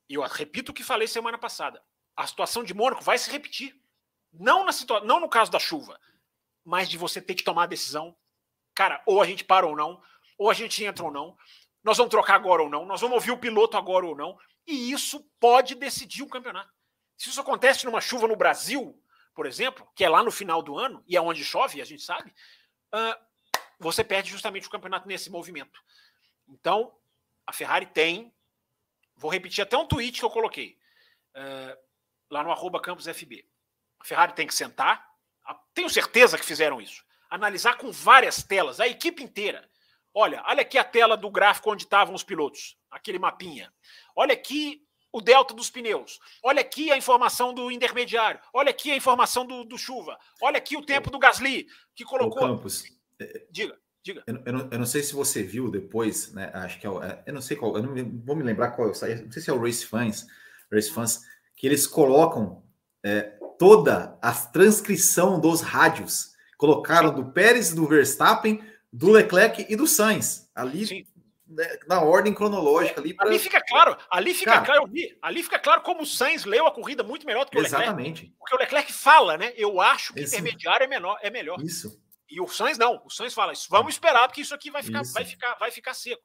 E 0.08 0.14
eu 0.14 0.22
repito 0.22 0.72
o 0.72 0.74
que 0.74 0.82
falei 0.82 1.06
semana 1.06 1.38
passada. 1.38 1.82
A 2.16 2.26
situação 2.26 2.64
de 2.64 2.74
Mônaco 2.74 3.02
vai 3.02 3.18
se 3.18 3.30
repetir. 3.30 3.78
Não, 4.32 4.64
na 4.64 4.72
situa 4.72 5.00
não 5.00 5.20
no 5.20 5.28
caso 5.28 5.50
da 5.50 5.58
chuva, 5.58 6.00
mas 6.64 6.88
de 6.88 6.98
você 6.98 7.20
ter 7.20 7.34
que 7.34 7.44
tomar 7.44 7.64
a 7.64 7.66
decisão. 7.66 8.16
Cara, 8.74 9.02
ou 9.06 9.20
a 9.20 9.26
gente 9.26 9.44
para 9.44 9.66
ou 9.66 9.76
não, 9.76 10.02
ou 10.36 10.50
a 10.50 10.54
gente 10.54 10.84
entra 10.84 11.04
ou 11.04 11.10
não, 11.10 11.36
nós 11.82 11.96
vamos 11.96 12.10
trocar 12.10 12.34
agora 12.34 12.62
ou 12.62 12.68
não, 12.68 12.84
nós 12.84 13.00
vamos 13.00 13.16
ouvir 13.16 13.30
o 13.30 13.38
piloto 13.38 13.76
agora 13.76 14.06
ou 14.06 14.16
não 14.16 14.38
e 14.66 14.92
isso 14.92 15.20
pode 15.40 15.74
decidir 15.74 16.22
o 16.22 16.28
campeonato. 16.28 16.70
Se 17.16 17.30
isso 17.30 17.40
acontece 17.40 17.86
numa 17.86 18.00
chuva 18.00 18.28
no 18.28 18.36
Brasil, 18.36 19.02
por 19.34 19.46
exemplo, 19.46 19.88
que 19.96 20.04
é 20.04 20.08
lá 20.08 20.22
no 20.22 20.30
final 20.30 20.62
do 20.62 20.76
ano, 20.76 21.02
e 21.06 21.16
é 21.16 21.20
onde 21.20 21.42
chove, 21.44 21.80
a 21.80 21.84
gente 21.84 22.02
sabe, 22.02 22.34
uh, 22.94 23.26
você 23.78 24.02
perde 24.02 24.30
justamente 24.30 24.66
o 24.66 24.70
campeonato 24.70 25.06
nesse 25.06 25.30
movimento. 25.30 25.80
Então, 26.48 26.94
a 27.46 27.52
Ferrari 27.52 27.86
tem, 27.86 28.34
vou 29.16 29.30
repetir 29.30 29.62
até 29.62 29.76
um 29.76 29.86
tweet 29.86 30.18
que 30.18 30.24
eu 30.24 30.30
coloquei 30.30 30.78
uh, 31.36 31.78
lá 32.30 32.42
no 32.42 32.50
arroba 32.50 32.80
campusfb. 32.80 33.46
A 34.00 34.04
Ferrari 34.04 34.32
tem 34.32 34.46
que 34.46 34.54
sentar, 34.54 35.08
tenho 35.74 35.88
certeza 35.88 36.36
que 36.36 36.44
fizeram 36.44 36.80
isso, 36.80 37.04
analisar 37.30 37.76
com 37.76 37.92
várias 37.92 38.42
telas, 38.42 38.80
a 38.80 38.88
equipe 38.88 39.22
inteira. 39.22 39.68
Olha, 40.12 40.42
olha 40.46 40.62
aqui 40.62 40.76
a 40.78 40.84
tela 40.84 41.16
do 41.16 41.30
gráfico 41.30 41.70
onde 41.70 41.84
estavam 41.84 42.14
os 42.14 42.24
pilotos, 42.24 42.76
aquele 42.90 43.18
mapinha. 43.18 43.72
Olha 44.16 44.32
aqui 44.32 44.87
o 45.12 45.20
delta 45.20 45.54
dos 45.54 45.70
pneus. 45.70 46.18
Olha 46.42 46.60
aqui 46.60 46.90
a 46.90 46.96
informação 46.96 47.54
do 47.54 47.70
intermediário. 47.70 48.40
Olha 48.52 48.70
aqui 48.70 48.90
a 48.90 48.96
informação 48.96 49.46
do, 49.46 49.64
do 49.64 49.78
chuva. 49.78 50.18
Olha 50.40 50.58
aqui 50.58 50.76
o 50.76 50.84
tempo 50.84 51.10
do 51.10 51.18
Gasly, 51.18 51.66
que 51.94 52.04
colocou. 52.04 52.40
Campos, 52.40 52.84
diga, 53.50 53.76
diga. 54.02 54.22
Eu, 54.26 54.42
eu, 54.44 54.52
não, 54.52 54.68
eu, 54.70 54.78
não, 54.78 54.86
sei 54.86 55.02
se 55.02 55.14
você 55.14 55.42
viu 55.42 55.70
depois, 55.70 56.32
né? 56.32 56.50
Acho 56.54 56.78
que 56.78 56.86
é, 56.86 56.90
é 56.90 57.22
eu 57.26 57.34
não 57.34 57.40
sei 57.40 57.56
qual, 57.56 57.76
eu 57.76 57.82
não 57.82 57.94
vou 58.24 58.36
me 58.36 58.42
lembrar 58.42 58.72
qual, 58.72 58.88
não 58.88 58.94
sei 58.94 59.26
se 59.28 59.50
é 59.50 59.52
o 59.52 59.60
Race 59.60 59.84
Fans, 59.84 60.26
Race 60.70 60.90
Fans, 60.90 61.22
que 61.56 61.66
eles 61.66 61.86
colocam 61.86 62.62
é, 63.04 63.38
toda 63.58 64.18
a 64.22 64.32
transcrição 64.32 65.40
dos 65.40 65.60
rádios. 65.60 66.36
Colocaram 66.56 67.14
do 67.14 67.32
Pérez, 67.32 67.72
do 67.72 67.86
Verstappen, 67.86 68.60
do 68.92 69.10
Leclerc 69.10 69.66
e 69.68 69.76
do 69.76 69.86
Sainz. 69.86 70.48
Ali 70.54 70.82
né, 70.82 71.04
na 71.86 72.02
ordem 72.02 72.34
cronológica 72.34 73.00
ali. 73.00 73.14
Pra... 73.14 73.26
Ali 73.26 73.38
fica 73.38 73.60
claro, 73.60 73.96
ali 74.10 74.34
fica 74.34 74.52
Cara, 74.52 74.64
claro, 74.64 74.92
ali 75.22 75.42
fica 75.42 75.58
claro 75.58 75.80
como 75.82 76.02
o 76.02 76.06
Sainz 76.06 76.44
leu 76.44 76.66
a 76.66 76.70
corrida 76.70 77.02
muito 77.02 77.26
melhor 77.26 77.44
do 77.44 77.50
que 77.50 77.58
o 77.58 77.62
Leclerc. 77.62 77.84
Exatamente. 77.84 78.34
Porque 78.38 78.54
o 78.54 78.58
Leclerc 78.58 78.92
fala, 78.92 79.38
né? 79.38 79.52
Eu 79.56 79.80
acho 79.80 80.12
que 80.12 80.20
Esse... 80.20 80.36
intermediário 80.36 80.84
é, 80.84 80.86
menor, 80.86 81.18
é 81.22 81.30
melhor. 81.30 81.60
Isso. 81.62 82.00
E 82.28 82.40
o 82.40 82.48
Sainz 82.48 82.76
não. 82.76 83.02
O 83.04 83.10
Sainz 83.10 83.32
fala 83.32 83.52
isso. 83.52 83.66
Vamos 83.70 83.94
esperar 83.94 84.28
porque 84.28 84.42
isso 84.42 84.54
aqui 84.54 84.70
vai 84.70 84.82
ficar, 84.82 85.02
vai 85.02 85.24
ficar, 85.24 85.54
vai 85.54 85.70
ficar 85.70 85.94
seco. 85.94 86.22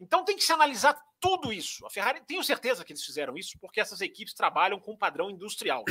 Então 0.00 0.24
tem 0.24 0.36
que 0.36 0.42
se 0.42 0.52
analisar 0.52 0.98
tudo 1.20 1.52
isso. 1.52 1.86
A 1.86 1.90
Ferrari, 1.90 2.22
tenho 2.26 2.42
certeza 2.42 2.84
que 2.84 2.92
eles 2.92 3.04
fizeram 3.04 3.36
isso 3.36 3.58
porque 3.60 3.80
essas 3.80 4.00
equipes 4.00 4.34
trabalham 4.34 4.80
com 4.80 4.92
um 4.92 4.98
padrão 4.98 5.30
industrial. 5.30 5.84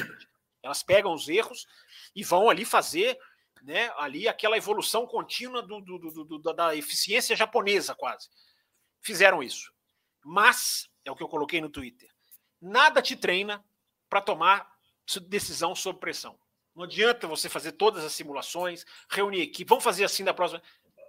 Elas 0.64 0.82
pegam 0.82 1.14
os 1.14 1.30
erros 1.30 1.68
e 2.16 2.24
vão 2.24 2.50
ali 2.50 2.66
fazer 2.66 3.18
né, 3.62 3.92
ali 3.98 4.28
aquela 4.28 4.58
evolução 4.58 5.06
contínua 5.06 5.62
do, 5.62 5.80
do, 5.80 6.00
do, 6.00 6.40
do 6.40 6.54
da 6.54 6.76
eficiência 6.76 7.36
japonesa, 7.36 7.94
quase 7.94 8.28
fizeram 9.04 9.44
isso. 9.44 9.72
Mas, 10.24 10.90
é 11.06 11.12
o 11.12 11.16
que 11.16 11.24
eu 11.24 11.30
coloquei 11.30 11.62
no 11.62 11.70
Twitter, 11.70 12.10
nada 12.62 13.02
te 13.02 13.16
treina 13.16 13.64
para 14.10 14.22
tomar 14.22 14.72
decisão 15.28 15.76
sob 15.76 16.00
pressão. 16.00 16.40
Não 16.76 16.84
adianta 16.84 17.28
você 17.28 17.50
fazer 17.50 17.74
todas 17.74 18.04
as 18.04 18.14
simulações, 18.14 18.86
reunir 19.10 19.42
equipe, 19.42 19.70
vamos 19.70 19.84
fazer 19.84 20.06
assim 20.06 20.24
da 20.24 20.34
próxima. 20.34 20.62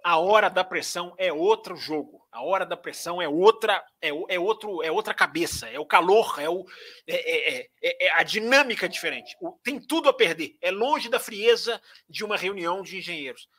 A 0.03 0.17
hora 0.17 0.49
da 0.49 0.63
pressão 0.63 1.15
é 1.17 1.33
outro 1.33 1.75
jogo. 1.75 2.23
A 2.31 2.43
hora 2.43 2.63
da 2.63 2.77
pressão 2.77 3.19
é 3.19 3.27
outra, 3.27 3.83
é, 3.99 4.09
é 4.29 4.39
outro, 4.39 4.83
é 4.83 4.91
outra 4.91 5.15
cabeça, 5.15 5.67
é 5.67 5.79
o 5.79 5.85
calor, 5.85 6.39
é, 6.39 6.47
o, 6.47 6.63
é, 7.07 7.15
é, 7.15 7.69
é, 7.81 8.05
é 8.05 8.11
a 8.11 8.21
dinâmica 8.21 8.87
diferente. 8.87 9.35
O, 9.41 9.53
tem 9.63 9.79
tudo 9.79 10.07
a 10.07 10.13
perder. 10.13 10.55
É 10.61 10.69
longe 10.69 11.09
da 11.09 11.19
frieza 11.19 11.81
de 12.07 12.23
uma 12.23 12.37
reunião 12.37 12.83
de 12.83 12.97
engenheiros. 12.97 13.49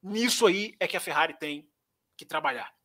Nisso 0.00 0.46
aí 0.46 0.76
é 0.78 0.86
que 0.86 0.96
a 0.96 1.00
Ferrari 1.00 1.36
tem 1.36 1.68
que 2.16 2.24
trabalhar. 2.24 2.75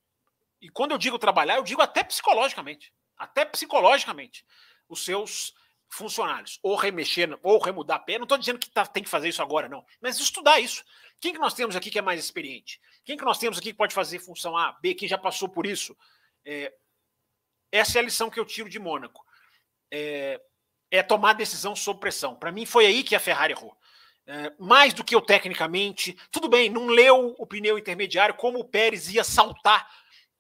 E 0.62 0.70
quando 0.70 0.92
eu 0.92 0.98
digo 0.98 1.18
trabalhar, 1.18 1.56
eu 1.56 1.64
digo 1.64 1.82
até 1.82 2.04
psicologicamente. 2.04 2.94
Até 3.18 3.44
psicologicamente. 3.44 4.46
Os 4.88 5.04
seus 5.04 5.54
funcionários. 5.90 6.60
Ou 6.62 6.76
remexer, 6.76 7.38
ou 7.42 7.58
remudar 7.58 7.96
a 7.96 8.00
pé. 8.00 8.18
Não 8.18 8.24
estou 8.24 8.38
dizendo 8.38 8.60
que 8.60 8.70
tá, 8.70 8.86
tem 8.86 9.02
que 9.02 9.10
fazer 9.10 9.30
isso 9.30 9.42
agora, 9.42 9.68
não. 9.68 9.84
Mas 10.00 10.20
estudar 10.20 10.60
isso. 10.60 10.84
Quem 11.20 11.34
que 11.34 11.40
nós 11.40 11.54
temos 11.54 11.76
aqui 11.76 11.90
que 11.90 12.00
é 12.00 12.02
mais 12.02 12.24
experiente? 12.24 12.80
Quem 13.04 13.18
que 13.18 13.26
nós 13.26 13.40
temos 13.40 13.58
aqui 13.58 13.72
que 13.72 13.78
pode 13.78 13.94
fazer 13.94 14.20
função 14.20 14.56
A, 14.56 14.74
B, 14.74 14.94
quem 14.94 15.08
já 15.08 15.18
passou 15.18 15.50
por 15.50 15.66
isso? 15.66 15.98
É, 16.46 16.72
essa 17.72 17.98
é 17.98 18.02
a 18.02 18.04
lição 18.04 18.30
que 18.30 18.40
eu 18.40 18.46
tiro 18.46 18.70
de 18.70 18.80
Mônaco. 18.80 19.26
É, 19.92 20.40
é 20.92 21.02
tomar 21.02 21.34
decisão 21.34 21.76
sob 21.76 22.00
pressão. 22.00 22.36
Para 22.36 22.52
mim, 22.52 22.66
foi 22.66 22.86
aí 22.86 23.04
que 23.04 23.16
a 23.16 23.20
Ferrari 23.20 23.54
errou. 23.54 23.76
É, 24.28 24.54
mais 24.60 24.94
do 24.94 25.04
que 25.04 25.16
eu 25.16 25.22
tecnicamente. 25.22 26.16
Tudo 26.32 26.48
bem, 26.48 26.70
não 26.70 26.88
leu 26.88 27.36
o 27.40 27.48
pneu 27.48 27.78
intermediário, 27.78 28.36
como 28.36 28.60
o 28.60 28.66
Pérez 28.66 29.10
ia 29.10 29.24
saltar 29.24 29.90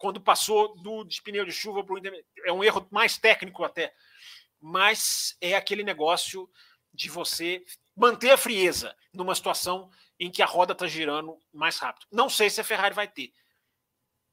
quando 0.02 0.20
passou 0.20 0.76
do 0.82 1.08
pneu 1.24 1.46
de 1.46 1.52
chuva 1.52 1.84
para 1.84 1.94
o 1.94 2.02
É 2.44 2.52
um 2.52 2.64
erro 2.64 2.88
mais 2.90 3.20
técnico 3.20 3.64
até. 3.64 3.94
Mas 4.60 5.38
é 5.40 5.56
aquele 5.56 5.84
negócio 5.84 6.50
de 6.92 7.08
você 7.08 7.64
manter 7.96 8.32
a 8.32 8.38
frieza 8.38 8.96
numa 9.14 9.36
situação 9.36 9.92
em 10.20 10.32
que 10.32 10.42
a 10.42 10.46
roda 10.48 10.74
está 10.74 10.88
girando 10.88 11.38
mais 11.54 11.78
rápido. 11.78 12.08
Não 12.12 12.30
sei 12.32 12.50
se 12.50 12.60
a 12.60 12.64
Ferrari 12.64 12.96
vai 12.96 13.08
ter. 13.08 13.32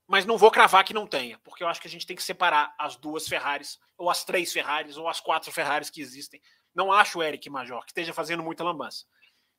Mas 0.07 0.25
não 0.25 0.39
vou 0.39 0.51
cravar 0.51 0.85
que 0.85 0.95
não 0.95 1.07
tenha, 1.07 1.39
porque 1.41 1.63
eu 1.63 1.69
acho 1.69 1.83
que 1.83 1.87
a 1.87 1.91
gente 1.91 2.07
tem 2.07 2.17
que 2.17 2.23
separar 2.23 2.75
as 2.79 2.97
duas 2.97 3.29
Ferraris, 3.29 3.79
ou 3.99 4.09
as 4.09 4.25
três 4.25 4.51
Ferraris, 4.51 4.97
ou 4.97 5.07
as 5.07 5.21
quatro 5.21 5.53
Ferraris 5.53 5.91
que 5.91 6.01
existem. 6.01 6.41
Não 6.75 6.91
acho 6.91 7.19
o 7.19 7.23
Eric 7.23 7.51
Major 7.51 7.85
que 7.85 7.91
esteja 7.91 8.15
fazendo 8.15 8.43
muita 8.43 8.65
lambança. 8.65 9.05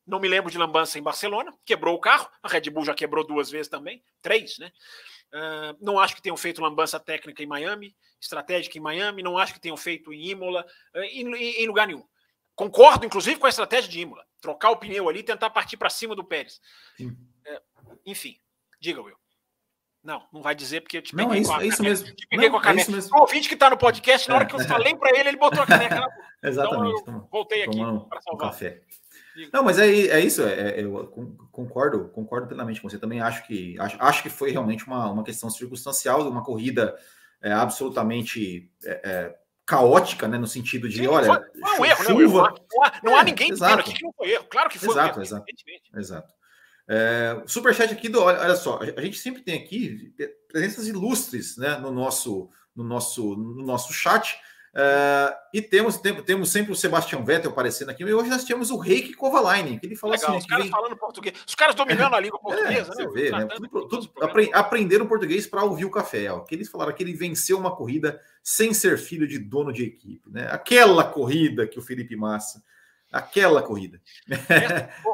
Não 0.06 0.18
me 0.18 0.28
lembro 0.28 0.50
de 0.50 0.58
lambança 0.58 0.98
em 0.98 1.02
Barcelona, 1.02 1.52
quebrou 1.64 1.94
o 1.94 2.00
carro, 2.00 2.28
a 2.42 2.48
Red 2.48 2.62
Bull 2.70 2.84
já 2.84 2.94
quebrou 2.94 3.26
duas 3.26 3.50
vezes 3.50 3.68
também, 3.68 4.02
três, 4.20 4.58
né? 4.58 4.72
Uh, 5.32 5.76
não 5.80 6.00
acho 6.00 6.16
que 6.16 6.22
tenham 6.22 6.36
feito 6.36 6.60
lambança 6.60 6.98
técnica 6.98 7.42
em 7.42 7.46
Miami, 7.46 7.94
estratégica 8.20 8.76
em 8.76 8.80
Miami, 8.80 9.22
não 9.22 9.38
acho 9.38 9.54
que 9.54 9.60
tenham 9.60 9.76
feito 9.76 10.12
em 10.12 10.30
Imola, 10.30 10.66
uh, 10.94 11.00
em, 11.02 11.32
em, 11.34 11.66
lugar 11.66 11.86
nenhum. 11.86 12.04
Concordo, 12.56 13.06
inclusive, 13.06 13.38
com 13.38 13.46
a 13.46 13.50
estratégia 13.50 13.88
de 13.88 14.00
Imola. 14.00 14.24
Trocar 14.40 14.70
o 14.70 14.76
pneu 14.76 15.08
ali 15.08 15.20
e 15.20 15.24
tentar 15.24 15.50
partir 15.50 15.76
para 15.76 15.88
cima 15.88 16.16
do 16.16 16.24
Pérez. 16.24 16.60
Uh, 17.00 17.98
enfim, 18.04 18.40
diga, 18.80 19.00
Will. 19.00 19.16
Não, 20.02 20.26
não 20.32 20.40
vai 20.40 20.54
dizer 20.54 20.80
porque 20.80 20.96
eu 20.96 21.02
te 21.02 21.14
peguei 21.14 21.26
não, 21.26 21.34
é 21.34 21.38
isso, 21.38 21.50
com 21.50 21.56
a, 21.56 21.62
é 21.62 21.66
isso 21.66 21.82
mesmo. 21.82 22.14
Te 22.14 22.26
peguei 22.26 22.48
não, 22.48 22.52
com 22.52 22.56
a 22.56 22.60
é 22.60 22.74
caneca. 22.74 22.90
É 22.90 23.16
o 23.16 23.20
ouvinte 23.20 23.48
que 23.48 23.54
está 23.54 23.68
no 23.68 23.76
podcast, 23.76 24.28
na 24.28 24.34
hora 24.34 24.46
que 24.46 24.54
eu 24.54 24.60
falei 24.60 24.96
para 24.96 25.18
ele, 25.18 25.28
ele 25.28 25.36
botou 25.36 25.62
a 25.62 25.66
caneca 25.66 25.94
na 26.00 26.08
Exatamente. 26.42 27.02
Então, 27.02 27.28
voltei 27.30 27.62
aqui 27.62 27.78
para 28.08 28.20
salvar. 28.22 28.48
Um 28.48 28.50
café. 28.50 28.82
Não, 29.52 29.62
mas 29.62 29.78
é, 29.78 29.86
é 29.88 30.20
isso, 30.20 30.42
é, 30.42 30.80
é, 30.80 30.84
eu 30.84 31.06
concordo, 31.52 32.08
concordo 32.08 32.48
plenamente 32.48 32.80
com 32.80 32.88
você. 32.88 32.98
Também 32.98 33.20
acho 33.20 33.46
que 33.46 33.78
acho, 33.78 33.96
acho 34.00 34.22
que 34.22 34.30
foi 34.30 34.50
realmente 34.50 34.86
uma, 34.86 35.10
uma 35.10 35.24
questão 35.24 35.48
circunstancial, 35.48 36.28
uma 36.28 36.42
corrida 36.42 36.96
é, 37.40 37.52
absolutamente 37.52 38.70
é, 38.84 39.00
é 39.04 39.36
caótica, 39.64 40.26
né? 40.26 40.36
No 40.36 40.48
sentido 40.48 40.88
de, 40.88 40.98
Sim, 40.98 41.06
olha, 41.06 41.48
foi, 41.60 41.78
um 41.78 41.84
erro, 41.84 42.04
chuva. 42.04 42.50
Né, 42.50 42.58
não, 42.72 42.84
há, 42.84 43.00
não 43.04 43.16
há 43.16 43.20
é, 43.20 43.24
ninguém 43.24 43.52
dizendo 43.52 43.80
aqui 43.80 43.94
que 43.94 44.02
não 44.02 44.12
foi 44.12 44.32
erro. 44.32 44.46
Claro 44.50 44.68
que 44.68 44.78
foi 44.78 44.88
exato, 44.88 45.08
um 45.08 45.12
erro, 45.12 45.22
exato, 45.22 45.46
exato. 45.96 46.34
É, 46.88 47.42
superchat 47.46 47.92
aqui 47.92 48.08
do, 48.08 48.20
olha, 48.20 48.40
olha 48.40 48.56
só, 48.56 48.80
a 48.80 49.00
gente 49.00 49.16
sempre 49.16 49.42
tem 49.42 49.54
aqui 49.54 50.12
presenças 50.48 50.88
ilustres, 50.88 51.56
né? 51.56 51.78
No 51.78 51.92
nosso, 51.92 52.50
no 52.74 52.82
nosso, 52.82 53.36
no 53.36 53.64
nosso 53.64 53.92
chat. 53.92 54.36
Uh, 54.72 55.34
e 55.52 55.60
temos, 55.60 55.96
temos, 55.96 56.22
temos 56.22 56.48
sempre 56.48 56.70
o 56.70 56.76
Sebastião 56.76 57.24
Vettel 57.24 57.50
aparecendo 57.50 57.90
aqui, 57.90 58.04
e 58.04 58.14
hoje 58.14 58.30
nós 58.30 58.44
temos 58.44 58.70
o 58.70 58.76
Reiki 58.76 59.14
Kovalainen, 59.14 59.78
que 59.78 59.86
ele 59.86 59.96
fala 59.96 60.12
Legal, 60.12 60.30
assim. 60.30 60.38
Os 60.38 60.46
caras 60.46 60.64
vem... 60.64 60.70
falando 60.70 60.96
português, 60.96 61.34
os 61.44 61.54
caras 61.56 61.74
dominando 61.74 62.14
a 62.14 62.20
língua 62.20 62.38
é, 62.38 62.40
portuguesa, 62.40 62.92
é, 62.92 63.04
né? 63.04 63.10
Vê, 63.12 63.30
né? 63.32 63.46
Tudo, 63.46 63.88
tudo, 63.88 64.10
apre, 64.20 64.50
aprenderam 64.52 65.08
português 65.08 65.44
para 65.46 65.64
ouvir 65.64 65.86
o 65.86 65.90
café. 65.90 66.30
Ó, 66.30 66.40
que 66.40 66.54
eles 66.54 66.68
falaram 66.68 66.92
que 66.92 67.02
ele 67.02 67.12
venceu 67.12 67.58
uma 67.58 67.74
corrida 67.74 68.20
sem 68.42 68.72
ser 68.72 68.96
filho 68.96 69.26
de 69.26 69.38
dono 69.38 69.72
de 69.72 69.82
equipe. 69.82 70.30
Né? 70.30 70.48
Aquela 70.52 71.02
corrida 71.02 71.66
que 71.66 71.78
o 71.78 71.82
Felipe 71.82 72.14
Massa 72.14 72.62
Aquela 73.12 73.60
corrida. 73.60 74.00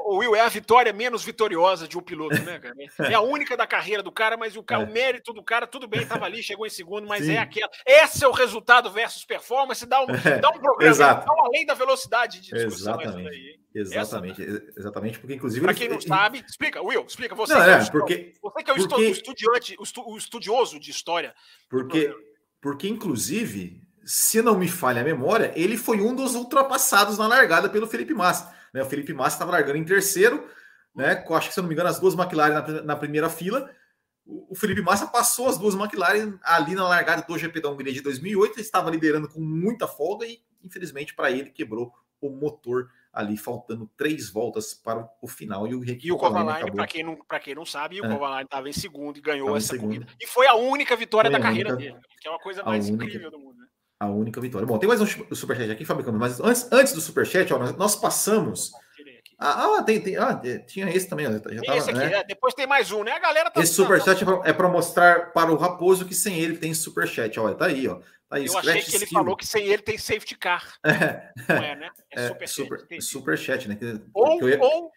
o 0.04 0.18
Will 0.18 0.36
é 0.36 0.40
a 0.40 0.48
vitória 0.48 0.92
menos 0.92 1.24
vitoriosa 1.24 1.88
de 1.88 1.96
um 1.96 2.02
piloto, 2.02 2.38
né, 2.42 2.58
cara? 2.58 2.74
É 3.10 3.14
a 3.14 3.22
única 3.22 3.56
da 3.56 3.66
carreira 3.66 4.02
do 4.02 4.12
cara, 4.12 4.36
mas 4.36 4.54
o, 4.54 4.62
cara, 4.62 4.82
é. 4.82 4.86
o 4.86 4.92
mérito 4.92 5.32
do 5.32 5.42
cara, 5.42 5.66
tudo 5.66 5.88
bem, 5.88 6.02
estava 6.02 6.26
ali, 6.26 6.42
chegou 6.42 6.66
em 6.66 6.70
segundo, 6.70 7.08
mas 7.08 7.22
é 7.22 7.24
Sim. 7.24 7.32
é 7.32 7.38
aquela. 7.38 7.70
Esse 7.86 8.22
é 8.22 8.28
o 8.28 8.32
resultado 8.32 8.90
versus 8.90 9.24
performance, 9.24 9.86
dá 9.86 10.02
um, 10.02 10.10
é. 10.10 10.38
dá 10.40 10.50
um 10.50 10.58
programa, 10.58 10.90
Exato. 10.90 11.26
dá 11.26 11.32
além 11.46 11.64
da 11.64 11.72
velocidade 11.72 12.40
de 12.40 12.52
discussão. 12.52 13.00
Exatamente. 13.00 13.28
Aí, 13.28 13.60
exatamente, 13.74 14.42
Essa, 14.42 14.64
exatamente, 14.76 15.18
porque 15.18 15.34
inclusive. 15.34 15.64
Para 15.64 15.74
quem 15.74 15.88
não 15.88 16.00
sabe, 16.00 16.44
explica, 16.46 16.82
Will, 16.82 17.06
explica. 17.06 17.34
Você, 17.34 17.54
não, 17.54 17.62
que 17.62 17.70
é, 17.70 17.72
é 17.72 17.90
porque, 17.90 18.34
você 18.42 18.62
que 18.62 18.70
é 18.70 18.74
o, 18.74 18.88
porque, 18.88 19.04
estudiante, 19.04 19.76
o 19.78 20.16
estudioso 20.18 20.78
de 20.78 20.90
história. 20.90 21.34
Porque, 21.70 22.14
porque 22.60 22.88
inclusive, 22.88 23.85
se 24.06 24.40
não 24.40 24.56
me 24.56 24.68
falha 24.68 25.00
a 25.00 25.04
memória, 25.04 25.52
ele 25.56 25.76
foi 25.76 26.00
um 26.00 26.14
dos 26.14 26.36
ultrapassados 26.36 27.18
na 27.18 27.26
largada 27.26 27.68
pelo 27.68 27.88
Felipe 27.88 28.14
Massa. 28.14 28.54
Né? 28.72 28.80
O 28.80 28.86
Felipe 28.86 29.12
Massa 29.12 29.34
estava 29.34 29.50
largando 29.50 29.78
em 29.78 29.84
terceiro, 29.84 30.48
né? 30.94 31.16
Com, 31.16 31.34
acho 31.34 31.48
que, 31.48 31.54
se 31.54 31.58
eu 31.58 31.62
não 31.62 31.68
me 31.68 31.74
engano, 31.74 31.90
as 31.90 31.98
duas 31.98 32.14
McLaren 32.14 32.54
na, 32.54 32.82
na, 32.82 32.96
primeira 32.96 33.28
fila. 33.28 33.68
O, 34.24 34.52
o 34.52 34.54
Felipe 34.54 34.80
Massa 34.80 35.08
passou 35.08 35.48
as 35.48 35.58
duas 35.58 35.74
McLaren 35.74 36.38
ali 36.42 36.76
na 36.76 36.86
largada 36.86 37.22
do 37.22 37.36
GP 37.36 37.60
da 37.60 37.68
Hungria 37.68 37.92
de 37.92 38.00
2008. 38.00 38.54
Ele 38.54 38.60
estava 38.60 38.90
liderando 38.90 39.28
com 39.28 39.40
muita 39.40 39.88
folga 39.88 40.24
e, 40.24 40.40
infelizmente, 40.62 41.12
para 41.12 41.32
ele, 41.32 41.50
quebrou 41.50 41.92
o 42.20 42.30
motor 42.30 42.88
ali, 43.12 43.36
faltando 43.36 43.90
três 43.96 44.30
voltas 44.30 44.74
para 44.74 45.08
o 45.22 45.26
final. 45.26 45.66
E 45.66 45.74
o, 45.74 45.82
e 45.84 46.12
o 46.12 46.16
Kovalainen, 46.18 46.72
para 46.72 46.86
quem, 46.86 47.02
não, 47.02 47.18
quem 47.42 47.54
não 47.54 47.64
sabe, 47.64 48.00
o 48.00 48.04
é. 48.04 48.08
Kovalainen 48.08 48.44
estava 48.44 48.68
em 48.68 48.72
segundo 48.72 49.16
e 49.16 49.22
ganhou 49.22 49.56
essa 49.56 49.76
corrida. 49.76 50.06
E 50.20 50.26
foi 50.26 50.46
a 50.46 50.54
única 50.54 50.94
vitória 50.94 51.30
foi 51.30 51.40
da 51.40 51.42
carreira 51.42 51.74
única, 51.74 51.92
dele, 51.92 52.06
que 52.20 52.28
é 52.28 52.30
uma 52.30 52.38
coisa 52.38 52.62
mais 52.62 52.88
única, 52.88 53.04
incrível 53.04 53.30
do 53.30 53.38
mundo. 53.38 53.55
A 53.98 54.08
única 54.08 54.40
vitória. 54.40 54.66
Bom, 54.66 54.78
tem 54.78 54.88
mais 54.88 55.00
um 55.00 55.06
superchat 55.34 55.70
aqui, 55.70 55.84
Fabricando, 55.84 56.18
mas 56.18 56.38
antes, 56.38 56.70
antes 56.70 56.92
do 56.92 57.00
superchat, 57.00 57.52
ó, 57.52 57.58
nós 57.72 57.96
passamos. 57.96 58.70
Ah, 59.38 59.78
ah, 59.78 59.82
tem, 59.82 60.00
tem, 60.00 60.16
ah, 60.16 60.40
tinha 60.66 60.88
esse 60.90 61.08
também. 61.08 61.26
Já 61.26 61.40
tem 61.40 61.60
tava, 61.62 61.78
esse 61.78 61.90
aqui, 61.90 61.98
né? 61.98 62.12
é, 62.12 62.24
depois 62.24 62.54
tem 62.54 62.66
mais 62.66 62.90
um, 62.90 63.02
né? 63.02 63.12
A 63.12 63.18
galera 63.18 63.50
tá. 63.50 63.60
Esse 63.60 63.74
superchat 63.74 64.22
é 64.44 64.52
para 64.52 64.68
mostrar 64.68 65.32
para 65.32 65.50
o 65.52 65.56
Raposo 65.56 66.06
que 66.06 66.14
sem 66.14 66.38
ele 66.38 66.56
tem 66.56 66.72
superchat. 66.74 67.38
Olha, 67.38 67.54
tá 67.54 67.66
aí, 67.66 67.86
ó. 67.88 67.96
Tá 68.28 68.36
aí, 68.36 68.46
Eu 68.46 68.58
achei 68.58 68.82
que 68.82 68.96
ele 68.96 69.06
falou 69.06 69.36
que 69.36 69.46
sem 69.46 69.66
ele 69.66 69.82
tem 69.82 69.96
safety 69.96 70.36
car. 70.36 70.74
É. 70.84 71.30
Não 71.48 71.56
é, 71.56 71.76
né? 71.76 71.90
É, 72.10 72.24
é 72.24 72.28
superchat. 72.28 72.52
Super, 72.52 73.02
superchat, 73.02 73.68
né? 73.68 73.78
Ou, 74.12 74.48
ia... 74.48 74.60
ou 74.60 74.90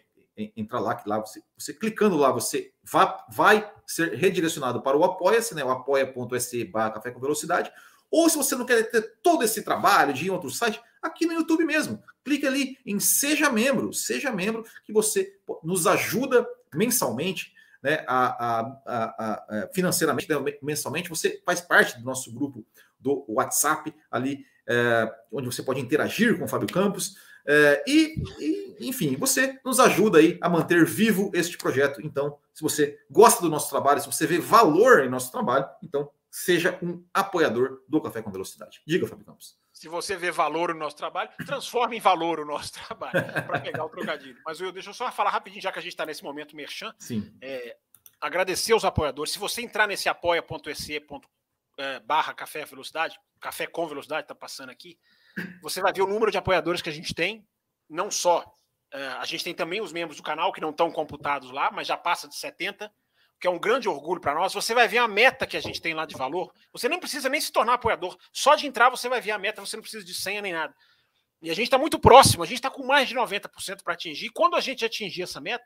entrar 0.56 0.80
lá, 0.80 0.96
que 0.96 1.10
lá 1.10 1.20
você, 1.20 1.42
você 1.58 1.74
clicando 1.74 2.16
lá, 2.16 2.32
você 2.32 2.72
vai, 2.84 3.14
vai 3.30 3.70
ser 3.86 4.14
redirecionado 4.14 4.82
para 4.82 4.96
o 4.96 5.04
Apoia-se, 5.04 5.54
né? 5.54 5.62
O 5.64 5.70
apoia.se 5.70 6.64
barra 6.66 6.92
Café 6.92 7.12
com 7.12 7.20
Velocidade, 7.20 7.72
ou 8.12 8.30
se 8.30 8.38
você 8.38 8.56
não 8.56 8.66
quer 8.66 8.90
ter 8.90 9.02
todo 9.22 9.44
esse 9.44 9.64
trabalho 9.64 10.14
de 10.14 10.26
ir 10.26 10.28
em 10.28 10.32
outro 10.32 10.50
site, 10.50 10.82
aqui 11.02 11.26
no 11.26 11.34
YouTube 11.34 11.66
mesmo. 11.66 12.02
Clique 12.24 12.46
ali 12.46 12.78
em 12.86 13.00
Seja 13.00 13.50
Membro, 13.50 13.94
seja 13.94 14.32
membro, 14.32 14.64
que 14.86 14.94
você 14.94 15.34
nos 15.64 15.88
ajuda 15.88 16.48
mensalmente, 16.74 17.54
né, 17.82 18.04
a, 18.08 18.46
a, 18.46 18.82
a, 18.86 19.64
a 19.64 19.70
financeiramente, 19.74 20.30
né, 20.30 20.36
mensalmente. 20.62 21.10
Você 21.10 21.42
faz 21.46 21.62
parte 21.62 21.98
do 21.98 22.06
nosso 22.06 22.32
grupo 22.32 22.66
do 23.00 23.26
WhatsApp 23.28 23.94
ali, 24.12 24.46
é, 24.68 25.12
onde 25.32 25.48
você 25.48 25.64
pode 25.64 25.80
interagir 25.80 26.38
com 26.38 26.46
o 26.46 26.48
Fábio 26.48 26.68
Campos. 26.68 27.16
É, 27.46 27.84
e, 27.88 28.22
e, 28.40 28.88
enfim, 28.88 29.16
você 29.16 29.58
nos 29.66 29.80
ajuda 29.80 30.20
aí 30.20 30.38
a 30.42 30.50
manter 30.50 30.86
vivo 30.86 31.32
este 31.34 31.58
projeto. 31.58 32.02
Então, 32.04 32.38
se 32.54 32.62
você 32.62 33.00
gosta 33.10 33.42
do 33.42 33.50
nosso 33.50 33.70
trabalho, 33.70 34.02
se 34.02 34.06
você 34.06 34.28
vê 34.28 34.38
valor 34.38 35.04
em 35.04 35.10
nosso 35.10 35.32
trabalho, 35.32 35.66
então 35.82 36.12
seja 36.32 36.78
um 36.82 37.06
apoiador 37.14 37.84
do 37.88 38.02
Café 38.02 38.22
com 38.22 38.32
Velocidade. 38.32 38.82
Diga, 38.86 39.08
Fábio 39.08 39.26
Campos 39.26 39.60
se 39.80 39.88
você 39.88 40.18
vê 40.18 40.30
valor 40.30 40.74
no 40.74 40.80
nosso 40.82 40.98
trabalho, 40.98 41.30
transforme 41.46 41.96
em 41.96 42.02
valor 42.02 42.42
o 42.42 42.46
nosso 42.46 42.74
trabalho, 42.86 43.14
para 43.48 43.62
pegar 43.62 43.86
o 43.86 43.90
trocadilho. 43.90 44.38
Mas 44.46 44.60
eu 44.60 44.74
deixa 44.74 44.90
eu 44.90 44.94
só 44.94 45.10
falar 45.10 45.30
rapidinho, 45.30 45.62
já 45.62 45.72
que 45.72 45.80
a 45.80 45.82
gente 45.82 45.94
está 45.94 46.06
nesse 46.06 46.22
momento 46.22 46.54
merchan. 46.54 46.94
Sim. 47.00 47.34
É, 47.42 47.78
agradecer 48.20 48.74
os 48.74 48.84
apoiadores. 48.84 49.32
Se 49.32 49.40
você 49.40 49.62
entrar 49.62 49.88
nesse 49.88 50.10
apoia.se 50.10 51.02
é, 51.78 52.00
barra 52.02 52.34
café 52.34 52.66
velocidade, 52.66 53.18
café 53.40 53.68
com 53.68 53.88
velocidade, 53.88 54.24
está 54.24 54.36
passando 54.36 54.70
aqui, 54.70 55.00
você 55.62 55.80
vai 55.80 55.94
ver 55.94 56.02
o 56.02 56.08
número 56.08 56.30
de 56.30 56.38
apoiadores 56.38 56.82
que 56.82 56.90
a 56.90 56.94
gente 56.94 57.16
tem, 57.16 57.48
não 57.90 58.12
só. 58.12 58.54
É, 58.92 59.08
a 59.14 59.24
gente 59.24 59.46
tem 59.46 59.56
também 59.56 59.80
os 59.80 59.94
membros 59.94 60.18
do 60.18 60.24
canal 60.24 60.52
que 60.52 60.60
não 60.60 60.72
estão 60.72 60.92
computados 60.92 61.52
lá, 61.52 61.72
mas 61.72 61.88
já 61.88 61.96
passa 61.96 62.28
de 62.28 62.36
70 62.36 62.92
que 63.40 63.48
é 63.48 63.50
um 63.50 63.60
grande 63.60 63.88
orgulho 63.88 64.20
para 64.20 64.34
nós, 64.34 64.54
você 64.54 64.74
vai 64.74 64.88
ver 64.88 64.98
a 64.98 65.08
meta 65.08 65.48
que 65.48 65.56
a 65.56 65.62
gente 65.62 65.82
tem 65.82 65.94
lá 65.94 66.06
de 66.06 66.16
valor. 66.16 66.54
Você 66.74 66.90
nem 66.90 67.00
precisa 67.00 67.30
nem 67.30 67.40
se 67.40 67.52
tornar 67.52 67.76
apoiador. 67.76 68.18
Só 68.34 68.56
de 68.56 68.68
entrar 68.68 68.90
você 68.90 69.08
vai 69.08 69.22
ver 69.22 69.32
a 69.32 69.38
meta, 69.38 69.62
você 69.62 69.78
não 69.78 69.82
precisa 69.82 70.04
de 70.04 70.14
senha 70.14 70.42
nem 70.42 70.52
nada. 70.52 70.76
E 71.42 71.50
a 71.50 71.54
gente 71.54 71.66
está 71.66 71.78
muito 71.78 71.98
próximo, 71.98 72.44
a 72.44 72.46
gente 72.46 72.58
está 72.58 72.70
com 72.70 72.86
mais 72.86 73.08
de 73.08 73.16
90% 73.16 73.82
para 73.82 73.94
atingir. 73.94 74.26
E 74.26 74.30
quando 74.30 74.58
a 74.58 74.60
gente 74.60 74.84
atingir 74.84 75.24
essa 75.24 75.40
meta, 75.40 75.64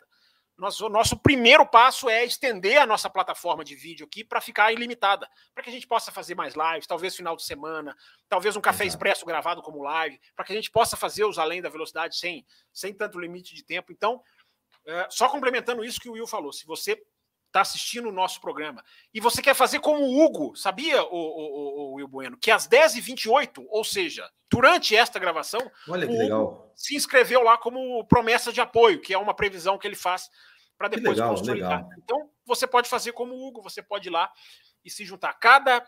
nosso, 0.55 0.87
nosso 0.87 1.17
primeiro 1.17 1.65
passo 1.65 2.07
é 2.07 2.23
estender 2.23 2.79
a 2.79 2.85
nossa 2.85 3.09
plataforma 3.09 3.63
de 3.63 3.75
vídeo 3.75 4.05
aqui 4.05 4.23
para 4.23 4.39
ficar 4.39 4.71
ilimitada, 4.71 5.27
para 5.53 5.63
que 5.63 5.69
a 5.71 5.73
gente 5.73 5.87
possa 5.87 6.11
fazer 6.11 6.35
mais 6.35 6.53
lives, 6.53 6.85
talvez 6.85 7.15
final 7.15 7.35
de 7.35 7.43
semana, 7.43 7.95
talvez 8.29 8.55
um 8.55 8.61
café 8.61 8.85
expresso 8.85 9.25
gravado 9.25 9.63
como 9.63 9.81
live, 9.81 10.19
para 10.35 10.45
que 10.45 10.53
a 10.53 10.55
gente 10.55 10.69
possa 10.69 10.95
fazer 10.95 11.25
os 11.25 11.39
além 11.39 11.59
da 11.59 11.69
velocidade 11.69 12.17
sem, 12.17 12.45
sem 12.71 12.93
tanto 12.93 13.19
limite 13.19 13.55
de 13.55 13.63
tempo. 13.63 13.91
Então, 13.91 14.21
é, 14.85 15.07
só 15.09 15.27
complementando 15.27 15.83
isso 15.83 15.99
que 15.99 16.09
o 16.09 16.13
Will 16.13 16.27
falou, 16.27 16.53
se 16.53 16.67
você 16.67 17.01
está 17.53 17.61
assistindo 17.61 18.09
o 18.09 18.11
nosso 18.11 18.41
programa, 18.41 18.83
e 19.13 19.19
você 19.19 19.39
quer 19.39 19.53
fazer 19.53 19.79
como 19.79 20.03
o 20.03 20.25
Hugo, 20.25 20.55
sabia, 20.55 21.03
o, 21.03 21.15
o, 21.15 21.91
o 21.91 21.93
Will 21.93 22.07
Bueno, 22.07 22.35
que 22.35 22.49
às 22.49 22.67
10h28, 22.67 23.63
ou 23.69 23.83
seja, 23.83 24.27
durante 24.49 24.95
esta 24.95 25.19
gravação, 25.19 25.61
Olha 25.87 26.07
que 26.07 26.13
legal. 26.13 26.73
se 26.75 26.95
inscreveu 26.95 27.43
lá 27.43 27.55
como 27.55 28.03
promessa 28.05 28.51
de 28.51 28.59
apoio, 28.59 28.99
que 28.99 29.13
é 29.13 29.17
uma 29.19 29.35
previsão 29.35 29.77
que 29.77 29.87
ele 29.87 29.95
faz 29.95 30.31
para 30.75 30.87
depois 30.87 31.15
legal, 31.15 31.35
consolidar. 31.35 31.83
Legal. 31.83 31.89
Então, 31.99 32.29
você 32.43 32.65
pode 32.65 32.89
fazer 32.89 33.11
como 33.11 33.35
o 33.35 33.47
Hugo, 33.47 33.61
você 33.61 33.83
pode 33.83 34.09
ir 34.09 34.11
lá 34.11 34.31
e 34.83 34.89
se 34.89 35.05
juntar. 35.05 35.33
Cada 35.33 35.87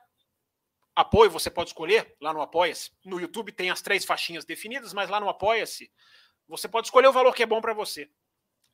apoio 0.96 1.32
você 1.32 1.50
pode 1.50 1.72
escolher 1.72 2.16
lá 2.22 2.32
no 2.32 2.42
Apoia-se. 2.42 2.92
No 3.04 3.20
YouTube 3.20 3.52
tem 3.52 3.72
as 3.72 3.82
três 3.82 4.06
faixinhas 4.06 4.46
definidas, 4.46 4.94
mas 4.94 5.10
lá 5.10 5.20
no 5.20 5.28
Apoia-se 5.28 5.92
você 6.48 6.68
pode 6.68 6.88
escolher 6.88 7.08
o 7.08 7.12
valor 7.12 7.34
que 7.34 7.42
é 7.42 7.48
bom 7.48 7.60
para 7.60 7.74
você. 7.74 8.08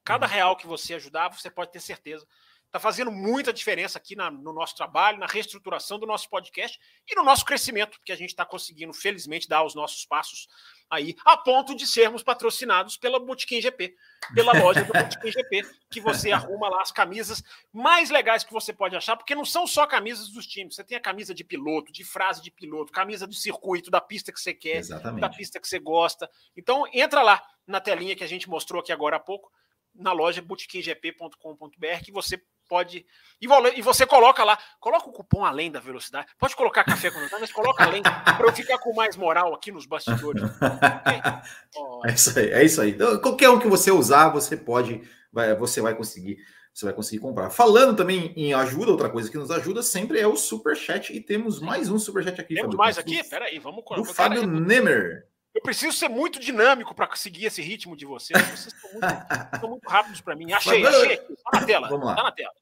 Cada 0.03 0.25
uhum. 0.25 0.31
real 0.31 0.57
que 0.57 0.67
você 0.67 0.95
ajudar, 0.95 1.29
você 1.29 1.49
pode 1.49 1.71
ter 1.71 1.79
certeza 1.79 2.27
está 2.71 2.79
fazendo 2.79 3.11
muita 3.11 3.51
diferença 3.51 3.97
aqui 3.97 4.15
na, 4.15 4.31
no 4.31 4.53
nosso 4.53 4.77
trabalho, 4.77 5.19
na 5.19 5.25
reestruturação 5.25 5.99
do 5.99 6.07
nosso 6.07 6.29
podcast 6.29 6.79
e 7.05 7.13
no 7.15 7.23
nosso 7.23 7.43
crescimento, 7.43 7.97
porque 7.97 8.13
a 8.13 8.15
gente 8.15 8.29
está 8.29 8.45
conseguindo, 8.45 8.93
felizmente, 8.93 9.45
dar 9.45 9.65
os 9.65 9.75
nossos 9.75 10.05
passos 10.05 10.47
aí, 10.89 11.13
a 11.25 11.35
ponto 11.35 11.75
de 11.75 11.85
sermos 11.85 12.23
patrocinados 12.23 12.95
pela 12.95 13.19
Botequim 13.19 13.59
GP, 13.61 13.93
pela 14.33 14.53
loja 14.53 14.85
do 14.85 14.93
Botequim 14.93 15.31
GP, 15.31 15.63
que 15.89 15.99
você 15.99 16.31
arruma 16.31 16.69
lá 16.69 16.81
as 16.81 16.93
camisas 16.93 17.43
mais 17.73 18.09
legais 18.09 18.45
que 18.45 18.53
você 18.53 18.71
pode 18.71 18.95
achar, 18.95 19.17
porque 19.17 19.35
não 19.35 19.43
são 19.43 19.67
só 19.67 19.85
camisas 19.85 20.29
dos 20.29 20.47
times, 20.47 20.75
você 20.75 20.83
tem 20.83 20.97
a 20.97 21.01
camisa 21.01 21.33
de 21.33 21.43
piloto, 21.43 21.91
de 21.91 22.05
frase 22.05 22.41
de 22.41 22.51
piloto, 22.51 22.93
camisa 22.93 23.27
do 23.27 23.33
circuito, 23.33 23.91
da 23.91 23.99
pista 23.99 24.31
que 24.31 24.39
você 24.39 24.53
quer, 24.53 24.77
Exatamente. 24.77 25.19
da 25.19 25.29
pista 25.29 25.59
que 25.59 25.67
você 25.67 25.77
gosta. 25.77 26.29
Então, 26.55 26.85
entra 26.93 27.21
lá 27.21 27.43
na 27.67 27.81
telinha 27.81 28.15
que 28.15 28.23
a 28.23 28.27
gente 28.27 28.49
mostrou 28.49 28.79
aqui 28.79 28.93
agora 28.93 29.17
há 29.17 29.19
pouco, 29.19 29.51
na 29.93 30.13
loja 30.13 30.41
botequimgp.com.br 30.41 32.03
que 32.05 32.13
você 32.13 32.41
pode. 32.71 33.05
E 33.41 33.81
você 33.81 34.05
coloca 34.05 34.45
lá, 34.45 34.57
coloca 34.79 35.09
o 35.09 35.11
cupom 35.11 35.43
além 35.43 35.69
da 35.69 35.81
velocidade. 35.81 36.27
Pode 36.39 36.55
colocar 36.55 36.85
café 36.85 37.09
com 37.09 37.15
velocidade, 37.15 37.41
mas 37.41 37.51
coloca 37.51 37.83
além, 37.83 38.01
para 38.01 38.47
eu 38.47 38.53
ficar 38.53 38.77
com 38.77 38.93
mais 38.93 39.17
moral 39.17 39.53
aqui 39.53 39.73
nos 39.73 39.85
bastidores. 39.85 40.41
é 42.05 42.13
isso 42.13 42.39
aí, 42.39 42.49
é 42.51 42.63
isso 42.63 42.81
aí. 42.81 42.91
Então, 42.91 43.19
qualquer 43.19 43.49
um 43.49 43.59
que 43.59 43.67
você 43.67 43.91
usar, 43.91 44.29
você 44.29 44.55
pode, 44.55 45.01
vai, 45.33 45.53
você 45.53 45.81
vai 45.81 45.93
conseguir. 45.93 46.37
Você 46.73 46.85
vai 46.85 46.93
conseguir 46.93 47.19
comprar. 47.19 47.49
Falando 47.49 47.97
também 47.97 48.31
em 48.37 48.53
ajuda, 48.53 48.91
outra 48.91 49.09
coisa 49.09 49.29
que 49.29 49.37
nos 49.37 49.51
ajuda 49.51 49.83
sempre 49.83 50.17
é 50.21 50.25
o 50.25 50.37
super 50.37 50.73
chat 50.73 51.13
e 51.13 51.19
temos 51.19 51.59
mais 51.59 51.89
um 51.89 51.99
super 51.99 52.23
chat 52.23 52.39
aqui. 52.39 52.55
Temos 52.55 52.67
Fábio, 52.67 52.77
mais 52.77 52.97
aqui? 52.97 53.21
Peraí, 53.29 53.59
vamos 53.59 53.83
Do 53.93 54.05
Fábio 54.05 54.47
Nemer. 54.47 55.27
Eu 55.53 55.61
preciso 55.61 55.97
ser 55.97 56.07
muito 56.07 56.39
dinâmico 56.39 56.95
para 56.95 57.07
conseguir 57.07 57.45
esse 57.45 57.61
ritmo 57.61 57.95
de 57.95 58.05
vocês. 58.05 58.41
Vocês 58.41 58.73
estão 58.73 58.91
muito, 58.91 59.67
muito 59.69 59.89
rápidos 59.89 60.21
para 60.21 60.35
mim. 60.35 60.53
Achei, 60.53 60.85
achei. 60.85 61.13
Está 61.13 61.59
na 61.59 61.65
tela. 61.65 61.89
Vamos 61.89 62.05
lá. 62.05 62.15
Tá 62.15 62.23
na 62.23 62.31
tela. 62.31 62.53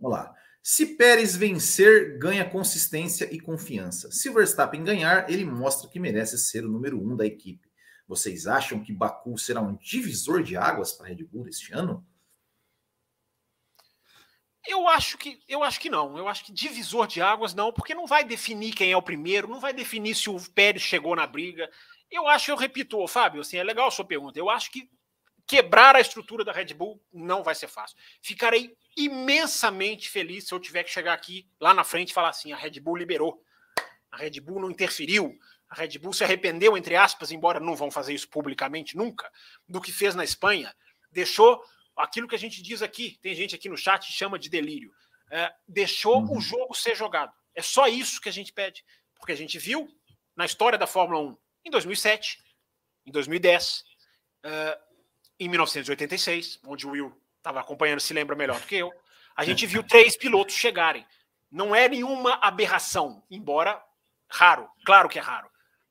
Vamos 0.00 0.18
lá. 0.18 0.34
Se 0.62 0.96
Pérez 0.96 1.34
vencer, 1.34 2.18
ganha 2.18 2.48
consistência 2.48 3.28
e 3.32 3.40
confiança. 3.40 4.10
Se 4.10 4.30
Verstappen 4.30 4.84
ganhar, 4.84 5.28
ele 5.30 5.44
mostra 5.44 5.88
que 5.88 5.98
merece 5.98 6.38
ser 6.38 6.64
o 6.64 6.68
número 6.68 7.00
um 7.02 7.16
da 7.16 7.26
equipe. 7.26 7.68
Vocês 8.06 8.46
acham 8.46 8.82
que 8.82 8.92
Baku 8.92 9.36
será 9.36 9.60
um 9.60 9.76
divisor 9.76 10.42
de 10.42 10.56
águas 10.56 10.92
para 10.92 11.06
a 11.06 11.08
Red 11.08 11.24
Bull 11.24 11.48
este 11.48 11.72
ano? 11.72 12.06
Eu 14.66 14.86
acho 14.86 15.16
que 15.16 15.40
eu 15.48 15.62
acho 15.64 15.80
que 15.80 15.88
não. 15.88 16.18
Eu 16.18 16.28
acho 16.28 16.44
que 16.44 16.52
divisor 16.52 17.06
de 17.06 17.22
águas 17.22 17.54
não, 17.54 17.72
porque 17.72 17.94
não 17.94 18.06
vai 18.06 18.22
definir 18.22 18.74
quem 18.74 18.92
é 18.92 18.96
o 18.96 19.02
primeiro, 19.02 19.48
não 19.48 19.60
vai 19.60 19.72
definir 19.72 20.14
se 20.14 20.28
o 20.28 20.38
Pérez 20.50 20.82
chegou 20.82 21.16
na 21.16 21.26
briga. 21.26 21.70
Eu 22.10 22.26
acho, 22.26 22.50
eu 22.50 22.56
repito, 22.56 23.06
Fábio, 23.06 23.40
assim, 23.40 23.58
é 23.58 23.62
legal 23.62 23.88
a 23.88 23.90
sua 23.90 24.04
pergunta. 24.04 24.38
Eu 24.38 24.48
acho 24.48 24.70
que 24.70 24.90
quebrar 25.46 25.96
a 25.96 26.00
estrutura 26.00 26.44
da 26.44 26.52
Red 26.52 26.74
Bull 26.74 27.02
não 27.12 27.42
vai 27.42 27.54
ser 27.54 27.68
fácil. 27.68 27.96
Ficarei 28.20 28.76
imensamente 28.96 30.08
feliz 30.10 30.46
se 30.46 30.54
eu 30.54 30.60
tiver 30.60 30.84
que 30.84 30.90
chegar 30.90 31.14
aqui 31.14 31.48
lá 31.58 31.72
na 31.72 31.84
frente 31.84 32.10
e 32.10 32.14
falar 32.14 32.28
assim: 32.28 32.52
a 32.52 32.56
Red 32.56 32.78
Bull 32.80 32.96
liberou, 32.96 33.42
a 34.10 34.18
Red 34.18 34.40
Bull 34.40 34.60
não 34.60 34.70
interferiu, 34.70 35.36
a 35.68 35.74
Red 35.74 35.98
Bull 35.98 36.12
se 36.12 36.22
arrependeu, 36.22 36.76
entre 36.76 36.94
aspas, 36.94 37.32
embora 37.32 37.58
não 37.58 37.74
vão 37.74 37.90
fazer 37.90 38.12
isso 38.12 38.28
publicamente 38.28 38.96
nunca, 38.96 39.30
do 39.66 39.80
que 39.80 39.90
fez 39.90 40.14
na 40.14 40.22
Espanha, 40.22 40.74
deixou 41.10 41.62
aquilo 41.96 42.28
que 42.28 42.34
a 42.34 42.38
gente 42.38 42.62
diz 42.62 42.82
aqui, 42.82 43.18
tem 43.22 43.34
gente 43.34 43.54
aqui 43.54 43.68
no 43.68 43.76
chat 43.76 44.06
que 44.06 44.12
chama 44.12 44.38
de 44.38 44.48
delírio, 44.48 44.92
é, 45.30 45.52
deixou 45.66 46.22
uhum. 46.22 46.36
o 46.36 46.40
jogo 46.40 46.74
ser 46.74 46.94
jogado. 46.94 47.32
É 47.54 47.62
só 47.62 47.88
isso 47.88 48.20
que 48.20 48.28
a 48.28 48.32
gente 48.32 48.52
pede, 48.52 48.84
porque 49.16 49.32
a 49.32 49.36
gente 49.36 49.58
viu 49.58 49.88
na 50.36 50.46
história 50.46 50.78
da 50.78 50.86
Fórmula 50.86 51.20
1 51.20 51.36
em 51.68 51.70
2007, 51.70 52.38
em 53.06 53.12
2010, 53.12 53.84
uh, 54.44 54.88
em 55.38 55.48
1986, 55.48 56.58
onde 56.64 56.86
o 56.86 56.90
Will 56.90 57.16
estava 57.36 57.60
acompanhando, 57.60 58.00
se 58.00 58.12
lembra 58.12 58.34
melhor 58.34 58.58
do 58.58 58.66
que 58.66 58.76
eu, 58.76 58.92
a 59.36 59.44
gente 59.44 59.66
viu 59.66 59.82
três 59.82 60.16
pilotos 60.16 60.54
chegarem. 60.54 61.06
Não 61.50 61.74
é 61.74 61.88
nenhuma 61.88 62.34
aberração, 62.42 63.24
embora 63.30 63.82
raro, 64.28 64.68
claro 64.84 65.08
que 65.08 65.18
é 65.18 65.22
raro. 65.22 65.48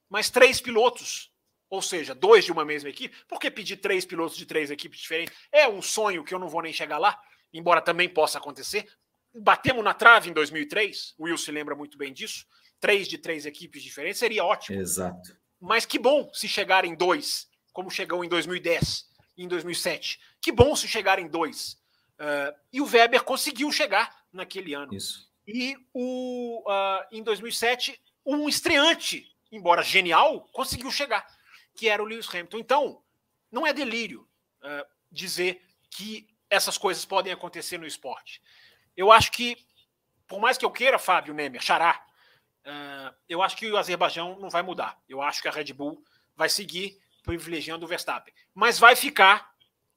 Mas 0.10 0.30
três 0.30 0.60
pilotos, 0.60 1.32
ou 1.70 1.82
seja, 1.82 2.14
dois 2.14 2.46
de 2.46 2.52
uma 2.52 2.66
mesma 2.66 2.90
equipe, 2.90 3.16
por 3.28 3.40
que 3.40 3.50
pedir 3.50 3.78
três 3.78 4.06
pilotos 4.06 4.38
de 4.38 4.46
três 4.46 4.70
equipes 4.70 5.00
diferentes? 5.00 5.36
É 5.52 5.68
um 5.68 5.82
sonho 5.82 6.24
que 6.24 6.34
eu 6.34 6.40
não 6.40 6.50
vou 6.50 6.62
nem 6.62 6.74
chegar 6.74 6.98
lá, 6.98 7.20
embora 7.54 7.82
também 7.82 8.10
possa 8.10 8.38
acontecer. 8.38 8.88
Batemos 9.34 9.84
na 9.84 9.94
trave 9.94 10.30
em 10.30 10.34
2003, 10.34 11.16
o 11.18 11.24
Will 11.24 11.38
se 11.38 11.52
lembra 11.52 11.76
muito 11.76 11.98
bem 11.98 12.12
disso. 12.12 12.46
Três 12.80 13.08
de 13.08 13.18
três 13.18 13.46
equipes 13.46 13.82
diferentes 13.82 14.20
seria 14.20 14.44
ótimo. 14.44 14.80
Exato. 14.80 15.36
Mas 15.60 15.86
que 15.86 15.98
bom 15.98 16.32
se 16.34 16.48
chegarem 16.48 16.96
dois, 16.96 17.48
como 17.74 17.90
chegou 17.90 18.24
em 18.24 18.30
2010 18.30 19.08
em 19.38 19.48
2007. 19.48 20.20
Que 20.42 20.52
bom 20.52 20.76
se 20.76 20.88
chegarem 20.88 21.28
dois. 21.28 21.78
Uh, 22.20 22.54
e 22.74 22.82
o 22.82 22.86
Weber 22.86 23.24
conseguiu 23.24 23.72
chegar 23.72 24.24
naquele 24.34 24.74
ano. 24.74 24.94
Isso. 24.94 25.32
E 25.46 25.78
o, 25.94 26.64
uh, 26.68 27.06
em 27.12 27.22
2007, 27.22 28.02
um 28.26 28.50
estreante, 28.50 29.32
embora 29.52 29.84
genial, 29.84 30.42
conseguiu 30.52 30.92
chegar, 30.92 31.26
que 31.76 31.88
era 31.88 32.02
o 32.02 32.06
Lewis 32.06 32.28
Hamilton. 32.28 32.58
Então, 32.58 33.04
não 33.52 33.66
é 33.66 33.72
delírio 33.72 34.28
uh, 34.64 34.86
dizer 35.12 35.62
que 35.90 36.28
essas 36.50 36.78
coisas 36.78 37.06
podem 37.06 37.32
acontecer 37.32 37.78
no 37.78 37.86
esporte. 37.86 38.42
Eu 38.96 39.12
acho 39.12 39.32
que, 39.32 39.56
por 40.28 40.40
mais 40.40 40.58
que 40.58 40.66
eu 40.66 40.72
queira, 40.72 40.98
Fábio 40.98 41.34
Nemer, 41.34 41.62
Xará, 41.62 42.04
uh, 42.68 43.16
eu 43.28 43.42
acho 43.42 43.56
que 43.56 43.72
o 43.72 43.78
Azerbaijão 43.78 44.38
não 44.40 44.50
vai 44.50 44.62
mudar. 44.62 45.00
Eu 45.08 45.22
acho 45.22 45.42
que 45.42 45.48
a 45.48 45.52
Red 45.52 45.74
Bull 45.74 46.04
vai 46.36 46.50
seguir 46.50 47.00
privilegiando 47.24 47.86
o 47.86 47.88
Verstappen. 47.88 48.34
Mas 48.54 48.78
vai 48.78 48.96
ficar, 48.96 49.52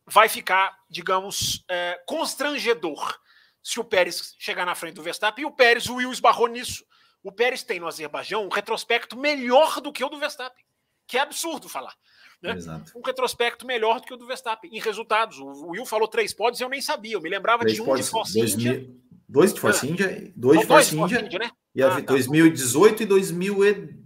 vai 0.07 0.29
ficar, 0.29 0.77
digamos, 0.89 1.65
é, 1.69 2.03
constrangedor 2.07 3.19
se 3.63 3.79
o 3.79 3.85
Pérez 3.85 4.35
chegar 4.39 4.67
na 4.67 4.75
frente 4.75 4.95
do 4.95 5.03
Verstappen. 5.03 5.43
E 5.43 5.47
o 5.47 5.53
Pérez, 5.53 5.87
o 5.89 5.97
Will 5.97 6.13
esbarrou 6.13 6.49
nisso. 6.49 6.85
O 7.23 7.31
Pérez 7.31 7.63
tem 7.63 7.79
no 7.79 7.87
Azerbaijão 7.87 8.45
um 8.45 8.49
retrospecto 8.49 9.17
melhor 9.17 9.81
do 9.81 9.93
que 9.93 10.03
o 10.03 10.09
do 10.09 10.19
Verstappen, 10.19 10.65
que 11.07 11.19
é 11.19 11.21
absurdo 11.21 11.69
falar. 11.69 11.95
Né? 12.43 12.57
Um 12.97 13.03
retrospecto 13.03 13.67
melhor 13.67 14.01
do 14.01 14.07
que 14.07 14.15
o 14.15 14.17
do 14.17 14.27
Verstappen 14.27 14.75
em 14.75 14.81
resultados. 14.81 15.39
O 15.39 15.69
Will 15.69 15.85
falou 15.85 16.09
três 16.09 16.33
pódios, 16.33 16.61
eu 16.61 16.69
nem 16.69 16.81
sabia. 16.81 17.15
Eu 17.15 17.21
me 17.21 17.29
lembrava 17.29 17.63
três 17.63 17.77
de 17.77 17.83
um 17.83 17.95
de 17.95 18.03
Force 18.03 18.41
India. 18.41 18.89
Dois 19.29 19.55
de 19.55 19.61
Force 19.61 19.87
India, 19.87 20.33
dois 20.35 20.61
de 20.61 20.67
Force 20.67 20.97
India, 20.97 21.21
India 21.21 21.39
né? 21.39 21.51
E 21.75 21.83
a 21.83 21.97
ah, 21.97 22.01
2018 22.01 22.99
tá. 22.99 23.05
e 23.05 23.07
2000, 23.07 23.57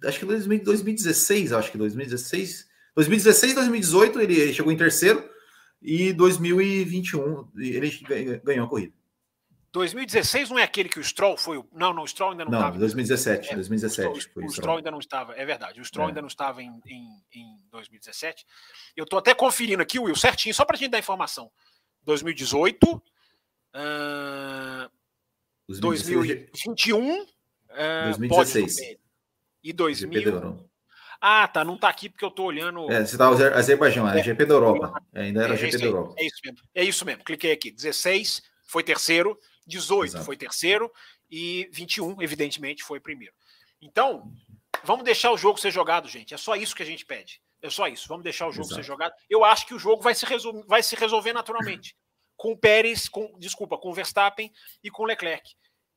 acho 0.04 0.18
que 0.18 0.26
2016, 0.26 1.52
acho 1.52 1.72
que 1.72 1.78
2016 1.78 2.68
2016 2.94 3.54
2018 3.54 4.20
ele 4.20 4.52
chegou 4.52 4.72
em 4.72 4.76
terceiro 4.76 5.28
e 5.82 6.12
2021 6.12 7.48
ele 7.56 8.40
ganhou 8.44 8.66
a 8.66 8.68
corrida. 8.68 8.92
2016 9.72 10.50
não 10.50 10.58
é 10.58 10.62
aquele 10.62 10.88
que 10.88 11.00
o 11.00 11.04
Stroll 11.04 11.36
foi. 11.36 11.60
Não, 11.72 11.92
não, 11.92 12.04
o 12.04 12.06
Stroll 12.06 12.30
ainda 12.30 12.44
não 12.44 12.52
estava. 12.52 12.70
Não, 12.70 12.78
2017. 12.78 13.50
É, 13.50 13.54
2017 13.56 14.08
o 14.08 14.20
Stroll, 14.20 14.46
o 14.46 14.50
Stroll 14.50 14.76
ainda 14.76 14.90
não 14.92 15.00
estava, 15.00 15.34
é 15.34 15.44
verdade. 15.44 15.80
O 15.80 15.84
Stroll 15.84 16.06
é. 16.06 16.10
ainda 16.10 16.20
não 16.20 16.28
estava 16.28 16.62
em, 16.62 16.80
em, 16.86 17.08
em 17.34 17.58
2017. 17.72 18.46
Eu 18.96 19.02
estou 19.02 19.18
até 19.18 19.34
conferindo 19.34 19.82
aqui, 19.82 19.98
Will, 19.98 20.14
certinho, 20.14 20.54
só 20.54 20.64
para 20.64 20.76
a 20.76 20.78
gente 20.78 20.92
dar 20.92 21.00
informação. 21.00 21.50
2018, 22.04 22.86
uh, 22.86 23.02
2021, 25.68 27.26
uh, 27.74 28.18
2016. 28.18 28.96
E 29.62 29.72
2000. 29.72 30.68
Ah, 31.20 31.48
tá, 31.48 31.64
não 31.64 31.78
tá 31.78 31.88
aqui 31.88 32.10
porque 32.10 32.24
eu 32.24 32.30
tô 32.30 32.44
olhando. 32.44 32.90
É, 32.92 33.05
você 33.05 33.16
tá 33.16 33.28
Azerbaijão, 33.28 34.09
é, 34.09 34.20
é 34.20 34.22
GP 34.22 34.44
da 34.44 34.55
Europa. 34.55 35.02
É, 35.14 35.22
ainda 35.22 35.42
era 35.42 35.55
é, 35.55 35.56
GP 35.56 35.78
da 35.78 35.84
Europa. 35.86 36.14
É 36.18 36.26
isso 36.26 36.40
mesmo. 36.44 36.59
É 36.74 36.84
isso 36.84 37.05
mesmo. 37.06 37.24
Cliquei 37.24 37.52
aqui. 37.52 37.70
16 37.70 38.42
foi 38.66 38.82
terceiro, 38.82 39.38
18 39.66 40.10
Exato. 40.10 40.24
foi 40.24 40.36
terceiro 40.36 40.92
e 41.30 41.68
21, 41.72 42.20
evidentemente, 42.20 42.82
foi 42.82 43.01
primeiro. 43.01 43.32
Então, 43.80 44.30
vamos 44.82 45.05
deixar 45.05 45.30
o 45.32 45.38
jogo 45.38 45.59
ser 45.59 45.70
jogado, 45.70 46.09
gente. 46.09 46.34
É 46.34 46.36
só 46.36 46.56
isso 46.56 46.74
que 46.76 46.82
a 46.82 46.86
gente 46.86 47.06
pede. 47.06 47.40
É 47.62 47.70
só 47.70 47.88
isso. 47.88 48.06
Vamos 48.06 48.24
deixar 48.24 48.46
o 48.46 48.52
jogo 48.52 48.66
Exato. 48.66 48.82
ser 48.82 48.86
jogado. 48.86 49.14
Eu 49.30 49.44
acho 49.44 49.66
que 49.66 49.74
o 49.74 49.78
jogo 49.78 50.02
vai 50.02 50.14
se, 50.14 50.26
resol... 50.26 50.62
vai 50.66 50.82
se 50.82 50.94
resolver 50.94 51.32
naturalmente. 51.32 51.96
com 52.36 52.52
o 52.52 52.59
Pérez, 52.59 53.09
com, 53.09 53.32
desculpa, 53.38 53.78
com 53.78 53.90
o 53.90 53.94
Verstappen 53.94 54.52
e 54.82 54.90
com 54.90 55.05
o 55.05 55.06
Leclerc. 55.06 55.55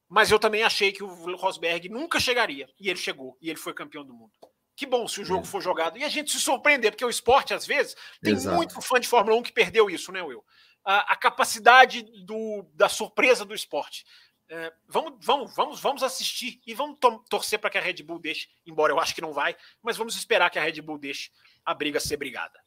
Mas 0.10 0.32
eu 0.32 0.40
também 0.40 0.64
achei 0.64 0.92
que 0.92 1.04
o 1.04 1.36
Rosberg 1.36 1.90
nunca 1.90 2.20
chegaria. 2.20 2.68
E 2.80 2.90
ele 2.90 3.00
chegou. 3.00 3.38
E 3.42 3.50
ele 3.50 3.60
foi 3.60 3.74
campeão 3.74 4.06
do 4.06 4.14
mundo. 4.14 4.32
Que 4.76 4.86
bom 4.86 5.08
se 5.08 5.22
o 5.22 5.26
jogo 5.26 5.44
é. 5.44 5.46
for 5.46 5.62
jogado. 5.62 5.98
E 5.98 6.04
a 6.04 6.10
gente 6.10 6.32
se 6.32 6.40
surpreender, 6.40 6.92
porque 6.92 7.04
o 7.04 7.10
esporte, 7.10 7.54
às 7.54 7.66
vezes, 7.66 7.96
tem 8.22 8.34
Exato. 8.34 8.56
muito 8.56 8.80
fã 8.82 9.00
de 9.00 9.08
Fórmula 9.08 9.36
1 9.38 9.44
que 9.44 9.52
perdeu 9.52 9.90
isso, 9.90 10.12
né, 10.12 10.22
Will? 10.22 10.46
A, 10.86 11.14
a 11.14 11.16
capacidade 11.16 12.04
do, 12.24 12.64
da 12.74 12.88
surpresa 12.88 13.44
do 13.44 13.56
esporte. 13.56 14.06
É, 14.50 14.72
vamos, 14.88 15.26
vamos, 15.26 15.56
vamos, 15.56 15.80
vamos 15.82 16.04
assistir 16.04 16.62
e 16.66 16.74
vamos 16.74 16.98
torcer 17.30 17.60
para 17.60 17.70
que 17.70 17.78
a 17.78 17.82
Red 17.82 18.02
Bull 18.04 18.20
deixe, 18.20 18.48
embora 18.66 18.94
eu 18.94 19.00
acho 19.00 19.14
que 19.14 19.20
não 19.20 19.34
vai, 19.34 19.58
mas 19.82 19.98
vamos 19.98 20.16
esperar 20.16 20.50
que 20.50 20.58
a 20.58 20.64
Red 20.64 20.82
Bull 20.82 20.98
deixe 20.98 21.32
a 21.66 21.74
briga 21.74 22.00
ser 22.00 22.16
brigada. 22.16 22.58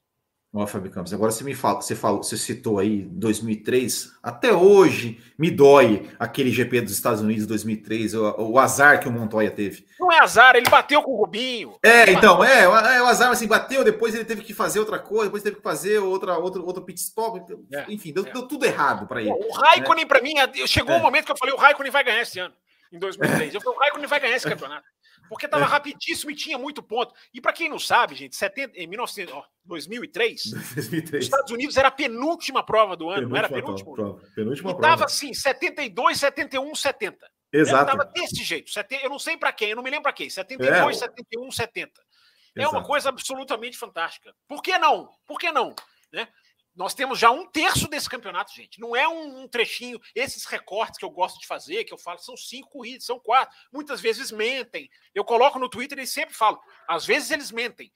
Ó, 0.52 0.66
Fábio 0.66 0.90
Campos, 0.90 1.14
agora 1.14 1.30
você 1.30 1.44
me 1.44 1.54
fala, 1.54 1.80
você 1.80 1.94
falou, 1.94 2.24
você 2.24 2.36
citou 2.36 2.80
aí 2.80 3.02
2003, 3.02 4.18
até 4.20 4.52
hoje 4.52 5.22
me 5.38 5.48
dói 5.48 6.10
aquele 6.18 6.50
GP 6.50 6.80
dos 6.80 6.92
Estados 6.92 7.20
Unidos 7.20 7.46
2003, 7.46 8.14
o, 8.14 8.50
o 8.50 8.58
azar 8.58 8.98
que 8.98 9.06
o 9.06 9.12
Montoya 9.12 9.48
teve. 9.48 9.86
Não 10.00 10.10
é 10.10 10.18
azar, 10.18 10.56
ele 10.56 10.68
bateu 10.68 11.04
com 11.04 11.12
o 11.12 11.18
Rubinho. 11.18 11.78
É, 11.84 12.10
então, 12.10 12.42
é, 12.42 12.64
é, 12.64 12.68
o 12.68 13.06
azar 13.06 13.30
assim, 13.30 13.46
bateu, 13.46 13.84
depois 13.84 14.12
ele 14.12 14.24
teve 14.24 14.42
que 14.42 14.52
fazer 14.52 14.80
outra 14.80 14.98
coisa, 14.98 15.26
depois 15.26 15.44
teve 15.44 15.54
que 15.54 15.62
fazer 15.62 16.00
outra, 16.00 16.36
outro, 16.36 16.66
outro 16.66 16.82
pit 16.82 16.98
stop, 17.00 17.40
é, 17.72 17.84
enfim, 17.88 18.12
deu, 18.12 18.26
é. 18.26 18.32
deu, 18.32 18.42
tudo 18.42 18.66
errado 18.66 19.06
para 19.06 19.20
ele. 19.20 19.30
O 19.30 19.52
Raikkonen, 19.52 20.02
né? 20.02 20.08
para 20.08 20.20
mim, 20.20 20.34
chegou 20.66 20.94
o 20.94 20.98
um 20.98 21.00
é. 21.00 21.02
momento 21.02 21.26
que 21.26 21.32
eu 21.32 21.38
falei, 21.38 21.54
o 21.54 21.58
Raikkonen 21.58 21.92
vai 21.92 22.02
ganhar 22.02 22.22
esse 22.22 22.40
ano, 22.40 22.54
em 22.92 22.98
2003. 22.98 23.54
Eu 23.54 23.60
falei, 23.60 23.78
o 23.78 23.80
Raikkonen 23.82 24.08
vai 24.08 24.18
ganhar 24.18 24.34
esse 24.34 24.48
campeonato 24.50 24.84
porque 25.30 25.46
estava 25.46 25.62
é. 25.62 25.68
rapidíssimo 25.68 26.28
e 26.32 26.34
tinha 26.34 26.58
muito 26.58 26.82
ponto. 26.82 27.14
E 27.32 27.40
para 27.40 27.52
quem 27.52 27.68
não 27.68 27.78
sabe, 27.78 28.16
gente, 28.16 28.34
70, 28.34 28.76
em 28.76 28.88
1900, 28.88 29.32
ó, 29.32 29.44
2003, 29.64 30.42
2003, 30.74 31.12
os 31.12 31.24
Estados 31.24 31.52
Unidos 31.52 31.76
era 31.76 31.86
a 31.86 31.92
penúltima 31.92 32.66
prova 32.66 32.96
do 32.96 33.08
ano, 33.08 33.28
penúltima 33.28 33.30
não 33.30 33.36
era 33.38 33.46
a 33.46 33.50
penúltima? 33.50 33.94
Prova, 33.94 34.20
penúltima 34.34 34.70
e 34.70 34.74
estava 34.74 35.04
assim, 35.04 35.32
72, 35.32 36.18
71, 36.18 36.74
70. 36.74 37.30
Exato. 37.52 37.90
Estava 37.90 38.10
desse 38.12 38.42
jeito. 38.42 38.72
Eu 39.04 39.10
não 39.10 39.20
sei 39.20 39.36
para 39.36 39.52
quem, 39.52 39.70
eu 39.70 39.76
não 39.76 39.84
me 39.84 39.90
lembro 39.90 40.02
para 40.02 40.12
quem. 40.12 40.28
72, 40.28 40.96
é. 40.96 40.98
71, 40.98 41.52
70. 41.52 42.00
É 42.56 42.62
Exato. 42.62 42.76
uma 42.76 42.84
coisa 42.84 43.08
absolutamente 43.08 43.78
fantástica. 43.78 44.34
Por 44.48 44.60
que 44.60 44.76
não? 44.78 45.08
Por 45.28 45.38
que 45.38 45.52
não? 45.52 45.76
Né? 46.12 46.26
Nós 46.80 46.94
temos 46.94 47.18
já 47.18 47.30
um 47.30 47.44
terço 47.44 47.86
desse 47.88 48.08
campeonato, 48.08 48.54
gente. 48.54 48.80
Não 48.80 48.96
é 48.96 49.06
um, 49.06 49.42
um, 49.42 49.46
trechinho. 49.46 50.00
Esses 50.14 50.46
recortes 50.46 50.98
que 50.98 51.04
eu 51.04 51.10
gosto 51.10 51.38
de 51.38 51.46
fazer, 51.46 51.84
que 51.84 51.92
eu 51.92 51.98
falo, 51.98 52.18
são 52.20 52.34
cinco 52.38 52.70
corridas, 52.70 53.04
são 53.04 53.20
quatro. 53.20 53.54
Muitas 53.70 54.00
vezes 54.00 54.32
mentem. 54.32 54.88
Eu 55.14 55.22
coloco 55.22 55.58
no 55.58 55.68
Twitter 55.68 55.98
e 55.98 56.06
sempre 56.06 56.34
falo. 56.34 56.58
Às 56.88 57.04
vezes 57.04 57.30
eles 57.30 57.52
mentem. 57.52 57.92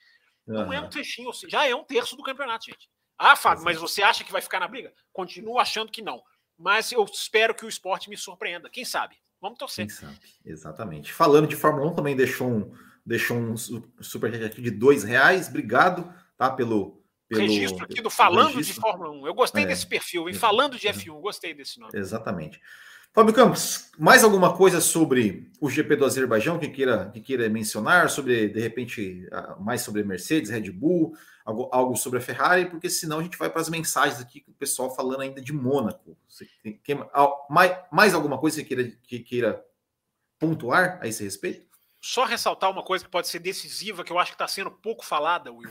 Não 0.47 0.71
é 0.71 0.79
um 0.83 0.91
trechinho, 0.91 1.31
já 1.49 1.67
é 1.67 1.75
um 1.75 1.83
terço 1.83 2.15
do 2.15 2.23
campeonato, 2.23 2.67
gente. 2.67 2.91
Ah, 3.17 3.35
Fábio, 3.35 3.65
mas 3.65 3.79
você 3.79 4.03
acha 4.03 4.23
que 4.23 4.31
vai 4.31 4.43
ficar 4.43 4.61
na 4.61 4.69
briga? 4.69 4.93
Continuo 5.15 5.59
achando 5.59 5.91
que 5.91 6.03
não. 6.03 6.23
Mas 6.59 6.93
eu 6.93 7.03
espero 7.07 7.55
que 7.55 7.65
o 7.65 7.69
esporte 7.71 8.11
me 8.11 8.19
surpreenda. 8.19 8.69
Quem 8.69 8.85
sabe? 8.85 9.17
Vamos 9.41 9.59
torcer. 9.59 9.87
Quem 9.87 9.97
sabe? 9.97 10.21
Exatamente. 10.45 11.11
Falando 11.11 11.49
de 11.49 11.57
Fórmula 11.57 11.91
1, 11.91 11.95
também 11.95 12.15
deixou 12.15 12.51
um, 12.51 12.77
deixou 13.07 13.39
um 13.39 13.57
super 13.57 14.45
aqui 14.45 14.61
de 14.61 14.71
dois 14.71 15.05
reais. 15.05 15.49
Obrigado, 15.49 16.13
tá? 16.37 16.51
Pelo 16.51 17.03
pelo, 17.35 17.53
registro 17.53 17.85
aqui 17.85 18.01
do 18.01 18.11
Falando 18.11 18.57
registro. 18.57 18.75
de 18.75 18.81
Fórmula 18.81 19.11
1. 19.11 19.27
Eu 19.27 19.35
gostei 19.35 19.65
é, 19.65 19.67
desse 19.67 19.87
perfil, 19.87 20.29
em 20.29 20.35
Falando 20.35 20.79
de 20.79 20.89
F1, 20.89 21.21
gostei 21.21 21.55
desse 21.55 21.79
nome. 21.79 21.93
Exatamente. 21.95 22.61
Fábio 23.15 23.33
Campos, 23.33 23.93
mais 23.97 24.25
alguma 24.25 24.57
coisa 24.57 24.81
sobre 24.81 25.49
o 25.61 25.71
GP 25.71 25.95
do 25.95 26.05
Azerbaijão 26.05 26.59
que 26.59 26.69
queira, 26.69 27.11
que 27.13 27.21
queira 27.21 27.49
mencionar? 27.49 28.11
Sobre, 28.11 28.49
de 28.49 28.61
repente, 28.61 29.29
mais 29.61 29.83
sobre 29.83 30.03
Mercedes, 30.03 30.51
Red 30.51 30.69
Bull, 30.73 31.17
algo, 31.45 31.69
algo 31.73 31.97
sobre 31.97 32.19
a 32.19 32.23
Ferrari, 32.23 32.67
porque 32.67 32.91
senão 32.91 33.21
a 33.21 33.23
gente 33.23 33.39
vai 33.39 33.49
para 33.49 33.61
as 33.61 33.69
mensagens 33.69 34.21
aqui 34.21 34.45
o 34.49 34.53
pessoal 34.53 34.93
falando 34.93 35.21
ainda 35.21 35.41
de 35.41 35.53
Mônaco. 35.53 36.17
Tem, 36.61 36.81
mais, 37.49 37.79
mais 37.93 38.15
alguma 38.15 38.37
coisa 38.37 38.61
que 38.63 38.75
queira, 38.75 38.93
que 39.05 39.19
queira 39.21 39.65
pontuar 40.37 40.99
a 41.01 41.07
esse 41.07 41.23
respeito? 41.23 41.67
Só 42.01 42.25
ressaltar 42.25 42.69
uma 42.69 42.83
coisa 42.83 43.05
que 43.05 43.11
pode 43.11 43.29
ser 43.29 43.39
decisiva, 43.39 44.03
que 44.03 44.11
eu 44.11 44.19
acho 44.19 44.33
que 44.33 44.35
está 44.35 44.49
sendo 44.49 44.71
pouco 44.73 45.05
falada, 45.05 45.53
Will, 45.53 45.71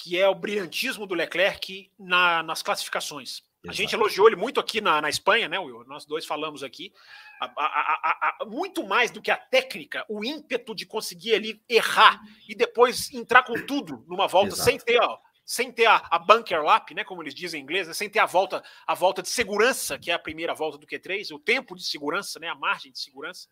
que 0.00 0.18
é 0.18 0.28
o 0.28 0.34
brilhantismo 0.34 1.06
do 1.06 1.14
Leclerc 1.14 1.90
na, 1.98 2.42
nas 2.42 2.62
classificações. 2.62 3.42
A 3.68 3.72
gente 3.72 3.94
elogiou 3.94 4.26
ele 4.26 4.36
muito 4.36 4.58
aqui 4.58 4.80
na, 4.80 5.02
na 5.02 5.10
Espanha, 5.10 5.46
né, 5.46 5.58
Will? 5.58 5.84
Nós 5.84 6.06
dois 6.06 6.24
falamos 6.24 6.62
aqui. 6.62 6.92
A, 7.38 7.44
a, 7.46 8.38
a, 8.40 8.46
muito 8.46 8.86
mais 8.86 9.10
do 9.10 9.20
que 9.20 9.30
a 9.30 9.36
técnica, 9.36 10.04
o 10.08 10.24
ímpeto 10.24 10.74
de 10.74 10.86
conseguir 10.86 11.30
ele 11.30 11.62
errar 11.68 12.20
e 12.48 12.54
depois 12.54 13.12
entrar 13.12 13.42
com 13.42 13.54
tudo 13.66 14.02
numa 14.08 14.26
volta 14.26 14.54
Exato. 14.54 14.62
sem 14.62 14.78
ter, 14.78 14.98
ó, 15.02 15.18
sem 15.44 15.70
ter 15.70 15.86
a, 15.86 16.18
bunker 16.18 16.62
lap, 16.62 16.94
né, 16.94 17.04
como 17.04 17.22
eles 17.22 17.34
dizem 17.34 17.60
em 17.60 17.64
inglês, 17.64 17.86
né, 17.86 17.92
sem 17.92 18.08
ter 18.08 18.20
a 18.20 18.26
volta, 18.26 18.62
a 18.86 18.94
volta 18.94 19.20
de 19.20 19.28
segurança, 19.28 19.98
que 19.98 20.10
é 20.10 20.14
a 20.14 20.18
primeira 20.18 20.54
volta 20.54 20.78
do 20.78 20.86
Q3, 20.86 21.34
o 21.34 21.38
tempo 21.38 21.76
de 21.76 21.84
segurança, 21.84 22.38
né, 22.40 22.48
a 22.48 22.54
margem 22.54 22.90
de 22.90 22.98
segurança. 22.98 23.46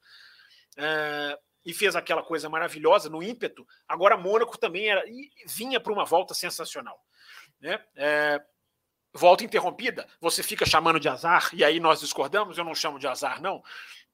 É, 0.77 1.39
e 1.65 1.75
fez 1.75 1.97
aquela 1.97 2.23
coisa 2.23 2.49
maravilhosa 2.49 3.09
no 3.09 3.23
ímpeto. 3.23 3.67
Agora 3.87 4.17
Mônaco 4.17 4.59
também 4.59 4.89
era, 4.89 5.05
vinha 5.47 5.81
para 5.81 5.93
uma 5.93 6.05
volta 6.05 6.35
sensacional. 6.35 7.03
Né? 7.61 7.83
É, 7.97 8.41
volta 9.13 9.45
interrompida, 9.45 10.07
você 10.21 10.43
fica 10.43 10.65
chamando 10.65 11.01
de 11.01 11.09
azar, 11.09 11.51
e 11.53 11.65
aí 11.65 11.81
nós 11.81 12.01
discordamos, 12.01 12.57
eu 12.57 12.65
não 12.65 12.75
chamo 12.75 12.99
de 12.99 13.07
azar, 13.07 13.41
não, 13.41 13.63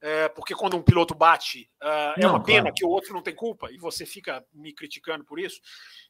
é, 0.00 0.28
porque 0.28 0.54
quando 0.54 0.76
um 0.76 0.82
piloto 0.82 1.14
bate, 1.14 1.70
uh, 1.82 2.20
é 2.20 2.26
uma 2.26 2.42
pena 2.42 2.62
claro. 2.62 2.74
que 2.74 2.84
o 2.84 2.88
outro 2.88 3.12
não 3.12 3.22
tem 3.22 3.34
culpa, 3.34 3.70
e 3.70 3.78
você 3.78 4.06
fica 4.06 4.44
me 4.52 4.72
criticando 4.72 5.24
por 5.24 5.38
isso. 5.38 5.60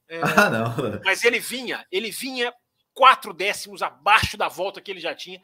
É, 0.08 0.20
ah, 0.36 0.50
não. 0.50 1.00
Mas 1.04 1.24
ele 1.24 1.38
vinha, 1.38 1.86
ele 1.90 2.10
vinha 2.10 2.52
quatro 2.92 3.32
décimos 3.32 3.82
abaixo 3.82 4.36
da 4.36 4.48
volta 4.48 4.80
que 4.80 4.90
ele 4.90 5.00
já 5.00 5.14
tinha. 5.14 5.40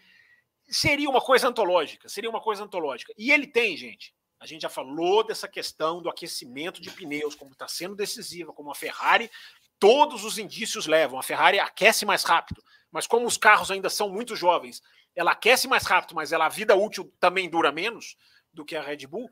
Seria 0.68 1.08
uma 1.08 1.20
coisa 1.20 1.48
antológica, 1.48 2.08
seria 2.08 2.30
uma 2.30 2.40
coisa 2.40 2.62
antológica. 2.62 3.12
E 3.16 3.32
ele 3.32 3.46
tem, 3.46 3.76
gente. 3.76 4.14
A 4.40 4.46
gente 4.46 4.62
já 4.62 4.70
falou 4.70 5.22
dessa 5.22 5.46
questão 5.46 6.00
do 6.00 6.08
aquecimento 6.08 6.80
de 6.80 6.90
pneus, 6.90 7.34
como 7.34 7.52
está 7.52 7.68
sendo 7.68 7.94
decisiva, 7.94 8.54
como 8.54 8.70
a 8.70 8.74
Ferrari, 8.74 9.30
todos 9.78 10.24
os 10.24 10.38
indícios 10.38 10.86
levam. 10.86 11.18
A 11.18 11.22
Ferrari 11.22 11.60
aquece 11.60 12.06
mais 12.06 12.24
rápido, 12.24 12.64
mas 12.90 13.06
como 13.06 13.26
os 13.26 13.36
carros 13.36 13.70
ainda 13.70 13.90
são 13.90 14.08
muito 14.08 14.34
jovens, 14.34 14.82
ela 15.14 15.32
aquece 15.32 15.68
mais 15.68 15.84
rápido, 15.84 16.14
mas 16.14 16.32
ela, 16.32 16.46
a 16.46 16.48
vida 16.48 16.74
útil 16.74 17.12
também 17.20 17.50
dura 17.50 17.70
menos 17.70 18.16
do 18.50 18.64
que 18.64 18.74
a 18.74 18.82
Red 18.82 19.06
Bull. 19.06 19.30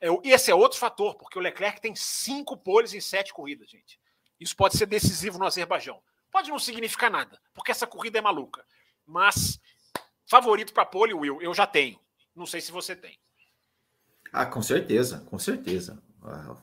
É, 0.00 0.06
esse 0.22 0.48
é 0.48 0.54
outro 0.54 0.78
fator, 0.78 1.16
porque 1.16 1.38
o 1.38 1.42
Leclerc 1.42 1.80
tem 1.80 1.96
cinco 1.96 2.56
poles 2.56 2.94
em 2.94 3.00
sete 3.00 3.32
corridas, 3.32 3.68
gente. 3.68 3.98
Isso 4.38 4.54
pode 4.54 4.76
ser 4.76 4.86
decisivo 4.86 5.38
no 5.40 5.46
Azerbaijão. 5.46 6.00
Pode 6.30 6.50
não 6.50 6.58
significar 6.58 7.10
nada, 7.10 7.40
porque 7.52 7.72
essa 7.72 7.86
corrida 7.86 8.18
é 8.18 8.22
maluca. 8.22 8.64
Mas 9.04 9.58
favorito 10.24 10.72
para 10.72 10.86
pole, 10.86 11.14
Will, 11.14 11.42
eu 11.42 11.52
já 11.52 11.66
tenho. 11.66 11.98
Não 12.34 12.46
sei 12.46 12.60
se 12.60 12.70
você 12.70 12.94
tem. 12.94 13.18
Ah, 14.36 14.46
com 14.46 14.60
certeza, 14.60 15.24
com 15.30 15.38
certeza. 15.38 15.98
Ah, 16.22 16.56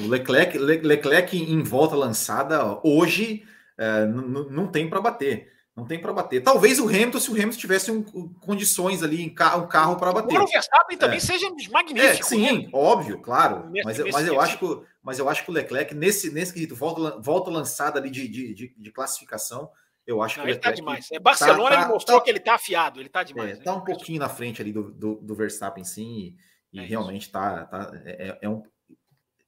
o 0.00 0.08
Leclerc, 0.08 0.56
Leclerc 0.56 1.36
em 1.36 1.62
volta 1.62 1.94
lançada 1.94 2.80
hoje 2.82 3.44
é, 3.76 4.06
não 4.06 4.66
tem 4.66 4.88
para 4.88 5.00
bater. 5.00 5.52
Não 5.74 5.86
tem 5.86 5.98
para 5.98 6.12
bater. 6.12 6.42
Talvez 6.42 6.78
o 6.78 6.86
Hamilton, 6.86 7.18
se 7.18 7.30
o 7.30 7.34
Hamilton 7.34 7.58
tivesse 7.58 7.90
um, 7.90 8.02
condições 8.40 9.02
ali, 9.02 9.24
um 9.24 9.34
carro 9.66 9.96
para 9.96 10.12
bater. 10.12 10.38
O 10.38 10.46
Verstappen 10.46 10.98
também 10.98 11.16
é. 11.16 11.20
seja 11.20 11.48
magnífico. 11.70 12.00
É, 12.00 12.22
sim, 12.22 12.62
né? 12.64 12.68
óbvio, 12.72 13.18
claro. 13.20 13.70
Mas, 13.84 13.98
mas, 13.98 14.26
eu 14.26 14.38
acho 14.38 14.58
que, 14.58 14.82
mas 15.02 15.18
eu 15.18 15.28
acho 15.28 15.44
que 15.44 15.50
o 15.50 15.54
Leclerc, 15.54 15.94
nesse, 15.94 16.30
nesse 16.30 16.52
quesito, 16.52 16.76
volta, 16.76 17.18
volta 17.18 17.50
lançada 17.50 17.98
ali 17.98 18.10
de, 18.10 18.28
de, 18.28 18.54
de, 18.54 18.74
de 18.76 18.92
classificação, 18.92 19.70
eu 20.06 20.20
acho 20.20 20.38
Não, 20.38 20.44
que 20.44 20.50
ele 20.50 20.58
está 20.58 20.72
demais. 20.72 21.08
É, 21.10 21.18
Barcelona 21.18 21.70
tá, 21.70 21.82
ele 21.82 21.92
mostrou 21.92 22.18
tá, 22.18 22.24
que 22.24 22.30
ele 22.30 22.38
está 22.38 22.54
afiado, 22.54 23.00
ele 23.00 23.06
está 23.06 23.22
demais. 23.22 23.58
Está 23.58 23.70
é, 23.70 23.74
né? 23.74 23.80
um 23.80 23.84
pouquinho 23.84 24.18
na 24.18 24.28
frente 24.28 24.60
ali 24.60 24.72
do, 24.72 24.90
do, 24.90 25.14
do 25.16 25.34
Verstappen, 25.34 25.84
sim, 25.84 26.18
e, 26.18 26.36
e 26.72 26.80
é 26.80 26.84
realmente 26.84 27.22
está. 27.22 27.64
Tá, 27.66 27.90
é, 28.04 28.38
é, 28.40 28.48
um, 28.48 28.62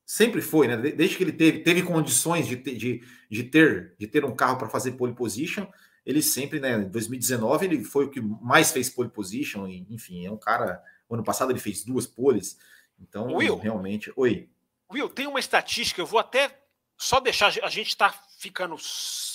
sempre 0.04 0.42
foi, 0.42 0.68
né? 0.68 0.76
Desde 0.76 1.16
que 1.16 1.24
ele 1.24 1.32
teve, 1.32 1.60
teve 1.60 1.82
condições 1.82 2.46
de, 2.46 2.56
de, 2.56 3.02
de, 3.30 3.42
ter, 3.44 3.94
de 3.98 4.06
ter 4.06 4.24
um 4.24 4.34
carro 4.34 4.58
para 4.58 4.68
fazer 4.68 4.92
pole 4.92 5.14
position, 5.14 5.66
ele 6.04 6.20
sempre, 6.20 6.60
né? 6.60 6.74
Em 6.74 6.88
2019, 6.88 7.64
ele 7.64 7.84
foi 7.84 8.04
o 8.04 8.10
que 8.10 8.20
mais 8.20 8.70
fez 8.70 8.90
pole 8.90 9.08
position, 9.08 9.66
e, 9.66 9.86
enfim, 9.90 10.26
é 10.26 10.30
um 10.30 10.36
cara. 10.36 10.82
Ano 11.10 11.22
passado 11.22 11.52
ele 11.52 11.60
fez 11.60 11.84
duas 11.84 12.06
poles, 12.06 12.58
então 12.98 13.34
Will, 13.34 13.56
realmente. 13.56 14.12
Oi. 14.16 14.48
Will, 14.92 15.08
tem 15.08 15.26
uma 15.26 15.38
estatística, 15.38 16.00
eu 16.00 16.06
vou 16.06 16.18
até 16.18 16.60
só 16.96 17.20
deixar. 17.20 17.52
A 17.62 17.68
gente 17.68 17.88
está 17.88 18.12
ficando 18.38 18.76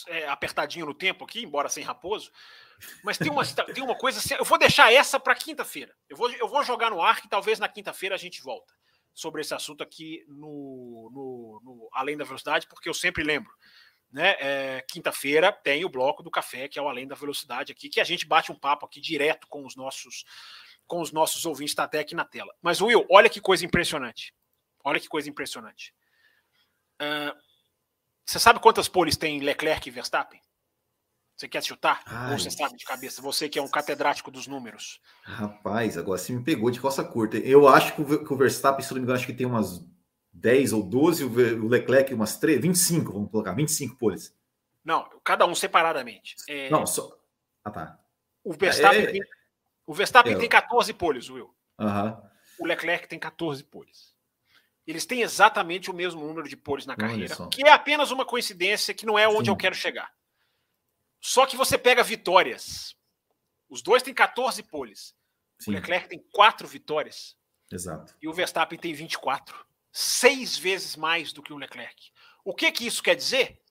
é, 0.07 0.28
apertadinho 0.28 0.86
no 0.86 0.94
tempo 0.94 1.24
aqui, 1.24 1.44
embora 1.44 1.70
sem 1.70 1.84
raposo. 1.84 2.32
Mas 3.04 3.18
tem 3.18 3.32
uma, 3.32 3.46
tem 3.46 3.84
uma 3.84 3.96
coisa. 3.96 4.20
Eu 4.38 4.46
vou 4.46 4.58
deixar 4.58 4.92
essa 4.92 5.20
para 5.20 5.36
quinta-feira. 5.36 5.96
Eu 6.08 6.18
vou, 6.18 6.32
eu 6.32 6.48
vou 6.48 6.64
jogar 6.64 6.90
no 6.90 7.02
ar 7.02 7.22
que 7.22 7.30
talvez 7.30 7.60
na 7.60 7.68
quinta-feira 7.68 8.16
a 8.16 8.18
gente 8.18 8.42
volta 8.42 8.74
sobre 9.14 9.42
esse 9.42 9.54
assunto 9.54 9.84
aqui 9.84 10.24
no, 10.28 11.10
no, 11.14 11.62
no, 11.64 11.90
Além 11.92 12.16
da 12.16 12.24
Velocidade, 12.24 12.68
porque 12.68 12.88
eu 12.88 12.94
sempre 12.94 13.24
lembro. 13.24 13.52
Né? 14.12 14.36
É, 14.40 14.82
Quinta-feira 14.90 15.52
tem 15.52 15.86
o 15.86 15.90
bloco 15.90 16.24
do 16.24 16.32
café, 16.32 16.68
que 16.68 16.80
é 16.80 16.82
o 16.82 16.88
Além 16.88 17.08
da 17.08 17.16
Velocidade 17.16 17.72
aqui, 17.72 17.90
que 17.90 18.00
a 18.00 18.04
gente 18.04 18.26
bate 18.26 18.52
um 18.52 18.56
papo 18.56 18.86
aqui 18.86 19.00
direto 19.00 19.48
com 19.48 19.66
os 19.66 19.76
nossos 19.76 20.24
com 20.88 21.02
os 21.02 21.12
nossos 21.12 21.46
ouvintes, 21.46 21.72
está 21.72 21.84
até 21.84 22.00
aqui 22.00 22.16
na 22.16 22.26
tela. 22.26 22.52
Mas, 22.64 22.82
Will, 22.82 23.06
olha 23.12 23.30
que 23.30 23.40
coisa 23.40 23.64
impressionante. 23.64 24.34
Olha 24.84 25.00
que 25.00 25.08
coisa 25.08 25.30
impressionante. 25.30 25.94
Uh, 27.00 27.38
você 28.26 28.40
sabe 28.40 28.60
quantas 28.60 28.90
poles 28.90 29.16
tem 29.16 29.40
Leclerc 29.40 29.88
e 29.88 29.92
Verstappen? 29.92 30.42
Você 31.40 31.48
quer 31.48 31.64
chutar? 31.64 32.02
Ai. 32.06 32.34
Ou 32.34 32.38
você 32.38 32.52
sabe 32.52 32.76
de 32.76 32.84
cabeça? 32.84 33.22
Você 33.22 33.48
que 33.48 33.57
é 33.57 33.61
um 33.61 33.68
catedrático 33.70 34.30
dos 34.30 34.45
números. 34.45 34.99
Rapaz, 35.24 35.98
agora 35.98 36.18
você 36.18 36.34
me 36.34 36.44
pegou 36.44 36.70
de 36.70 36.82
costa 36.82 37.02
curta. 37.02 37.38
Eu 37.38 37.66
acho 37.66 37.95
que 37.95 38.02
o 38.02 38.38
Verstappen, 38.38 38.84
se 38.84 38.91
não 38.91 38.98
me 38.98 39.03
engano, 39.03 39.18
acho 39.18 39.26
que 39.26 39.32
tem 39.32 39.48
umas 39.48 39.82
10 40.34 40.74
ou 40.74 40.84
12, 40.84 41.24
o 41.24 41.68
Leclerc 41.70 42.14
umas 42.14 42.36
3, 42.36 42.60
25, 42.60 43.14
vamos 43.14 43.32
colocar, 43.32 43.53
25 43.53 43.95
poles. 43.95 44.36
Não, 44.84 45.10
cada 45.24 45.45
um 45.45 45.56
separadamente. 45.56 46.36
É... 46.45 46.70
Não, 46.70 46.86
só. 46.86 47.10
Ah, 47.64 47.72
tá. 47.72 47.98
O 48.44 48.52
Verstappen, 48.52 49.03
é... 49.03 49.06
tem... 49.06 49.22
O 49.88 49.94
Verstappen 49.94 50.34
é... 50.34 50.38
tem 50.38 50.49
14 50.49 50.94
poles, 50.94 51.30
Will. 51.30 51.56
Uhum. 51.80 52.18
O 52.60 52.66
Leclerc 52.66 53.07
tem 53.07 53.18
14 53.18 53.64
poles. 53.64 54.14
Eles 54.86 55.06
têm 55.06 55.22
exatamente 55.22 55.90
o 55.90 55.94
mesmo 55.94 56.20
número 56.20 56.49
de 56.49 56.57
poles 56.57 56.86
na 56.86 56.98
carreira, 56.98 57.34
que 57.49 57.66
é 57.66 57.72
apenas 57.72 58.11
uma 58.11 58.26
coincidência 58.26 58.94
que 58.94 59.06
não 59.06 59.18
é 59.18 59.26
onde 59.26 59.45
Sim. 59.45 59.52
eu 59.52 59.56
quero 59.56 59.76
chegar. 59.76 60.19
Só 61.22 61.46
que 61.46 61.58
você 61.58 61.78
pega 61.78 62.04
vitórias. 62.04 62.96
Os 63.70 63.82
dois 63.82 64.02
têm 64.02 64.14
14 64.14 64.64
poles. 64.64 65.16
Sim. 65.60 65.72
O 65.72 65.74
Leclerc 65.74 66.10
tem 66.10 66.20
quatro 66.32 66.68
vitórias. 66.68 67.36
Exato. 67.72 68.16
E 68.22 68.28
o 68.28 68.34
Verstappen 68.34 68.80
tem 68.80 68.94
24. 68.94 69.66
Seis 69.91 70.58
vezes 70.58 70.96
mais 70.96 71.34
do 71.34 71.44
que 71.44 71.54
o 71.54 71.58
Leclerc. 71.58 72.12
O 72.44 72.54
que, 72.54 72.72
que 72.72 72.88
isso 72.88 73.04
quer 73.04 73.16
dizer? 73.16 73.62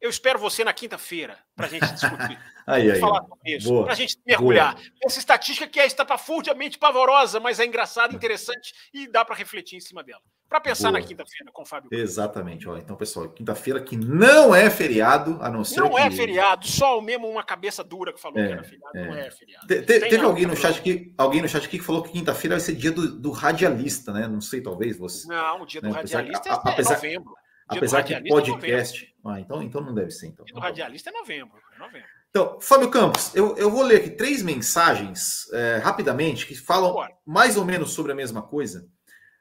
Eu 0.00 0.10
espero 0.10 0.38
você 0.38 0.62
na 0.62 0.72
quinta-feira 0.72 1.38
para 1.56 1.66
a 1.66 1.68
gente 1.68 1.92
discutir. 1.92 2.38
aí, 2.66 2.90
aí, 2.90 3.00
falar 3.00 3.22
sobre 3.22 3.56
isso, 3.56 3.82
para 3.82 3.92
a 3.92 3.96
gente 3.96 4.16
mergulhar. 4.24 4.74
Boa. 4.74 4.86
Essa 5.04 5.18
estatística 5.18 5.66
que 5.66 5.80
é 5.80 5.86
estapafurdiamente 5.86 6.78
pavorosa, 6.78 7.40
mas 7.40 7.58
é 7.58 7.66
engraçada, 7.66 8.14
interessante 8.14 8.72
e 8.94 9.08
dá 9.08 9.24
para 9.24 9.34
refletir 9.34 9.76
em 9.76 9.80
cima 9.80 10.04
dela. 10.04 10.22
Para 10.48 10.60
pensar 10.60 10.90
Boa. 10.90 11.00
na 11.00 11.06
quinta-feira 11.06 11.52
com 11.52 11.62
o 11.62 11.66
Fábio. 11.66 11.90
Exatamente. 11.92 12.66
Ó, 12.66 12.78
então, 12.78 12.96
pessoal, 12.96 13.28
quinta-feira 13.28 13.80
que 13.82 13.96
não 13.96 14.54
é 14.54 14.70
feriado, 14.70 15.38
a 15.42 15.50
não 15.50 15.62
ser. 15.62 15.80
Não 15.80 15.90
que... 15.90 16.00
é 16.00 16.10
feriado, 16.10 16.66
só 16.66 16.98
o 16.98 17.02
mesmo 17.02 17.28
uma 17.28 17.42
cabeça 17.42 17.84
dura 17.84 18.14
que 18.14 18.20
falou 18.20 18.38
é, 18.38 18.46
que 18.46 18.52
era 18.52 18.64
feriado. 18.64 18.98
É. 18.98 19.06
Não 19.06 19.14
é 19.14 19.30
feriado. 19.30 19.66
Te, 19.66 19.82
te, 19.82 20.00
teve 20.00 20.24
alguém 20.24 20.46
no, 20.46 20.56
chat 20.56 20.78
aqui, 20.78 21.12
alguém 21.18 21.42
no 21.42 21.48
chat 21.48 21.66
aqui 21.66 21.78
que 21.78 21.84
falou 21.84 22.02
que 22.02 22.12
quinta-feira 22.12 22.56
vai 22.56 22.64
ser 22.64 22.76
dia 22.76 22.92
do, 22.92 23.18
do, 23.18 23.30
radialista, 23.30 24.10
né? 24.12 24.26
Não 24.26 24.40
sei, 24.40 24.62
talvez 24.62 24.96
você. 24.96 25.28
Não, 25.28 25.62
o 25.62 25.66
dia 25.66 25.82
do 25.82 25.88
né? 25.88 25.94
radialista 25.94 26.50
apesar, 26.50 26.70
é 26.70 26.72
apesar, 26.72 26.94
novembro. 26.94 27.34
Apesar 27.68 28.02
que 28.02 28.14
é 28.14 28.22
podcast. 28.22 29.14
ah, 29.24 29.40
então, 29.40 29.62
então 29.62 29.80
não 29.80 29.94
deve 29.94 30.10
ser. 30.10 30.28
Então. 30.28 30.44
Dia 30.44 30.54
do 30.54 30.60
radialista 30.60 31.10
é 31.10 31.12
novembro. 31.12 31.60
É 31.74 31.78
novembro. 31.78 32.08
Então, 32.30 32.60
Fábio 32.60 32.90
Campos, 32.90 33.34
eu, 33.34 33.56
eu 33.56 33.70
vou 33.70 33.82
ler 33.82 33.96
aqui 33.96 34.10
três 34.10 34.42
mensagens 34.42 35.50
é, 35.52 35.78
rapidamente 35.78 36.46
que 36.46 36.54
falam 36.54 36.92
Bora. 36.92 37.14
mais 37.26 37.56
ou 37.56 37.64
menos 37.64 37.92
sobre 37.92 38.12
a 38.12 38.14
mesma 38.14 38.42
coisa. 38.42 38.88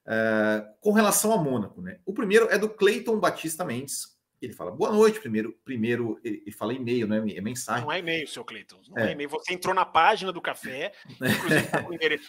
Uh, 0.07 0.63
com 0.79 0.93
relação 0.93 1.33
a 1.33 1.37
Mônaco, 1.37 1.81
né? 1.81 1.99
O 2.05 2.13
primeiro 2.13 2.47
é 2.49 2.57
do 2.57 2.69
Cleiton 2.69 3.19
Batista 3.19 3.65
Mendes. 3.65 4.17
Ele 4.41 4.53
fala, 4.53 4.71
boa 4.71 4.89
noite, 4.89 5.19
primeiro. 5.19 5.51
Primeiro, 5.65 6.17
ele, 6.23 6.49
fala 6.51 6.73
e-mail, 6.73 7.07
né? 7.07 7.17
É 7.35 7.41
mensagem. 7.41 7.83
Não 7.83 7.91
é 7.91 7.99
e-mail, 7.99 8.25
seu 8.25 8.45
Cleiton. 8.45 8.79
Não 8.87 9.03
é. 9.03 9.09
é 9.09 9.11
e-mail. 9.11 9.29
Você 9.29 9.53
entrou 9.53 9.73
na 9.73 9.83
página 9.83 10.31
do 10.31 10.39
café, 10.39 10.93
inclusive 11.19 11.67
tá 11.67 11.83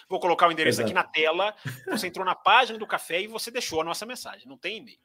vou 0.09 0.19
colocar 0.19 0.49
o 0.49 0.53
endereço 0.53 0.81
aqui 0.83 0.93
na 0.93 1.05
tela. 1.05 1.55
Você 1.87 2.09
entrou 2.09 2.25
na 2.25 2.35
página 2.35 2.79
do 2.79 2.87
café 2.87 3.20
e 3.20 3.29
você 3.29 3.51
deixou 3.51 3.81
a 3.81 3.85
nossa 3.85 4.05
mensagem. 4.05 4.49
Não 4.49 4.59
tem 4.59 4.79
e-mail. 4.79 4.99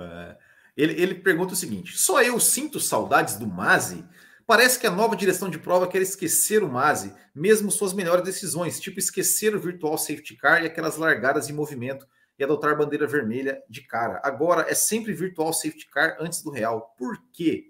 Uh, 0.00 0.36
ele, 0.76 1.00
ele 1.00 1.14
pergunta 1.16 1.52
o 1.52 1.56
seguinte: 1.56 1.98
só 1.98 2.22
eu 2.22 2.38
sinto 2.40 2.80
saudades 2.80 3.36
do 3.36 3.46
Mazi 3.46 4.04
Parece 4.50 4.80
que 4.80 4.86
a 4.88 4.90
nova 4.90 5.14
direção 5.14 5.48
de 5.48 5.60
prova 5.60 5.86
quer 5.86 6.02
esquecer 6.02 6.64
o 6.64 6.68
Masi, 6.68 7.14
mesmo 7.32 7.70
suas 7.70 7.92
melhores 7.92 8.24
decisões, 8.24 8.80
tipo 8.80 8.98
esquecer 8.98 9.54
o 9.54 9.60
virtual 9.60 9.96
safety 9.96 10.34
car 10.34 10.64
e 10.64 10.66
aquelas 10.66 10.96
largadas 10.96 11.48
em 11.48 11.52
movimento 11.52 12.04
e 12.36 12.42
adotar 12.42 12.76
bandeira 12.76 13.06
vermelha 13.06 13.62
de 13.68 13.80
cara. 13.82 14.20
Agora 14.24 14.66
é 14.68 14.74
sempre 14.74 15.12
virtual 15.12 15.52
safety 15.52 15.88
car 15.88 16.16
antes 16.18 16.42
do 16.42 16.50
real. 16.50 16.96
Por 16.98 17.22
quê? 17.32 17.66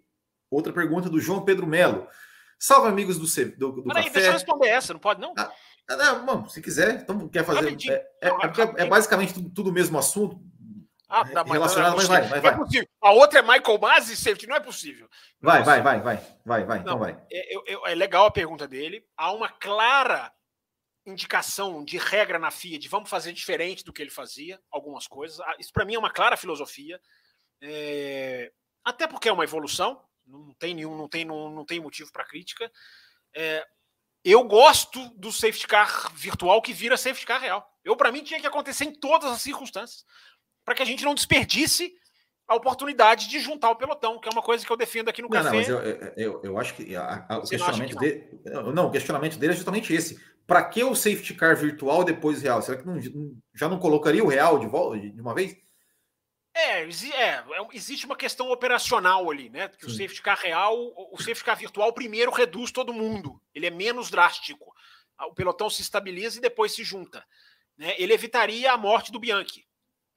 Outra 0.50 0.72
pergunta 0.72 1.10
do 1.10 1.20
João 1.20 1.44
Pedro 1.44 1.66
Melo. 1.66 2.08
Salve, 2.58 2.88
amigos 2.88 3.18
do, 3.18 3.26
do, 3.58 3.72
do 3.72 3.84
Peraí, 3.84 4.04
café. 4.04 4.14
deixa 4.14 4.28
eu 4.28 4.32
responder 4.32 4.68
essa, 4.68 4.94
não 4.94 5.00
pode 5.00 5.20
não? 5.20 5.34
Ah, 5.36 5.52
não, 5.86 6.24
não, 6.24 6.48
se 6.48 6.62
quiser, 6.62 7.02
então 7.02 7.28
quer 7.28 7.44
fazer. 7.44 7.76
É, 7.90 7.92
é, 8.22 8.28
é, 8.28 8.84
é, 8.84 8.88
basicamente 8.88 9.34
tudo 9.50 9.68
o 9.68 9.72
mesmo 9.72 9.98
assunto. 9.98 10.40
Ah, 11.10 11.24
tá, 11.24 11.42
relacionado, 11.42 11.96
mas, 11.96 12.06
vai, 12.06 12.22
vai, 12.22 12.40
vai. 12.40 12.52
É 12.52 12.86
a 13.00 13.10
outra 13.10 13.40
é 13.40 13.42
Michael 13.42 13.78
Masi 13.80 14.16
safety, 14.16 14.46
não 14.46 14.54
é 14.54 14.60
possível. 14.60 15.08
Não 15.40 15.50
vai, 15.50 15.62
vai, 15.64 15.82
vai, 15.82 16.00
vai, 16.00 16.16
vai, 16.46 16.64
vai, 16.64 16.78
então 16.78 16.98
vai. 17.00 17.20
É, 17.32 17.90
é, 17.90 17.94
legal 17.96 18.26
a 18.26 18.30
pergunta 18.30 18.68
dele. 18.68 19.04
Há 19.16 19.32
uma 19.32 19.48
clara 19.48 20.32
indicação 21.04 21.84
de 21.84 21.98
regra 21.98 22.38
na 22.38 22.52
FIA 22.52 22.78
de 22.78 22.88
vamos 22.88 23.10
fazer 23.10 23.32
diferente 23.32 23.84
do 23.84 23.92
que 23.92 24.00
ele 24.00 24.10
fazia, 24.10 24.60
algumas 24.70 25.08
coisas. 25.08 25.40
Ah, 25.40 25.56
isso 25.58 25.72
para 25.72 25.84
mim 25.84 25.94
é 25.94 25.98
uma 25.98 26.12
clara 26.12 26.36
filosofia. 26.36 27.00
É... 27.60 28.52
Até 28.84 29.08
porque 29.08 29.28
é 29.28 29.32
uma 29.32 29.44
evolução, 29.44 30.00
não 30.24 30.54
tem 30.54 30.74
nenhum, 30.74 30.96
não 30.96 31.08
tem, 31.08 31.24
não, 31.24 31.50
não 31.50 31.64
tem 31.64 31.80
motivo 31.80 32.12
para 32.12 32.24
crítica. 32.24 32.70
É... 33.34 33.66
Eu 34.24 34.44
gosto 34.44 35.08
do 35.16 35.32
safety 35.32 35.66
car 35.66 36.12
virtual 36.14 36.62
que 36.62 36.72
vira 36.72 36.96
safety 36.96 37.26
car 37.26 37.40
real. 37.40 37.66
Eu, 37.82 37.96
para 37.96 38.12
mim, 38.12 38.22
tinha 38.22 38.38
que 38.38 38.46
acontecer 38.46 38.84
em 38.84 38.92
todas 38.92 39.30
as 39.30 39.40
circunstâncias, 39.40 40.04
para 40.64 40.74
que 40.74 40.82
a 40.82 40.86
gente 40.86 41.04
não 41.04 41.14
desperdice 41.14 41.92
a 42.46 42.56
oportunidade 42.56 43.28
de 43.28 43.38
juntar 43.38 43.70
o 43.70 43.76
pelotão, 43.76 44.18
que 44.18 44.28
é 44.28 44.32
uma 44.32 44.42
coisa 44.42 44.66
que 44.66 44.72
eu 44.72 44.76
defendo 44.76 45.08
aqui 45.08 45.22
no 45.22 45.28
não, 45.28 45.42
café. 45.42 45.50
Não, 45.50 45.56
mas 45.56 45.68
eu, 45.68 45.78
eu, 46.16 46.40
eu 46.42 46.58
acho 46.58 46.74
que 46.74 46.96
a, 46.96 47.24
a, 47.28 47.38
o 47.38 47.42
questionamento 47.42 47.96
dele. 47.96 48.40
Não, 48.74 48.88
o 48.88 48.90
questionamento 48.90 49.38
dele 49.38 49.52
é 49.52 49.56
justamente 49.56 49.94
esse. 49.94 50.20
Para 50.46 50.64
que 50.64 50.82
o 50.82 50.96
safety 50.96 51.34
car 51.34 51.56
virtual 51.56 52.02
depois 52.02 52.42
real? 52.42 52.60
Será 52.60 52.78
que 52.78 52.84
não, 52.84 53.00
já 53.54 53.68
não 53.68 53.78
colocaria 53.78 54.24
o 54.24 54.26
real 54.26 54.58
de 54.58 54.66
volta 54.66 54.98
de 54.98 55.20
uma 55.20 55.32
vez? 55.32 55.56
É, 56.52 56.82
é, 56.82 56.88
é, 56.88 57.44
existe 57.72 58.04
uma 58.04 58.16
questão 58.16 58.50
operacional 58.50 59.30
ali, 59.30 59.48
né? 59.48 59.68
Que 59.68 59.86
o 59.86 59.90
safety 59.90 60.20
car 60.20 60.38
real, 60.38 60.76
o 61.12 61.16
safety 61.18 61.44
car 61.44 61.56
virtual 61.56 61.92
primeiro 61.92 62.32
reduz 62.32 62.72
todo 62.72 62.92
mundo. 62.92 63.40
Ele 63.54 63.66
é 63.66 63.70
menos 63.70 64.10
drástico. 64.10 64.74
O 65.28 65.34
pelotão 65.34 65.70
se 65.70 65.82
estabiliza 65.82 66.38
e 66.38 66.42
depois 66.42 66.74
se 66.74 66.82
junta. 66.82 67.24
Né? 67.78 67.94
Ele 67.96 68.12
evitaria 68.12 68.72
a 68.72 68.76
morte 68.76 69.12
do 69.12 69.20
Bianchi. 69.20 69.64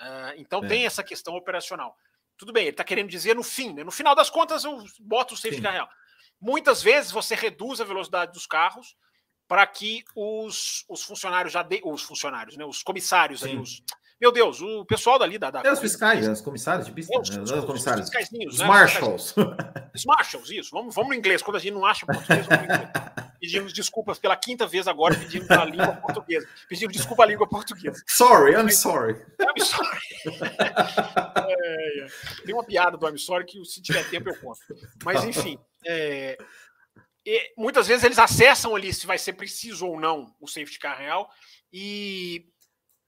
Uh, 0.02 0.34
então 0.38 0.64
é. 0.64 0.68
tem 0.68 0.86
essa 0.86 1.04
questão 1.04 1.36
operacional. 1.36 1.96
Tudo 2.38 2.52
bem, 2.52 2.64
ele 2.64 2.72
está 2.72 2.84
querendo 2.84 3.10
dizer 3.10 3.36
no 3.36 3.44
fim, 3.44 3.74
né? 3.74 3.84
No 3.84 3.92
final 3.92 4.16
das 4.16 4.30
contas, 4.30 4.64
eu 4.64 4.84
boto 5.00 5.34
o 5.34 5.38
safety 5.38 5.62
car 5.62 5.74
real. 5.74 5.90
Muitas 6.42 6.82
vezes 6.82 7.12
você 7.12 7.36
reduz 7.36 7.80
a 7.80 7.86
velocidade 7.86 8.34
dos 8.34 8.46
carros 8.46 8.96
para 9.48 9.66
que 9.68 10.04
os, 10.16 10.84
os 10.90 11.04
funcionários 11.04 11.54
já 11.54 11.62
de, 11.64 11.82
os 11.86 12.02
funcionários, 12.02 12.58
né? 12.58 12.66
Os 12.66 12.82
comissários 12.82 13.44
aí, 13.44 13.58
os, 13.58 13.84
meu 14.20 14.32
Deus, 14.32 14.62
o 14.62 14.86
pessoal 14.86 15.20
dali 15.20 15.38
da. 15.38 15.52
da 15.52 15.62
é, 15.64 15.72
os 15.72 15.80
fiscais, 15.80 16.28
os 16.28 16.42
comissários 16.42 16.86
de 16.86 16.94
pista. 16.94 17.14
É, 17.14 17.20
os, 17.20 17.30
né? 17.30 17.44
os, 17.44 17.52
os, 17.52 17.66
comissários. 17.66 18.10
Os, 18.10 18.54
os 18.54 18.60
né? 18.60 18.66
marshals. 18.66 19.36
Os 19.94 20.06
marshals, 20.06 20.50
isso. 20.50 20.70
Vamos, 20.72 20.96
vamos 20.96 21.10
no 21.10 21.16
inglês. 21.16 21.42
Quando 21.42 21.58
a 21.58 21.60
gente 21.60 21.74
não 21.74 21.86
acha 21.86 22.06
português, 22.06 22.48
vamos 22.48 22.68
no 22.68 22.74
inglês. 22.74 22.90
Pedimos 23.44 23.74
desculpas 23.74 24.18
pela 24.18 24.38
quinta 24.38 24.66
vez 24.66 24.88
agora, 24.88 25.20
pedimos 25.20 25.52
a 25.52 25.66
língua 25.66 25.96
portuguesa. 26.02 26.48
Pedimos 26.70 26.96
desculpa 26.96 27.24
à 27.24 27.26
língua 27.26 27.46
portuguesa. 27.46 28.02
Sorry, 28.08 28.54
I'm 28.54 28.72
sorry. 28.72 29.16
I'm 29.38 29.66
sorry. 29.66 30.00
é, 31.50 32.06
é. 32.06 32.08
Tem 32.46 32.56
uma 32.56 32.64
piada 32.64 32.96
do 32.96 33.06
I'm 33.06 33.18
sorry 33.18 33.44
que, 33.44 33.62
se 33.66 33.82
tiver 33.82 34.10
tempo, 34.10 34.30
eu 34.30 34.40
conto. 34.40 34.62
Mas, 35.04 35.26
enfim. 35.26 35.60
É, 35.86 36.38
muitas 37.58 37.86
vezes 37.86 38.06
eles 38.06 38.18
acessam 38.18 38.78
ali 38.78 38.94
se 38.94 39.06
vai 39.06 39.18
ser 39.18 39.34
preciso 39.34 39.88
ou 39.88 40.00
não 40.00 40.34
o 40.40 40.48
safety 40.48 40.80
car 40.80 40.98
real. 40.98 41.30
E 41.70 42.48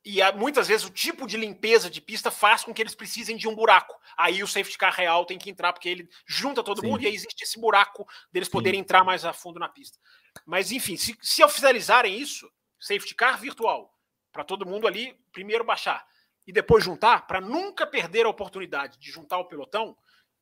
e 0.06 0.20
muitas 0.34 0.68
vezes 0.68 0.86
o 0.86 0.92
tipo 0.92 1.26
de 1.26 1.36
limpeza 1.36 1.90
de 1.90 2.00
pista 2.00 2.30
faz 2.30 2.64
com 2.64 2.72
que 2.72 2.80
eles 2.80 2.94
precisem 2.94 3.36
de 3.36 3.48
um 3.48 3.56
buraco. 3.56 4.00
Aí 4.16 4.44
o 4.44 4.48
safety 4.48 4.78
car 4.78 4.94
real 4.94 5.26
tem 5.26 5.40
que 5.40 5.50
entrar, 5.50 5.74
porque 5.74 5.90
ele 5.90 6.08
junta 6.28 6.64
todo 6.64 6.82
Sim. 6.82 6.88
mundo 6.88 7.02
e 7.02 7.08
aí 7.08 7.16
existe 7.16 7.44
esse 7.44 7.60
buraco 7.60 8.08
deles 8.32 8.48
poderem 8.48 8.80
Sim. 8.80 8.84
entrar 8.84 9.04
mais 9.04 9.26
a 9.26 9.34
fundo 9.34 9.60
na 9.60 9.68
pista. 9.68 9.98
Mas 10.46 10.72
enfim, 10.72 10.98
se, 10.98 11.16
se 11.22 11.44
oficializarem 11.44 12.20
isso, 12.20 12.50
safety 12.80 13.14
car 13.14 13.40
virtual, 13.40 13.94
para 14.32 14.44
todo 14.44 14.66
mundo 14.66 14.88
ali 14.88 15.18
primeiro 15.32 15.64
baixar 15.64 16.06
e 16.46 16.52
depois 16.52 16.84
juntar, 16.84 17.26
para 17.26 17.42
nunca 17.42 17.88
perder 17.88 18.26
a 18.26 18.30
oportunidade 18.30 19.00
de 19.00 19.12
juntar 19.12 19.40
o 19.40 19.46
pelotão, 19.46 19.96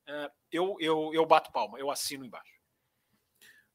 é, 0.07 0.31
eu, 0.51 0.75
eu, 0.79 1.11
eu 1.13 1.25
bato 1.25 1.51
palma, 1.51 1.79
eu 1.79 1.89
assino 1.89 2.25
embaixo. 2.25 2.53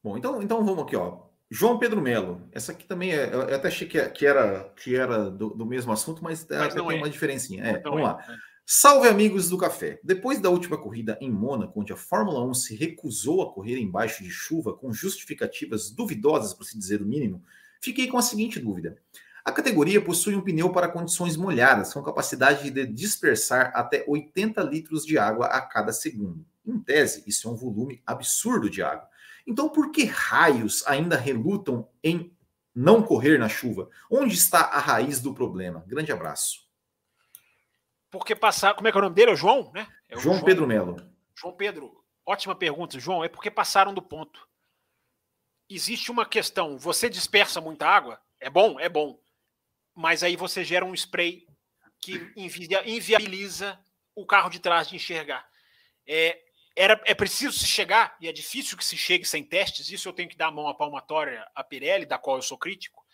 Bom, 0.02 0.16
então, 0.16 0.42
então 0.42 0.64
vamos 0.64 0.84
aqui, 0.84 0.96
ó. 0.96 1.26
João 1.50 1.78
Pedro 1.78 2.02
Melo, 2.02 2.46
essa 2.52 2.72
aqui 2.72 2.86
também 2.86 3.12
é. 3.12 3.32
Eu 3.32 3.54
até 3.54 3.68
achei 3.68 3.88
que, 3.88 4.26
era, 4.26 4.68
que 4.76 4.94
era 4.94 5.30
do, 5.30 5.50
do 5.50 5.64
mesmo 5.64 5.90
assunto, 5.90 6.22
mas, 6.22 6.46
mas 6.46 6.74
tem 6.74 6.82
é. 6.82 6.96
uma 6.96 7.08
diferencinha. 7.08 7.64
É, 7.64 7.78
vamos 7.80 8.00
é, 8.00 8.02
lá. 8.02 8.18
É. 8.28 8.47
Salve, 8.70 9.08
amigos 9.08 9.48
do 9.48 9.56
café! 9.56 9.98
Depois 10.04 10.40
da 10.40 10.50
última 10.50 10.76
corrida 10.76 11.16
em 11.22 11.30
Mônaco, 11.30 11.80
onde 11.80 11.90
a 11.90 11.96
Fórmula 11.96 12.44
1 12.44 12.52
se 12.52 12.76
recusou 12.76 13.40
a 13.40 13.50
correr 13.50 13.78
embaixo 13.78 14.22
de 14.22 14.28
chuva 14.28 14.76
com 14.76 14.92
justificativas 14.92 15.90
duvidosas, 15.90 16.52
por 16.52 16.64
se 16.64 16.76
dizer 16.76 17.00
o 17.00 17.06
mínimo, 17.06 17.42
fiquei 17.80 18.08
com 18.08 18.18
a 18.18 18.22
seguinte 18.22 18.60
dúvida. 18.60 18.98
A 19.42 19.50
categoria 19.50 20.04
possui 20.04 20.36
um 20.36 20.42
pneu 20.42 20.70
para 20.70 20.86
condições 20.86 21.34
molhadas, 21.34 21.94
com 21.94 22.02
capacidade 22.02 22.70
de 22.70 22.84
dispersar 22.84 23.72
até 23.74 24.04
80 24.06 24.62
litros 24.64 25.06
de 25.06 25.16
água 25.16 25.46
a 25.46 25.62
cada 25.62 25.90
segundo. 25.90 26.44
Em 26.66 26.78
tese, 26.78 27.24
isso 27.26 27.48
é 27.48 27.50
um 27.50 27.56
volume 27.56 28.02
absurdo 28.06 28.68
de 28.68 28.82
água. 28.82 29.08
Então, 29.46 29.70
por 29.70 29.90
que 29.90 30.04
raios 30.04 30.86
ainda 30.86 31.16
relutam 31.16 31.88
em 32.04 32.36
não 32.74 33.02
correr 33.02 33.38
na 33.38 33.48
chuva? 33.48 33.88
Onde 34.10 34.34
está 34.34 34.60
a 34.60 34.78
raiz 34.78 35.20
do 35.20 35.32
problema? 35.32 35.82
Grande 35.88 36.12
abraço. 36.12 36.67
Porque 38.18 38.34
passar. 38.34 38.74
Como 38.74 38.86
é 38.88 38.92
que 38.92 38.98
é 38.98 39.00
o 39.00 39.02
nome 39.02 39.14
dele? 39.14 39.30
É 39.30 39.34
o 39.34 39.36
João, 39.36 39.70
né? 39.72 39.86
É 40.08 40.16
o 40.16 40.20
João, 40.20 40.34
João 40.34 40.44
Pedro 40.44 40.66
Melo. 40.66 40.96
João 41.38 41.56
Pedro, 41.56 42.04
ótima 42.26 42.54
pergunta, 42.54 42.98
João. 42.98 43.24
É 43.24 43.28
porque 43.28 43.50
passaram 43.50 43.94
do 43.94 44.02
ponto. 44.02 44.46
Existe 45.70 46.10
uma 46.10 46.26
questão. 46.26 46.78
Você 46.78 47.08
dispersa 47.08 47.60
muita 47.60 47.86
água? 47.86 48.20
É 48.40 48.50
bom? 48.50 48.78
É 48.80 48.88
bom. 48.88 49.20
Mas 49.94 50.22
aí 50.22 50.36
você 50.36 50.64
gera 50.64 50.84
um 50.84 50.94
spray 50.94 51.46
que 52.00 52.32
inviabiliza 52.86 53.78
o 54.14 54.26
carro 54.26 54.50
de 54.50 54.58
trás 54.58 54.88
de 54.88 54.96
enxergar. 54.96 55.46
É, 56.06 56.40
era, 56.76 57.00
é 57.04 57.14
preciso 57.14 57.58
se 57.58 57.66
chegar, 57.66 58.16
e 58.20 58.28
é 58.28 58.32
difícil 58.32 58.76
que 58.76 58.84
se 58.84 58.96
chegue 58.96 59.24
sem 59.24 59.44
testes, 59.44 59.90
isso 59.90 60.08
eu 60.08 60.12
tenho 60.12 60.28
que 60.28 60.36
dar 60.36 60.46
a 60.46 60.52
mão 60.52 60.68
à 60.68 60.74
palmatória 60.74 61.46
à 61.54 61.64
Pirelli, 61.64 62.06
da 62.06 62.18
qual 62.18 62.36
eu 62.36 62.42
sou 62.42 62.56
crítico. 62.56 63.04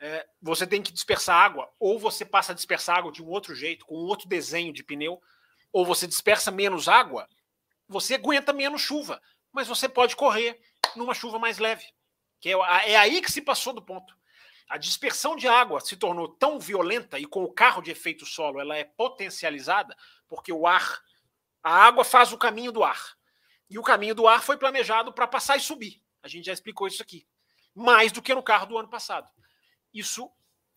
É, 0.00 0.26
você 0.42 0.66
tem 0.66 0.82
que 0.82 0.92
dispersar 0.92 1.36
água, 1.36 1.70
ou 1.78 1.98
você 1.98 2.24
passa 2.24 2.52
a 2.52 2.54
dispersar 2.54 2.98
água 2.98 3.12
de 3.12 3.22
um 3.22 3.28
outro 3.28 3.54
jeito, 3.54 3.86
com 3.86 3.94
outro 3.94 4.28
desenho 4.28 4.72
de 4.72 4.82
pneu, 4.82 5.20
ou 5.72 5.84
você 5.84 6.06
dispersa 6.06 6.50
menos 6.50 6.88
água, 6.88 7.28
você 7.88 8.14
aguenta 8.14 8.52
menos 8.52 8.82
chuva, 8.82 9.20
mas 9.52 9.68
você 9.68 9.88
pode 9.88 10.16
correr 10.16 10.60
numa 10.96 11.14
chuva 11.14 11.38
mais 11.38 11.58
leve. 11.58 11.84
Que 12.40 12.50
é, 12.50 12.92
é 12.92 12.96
aí 12.96 13.20
que 13.20 13.32
se 13.32 13.40
passou 13.40 13.72
do 13.72 13.82
ponto. 13.82 14.14
A 14.68 14.76
dispersão 14.76 15.36
de 15.36 15.46
água 15.46 15.80
se 15.80 15.96
tornou 15.96 16.28
tão 16.28 16.58
violenta 16.58 17.18
e 17.18 17.26
com 17.26 17.44
o 17.44 17.52
carro 17.52 17.82
de 17.82 17.90
efeito 17.90 18.26
solo 18.26 18.60
ela 18.60 18.76
é 18.76 18.84
potencializada, 18.84 19.96
porque 20.28 20.52
o 20.52 20.66
ar 20.66 21.02
a 21.64 21.72
água 21.72 22.04
faz 22.04 22.30
o 22.30 22.36
caminho 22.36 22.70
do 22.70 22.84
ar. 22.84 23.16
E 23.70 23.78
o 23.78 23.82
caminho 23.82 24.14
do 24.14 24.28
ar 24.28 24.42
foi 24.42 24.58
planejado 24.58 25.14
para 25.14 25.26
passar 25.26 25.56
e 25.56 25.60
subir. 25.60 26.02
A 26.22 26.28
gente 26.28 26.44
já 26.44 26.52
explicou 26.52 26.86
isso 26.86 27.02
aqui. 27.02 27.26
Mais 27.74 28.12
do 28.12 28.20
que 28.20 28.34
no 28.34 28.42
carro 28.42 28.66
do 28.66 28.76
ano 28.76 28.88
passado. 28.88 29.26
Isso, 29.94 30.30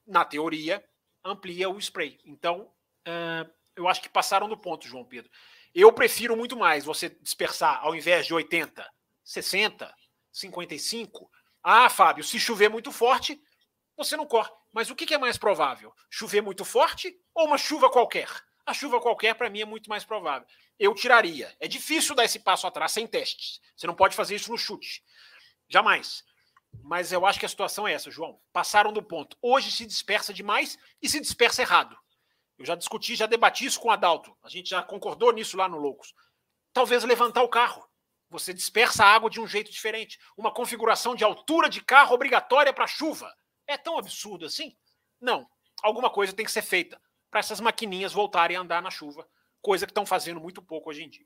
na 0.06 0.24
teoria, 0.24 0.84
amplia 1.26 1.70
o 1.70 1.78
spray. 1.80 2.20
Então, 2.24 2.72
uh, 3.08 3.52
eu 3.76 3.88
acho 3.88 4.02
que 4.02 4.08
passaram 4.10 4.48
do 4.48 4.56
ponto, 4.56 4.88
João 4.88 5.04
Pedro. 5.04 5.30
Eu 5.74 5.92
prefiro 5.92 6.38
muito 6.38 6.56
mais 6.56 6.86
você 6.86 7.10
dispersar, 7.10 7.84
ao 7.84 7.96
invés 7.96 8.26
de 8.26 8.34
80, 8.34 8.88
60, 9.24 9.94
55. 10.32 11.30
Ah, 11.64 11.90
Fábio, 11.90 12.24
se 12.24 12.40
chover 12.40 12.70
muito 12.70 12.92
forte, 12.92 13.42
você 13.96 14.16
não 14.16 14.26
corre. 14.26 14.52
Mas 14.72 14.90
o 14.90 14.96
que 14.96 15.14
é 15.14 15.18
mais 15.18 15.38
provável? 15.38 15.94
Chover 16.10 16.42
muito 16.42 16.64
forte 16.64 17.20
ou 17.34 17.48
uma 17.48 17.58
chuva 17.58 17.90
qualquer? 17.90 18.30
A 18.66 18.74
chuva 18.74 19.02
qualquer, 19.02 19.34
para 19.34 19.50
mim, 19.50 19.62
é 19.62 19.66
muito 19.66 19.90
mais 19.90 20.06
provável 20.06 20.48
eu 20.80 20.94
tiraria. 20.94 21.56
É 21.60 21.68
difícil 21.68 22.16
dar 22.16 22.26
esse 22.26 22.40
passo 22.40 22.68
atrás 22.68 22.92
sem 22.92 23.08
testes. 23.08 23.60
Você 23.76 23.88
não 23.88 23.96
pode 23.96 24.16
fazer 24.16 24.36
isso 24.36 24.52
no 24.52 24.58
chute. 24.58 25.04
Jamais. 25.68 26.24
Mas 26.84 27.12
eu 27.12 27.26
acho 27.26 27.40
que 27.40 27.46
a 27.46 27.50
situação 27.50 27.88
é 27.88 27.94
essa, 27.94 28.10
João. 28.10 28.40
Passaram 28.54 28.94
do 28.94 29.04
ponto. 29.04 29.38
Hoje 29.42 29.72
se 29.72 29.86
dispersa 29.86 30.34
demais 30.34 30.78
e 31.02 31.10
se 31.10 31.20
dispersa 31.20 31.62
errado. 31.62 31.98
Eu 32.58 32.66
já 32.66 32.76
discuti, 32.76 33.16
já 33.16 33.26
debati 33.26 33.66
isso 33.66 33.80
com 33.80 33.90
o 33.90 33.92
Adalto. 33.92 34.36
A 34.42 34.50
gente 34.50 34.70
já 34.70 34.82
concordou 34.82 35.32
nisso 35.32 35.58
lá 35.58 35.68
no 35.68 35.78
Loucos. 35.78 36.14
Talvez 36.74 37.04
levantar 37.04 37.44
o 37.44 37.50
carro. 37.50 37.88
Você 38.30 38.54
dispersa 38.54 39.04
a 39.04 39.14
água 39.14 39.30
de 39.30 39.40
um 39.40 39.48
jeito 39.48 39.72
diferente. 39.72 40.20
Uma 40.38 40.54
configuração 40.54 41.16
de 41.16 41.24
altura 41.24 41.70
de 41.70 41.82
carro 41.82 42.16
obrigatória 42.16 42.74
para 42.74 42.88
chuva. 42.88 43.34
É 43.68 43.78
tão 43.78 43.98
absurdo 43.98 44.46
assim? 44.46 44.76
Não. 45.20 45.48
Alguma 45.84 46.10
coisa 46.10 46.34
tem 46.34 46.46
que 46.46 46.52
ser 46.52 46.62
feita 46.62 47.00
para 47.30 47.40
essas 47.40 47.60
maquininhas 47.60 48.14
voltarem 48.14 48.58
a 48.58 48.62
andar 48.62 48.82
na 48.82 48.90
chuva 48.90 49.28
coisa 49.68 49.86
que 49.86 49.92
estão 49.92 50.06
fazendo 50.06 50.40
muito 50.40 50.62
pouco 50.62 50.90
hoje 50.90 51.04
em 51.04 51.10
dia. 51.10 51.26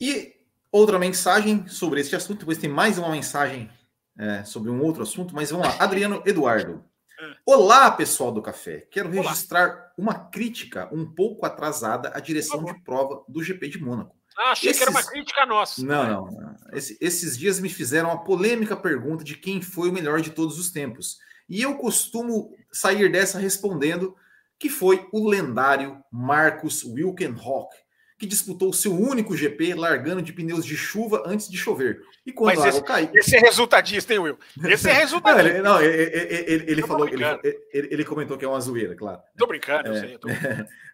E 0.00 0.39
Outra 0.72 1.00
mensagem 1.00 1.66
sobre 1.66 2.00
este 2.00 2.14
assunto, 2.14 2.40
depois 2.40 2.56
tem 2.56 2.70
mais 2.70 2.96
uma 2.96 3.10
mensagem 3.10 3.68
é, 4.16 4.44
sobre 4.44 4.70
um 4.70 4.80
outro 4.82 5.02
assunto, 5.02 5.34
mas 5.34 5.50
vamos 5.50 5.66
lá. 5.66 5.76
Adriano 5.80 6.22
Eduardo. 6.26 6.84
É. 7.20 7.34
Olá, 7.44 7.90
pessoal 7.90 8.30
do 8.30 8.40
café. 8.40 8.86
Quero 8.90 9.10
Olá. 9.10 9.22
registrar 9.22 9.92
uma 9.98 10.14
crítica 10.14 10.88
um 10.92 11.04
pouco 11.04 11.44
atrasada 11.44 12.12
à 12.14 12.20
direção 12.20 12.62
de 12.62 12.72
prova 12.84 13.24
do 13.28 13.42
GP 13.42 13.68
de 13.68 13.82
Mônaco. 13.82 14.14
Ah, 14.38 14.52
achei 14.52 14.70
esses... 14.70 14.80
que 14.80 14.88
era 14.88 14.92
uma 14.92 15.02
crítica 15.02 15.44
nossa. 15.44 15.84
Não, 15.84 16.06
não. 16.06 16.30
não. 16.30 16.56
Esse, 16.72 16.96
esses 17.00 17.36
dias 17.36 17.58
me 17.58 17.68
fizeram 17.68 18.12
a 18.12 18.18
polêmica 18.18 18.76
pergunta 18.76 19.24
de 19.24 19.34
quem 19.34 19.60
foi 19.60 19.88
o 19.88 19.92
melhor 19.92 20.20
de 20.20 20.30
todos 20.30 20.56
os 20.56 20.70
tempos. 20.70 21.18
E 21.48 21.60
eu 21.60 21.76
costumo 21.76 22.56
sair 22.70 23.10
dessa 23.10 23.40
respondendo 23.40 24.14
que 24.56 24.68
foi 24.68 25.08
o 25.12 25.28
lendário 25.28 26.00
Marcus 26.12 26.84
Wilkenhock, 26.84 27.74
que 28.20 28.26
disputou 28.26 28.68
o 28.68 28.74
seu 28.74 28.94
único 28.94 29.34
GP 29.34 29.72
largando 29.72 30.20
de 30.20 30.30
pneus 30.30 30.66
de 30.66 30.76
chuva 30.76 31.22
antes 31.24 31.48
de 31.48 31.56
chover. 31.56 32.02
E 32.26 32.30
quando 32.30 32.54
Mas 32.54 32.66
a 32.66 32.68
água 32.68 32.82
caiu. 32.82 33.10
Esse 33.14 33.34
é 33.34 33.40
resultadista, 33.40 34.12
hein, 34.12 34.18
Will? 34.18 34.38
Esse 34.62 34.90
é 34.90 34.92
resultadista. 35.00 35.62
não, 35.62 35.80
ele, 35.80 35.90
não, 35.90 36.02
ele, 36.04 36.64
ele, 36.70 36.82
falou, 36.82 37.08
ele, 37.08 37.24
ele, 37.72 38.04
comentou 38.04 38.36
que 38.36 38.44
é 38.44 38.48
uma 38.48 38.60
zoeira, 38.60 38.94
claro. 38.94 39.22
Tô 39.38 39.46
brincando, 39.46 39.88
eu 39.88 39.94
é, 39.94 40.00
sei. 40.00 40.18
Tô 40.18 40.28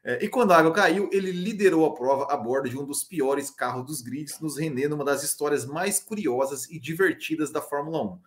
É, 0.08 0.24
e 0.24 0.28
quando 0.28 0.52
a 0.52 0.56
água 0.56 0.72
caiu, 0.72 1.10
ele 1.12 1.32
liderou 1.32 1.84
a 1.84 1.92
prova 1.92 2.32
a 2.32 2.36
bordo 2.36 2.70
de 2.70 2.78
um 2.78 2.84
dos 2.84 3.02
piores 3.02 3.50
carros 3.50 3.84
dos 3.84 4.00
grids, 4.00 4.38
nos 4.38 4.56
rendendo 4.56 4.94
uma 4.94 5.04
das 5.04 5.24
histórias 5.24 5.66
mais 5.66 5.98
curiosas 5.98 6.70
e 6.70 6.78
divertidas 6.78 7.50
da 7.50 7.60
Fórmula 7.60 8.04
1. 8.04 8.18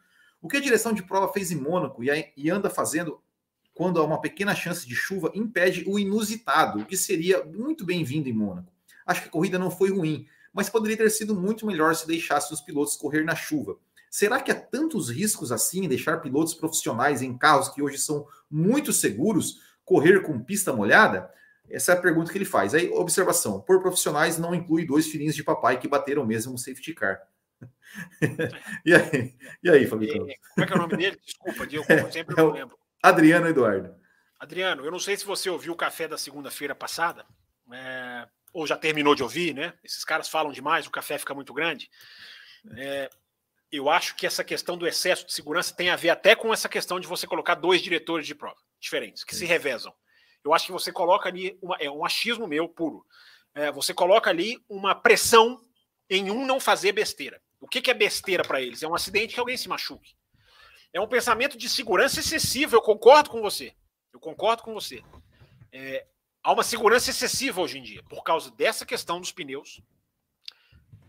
O 0.42 0.50
que 0.50 0.58
a 0.58 0.62
direção 0.62 0.92
de 0.92 1.04
prova 1.04 1.32
fez 1.32 1.54
em 1.54 1.56
Mônaco 1.56 2.04
e, 2.04 2.34
e 2.36 2.50
anda 2.50 2.70
fazendo 2.70 3.22
quando 3.74 4.02
há 4.02 4.04
uma 4.04 4.20
pequena 4.20 4.54
chance 4.54 4.86
de 4.86 4.94
chuva 4.94 5.32
impede 5.34 5.86
o 5.88 5.98
inusitado, 5.98 6.80
o 6.80 6.86
que 6.86 6.98
seria 6.98 7.46
muito 7.46 7.86
bem-vindo 7.86 8.28
em 8.28 8.34
Mônaco. 8.34 8.78
Acho 9.10 9.24
que 9.24 9.28
a 9.28 9.32
corrida 9.32 9.58
não 9.58 9.72
foi 9.72 9.90
ruim, 9.90 10.28
mas 10.54 10.70
poderia 10.70 10.96
ter 10.96 11.10
sido 11.10 11.34
muito 11.34 11.66
melhor 11.66 11.96
se 11.96 12.06
deixasse 12.06 12.54
os 12.54 12.62
pilotos 12.62 12.96
correr 12.96 13.24
na 13.24 13.36
chuva. 13.36 13.76
Será 14.08 14.40
que 14.40 14.52
há 14.52 14.56
tantos 14.56 15.10
riscos 15.10 15.52
assim 15.52 15.86
em 15.86 15.88
deixar 15.88 16.22
pilotos 16.22 16.54
profissionais 16.54 17.24
em 17.24 17.36
carros 17.36 17.70
que 17.70 17.82
hoje 17.82 17.98
são 17.98 18.28
muito 18.52 18.94
seguros 18.94 19.62
correr 19.84 20.22
com 20.22 20.40
pista 20.40 20.72
molhada? 20.72 21.28
Essa 21.68 21.94
é 21.94 21.96
a 21.96 22.02
pergunta 22.02 22.32
que 22.32 22.38
ele 22.38 22.46
faz. 22.46 22.76
Aí, 22.76 22.88
observação: 22.92 23.60
por 23.60 23.82
profissionais 23.82 24.38
não 24.38 24.54
inclui 24.54 24.86
dois 24.86 25.08
filhinhos 25.08 25.36
de 25.36 25.44
papai 25.44 25.80
que 25.80 25.88
bateram 25.88 26.24
mesmo 26.24 26.52
no 26.52 26.58
safety 26.60 26.94
car. 26.94 27.20
e 28.86 28.94
aí, 28.94 29.36
e 29.64 29.70
aí 29.72 29.88
Fabio? 29.88 30.20
Como 30.20 30.64
é 30.64 30.66
que 30.68 30.74
é 30.74 30.76
o 30.76 30.80
nome 30.80 30.98
dele? 30.98 31.20
Desculpa, 31.26 31.68
eu 31.72 32.12
sempre 32.12 32.36
não 32.36 32.52
lembro. 32.52 32.78
Adriano 33.02 33.48
Eduardo. 33.48 33.96
Adriano, 34.40 34.86
eu 34.86 34.92
não 34.92 35.00
sei 35.00 35.18
se 35.18 35.26
você 35.26 35.50
ouviu 35.50 35.74
o 35.74 35.76
café 35.76 36.08
da 36.08 36.16
segunda-feira 36.16 36.76
passada. 36.76 37.26
É, 37.72 38.28
ou 38.54 38.66
já 38.66 38.78
terminou 38.78 39.16
de 39.16 39.24
ouvir, 39.24 39.54
né? 39.54 39.74
Esses 39.84 40.04
caras 40.04 40.28
falam 40.28 40.52
demais, 40.52 40.88
o 40.88 40.92
café 40.92 41.18
fica 41.18 41.34
muito 41.34 41.54
grande. 41.54 41.90
É, 42.76 43.10
eu 43.72 43.90
acho 43.90 44.16
que 44.16 44.26
essa 44.26 44.44
questão 44.44 44.78
do 44.78 44.88
excesso 44.88 45.26
de 45.26 45.34
segurança 45.34 45.74
tem 45.74 45.90
a 45.90 45.96
ver 45.96 46.10
até 46.10 46.36
com 46.36 46.54
essa 46.54 46.68
questão 46.68 47.00
de 47.00 47.08
você 47.08 47.28
colocar 47.28 47.56
dois 47.56 47.82
diretores 47.82 48.26
de 48.26 48.36
prova 48.36 48.58
diferentes, 48.80 49.24
que 49.24 49.34
Sim. 49.34 49.42
se 49.42 49.46
revezam. 49.46 49.94
Eu 50.44 50.54
acho 50.54 50.66
que 50.66 50.72
você 50.72 50.92
coloca 50.92 51.30
ali, 51.30 51.58
uma, 51.62 51.76
é 51.78 51.90
um 51.90 52.06
achismo 52.06 52.48
meu 52.48 52.68
puro, 52.68 53.06
é, 53.54 53.72
você 53.72 53.94
coloca 53.94 54.30
ali 54.30 54.58
uma 54.70 54.96
pressão 54.96 55.64
em 56.10 56.32
um 56.32 56.46
não 56.46 56.60
fazer 56.60 56.92
besteira. 56.92 57.42
O 57.60 57.68
que, 57.68 57.82
que 57.82 57.92
é 57.92 57.94
besteira 57.94 58.44
para 58.44 58.62
eles? 58.62 58.82
É 58.82 58.88
um 58.88 58.96
acidente 58.96 59.34
que 59.34 59.40
alguém 59.40 59.58
se 59.58 59.68
machuque. 59.68 60.16
É 60.94 61.00
um 61.00 61.08
pensamento 61.08 61.58
de 61.58 61.70
segurança 61.70 62.20
excessivo, 62.20 62.76
eu 62.76 62.82
concordo 62.82 63.30
com 63.30 63.42
você. 63.42 63.76
Eu 64.12 64.20
concordo 64.20 64.64
com 64.64 64.74
você. 64.74 65.04
É, 65.72 66.08
há 66.50 66.52
uma 66.52 66.64
segurança 66.64 67.12
excessiva 67.12 67.62
hoje 67.62 67.78
em 67.78 67.84
dia, 67.84 68.02
por 68.10 68.24
causa 68.24 68.50
dessa 68.50 68.84
questão 68.84 69.22
dos 69.22 69.32
pneus, 69.32 69.80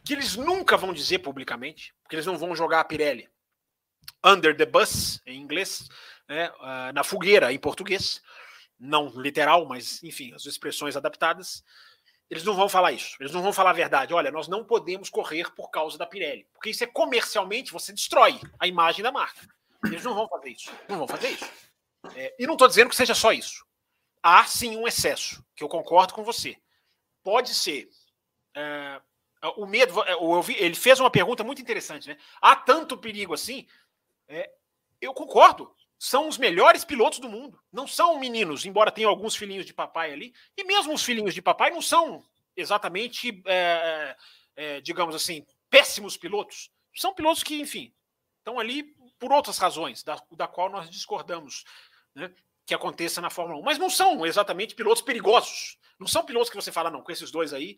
que 0.04 0.12
eles 0.12 0.36
nunca 0.36 0.76
vão 0.76 0.92
dizer 0.92 1.20
publicamente, 1.20 1.94
porque 2.02 2.14
eles 2.14 2.26
não 2.26 2.36
vão 2.36 2.54
jogar 2.54 2.80
a 2.80 2.84
Pirelli 2.84 3.26
under 4.22 4.54
the 4.54 4.66
bus, 4.66 5.18
em 5.24 5.40
inglês, 5.40 5.88
né, 6.28 6.50
uh, 6.50 6.92
na 6.92 7.02
fogueira, 7.02 7.50
em 7.54 7.58
português, 7.58 8.20
não 8.78 9.08
literal, 9.08 9.64
mas 9.64 10.02
enfim, 10.02 10.34
as 10.34 10.44
expressões 10.44 10.94
adaptadas. 10.94 11.64
Eles 12.28 12.44
não 12.44 12.54
vão 12.54 12.68
falar 12.68 12.92
isso, 12.92 13.16
eles 13.18 13.32
não 13.32 13.42
vão 13.42 13.52
falar 13.52 13.70
a 13.70 13.74
verdade. 13.74 14.12
Olha, 14.12 14.30
nós 14.30 14.46
não 14.46 14.62
podemos 14.62 15.08
correr 15.08 15.50
por 15.54 15.70
causa 15.70 15.96
da 15.96 16.06
Pirelli, 16.06 16.46
porque 16.52 16.68
isso 16.68 16.84
é 16.84 16.86
comercialmente, 16.86 17.72
você 17.72 17.94
destrói 17.94 18.38
a 18.58 18.66
imagem 18.66 19.02
da 19.02 19.10
marca. 19.10 19.48
Eles 19.86 20.04
não 20.04 20.14
vão 20.14 20.28
fazer 20.28 20.50
isso, 20.50 20.70
não 20.86 20.98
vão 20.98 21.08
fazer 21.08 21.30
isso. 21.30 21.50
É, 22.14 22.34
e 22.38 22.46
não 22.46 22.54
estou 22.54 22.68
dizendo 22.68 22.90
que 22.90 22.96
seja 22.96 23.14
só 23.14 23.32
isso 23.32 23.64
há 24.22 24.44
sim 24.44 24.76
um 24.76 24.86
excesso, 24.86 25.44
que 25.55 25.62
eu 25.62 25.68
concordo 25.68 26.14
com 26.14 26.22
você. 26.22 26.56
Pode 27.22 27.55
ser. 27.55 27.88
É, 28.55 29.01
o 29.56 29.66
medo. 29.66 30.01
Eu 30.02 30.42
vi, 30.42 30.55
ele 30.59 30.74
fez 30.74 31.01
uma 31.01 31.10
pergunta 31.10 31.44
muito 31.44 31.62
interessante, 31.62 32.09
né? 32.09 32.16
Há 32.40 32.56
tanto 32.56 32.98
perigo 32.98 33.34
assim? 33.34 33.66
É, 34.28 34.51
eu 35.01 35.14
concordo. 35.14 35.74
São 35.98 36.28
os 36.28 36.38
melhores 36.38 36.84
pilotos 36.84 37.18
do 37.18 37.28
mundo. 37.28 37.60
Não 37.70 37.86
são 37.86 38.18
meninos, 38.18 38.64
embora 38.64 38.90
tenham 38.90 39.10
alguns 39.10 39.36
filhinhos 39.36 39.66
de 39.66 39.74
papai 39.74 40.12
ali. 40.12 40.34
E 40.56 40.64
mesmo 40.64 40.94
os 40.94 41.02
filhinhos 41.02 41.34
de 41.34 41.42
papai 41.42 41.70
não 41.70 41.82
são 41.82 42.24
exatamente, 42.56 43.42
é, 43.47 44.16
digamos 44.80 45.14
assim, 45.14 45.44
péssimos 45.68 46.16
pilotos. 46.16 46.70
São 46.94 47.14
pilotos 47.14 47.42
que, 47.42 47.60
enfim, 47.60 47.94
estão 48.38 48.59
ali 48.59 48.94
por 49.18 49.30
outras 49.30 49.59
razões, 49.59 50.02
da, 50.02 50.20
da 50.32 50.48
qual 50.48 50.70
nós 50.70 50.88
discordamos. 50.88 51.64
Né? 52.14 52.32
Que 52.70 52.74
aconteça 52.74 53.20
na 53.20 53.30
Fórmula 53.30 53.59
1. 53.59 53.62
Mas 53.64 53.78
não 53.78 53.90
são 53.90 54.24
exatamente 54.24 54.76
pilotos 54.76 55.02
perigosos. 55.02 55.76
Não 55.98 56.06
são 56.06 56.24
pilotos 56.24 56.48
que 56.48 56.55
você 56.55 56.70
fala, 56.70 56.88
não, 56.88 57.02
com 57.02 57.10
esses 57.10 57.28
dois 57.28 57.52
aí, 57.52 57.76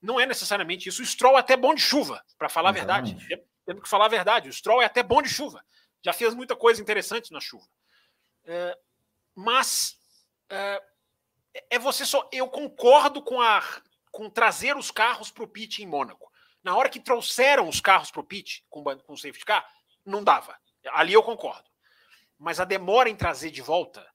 não 0.00 0.18
é 0.18 0.24
necessariamente 0.24 0.88
isso. 0.88 1.02
O 1.02 1.04
Stroll 1.04 1.36
é 1.36 1.40
até 1.40 1.58
bom 1.58 1.74
de 1.74 1.82
chuva, 1.82 2.24
para 2.38 2.48
falar 2.48 2.74
exatamente. 2.74 3.16
a 3.16 3.18
verdade. 3.18 3.46
Temos 3.66 3.82
que 3.82 3.88
falar 3.88 4.06
a 4.06 4.08
verdade. 4.08 4.48
O 4.48 4.52
Stroll 4.52 4.80
é 4.80 4.86
até 4.86 5.02
bom 5.02 5.20
de 5.20 5.28
chuva. 5.28 5.62
Já 6.02 6.14
fez 6.14 6.32
muita 6.32 6.56
coisa 6.56 6.80
interessante 6.80 7.30
na 7.30 7.38
chuva. 7.38 7.66
É, 8.46 8.78
mas 9.34 9.98
é, 10.48 10.82
é, 11.68 11.78
você 11.78 12.06
só. 12.06 12.26
Eu 12.32 12.48
concordo 12.48 13.22
com 13.22 13.42
a 13.42 13.62
com 14.10 14.30
trazer 14.30 14.74
os 14.74 14.90
carros 14.90 15.30
para 15.30 15.44
o 15.44 15.48
pit 15.48 15.82
em 15.82 15.86
Mônaco. 15.86 16.32
Na 16.64 16.74
hora 16.74 16.88
que 16.88 16.98
trouxeram 16.98 17.68
os 17.68 17.78
carros 17.78 18.10
para 18.10 18.22
o 18.22 18.24
pit 18.24 18.64
com, 18.70 18.82
com 18.82 19.12
o 19.12 19.18
safety 19.18 19.44
car, 19.44 19.70
não 20.02 20.24
dava. 20.24 20.58
Ali 20.92 21.12
eu 21.12 21.22
concordo. 21.22 21.68
Mas 22.38 22.58
a 22.58 22.64
demora 22.64 23.10
em 23.10 23.14
trazer 23.14 23.50
de 23.50 23.60
volta 23.60 24.10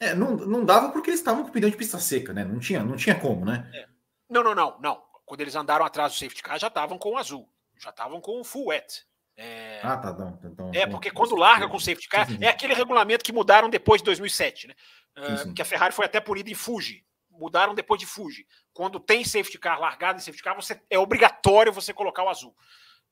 é, 0.00 0.14
não, 0.14 0.36
não 0.36 0.64
dava 0.64 0.90
porque 0.90 1.10
eles 1.10 1.20
estavam 1.20 1.44
com 1.44 1.50
pneu 1.50 1.70
de 1.70 1.76
pista 1.76 1.98
seca, 1.98 2.32
né? 2.32 2.44
Não 2.44 2.58
tinha, 2.58 2.82
não 2.82 2.96
tinha 2.96 3.18
como, 3.18 3.44
né? 3.44 3.70
É. 3.72 3.86
Não, 4.28 4.42
não, 4.42 4.54
não, 4.54 4.78
não. 4.80 5.02
Quando 5.24 5.40
eles 5.40 5.54
andaram 5.54 5.84
atrás 5.84 6.12
do 6.12 6.18
safety 6.18 6.42
car, 6.42 6.58
já 6.58 6.68
estavam 6.68 6.98
com 6.98 7.10
o 7.10 7.16
azul, 7.16 7.48
já 7.78 7.90
estavam 7.90 8.20
com 8.20 8.40
o 8.40 8.44
full 8.44 8.66
wet. 8.66 9.06
É... 9.36 9.80
Ah, 9.82 9.96
tá, 9.96 10.12
não, 10.12 10.38
então, 10.44 10.70
É, 10.72 10.86
porque 10.86 11.10
quando 11.10 11.34
larga 11.34 11.68
com 11.68 11.76
o 11.76 11.80
safety 11.80 12.08
car, 12.08 12.26
é 12.40 12.48
aquele 12.48 12.74
regulamento 12.74 13.24
que 13.24 13.32
mudaram 13.32 13.68
depois 13.68 14.00
de 14.00 14.04
2007, 14.06 14.68
né? 14.68 14.74
Uh, 15.16 15.54
que 15.54 15.62
a 15.62 15.64
Ferrari 15.64 15.94
foi 15.94 16.06
até 16.06 16.20
punida 16.20 16.50
em 16.50 16.54
Fuji. 16.54 17.04
Mudaram 17.30 17.74
depois 17.74 17.98
de 17.98 18.06
Fuji. 18.06 18.46
Quando 18.72 19.00
tem 19.00 19.24
safety 19.24 19.58
car 19.58 19.80
largado 19.80 20.18
em 20.18 20.20
safety 20.20 20.42
car, 20.42 20.54
você, 20.54 20.80
é 20.88 20.98
obrigatório 20.98 21.72
você 21.72 21.92
colocar 21.92 22.22
o 22.22 22.28
azul. 22.28 22.54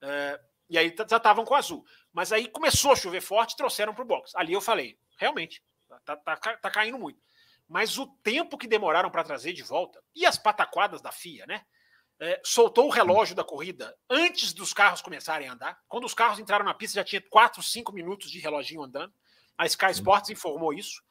Uh, 0.02 0.39
e 0.69 0.78
aí 0.78 0.94
já 1.09 1.16
estavam 1.16 1.44
com 1.44 1.55
o 1.55 1.56
azul. 1.56 1.85
Mas 2.12 2.32
aí 2.32 2.48
começou 2.48 2.93
a 2.93 2.97
chover 2.97 3.20
forte 3.20 3.52
e 3.52 3.56
trouxeram 3.56 3.94
para 3.94 4.02
o 4.02 4.06
box. 4.06 4.32
Ali 4.36 4.52
eu 4.52 4.60
falei, 4.60 4.98
realmente, 5.16 5.62
Tá, 6.01 6.16
tá, 6.16 6.36
tá 6.36 6.70
caindo 6.70 6.98
muito. 6.98 7.20
Mas 7.69 7.98
o 7.98 8.06
tempo 8.23 8.59
que 8.59 8.66
demoraram 8.66 9.10
para 9.10 9.24
trazer 9.24 9.52
de 9.52 9.62
volta, 9.62 10.02
e 10.14 10.27
as 10.27 10.36
pataquadas 10.36 11.01
da 11.01 11.12
FIA, 11.12 11.47
né? 11.47 11.64
É, 12.20 12.40
soltou 12.44 12.86
o 12.86 12.90
relógio 12.90 13.35
da 13.35 13.43
corrida 13.43 13.97
antes 14.09 14.52
dos 14.52 14.73
carros 14.73 15.02
começarem 15.02 15.48
a 15.48 15.55
andar. 15.55 15.81
Quando 15.89 16.05
os 16.05 16.14
carros 16.14 16.39
entraram 16.39 16.64
na 16.64 16.74
pista, 16.74 16.97
já 16.97 17.05
tinha 17.05 17.20
4, 17.20 17.60
5 17.62 17.93
minutos 17.93 18.31
de 18.31 18.39
reloginho 18.39 18.82
andando. 18.82 19.12
A 19.59 19.66
Sky 19.66 19.90
Sports 19.90 20.31
informou 20.31 20.73
isso. 20.73 21.02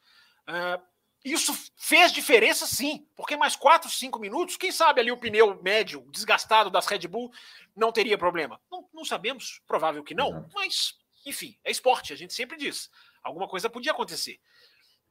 É, 0.48 0.80
isso 1.24 1.53
fez 1.76 2.12
diferença, 2.12 2.66
sim, 2.66 3.08
porque 3.16 3.38
mais 3.38 3.56
4, 3.56 3.90
5 3.90 4.20
minutos, 4.20 4.58
quem 4.58 4.72
sabe 4.72 5.02
ali 5.02 5.12
o 5.12 5.18
pneu 5.18 5.62
médio 5.62 6.08
desgastado 6.12 6.70
das 6.70 6.88
Red 6.88 7.08
Bull 7.08 7.32
não 7.76 7.91
teria 7.91 8.18
problema. 8.18 8.60
Não, 8.72 8.90
não 8.91 9.06
sabemos, 9.06 9.62
provável 9.68 10.03
que 10.03 10.16
não, 10.16 10.49
mas, 10.53 10.95
enfim, 11.26 11.58
é 11.64 11.70
esporte, 11.70 12.12
a 12.12 12.16
gente 12.16 12.34
sempre 12.34 12.58
diz. 12.58 12.90
Alguma 13.22 13.48
coisa 13.48 13.70
podia 13.70 13.91
acontecer. 13.91 14.40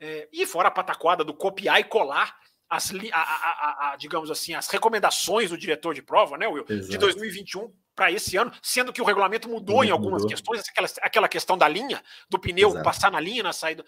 É, 0.01 0.28
e 0.32 0.47
fora 0.47 0.68
a 0.68 0.70
pataquada 0.70 1.22
do 1.22 1.35
copiar 1.35 1.78
e 1.78 1.85
colar 1.85 2.35
as, 2.70 2.90
a, 3.12 3.20
a, 3.20 3.90
a, 3.93 3.97
digamos 3.97 4.31
assim, 4.31 4.55
as 4.55 4.68
recomendações 4.68 5.51
do 5.51 5.59
diretor 5.59 5.93
de 5.93 6.01
prova, 6.01 6.39
né, 6.39 6.47
Will, 6.47 6.64
Exato. 6.68 6.90
de 6.90 6.98
2021 6.98 7.70
para 7.94 8.10
esse 8.10 8.36
ano, 8.36 8.51
sendo 8.62 8.93
que 8.93 9.02
o 9.02 9.05
regulamento 9.05 9.48
mudou 9.48 9.85
em 9.85 9.90
algumas 9.90 10.22
mudou. 10.22 10.28
questões, 10.28 10.66
aquela, 10.68 10.89
aquela 11.02 11.28
questão 11.28 11.59
da 11.59 11.68
linha, 11.68 12.02
do 12.31 12.39
pneu 12.39 12.70
Exato. 12.70 12.85
passar 12.85 13.10
na 13.10 13.20
linha 13.20 13.43
na 13.43 13.52
saída. 13.52 13.85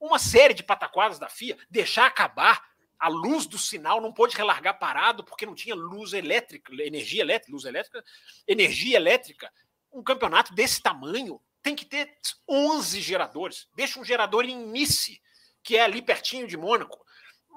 Uma 0.00 0.18
série 0.18 0.54
de 0.54 0.62
pataquadas 0.62 1.18
da 1.18 1.28
FIA, 1.28 1.58
deixar 1.68 2.06
acabar 2.06 2.64
a 2.98 3.08
luz 3.08 3.46
do 3.46 3.58
sinal, 3.58 4.00
não 4.00 4.12
pôde 4.12 4.36
relargar 4.36 4.78
parado 4.78 5.24
porque 5.24 5.44
não 5.44 5.54
tinha 5.54 5.74
luz 5.74 6.12
elétrica, 6.12 6.72
energia 6.72 7.20
elétrica, 7.20 7.52
luz 7.52 7.64
elétrica, 7.64 8.02
energia 8.46 8.96
elétrica. 8.96 9.52
Um 9.92 10.02
campeonato 10.02 10.54
desse 10.54 10.80
tamanho 10.80 11.40
tem 11.62 11.74
que 11.74 11.84
ter 11.84 12.16
11 12.48 13.00
geradores. 13.00 13.68
Deixa 13.74 13.98
um 13.98 14.04
gerador 14.04 14.44
em 14.44 14.56
Nice 14.56 15.20
que 15.62 15.76
é 15.76 15.82
ali 15.82 16.02
pertinho 16.02 16.46
de 16.46 16.56
Mônaco. 16.56 17.04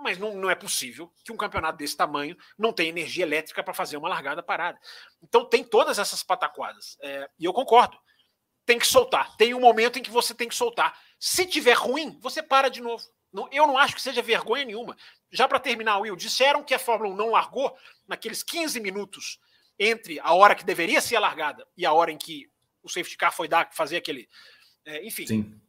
mas 0.01 0.17
não, 0.17 0.35
não 0.35 0.49
é 0.49 0.55
possível 0.55 1.11
que 1.23 1.31
um 1.31 1.37
campeonato 1.37 1.77
desse 1.77 1.95
tamanho 1.95 2.35
não 2.57 2.73
tenha 2.73 2.89
energia 2.89 3.23
elétrica 3.23 3.63
para 3.63 3.73
fazer 3.73 3.95
uma 3.95 4.09
largada 4.09 4.43
parada. 4.43 4.77
Então 5.21 5.45
tem 5.45 5.63
todas 5.63 5.97
essas 5.99 6.23
pataquadas. 6.23 6.97
É, 7.01 7.29
e 7.39 7.45
eu 7.45 7.53
concordo. 7.53 7.97
Tem 8.65 8.79
que 8.79 8.87
soltar. 8.87 9.35
Tem 9.37 9.53
um 9.53 9.59
momento 9.59 9.99
em 9.99 10.03
que 10.03 10.11
você 10.11 10.33
tem 10.33 10.47
que 10.47 10.55
soltar. 10.55 10.97
Se 11.19 11.45
tiver 11.45 11.73
ruim, 11.73 12.17
você 12.21 12.41
para 12.41 12.69
de 12.69 12.81
novo. 12.81 13.03
Não, 13.31 13.49
eu 13.51 13.65
não 13.65 13.77
acho 13.77 13.95
que 13.95 14.01
seja 14.01 14.21
vergonha 14.21 14.63
nenhuma. 14.63 14.95
Já 15.31 15.47
para 15.47 15.59
terminar, 15.59 15.97
Will, 15.99 16.15
disseram 16.15 16.63
que 16.63 16.73
a 16.73 16.79
Fórmula 16.79 17.13
1 17.13 17.17
não 17.17 17.31
largou 17.31 17.75
naqueles 18.07 18.43
15 18.43 18.79
minutos 18.79 19.39
entre 19.79 20.19
a 20.19 20.33
hora 20.33 20.53
que 20.53 20.63
deveria 20.63 21.01
ser 21.01 21.15
a 21.15 21.19
largada 21.19 21.67
e 21.75 21.85
a 21.85 21.91
hora 21.91 22.11
em 22.11 22.17
que 22.17 22.47
o 22.83 22.89
safety 22.89 23.17
car 23.17 23.33
foi 23.33 23.47
dar, 23.47 23.73
fazer 23.73 23.97
aquele. 23.97 24.29
É, 24.85 25.05
enfim. 25.05 25.25
Sim. 25.25 25.61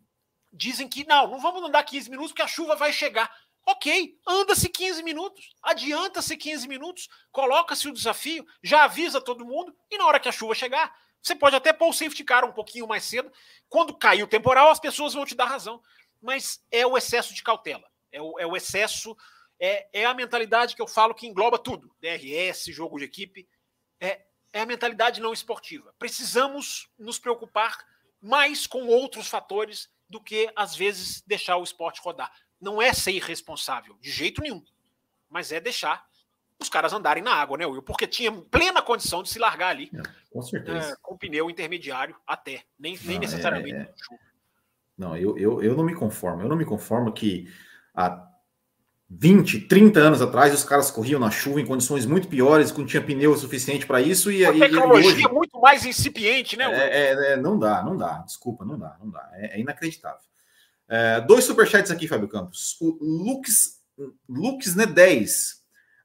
Dizem 0.56 0.88
que 0.88 1.06
não, 1.06 1.28
não 1.28 1.40
vamos 1.40 1.62
andar 1.62 1.82
15 1.82 2.08
minutos 2.08 2.32
porque 2.32 2.42
a 2.42 2.46
chuva 2.46 2.76
vai 2.76 2.92
chegar. 2.92 3.30
Ok, 3.66 4.18
anda-se 4.26 4.68
15 4.68 5.02
minutos, 5.02 5.54
adianta-se 5.62 6.36
15 6.36 6.68
minutos, 6.68 7.08
coloca-se 7.32 7.88
o 7.88 7.92
desafio, 7.92 8.46
já 8.62 8.84
avisa 8.84 9.22
todo 9.22 9.44
mundo, 9.44 9.74
e 9.90 9.96
na 9.96 10.06
hora 10.06 10.20
que 10.20 10.28
a 10.28 10.32
chuva 10.32 10.54
chegar, 10.54 10.94
você 11.22 11.34
pode 11.34 11.56
até 11.56 11.72
pôr 11.72 11.88
o 11.88 11.92
safety 11.92 12.22
car 12.22 12.44
um 12.44 12.52
pouquinho 12.52 12.86
mais 12.86 13.04
cedo. 13.04 13.32
Quando 13.68 13.96
cair 13.96 14.22
o 14.22 14.26
temporal, 14.28 14.68
as 14.70 14.78
pessoas 14.78 15.14
vão 15.14 15.24
te 15.24 15.34
dar 15.34 15.46
razão. 15.46 15.82
Mas 16.20 16.62
é 16.70 16.86
o 16.86 16.96
excesso 16.96 17.34
de 17.34 17.42
cautela, 17.42 17.88
é 18.12 18.20
o, 18.20 18.38
é 18.38 18.46
o 18.46 18.54
excesso, 18.54 19.16
é, 19.58 19.88
é 19.92 20.04
a 20.04 20.12
mentalidade 20.12 20.76
que 20.76 20.82
eu 20.82 20.86
falo 20.86 21.14
que 21.14 21.26
engloba 21.26 21.58
tudo: 21.58 21.94
DRS, 22.00 22.66
jogo 22.66 22.98
de 22.98 23.04
equipe. 23.04 23.48
É, 23.98 24.20
é 24.52 24.60
a 24.60 24.66
mentalidade 24.66 25.20
não 25.20 25.32
esportiva. 25.32 25.94
Precisamos 25.98 26.88
nos 26.98 27.18
preocupar 27.18 27.78
mais 28.20 28.66
com 28.66 28.86
outros 28.86 29.26
fatores 29.26 29.90
do 30.14 30.20
que, 30.20 30.48
às 30.54 30.76
vezes, 30.76 31.24
deixar 31.26 31.56
o 31.56 31.64
esporte 31.64 32.00
rodar. 32.00 32.30
Não 32.60 32.80
é 32.80 32.92
ser 32.92 33.10
irresponsável, 33.10 33.96
de 34.00 34.12
jeito 34.12 34.40
nenhum. 34.40 34.62
Mas 35.28 35.50
é 35.50 35.58
deixar 35.58 36.06
os 36.56 36.68
caras 36.68 36.92
andarem 36.92 37.20
na 37.20 37.34
água, 37.34 37.58
né, 37.58 37.66
Will? 37.66 37.82
Porque 37.82 38.06
tinha 38.06 38.30
plena 38.30 38.80
condição 38.80 39.24
de 39.24 39.28
se 39.28 39.40
largar 39.40 39.70
ali. 39.70 39.90
É, 39.92 40.02
com 40.30 40.40
certeza. 40.40 40.92
É, 40.92 40.96
com 41.02 41.18
pneu 41.18 41.50
intermediário 41.50 42.14
até. 42.24 42.62
Nem, 42.78 42.96
nem 43.02 43.14
não, 43.14 43.22
necessariamente. 43.22 43.74
É, 43.74 44.14
é. 44.14 44.18
Não, 44.96 45.16
eu, 45.16 45.36
eu, 45.36 45.60
eu 45.60 45.76
não 45.76 45.82
me 45.82 45.96
conformo. 45.96 46.42
Eu 46.42 46.48
não 46.48 46.56
me 46.56 46.64
conformo 46.64 47.12
que 47.12 47.52
há 47.92 48.10
20, 49.16 49.60
30 49.62 50.00
anos 50.00 50.20
atrás 50.20 50.52
os 50.52 50.64
caras 50.64 50.90
corriam 50.90 51.20
na 51.20 51.30
chuva 51.30 51.60
em 51.60 51.66
condições 51.66 52.04
muito 52.04 52.26
piores, 52.26 52.76
não 52.76 52.84
tinha 52.84 53.02
pneu 53.02 53.36
suficiente 53.36 53.86
para 53.86 54.00
isso. 54.00 54.30
E, 54.30 54.44
a 54.44 54.52
tecnologia 54.52 55.10
hoje, 55.10 55.28
muito 55.32 55.60
mais 55.60 55.84
incipiente, 55.84 56.56
né? 56.56 56.64
É, 56.64 56.88
é, 56.88 57.32
é, 57.32 57.36
não 57.36 57.58
dá, 57.58 57.82
não 57.82 57.96
dá. 57.96 58.18
Desculpa, 58.26 58.64
não 58.64 58.78
dá, 58.78 58.96
não 59.00 59.10
dá. 59.10 59.30
É, 59.34 59.56
é 59.56 59.60
inacreditável. 59.60 60.18
É, 60.88 61.20
dois 61.20 61.44
superchats 61.44 61.90
aqui, 61.90 62.08
Fábio 62.08 62.28
Campos. 62.28 62.76
O 62.80 62.98
Lux, 63.00 63.80
Lux 64.28 64.74
né, 64.74 64.84
10. 64.84 65.62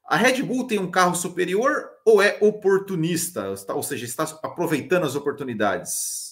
A 0.08 0.16
Red 0.16 0.42
Bull 0.42 0.66
tem 0.66 0.78
um 0.78 0.90
carro 0.90 1.14
superior 1.14 1.88
ou 2.04 2.22
é 2.22 2.38
oportunista? 2.40 3.48
Ou 3.68 3.82
seja, 3.82 4.04
está 4.04 4.22
aproveitando 4.42 5.04
as 5.04 5.16
oportunidades? 5.16 6.29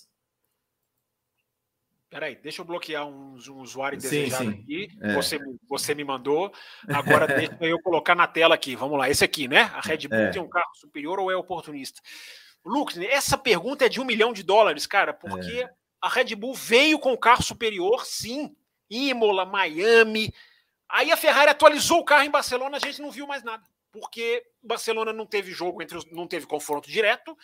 Peraí, 2.10 2.36
deixa 2.36 2.62
eu 2.62 2.64
bloquear 2.64 3.06
um, 3.06 3.36
um 3.36 3.60
usuário 3.60 3.97
indesejado 3.97 4.44
sim, 4.44 4.52
sim. 4.52 4.62
aqui. 4.62 4.89
É. 5.02 5.14
Você, 5.14 5.39
você 5.68 5.94
me 5.94 6.05
mandou. 6.05 6.52
Agora 6.89 7.26
deixa 7.28 7.56
eu 7.60 7.78
colocar 7.80 8.14
na 8.14 8.26
tela 8.26 8.55
aqui. 8.55 8.74
Vamos 8.74 8.98
lá, 8.98 9.10
esse 9.10 9.24
aqui, 9.24 9.47
né? 9.47 9.70
A 9.74 9.80
Red 9.80 10.09
Bull 10.09 10.18
é. 10.18 10.30
tem 10.30 10.40
um 10.40 10.48
carro 10.48 10.74
superior 10.74 11.18
ou 11.18 11.30
é 11.30 11.36
oportunista? 11.36 12.01
Lucas, 12.64 12.97
essa 12.98 13.36
pergunta 13.36 13.85
é 13.85 13.89
de 13.89 14.01
um 14.01 14.05
milhão 14.05 14.32
de 14.32 14.43
dólares, 14.43 14.86
cara, 14.86 15.12
porque 15.12 15.62
é 15.62 15.70
a 16.01 16.09
Red 16.09 16.35
Bull 16.35 16.55
veio 16.55 16.98
com 16.98 17.12
o 17.12 17.18
carro 17.18 17.43
superior, 17.43 18.05
sim. 18.06 18.55
Imola, 18.89 19.44
Miami. 19.44 20.32
Aí 20.89 21.12
a 21.12 21.16
Ferrari 21.16 21.51
atualizou 21.51 21.98
o 21.98 22.05
carro 22.05 22.24
em 22.24 22.30
Barcelona, 22.30 22.76
a 22.76 22.80
gente 22.80 23.02
não 23.02 23.10
viu 23.10 23.26
mais 23.26 23.43
nada. 23.43 23.62
Porque 23.93 24.44
Barcelona 24.62 25.12
não 25.12 25.26
teve 25.26 25.52
jogo 25.52 25.82
entre 25.82 25.98
os, 25.98 26.05
não 26.10 26.26
teve 26.26 26.47
confronto 26.47 26.90
direto 26.90 27.36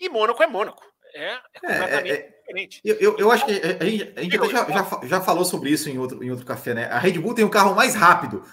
e 0.00 0.08
Mônaco 0.08 0.42
é 0.42 0.46
Mônaco. 0.46 0.91
É, 1.14 1.24
é, 1.24 1.40
é 1.54 1.60
completamente 1.60 2.10
é, 2.10 2.14
é, 2.14 2.30
diferente. 2.40 2.80
Eu, 2.84 2.96
eu, 2.96 3.18
eu, 3.18 3.30
acho 3.30 3.46
que 3.46 3.52
a 3.52 3.84
gente, 3.84 4.12
a 4.16 4.22
gente 4.22 4.36
já, 4.36 4.70
já, 4.70 5.00
já, 5.04 5.20
falou 5.20 5.44
sobre 5.44 5.70
isso 5.70 5.88
em 5.88 5.98
outro, 5.98 6.22
em 6.22 6.30
outro 6.30 6.46
café, 6.46 6.74
né? 6.74 6.86
A 6.86 6.98
Red 6.98 7.18
Bull 7.18 7.34
tem 7.34 7.44
um 7.44 7.50
carro 7.50 7.74
mais 7.74 7.94
rápido. 7.94 8.44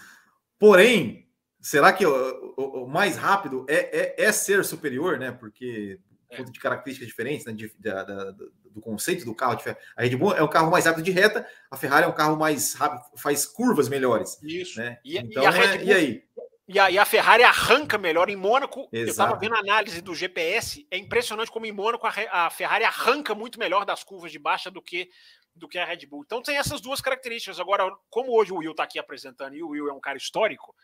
Porém, 0.57 1.27
será 1.61 1.94
que 1.94 2.06
o, 2.06 2.53
o, 2.57 2.84
o 2.84 2.88
mais 2.88 3.18
rápido 3.18 3.65
é, 3.69 4.15
é, 4.19 4.26
é, 4.26 4.31
ser 4.31 4.64
superior, 4.65 5.18
né? 5.18 5.31
Porque 5.31 5.99
é. 6.30 6.44
de 6.44 6.60
características 6.60 7.07
diferentes, 7.07 7.45
né? 7.45 7.53
De, 7.53 7.68
de, 7.68 7.73
de, 7.80 8.52
do 8.72 8.81
conceito 8.81 9.26
do 9.26 9.36
carro. 9.36 9.60
A 9.95 10.02
Red 10.02 10.15
Bull 10.15 10.34
é 10.36 10.44
um 10.44 10.48
carro 10.48 10.72
mais 10.72 10.86
rápido 10.86 11.03
de 11.03 11.11
reta, 11.11 11.45
a 11.69 11.77
Ferrari 11.77 12.06
é 12.06 12.07
um 12.07 12.14
carro 12.14 12.38
mais 12.38 12.73
rápido, 12.73 13.03
faz 13.18 13.45
curvas 13.45 13.90
melhores. 13.90 14.40
Isso. 14.44 14.80
Né? 14.80 14.99
E, 15.03 15.18
então, 15.18 15.44
e, 15.44 15.48
Bull, 15.48 15.84
e 15.84 15.94
aí? 15.94 16.23
E 16.72 16.78
a, 16.78 16.91
e 16.91 17.00
a, 17.00 17.04
Ferrari 17.04 17.41
arranca 17.41 17.98
melhor 17.98 18.30
em 18.30 18.36
Mônaco. 18.36 18.82
Exato. 18.82 18.96
Eu 18.96 19.08
estava 19.08 19.36
vendo 19.40 19.56
a 19.56 19.60
análise 19.60 20.02
do 20.02 20.14
GPS. 20.14 20.88
É 20.91 20.98
impressionante 21.00 21.50
como 21.50 21.66
em 21.66 21.72
Mônaco 21.72 22.06
a, 22.06 22.46
a, 22.46 22.50
Ferrari 22.52 22.84
arranca 22.84 23.34
muito 23.34 23.58
melhor 23.58 23.86
das 23.86 24.04
curvas 24.04 24.32
de 24.32 24.38
baixa 24.38 24.70
do 24.70 24.80
que, 24.80 25.10
do 25.56 25.68
que 25.68 25.80
a 25.80 25.86
Red 25.86 26.06
Bull. 26.06 26.22
Então 26.24 26.44
tem 26.44 26.58
essas 26.58 26.80
duas 26.80 27.02
características. 27.02 27.60
Agora, 27.60 27.91
como 28.08 28.38
hoje 28.38 28.54
o 28.54 28.58
Will 28.58 28.72
está 28.72 28.84
aqui 28.84 29.00
apresentando 29.00 29.56
e 29.56 29.64
o 29.64 29.70
Will 29.70 29.90
é 29.90 29.94
um 29.94 30.00
cara 30.00 30.20
histórico, 30.20 30.76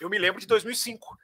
eu 0.00 0.10
me 0.10 0.18
lembro 0.18 0.40
de 0.40 0.48
2005. 0.48 1.16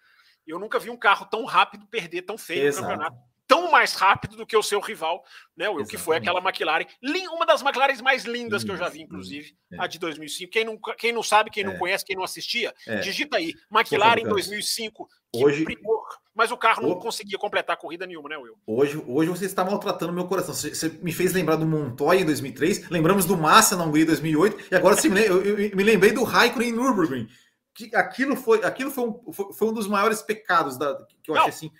Eu 0.46 0.60
nunca 0.60 0.78
vi 0.78 0.88
um 0.88 0.96
carro 0.96 1.26
tão 1.26 1.44
rápido 1.44 1.84
perder 1.88 2.22
tão 2.22 2.38
feio 2.38 2.70
no 2.70 2.80
campeonato 2.80 3.18
tão 3.66 3.72
mais 3.72 3.94
rápido 3.94 4.36
do 4.36 4.46
que 4.46 4.56
o 4.56 4.62
seu 4.62 4.80
rival, 4.80 5.24
né? 5.56 5.68
O 5.68 5.84
que 5.84 5.98
foi 5.98 6.16
aquela 6.16 6.40
McLaren, 6.40 6.86
uma 7.32 7.44
das 7.44 7.62
McLarens 7.62 8.00
mais 8.00 8.24
lindas 8.24 8.62
que 8.62 8.70
eu 8.70 8.76
já 8.76 8.88
vi, 8.88 9.02
inclusive, 9.02 9.56
é. 9.72 9.76
a 9.80 9.86
de 9.86 9.98
2005. 9.98 10.50
Quem 10.50 10.64
não, 10.64 10.78
quem 10.96 11.12
não 11.12 11.22
sabe, 11.22 11.50
quem 11.50 11.64
não 11.64 11.72
é. 11.72 11.78
conhece, 11.78 12.04
quem 12.04 12.16
não 12.16 12.22
assistia, 12.22 12.72
é. 12.86 13.00
digita 13.00 13.36
aí, 13.36 13.52
McLaren 13.70 14.22
2005. 14.22 15.08
Hoje, 15.34 15.64
primor, 15.64 16.06
mas 16.34 16.50
o 16.50 16.56
carro 16.56 16.86
não 16.86 16.94
conseguia 16.98 17.36
completar 17.36 17.76
corrida 17.76 18.06
nenhuma, 18.06 18.28
né, 18.28 18.38
Will? 18.38 18.54
Hoje, 18.66 19.02
hoje 19.06 19.28
você 19.28 19.44
está 19.44 19.64
maltratando 19.64 20.12
meu 20.12 20.26
coração. 20.26 20.54
Você, 20.54 20.74
você 20.74 20.88
me 20.88 21.12
fez 21.12 21.32
lembrar 21.32 21.56
do 21.56 21.66
Montoya 21.66 22.20
em 22.20 22.24
2003, 22.24 22.88
lembramos 22.88 23.26
do 23.26 23.36
Massa 23.36 23.76
na 23.76 23.84
Hungria 23.84 24.04
em 24.04 24.06
2008, 24.06 24.68
e 24.70 24.74
agora 24.74 24.96
me, 25.02 25.26
eu, 25.26 25.42
eu, 25.42 25.76
me 25.76 25.82
lembrei 25.82 26.12
do 26.12 26.22
Raikkonen 26.22 26.70
em 26.70 26.72
Nürburgring. 26.72 27.28
Que 27.74 27.94
aquilo 27.94 28.36
foi, 28.36 28.64
aquilo 28.64 28.90
foi 28.90 29.04
um, 29.04 29.32
foi, 29.32 29.52
foi 29.52 29.68
um 29.68 29.72
dos 29.72 29.86
maiores 29.86 30.22
pecados 30.22 30.78
da, 30.78 30.94
que 31.22 31.30
eu 31.30 31.34
não, 31.34 31.42
achei 31.42 31.50
assim 31.52 31.70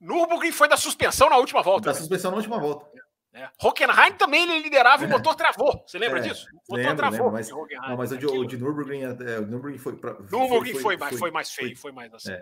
Nürburgring 0.00 0.52
foi 0.52 0.68
da 0.68 0.76
suspensão 0.76 1.28
na 1.30 1.36
última 1.36 1.62
volta. 1.62 1.86
Da 1.86 1.92
né? 1.92 1.98
suspensão 1.98 2.30
na 2.30 2.36
última 2.36 2.58
volta. 2.58 2.86
É. 3.32 3.48
Hockenheim 3.62 4.12
também 4.12 4.44
ele 4.44 4.60
liderava 4.60 5.04
e 5.04 5.06
o 5.06 5.10
motor 5.10 5.34
travou. 5.34 5.84
Você 5.86 5.98
lembra 5.98 6.20
é, 6.20 6.22
disso? 6.22 6.46
O 6.68 6.72
motor 6.72 6.76
lembro, 6.76 6.96
travou. 6.96 7.18
Lembro, 7.18 7.32
mas, 7.32 7.50
não, 7.50 7.96
mas 7.96 8.12
o 8.12 8.16
de, 8.16 8.26
o 8.26 8.44
de 8.46 8.56
Nürburgring, 8.56 9.02
é, 9.02 9.38
o 9.38 9.46
Nürburgring 9.46 9.78
foi 9.78 9.94
para. 9.94 10.14
Nürburgring 10.14 10.72
foi, 10.72 10.96
foi, 10.96 11.08
foi, 11.08 11.18
foi, 11.18 11.30
mais 11.30 11.50
feio, 11.50 11.76
foi, 11.76 11.92
mais. 11.92 12.10
É. 12.26 12.40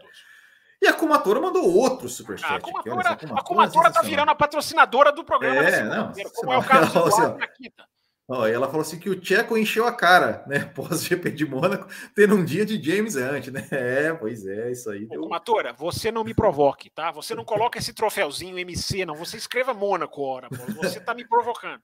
E 0.81 0.86
a 0.86 0.93
Kumatora 0.93 1.40
mandou 1.40 1.68
outro 1.68 2.09
superchat. 2.09 2.55
A 2.55 2.60
Kumatora, 2.60 3.10
a 3.10 3.43
Kumatora 3.43 3.90
tá 3.90 4.02
virando 4.02 4.31
a 4.31 4.35
patrocinadora 4.36 5.10
do 5.10 5.24
programa. 5.24 5.62
É, 5.62 5.82
não, 5.82 6.12
como 6.35 6.52
é 6.52 6.59
o 6.59 6.64
caso 6.64 6.93
do 6.93 7.39
quinta. 7.56 7.85
Ó, 8.27 8.47
ela 8.47 8.67
falou 8.67 8.81
assim 8.81 8.99
que 8.99 9.11
o 9.11 9.21
Tcheco 9.21 9.57
encheu 9.57 9.87
a 9.87 9.93
cara, 9.93 10.43
né? 10.47 10.61
Pós-GP 10.75 11.31
de 11.31 11.45
Mônaco, 11.45 11.87
tendo 12.15 12.35
um 12.35 12.45
dia 12.45 12.65
de 12.65 12.83
James 12.83 13.17
Hunt, 13.17 13.49
né? 13.49 13.69
É, 13.75 14.13
pois 14.15 14.47
é, 14.47 14.73
isso 14.73 14.91
aí. 14.91 15.07
Deu... 15.07 15.29
Matora, 15.29 15.73
você 15.73 16.11
não 16.11 16.25
me 16.25 16.33
provoque, 16.33 16.89
tá? 16.89 17.11
Você 17.11 17.35
não 17.35 17.45
coloca 17.45 17.79
esse 17.79 17.93
troféuzinho 17.93 18.59
MC, 18.59 19.05
não. 19.05 19.15
Você 19.15 19.37
escreva 19.37 19.75
Mônaco, 19.75 20.23
ora. 20.23 20.49
Pô. 20.49 20.57
Você 20.83 21.01
tá 21.01 21.13
me 21.15 21.27
provocando. 21.27 21.83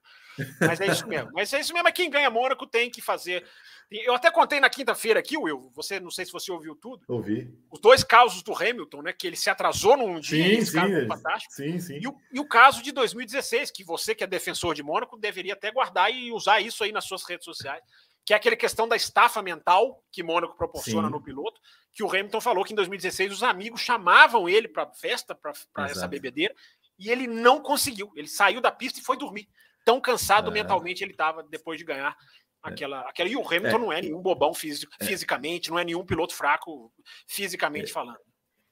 Mas 0.59 0.81
é 0.81 0.87
isso 0.87 1.07
mesmo. 1.07 1.29
Mas 1.33 1.53
é 1.53 1.59
isso 1.59 1.73
mesmo. 1.73 1.87
É 1.87 1.91
quem 1.91 2.09
ganha 2.09 2.29
Mônaco 2.29 2.65
tem 2.65 2.89
que 2.89 3.01
fazer 3.01 3.45
eu 3.91 4.15
até 4.15 4.31
contei 4.31 4.59
na 4.61 4.69
quinta-feira 4.69 5.19
aqui, 5.19 5.37
Will, 5.37 5.69
você 5.75 5.99
não 5.99 6.09
sei 6.09 6.25
se 6.25 6.31
você 6.31 6.49
ouviu 6.49 6.75
tudo. 6.75 7.03
Ouvi. 7.09 7.53
Os 7.69 7.79
dois 7.81 8.05
casos 8.05 8.41
do 8.41 8.53
Hamilton, 8.53 9.01
né? 9.01 9.11
Que 9.13 9.27
ele 9.27 9.35
se 9.35 9.49
atrasou 9.49 9.97
num 9.97 10.17
dia, 10.17 10.63
sim, 10.63 10.65
sim, 10.65 11.07
fantástico. 11.07 11.53
Sim, 11.53 11.77
sim. 11.77 11.99
E 12.01 12.07
o, 12.07 12.15
e 12.31 12.39
o, 12.39 12.47
caso 12.47 12.81
de 12.81 12.93
2016, 12.93 13.69
que 13.69 13.83
você, 13.83 14.15
que 14.15 14.23
é 14.23 14.27
defensor 14.27 14.73
de 14.73 14.81
Mônaco, 14.81 15.17
deveria 15.17 15.53
até 15.53 15.69
guardar 15.71 16.09
e 16.09 16.31
usar 16.31 16.61
isso 16.61 16.83
aí 16.85 16.93
nas 16.93 17.03
suas 17.03 17.23
redes 17.27 17.43
sociais, 17.43 17.83
que 18.25 18.33
é 18.33 18.37
aquela 18.37 18.55
questão 18.55 18.87
da 18.87 18.95
estafa 18.95 19.41
mental 19.41 20.01
que 20.09 20.23
Mônaco 20.23 20.55
proporciona 20.55 21.07
sim. 21.07 21.13
no 21.13 21.21
piloto, 21.21 21.59
que 21.91 22.01
o 22.01 22.09
Hamilton 22.09 22.39
falou 22.39 22.63
que 22.63 22.71
em 22.71 22.75
2016 22.77 23.33
os 23.33 23.43
amigos 23.43 23.81
chamavam 23.81 24.47
ele 24.47 24.69
para 24.69 24.89
festa, 24.93 25.35
para 25.35 25.89
essa 25.89 26.07
bebedeira, 26.07 26.55
e 26.97 27.09
ele 27.09 27.27
não 27.27 27.59
conseguiu. 27.61 28.09
Ele 28.15 28.27
saiu 28.27 28.61
da 28.61 28.71
pista 28.71 28.99
e 28.99 29.03
foi 29.03 29.17
dormir. 29.17 29.49
Tão 29.83 29.99
cansado 29.99 30.49
é. 30.51 30.53
mentalmente 30.53 31.03
ele 31.03 31.11
estava 31.11 31.43
depois 31.43 31.77
de 31.77 31.83
ganhar 31.83 32.15
Aquela, 32.63 33.01
aquela, 33.01 33.29
e 33.29 33.35
o 33.35 33.45
Hamilton 33.45 33.67
é, 33.67 33.79
não 33.79 33.93
é 33.93 34.01
nenhum 34.01 34.21
bobão 34.21 34.53
físico, 34.53 34.91
é. 34.99 35.05
fisicamente, 35.05 35.69
não 35.71 35.79
é 35.79 35.83
nenhum 35.83 36.05
piloto 36.05 36.35
fraco 36.35 36.91
fisicamente 37.27 37.89
é, 37.89 37.93
falando. 37.93 38.19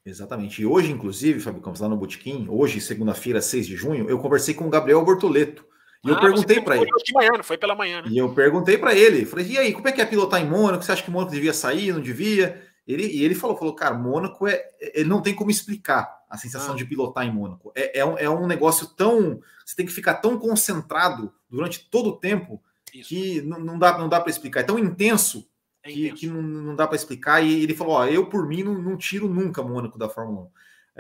Exatamente. 0.05 0.61
E 0.61 0.65
hoje, 0.65 0.91
inclusive, 0.91 1.39
Fábio 1.39 1.61
Campos, 1.61 1.81
lá 1.81 1.89
no 1.89 1.97
Botequim, 1.97 2.47
hoje, 2.49 2.79
segunda-feira, 2.81 3.41
6 3.41 3.67
de 3.67 3.75
junho, 3.75 4.09
eu 4.09 4.19
conversei 4.19 4.53
com 4.53 4.67
o 4.67 4.69
Gabriel 4.69 5.03
Bortoleto. 5.03 5.65
E 6.03 6.09
ah, 6.09 6.13
eu 6.13 6.19
perguntei 6.19 6.61
para 6.61 6.77
ele. 6.77 6.89
De 7.03 7.13
manhã, 7.13 7.31
não 7.35 7.43
foi 7.43 7.57
pela 7.57 7.75
manhã, 7.75 8.01
né? 8.01 8.07
E 8.09 8.17
eu 8.17 8.33
perguntei 8.33 8.77
para 8.77 8.95
ele, 8.95 9.25
falei, 9.25 9.45
e 9.47 9.57
aí, 9.57 9.73
como 9.73 9.87
é 9.87 9.91
que 9.91 10.01
é 10.01 10.05
pilotar 10.05 10.41
em 10.41 10.47
Mônaco? 10.47 10.83
Você 10.83 10.91
acha 10.91 11.03
que 11.03 11.11
Mônaco 11.11 11.31
devia 11.31 11.53
sair, 11.53 11.91
não 11.91 12.01
devia? 12.01 12.63
Ele, 12.87 13.05
e 13.05 13.23
ele 13.23 13.35
falou, 13.35 13.57
falou, 13.57 13.75
cara, 13.75 13.93
Mônaco 13.93 14.47
é. 14.47 14.63
Ele 14.79 15.09
não 15.09 15.21
tem 15.21 15.35
como 15.35 15.51
explicar 15.51 16.09
a 16.29 16.37
sensação 16.37 16.73
ah. 16.73 16.77
de 16.77 16.85
pilotar 16.85 17.25
em 17.25 17.33
Mônaco. 17.33 17.71
É, 17.75 17.99
é, 17.99 18.05
um, 18.05 18.17
é 18.17 18.29
um 18.29 18.47
negócio 18.47 18.87
tão. 18.87 19.41
Você 19.65 19.75
tem 19.75 19.85
que 19.85 19.91
ficar 19.91 20.15
tão 20.15 20.39
concentrado 20.39 21.33
durante 21.49 21.87
todo 21.89 22.11
o 22.11 22.17
tempo 22.17 22.63
isso. 22.93 23.09
que 23.09 23.41
não, 23.41 23.59
não 23.59 23.79
dá, 23.79 23.97
não 23.97 24.09
dá 24.09 24.19
para 24.19 24.29
explicar. 24.29 24.61
É 24.61 24.63
tão 24.63 24.79
intenso 24.79 25.47
é 25.83 25.91
que, 25.91 26.11
que 26.11 26.27
não, 26.27 26.41
não, 26.41 26.75
dá 26.75 26.87
para 26.87 26.95
explicar. 26.95 27.41
E 27.41 27.63
ele 27.63 27.75
falou: 27.75 27.93
Ó, 27.93 28.05
eu 28.05 28.27
por 28.27 28.47
mim 28.47 28.63
não, 28.63 28.73
não 28.73 28.97
tiro 28.97 29.27
nunca 29.27 29.63
Mônaco 29.63 29.97
da 29.97 30.09
Fórmula 30.09 30.47
1. 30.47 30.49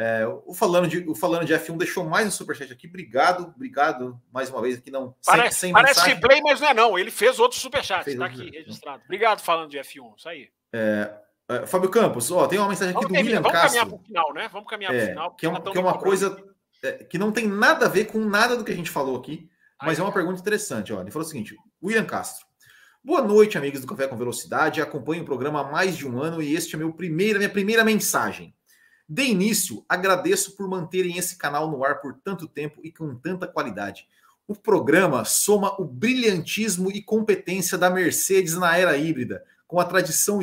É, 0.01 0.25
o, 0.45 0.53
falando 0.53 0.87
de, 0.87 0.99
o 1.09 1.13
falando 1.13 1.45
de 1.45 1.53
F1 1.53 1.77
deixou 1.77 2.05
mais 2.05 2.25
um 2.25 2.31
superchat 2.31 2.71
aqui. 2.71 2.87
Obrigado, 2.87 3.51
obrigado 3.53 4.19
mais 4.31 4.49
uma 4.49 4.61
vez 4.61 4.77
aqui. 4.77 4.89
Não, 4.89 5.13
parece 5.25 5.59
sem, 5.59 5.67
sem 5.67 5.73
parece 5.73 5.99
mensagem. 5.99 6.21
play, 6.21 6.41
mas 6.41 6.61
não 6.61 6.69
é 6.69 6.73
não. 6.73 6.97
Ele 6.97 7.11
fez 7.11 7.37
outro 7.37 7.59
superchat. 7.59 8.09
Está 8.09 8.25
aqui 8.25 8.49
registrado. 8.49 9.01
Obrigado 9.03 9.41
falando 9.41 9.69
de 9.69 9.77
F1. 9.77 10.13
Isso 10.17 10.29
aí. 10.29 10.49
É, 10.71 11.11
é, 11.49 11.65
Fábio 11.65 11.89
Campos, 11.89 12.31
ó, 12.31 12.47
tem 12.47 12.59
uma 12.59 12.69
mensagem 12.69 12.95
aqui 12.95 13.03
vamos 13.03 13.09
do 13.09 13.13
terminar, 13.13 13.39
William 13.39 13.41
vamos 13.41 13.61
Castro. 13.61 13.89
Vamos 13.89 13.89
caminhar 13.89 13.89
para 13.89 13.95
o 13.95 14.05
final, 14.05 14.33
né? 14.33 14.49
Vamos 14.53 14.69
caminhar 14.69 14.93
para 14.93 15.03
o 15.03 15.07
final. 15.07 15.31
Que 15.31 15.45
é, 15.45 15.49
uma, 15.49 15.61
que 15.61 15.77
é 15.77 15.81
uma 15.81 15.97
coisa 15.97 16.43
é, 16.81 16.91
que 17.03 17.17
não 17.17 17.31
tem 17.31 17.47
nada 17.47 17.87
a 17.87 17.89
ver 17.89 18.05
com 18.05 18.19
nada 18.19 18.55
do 18.55 18.63
que 18.63 18.71
a 18.71 18.75
gente 18.75 18.89
falou 18.89 19.17
aqui, 19.17 19.48
mas 19.81 19.99
é 19.99 20.01
uma 20.01 20.11
pergunta 20.11 20.39
interessante. 20.39 20.93
Ó. 20.93 21.01
Ele 21.01 21.11
falou 21.11 21.25
o 21.25 21.29
seguinte: 21.29 21.55
William 21.81 22.05
Castro. 22.05 22.45
Boa 23.03 23.21
noite, 23.21 23.57
amigos 23.57 23.79
do 23.79 23.87
Café 23.87 24.07
com 24.07 24.17
Velocidade. 24.17 24.81
Acompanho 24.81 25.23
o 25.23 25.25
programa 25.25 25.61
há 25.61 25.71
mais 25.71 25.95
de 25.95 26.07
um 26.07 26.21
ano 26.21 26.41
e 26.41 26.53
este 26.53 26.75
é 26.75 26.77
meu 26.77 26.91
primeira, 26.91 27.39
minha 27.39 27.49
primeira 27.49 27.83
mensagem. 27.83 28.53
De 29.07 29.23
início, 29.23 29.83
agradeço 29.87 30.55
por 30.55 30.67
manterem 30.67 31.17
esse 31.17 31.37
canal 31.37 31.71
no 31.71 31.83
ar 31.83 32.01
por 32.01 32.13
tanto 32.23 32.47
tempo 32.47 32.81
e 32.83 32.91
com 32.91 33.15
tanta 33.15 33.47
qualidade. 33.47 34.07
O 34.47 34.53
programa 34.53 35.23
soma 35.25 35.79
o 35.81 35.85
brilhantismo 35.85 36.91
e 36.91 37.01
competência 37.01 37.77
da 37.77 37.89
Mercedes 37.89 38.55
na 38.55 38.77
era 38.77 38.97
híbrida, 38.97 39.43
com 39.65 39.79
a 39.79 39.85
tradição 39.85 40.39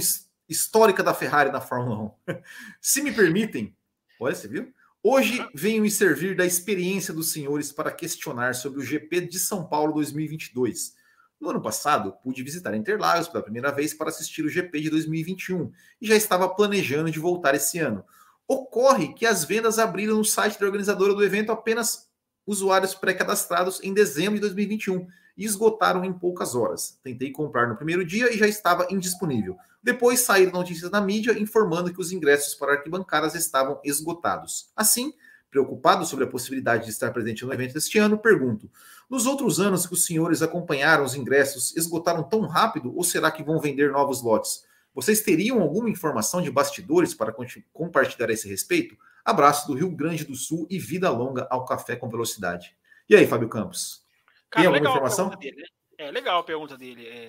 histórica 0.49 1.03
da 1.03 1.13
Ferrari 1.13 1.53
na 1.53 1.61
Fórmula 1.61 2.13
1. 2.27 2.35
Se 2.81 3.03
me 3.03 3.13
permitem, 3.13 3.77
olha, 4.19 4.35
você 4.35 4.49
viu? 4.49 4.73
Hoje 5.09 5.49
venho 5.55 5.83
me 5.83 5.89
servir 5.89 6.35
da 6.35 6.45
experiência 6.45 7.15
dos 7.15 7.31
senhores 7.31 7.71
para 7.71 7.93
questionar 7.93 8.57
sobre 8.57 8.81
o 8.81 8.83
GP 8.83 9.21
de 9.21 9.39
São 9.39 9.65
Paulo 9.65 9.93
2022. 9.93 10.97
No 11.41 11.51
ano 11.51 11.63
passado, 11.63 12.13
pude 12.25 12.43
visitar 12.43 12.75
Interlagos 12.75 13.29
pela 13.29 13.45
primeira 13.45 13.71
vez 13.71 13.95
para 13.95 14.09
assistir 14.09 14.45
o 14.45 14.49
GP 14.49 14.81
de 14.81 14.91
2021 14.91 15.71
e 16.03 16.09
já 16.09 16.17
estava 16.17 16.49
planejando 16.49 17.09
de 17.09 17.21
voltar 17.21 17.55
esse 17.55 17.79
ano. 17.79 18.05
Ocorre 18.49 19.15
que 19.15 19.25
as 19.25 19.45
vendas 19.45 19.79
abriram 19.79 20.17
no 20.17 20.25
site 20.25 20.59
da 20.59 20.67
organizadora 20.67 21.15
do 21.15 21.23
evento 21.23 21.53
apenas 21.53 22.11
usuários 22.45 22.93
pré-cadastrados 22.93 23.81
em 23.85 23.95
dezembro 23.95 24.35
de 24.35 24.41
2021 24.41 25.07
e 25.37 25.45
esgotaram 25.45 26.05
em 26.05 26.13
poucas 26.13 26.55
horas. 26.55 26.99
Tentei 27.03 27.31
comprar 27.31 27.69
no 27.69 27.77
primeiro 27.77 28.05
dia 28.05 28.33
e 28.33 28.39
já 28.39 28.47
estava 28.47 28.87
indisponível. 28.91 29.57
Depois 29.83 30.21
saíram 30.21 30.53
notícias 30.53 30.91
na 30.91 31.01
mídia 31.01 31.39
informando 31.39 31.93
que 31.93 32.01
os 32.01 32.11
ingressos 32.11 32.55
para 32.55 32.73
arquibancadas 32.73 33.35
estavam 33.35 33.81
esgotados. 33.85 34.71
Assim, 34.75 35.13
preocupado 35.51 36.05
sobre 36.05 36.25
a 36.25 36.29
possibilidade 36.29 36.85
de 36.85 36.91
estar 36.91 37.13
presente 37.13 37.45
no 37.45 37.53
evento 37.53 37.77
este 37.77 37.99
ano, 37.99 38.19
pergunto: 38.19 38.71
nos 39.09 39.27
outros 39.27 39.61
anos 39.61 39.87
que 39.87 39.95
os 39.95 40.05
senhores 40.05 40.43
acompanharam 40.43 41.05
os 41.05 41.15
ingressos, 41.15 41.77
esgotaram 41.77 42.23
tão 42.23 42.41
rápido 42.43 42.97
ou 42.97 43.05
será 43.05 43.31
que 43.31 43.45
vão 43.45 43.61
vender 43.61 43.91
novos 43.91 44.23
lotes? 44.23 44.65
Vocês 44.95 45.21
teriam 45.21 45.61
alguma 45.61 45.91
informação 45.91 46.41
de 46.41 46.51
bastidores 46.51 47.13
para 47.13 47.35
compartilhar 47.73 48.31
a 48.31 48.33
esse 48.33 48.49
respeito? 48.49 48.97
Abraço 49.23 49.67
do 49.67 49.75
Rio 49.75 49.91
Grande 49.91 50.25
do 50.25 50.35
Sul 50.35 50.67
e 50.71 50.79
vida 50.79 51.11
longa 51.11 51.47
ao 51.51 51.67
Café 51.67 51.97
com 51.97 52.09
Velocidade. 52.09 52.75
E 53.09 53.15
aí, 53.15 53.27
Fábio 53.27 53.49
Campos? 53.49 54.06
Cara, 54.51 54.63
Tem 54.63 54.67
alguma 54.67 54.91
informação? 54.91 55.31
Dele, 55.31 55.57
né? 55.57 55.67
É 55.99 56.11
legal 56.11 56.41
a 56.41 56.45
pergunta 56.45 56.77
dele. 56.77 57.07
É 57.07 57.29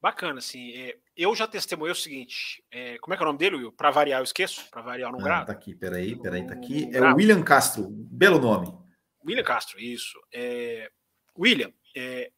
bacana, 0.00 0.38
assim. 0.38 0.72
É, 0.72 0.96
eu 1.16 1.34
já 1.34 1.46
testemunhei 1.46 1.92
o 1.92 1.96
seguinte: 1.96 2.64
é, 2.70 2.98
como 2.98 3.14
é 3.14 3.16
que 3.16 3.22
é 3.22 3.24
o 3.24 3.26
nome 3.26 3.38
dele, 3.38 3.56
Will? 3.56 3.72
Para 3.72 3.90
variar, 3.90 4.20
eu 4.20 4.24
esqueço. 4.24 4.68
Para 4.70 4.82
variar, 4.82 5.12
não 5.12 5.20
ah, 5.20 5.22
gravo. 5.22 5.46
Tá 5.46 5.52
aqui, 5.52 5.74
peraí, 5.74 6.20
peraí, 6.20 6.46
tá 6.46 6.54
aqui. 6.54 6.88
É 6.92 7.00
o 7.00 7.14
William 7.14 7.42
Castro. 7.42 7.88
Belo 7.90 8.38
nome. 8.38 8.72
William 9.24 9.44
Castro, 9.44 9.78
isso. 9.78 10.18
É, 10.32 10.90
William, 11.38 11.72
é, 11.96 12.30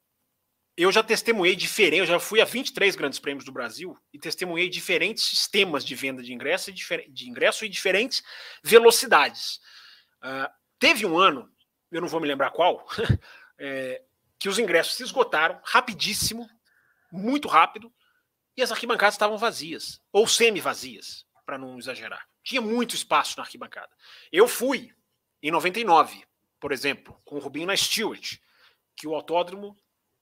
eu 0.76 0.90
já 0.90 1.02
testemunhei 1.02 1.54
diferente, 1.54 2.00
eu 2.00 2.06
já 2.06 2.18
fui 2.18 2.40
a 2.40 2.44
23 2.44 2.96
grandes 2.96 3.18
prêmios 3.18 3.44
do 3.44 3.52
Brasil 3.52 3.96
e 4.12 4.18
testemunhei 4.18 4.68
diferentes 4.68 5.24
sistemas 5.24 5.84
de 5.84 5.94
venda 5.94 6.22
de 6.22 6.32
ingresso 6.32 6.70
e, 6.70 6.72
de 6.72 7.28
ingresso 7.28 7.64
e 7.64 7.68
diferentes 7.68 8.22
velocidades. 8.64 9.60
Uh, 10.24 10.48
teve 10.78 11.04
um 11.04 11.18
ano, 11.18 11.48
eu 11.90 12.00
não 12.00 12.08
vou 12.08 12.20
me 12.20 12.26
lembrar 12.26 12.50
qual, 12.50 12.86
é, 13.58 14.02
que 14.42 14.48
os 14.48 14.58
ingressos 14.58 14.96
se 14.96 15.04
esgotaram 15.04 15.60
rapidíssimo, 15.62 16.50
muito 17.12 17.46
rápido, 17.46 17.92
e 18.56 18.62
as 18.62 18.72
arquibancadas 18.72 19.14
estavam 19.14 19.38
vazias, 19.38 20.00
ou 20.12 20.26
semi-vazias, 20.26 21.24
para 21.46 21.56
não 21.56 21.78
exagerar. 21.78 22.26
Tinha 22.42 22.60
muito 22.60 22.92
espaço 22.92 23.36
na 23.36 23.44
arquibancada. 23.44 23.90
Eu 24.32 24.48
fui 24.48 24.90
em 25.40 25.52
99, 25.52 26.24
por 26.58 26.72
exemplo, 26.72 27.16
com 27.24 27.36
o 27.36 27.38
Rubinho 27.38 27.68
na 27.68 27.76
Stewart, 27.76 28.38
que 28.96 29.06
o 29.06 29.14
autódromo 29.14 29.76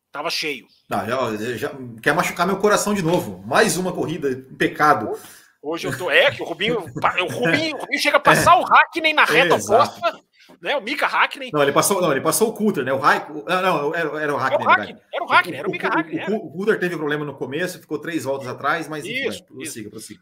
estava 0.08 0.28
cheio. 0.28 0.66
Ah, 0.90 1.06
já, 1.06 1.56
já, 1.56 1.70
quer 2.02 2.12
machucar 2.12 2.46
meu 2.46 2.58
coração 2.58 2.92
de 2.92 3.00
novo. 3.00 3.42
Mais 3.46 3.78
uma 3.78 3.90
corrida, 3.90 4.44
pecado. 4.58 5.18
Hoje 5.62 5.86
eu 5.86 5.96
tô. 5.96 6.10
É, 6.10 6.30
que 6.30 6.42
o 6.42 6.44
Rubinho. 6.44 6.78
o, 6.78 7.26
Rubinho 7.26 7.74
o 7.74 7.80
Rubinho 7.80 7.98
chega 7.98 8.18
a 8.18 8.20
passar 8.20 8.54
é. 8.54 8.60
o 8.60 8.64
Hackney 8.64 9.14
na 9.14 9.24
reta 9.24 9.54
oposta 9.54 10.20
né? 10.60 10.76
O 10.76 10.80
Mika 10.80 11.06
Hackney. 11.06 11.50
Não, 11.52 11.62
ele 11.62 11.72
passou, 11.72 12.00
não, 12.00 12.10
ele 12.10 12.20
passou 12.20 12.48
o 12.48 12.54
Coulter, 12.54 12.84
né? 12.84 12.92
O 12.92 12.98
Hack, 12.98 13.28
não, 13.28 13.62
não, 13.62 13.94
era, 13.94 14.22
era 14.22 14.34
o 14.34 14.36
Hackney. 14.36 14.66
Era 14.66 14.68
o 14.68 14.68
Hackney, 14.68 15.02
era 15.12 15.24
o, 15.24 15.28
Hackney, 15.28 15.58
era 15.58 15.68
o 15.68 15.70
Mika 15.70 15.88
Hackney. 15.88 16.24
O, 16.28 16.46
o, 16.46 16.52
Coulter 16.52 16.78
teve 16.78 16.96
problema 16.96 17.24
no 17.24 17.36
começo, 17.36 17.80
ficou 17.80 17.98
três 17.98 18.24
voltas 18.24 18.48
atrás, 18.48 18.88
mas 18.88 19.04
isso, 19.04 19.42
enfim, 19.42 19.54
prossiga, 19.54 19.90
prossiga. 19.90 20.20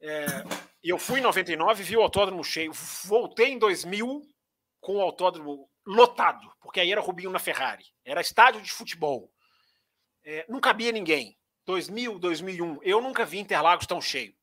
É, 0.00 0.26
eu 0.82 0.98
fui 0.98 1.20
em 1.20 1.22
99, 1.22 1.82
vi 1.82 1.96
o 1.96 2.02
autódromo 2.02 2.44
cheio. 2.44 2.72
Voltei 3.04 3.52
em 3.52 3.58
2000 3.58 4.22
com 4.80 4.96
o 4.96 5.00
autódromo 5.00 5.68
lotado, 5.86 6.50
porque 6.60 6.80
aí 6.80 6.92
era 6.92 7.00
Rubinho 7.00 7.30
na 7.30 7.38
Ferrari. 7.38 7.84
Era 8.04 8.20
estádio 8.20 8.60
de 8.60 8.70
futebol. 8.70 9.32
É, 10.24 10.44
não 10.48 10.60
cabia 10.60 10.92
ninguém. 10.92 11.36
2000, 11.66 12.18
2001. 12.18 12.80
Eu 12.82 13.00
nunca 13.00 13.24
vi 13.24 13.38
Interlagos 13.38 13.86
tão 13.86 14.00
cheio. 14.00 14.34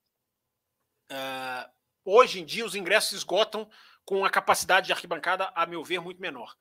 Uh, 1.12 1.70
hoje 2.06 2.42
em 2.42 2.46
dia, 2.46 2.66
os 2.66 2.76
ingressos 2.76 3.12
esgotam 3.12 3.70
com 4.12 4.26
a 4.26 4.30
capacidade 4.30 4.88
de 4.88 4.92
arquibancada, 4.92 5.50
a 5.56 5.66
meu 5.66 5.86
ver, 5.86 6.02
muito 6.02 6.22
menor. 6.22 6.54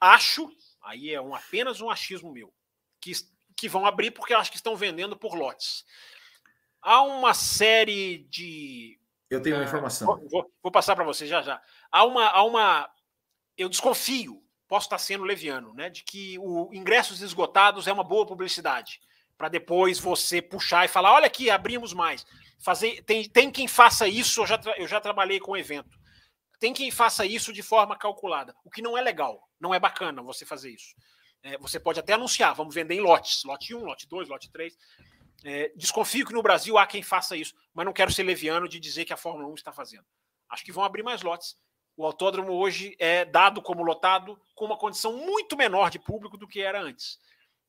Acho, 0.00 0.50
aí 0.82 1.14
é 1.14 1.20
um, 1.20 1.32
apenas 1.32 1.80
um 1.80 1.88
achismo 1.88 2.32
meu, 2.32 2.52
que, 3.00 3.12
que 3.56 3.68
vão 3.68 3.86
abrir 3.86 4.10
porque 4.10 4.34
acho 4.34 4.50
que 4.50 4.56
estão 4.56 4.74
vendendo 4.74 5.16
por 5.16 5.36
lotes. 5.36 5.84
Há 6.82 7.00
uma 7.02 7.32
série 7.32 8.26
de. 8.28 8.98
Eu 9.30 9.40
tenho 9.40 9.54
uma 9.54 9.62
uh, 9.62 9.66
informação. 9.66 10.04
Vou, 10.04 10.28
vou, 10.28 10.52
vou 10.60 10.72
passar 10.72 10.96
para 10.96 11.04
você 11.04 11.28
já 11.28 11.40
já. 11.42 11.62
Há 11.92 12.04
uma, 12.04 12.26
há 12.26 12.42
uma. 12.42 12.90
Eu 13.56 13.68
desconfio, 13.68 14.42
posso 14.66 14.86
estar 14.86 14.98
sendo 14.98 15.22
leviano, 15.22 15.72
né, 15.72 15.90
de 15.90 16.02
que 16.02 16.40
o 16.40 16.70
ingressos 16.72 17.22
esgotados 17.22 17.86
é 17.86 17.92
uma 17.92 18.02
boa 18.02 18.26
publicidade 18.26 19.00
para 19.38 19.48
depois 19.48 20.00
você 20.00 20.42
puxar 20.42 20.86
e 20.86 20.88
falar: 20.88 21.12
olha 21.12 21.28
aqui, 21.28 21.50
abrimos 21.50 21.92
mais. 21.92 22.26
Fazer, 22.58 23.00
tem, 23.04 23.28
tem 23.28 23.48
quem 23.48 23.68
faça 23.68 24.08
isso, 24.08 24.40
eu 24.40 24.46
já, 24.48 24.60
eu 24.76 24.88
já 24.88 25.00
trabalhei 25.00 25.38
com 25.38 25.56
evento. 25.56 25.99
Tem 26.60 26.74
quem 26.74 26.90
faça 26.90 27.24
isso 27.24 27.52
de 27.52 27.62
forma 27.62 27.96
calculada, 27.96 28.54
o 28.62 28.70
que 28.70 28.82
não 28.82 28.96
é 28.96 29.00
legal, 29.00 29.48
não 29.58 29.74
é 29.74 29.80
bacana 29.80 30.22
você 30.22 30.44
fazer 30.44 30.70
isso. 30.70 30.94
É, 31.42 31.56
você 31.56 31.80
pode 31.80 31.98
até 31.98 32.12
anunciar, 32.12 32.54
vamos 32.54 32.74
vender 32.74 32.94
em 32.94 33.00
lotes, 33.00 33.42
lote 33.44 33.74
1, 33.74 33.82
lote 33.82 34.06
2, 34.06 34.28
lote 34.28 34.50
3. 34.52 34.76
É, 35.42 35.72
desconfio 35.74 36.26
que 36.26 36.34
no 36.34 36.42
Brasil 36.42 36.76
há 36.76 36.86
quem 36.86 37.02
faça 37.02 37.34
isso, 37.34 37.54
mas 37.72 37.86
não 37.86 37.94
quero 37.94 38.12
ser 38.12 38.24
leviano 38.24 38.68
de 38.68 38.78
dizer 38.78 39.06
que 39.06 39.12
a 39.12 39.16
Fórmula 39.16 39.48
1 39.48 39.54
está 39.54 39.72
fazendo. 39.72 40.04
Acho 40.50 40.62
que 40.62 40.70
vão 40.70 40.84
abrir 40.84 41.02
mais 41.02 41.22
lotes. 41.22 41.56
O 41.96 42.04
autódromo 42.04 42.52
hoje 42.52 42.94
é 42.98 43.24
dado 43.24 43.62
como 43.62 43.82
lotado 43.82 44.38
com 44.54 44.66
uma 44.66 44.76
condição 44.76 45.16
muito 45.16 45.56
menor 45.56 45.90
de 45.90 45.98
público 45.98 46.36
do 46.36 46.46
que 46.46 46.60
era 46.60 46.80
antes. 46.80 47.18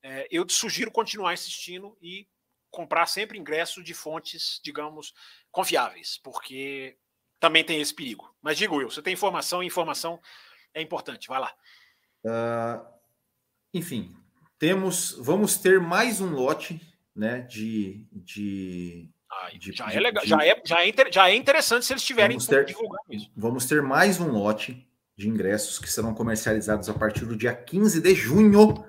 É, 0.04 0.28
eu 0.30 0.44
te 0.44 0.54
sugiro 0.54 0.92
continuar 0.92 1.34
insistindo 1.34 1.98
e 2.02 2.28
comprar 2.70 3.06
sempre 3.06 3.38
ingresso 3.38 3.82
de 3.84 3.94
fontes, 3.94 4.60
digamos, 4.64 5.14
confiáveis, 5.50 6.18
porque 6.18 6.98
também 7.42 7.64
tem 7.64 7.82
esse 7.82 7.94
perigo. 7.94 8.34
Mas 8.42 8.58
digo 8.58 8.80
eu, 8.80 8.90
você 8.90 9.02
tem 9.02 9.14
informação 9.14 9.62
e 9.62 9.68
informação 9.68 10.22
é 10.74 10.82
importante. 10.82 11.28
Vai 11.28 11.42
lá. 11.42 11.52
Uh, 12.24 12.86
enfim, 13.74 14.16
temos, 14.60 15.18
vamos 15.20 15.58
ter 15.58 15.82
mais 15.82 16.22
um 16.22 16.34
lote, 16.34 16.80
né, 17.16 17.42
de, 17.42 18.06
de, 18.14 19.10
ah, 19.30 19.50
de 19.58 19.74
já 19.74 19.88
de, 19.88 19.98
é 19.98 20.00
legal, 20.00 20.24
de, 20.24 20.30
já 20.30 20.46
é, 20.46 20.62
já 20.64 20.86
é, 20.86 21.12
já 21.12 21.30
é 21.30 21.36
interessante 21.36 21.86
se 21.86 21.92
eles 21.92 22.04
tiverem 22.04 22.38
ter, 22.38 22.64
divulgando 22.64 23.04
isso. 23.10 23.32
Vamos 23.36 23.66
ter 23.66 23.82
mais 23.82 24.20
um 24.20 24.32
lote 24.32 24.88
de 25.18 25.28
ingressos 25.28 25.80
que 25.80 25.90
serão 25.90 26.14
comercializados 26.14 26.90
a 26.90 26.94
partir 26.94 27.26
do 27.26 27.36
dia 27.36 27.56
15 27.56 28.02
de 28.02 28.14
junho 28.14 28.86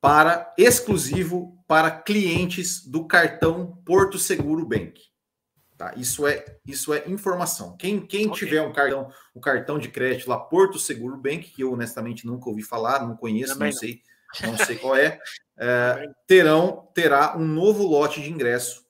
para 0.00 0.52
exclusivo 0.56 1.62
para 1.68 1.90
clientes 1.90 2.84
do 2.84 3.06
cartão 3.06 3.80
Porto 3.84 4.18
Seguro 4.18 4.66
Bank. 4.66 5.11
Tá? 5.82 5.92
Isso 5.96 6.28
é 6.28 6.44
isso 6.64 6.94
é 6.94 7.02
informação. 7.08 7.76
Quem, 7.76 8.06
quem 8.06 8.28
okay. 8.28 8.38
tiver 8.38 8.62
um 8.62 8.72
cartão, 8.72 9.12
um 9.34 9.40
cartão 9.40 9.80
de 9.80 9.88
crédito 9.88 10.30
lá 10.30 10.38
Porto 10.38 10.78
Seguro 10.78 11.16
Bank, 11.16 11.50
que 11.50 11.64
eu 11.64 11.72
honestamente 11.72 12.24
nunca 12.24 12.48
ouvi 12.48 12.62
falar, 12.62 13.04
não 13.04 13.16
conheço, 13.16 13.54
Também 13.54 13.70
não, 13.70 13.74
não 13.74 13.80
sei, 13.80 14.02
não 14.46 14.56
sei 14.58 14.76
qual 14.76 14.94
é, 14.94 15.18
é 15.58 16.08
terão 16.24 16.88
terá 16.94 17.36
um 17.36 17.44
novo 17.44 17.84
lote 17.84 18.22
de 18.22 18.30
ingresso 18.30 18.86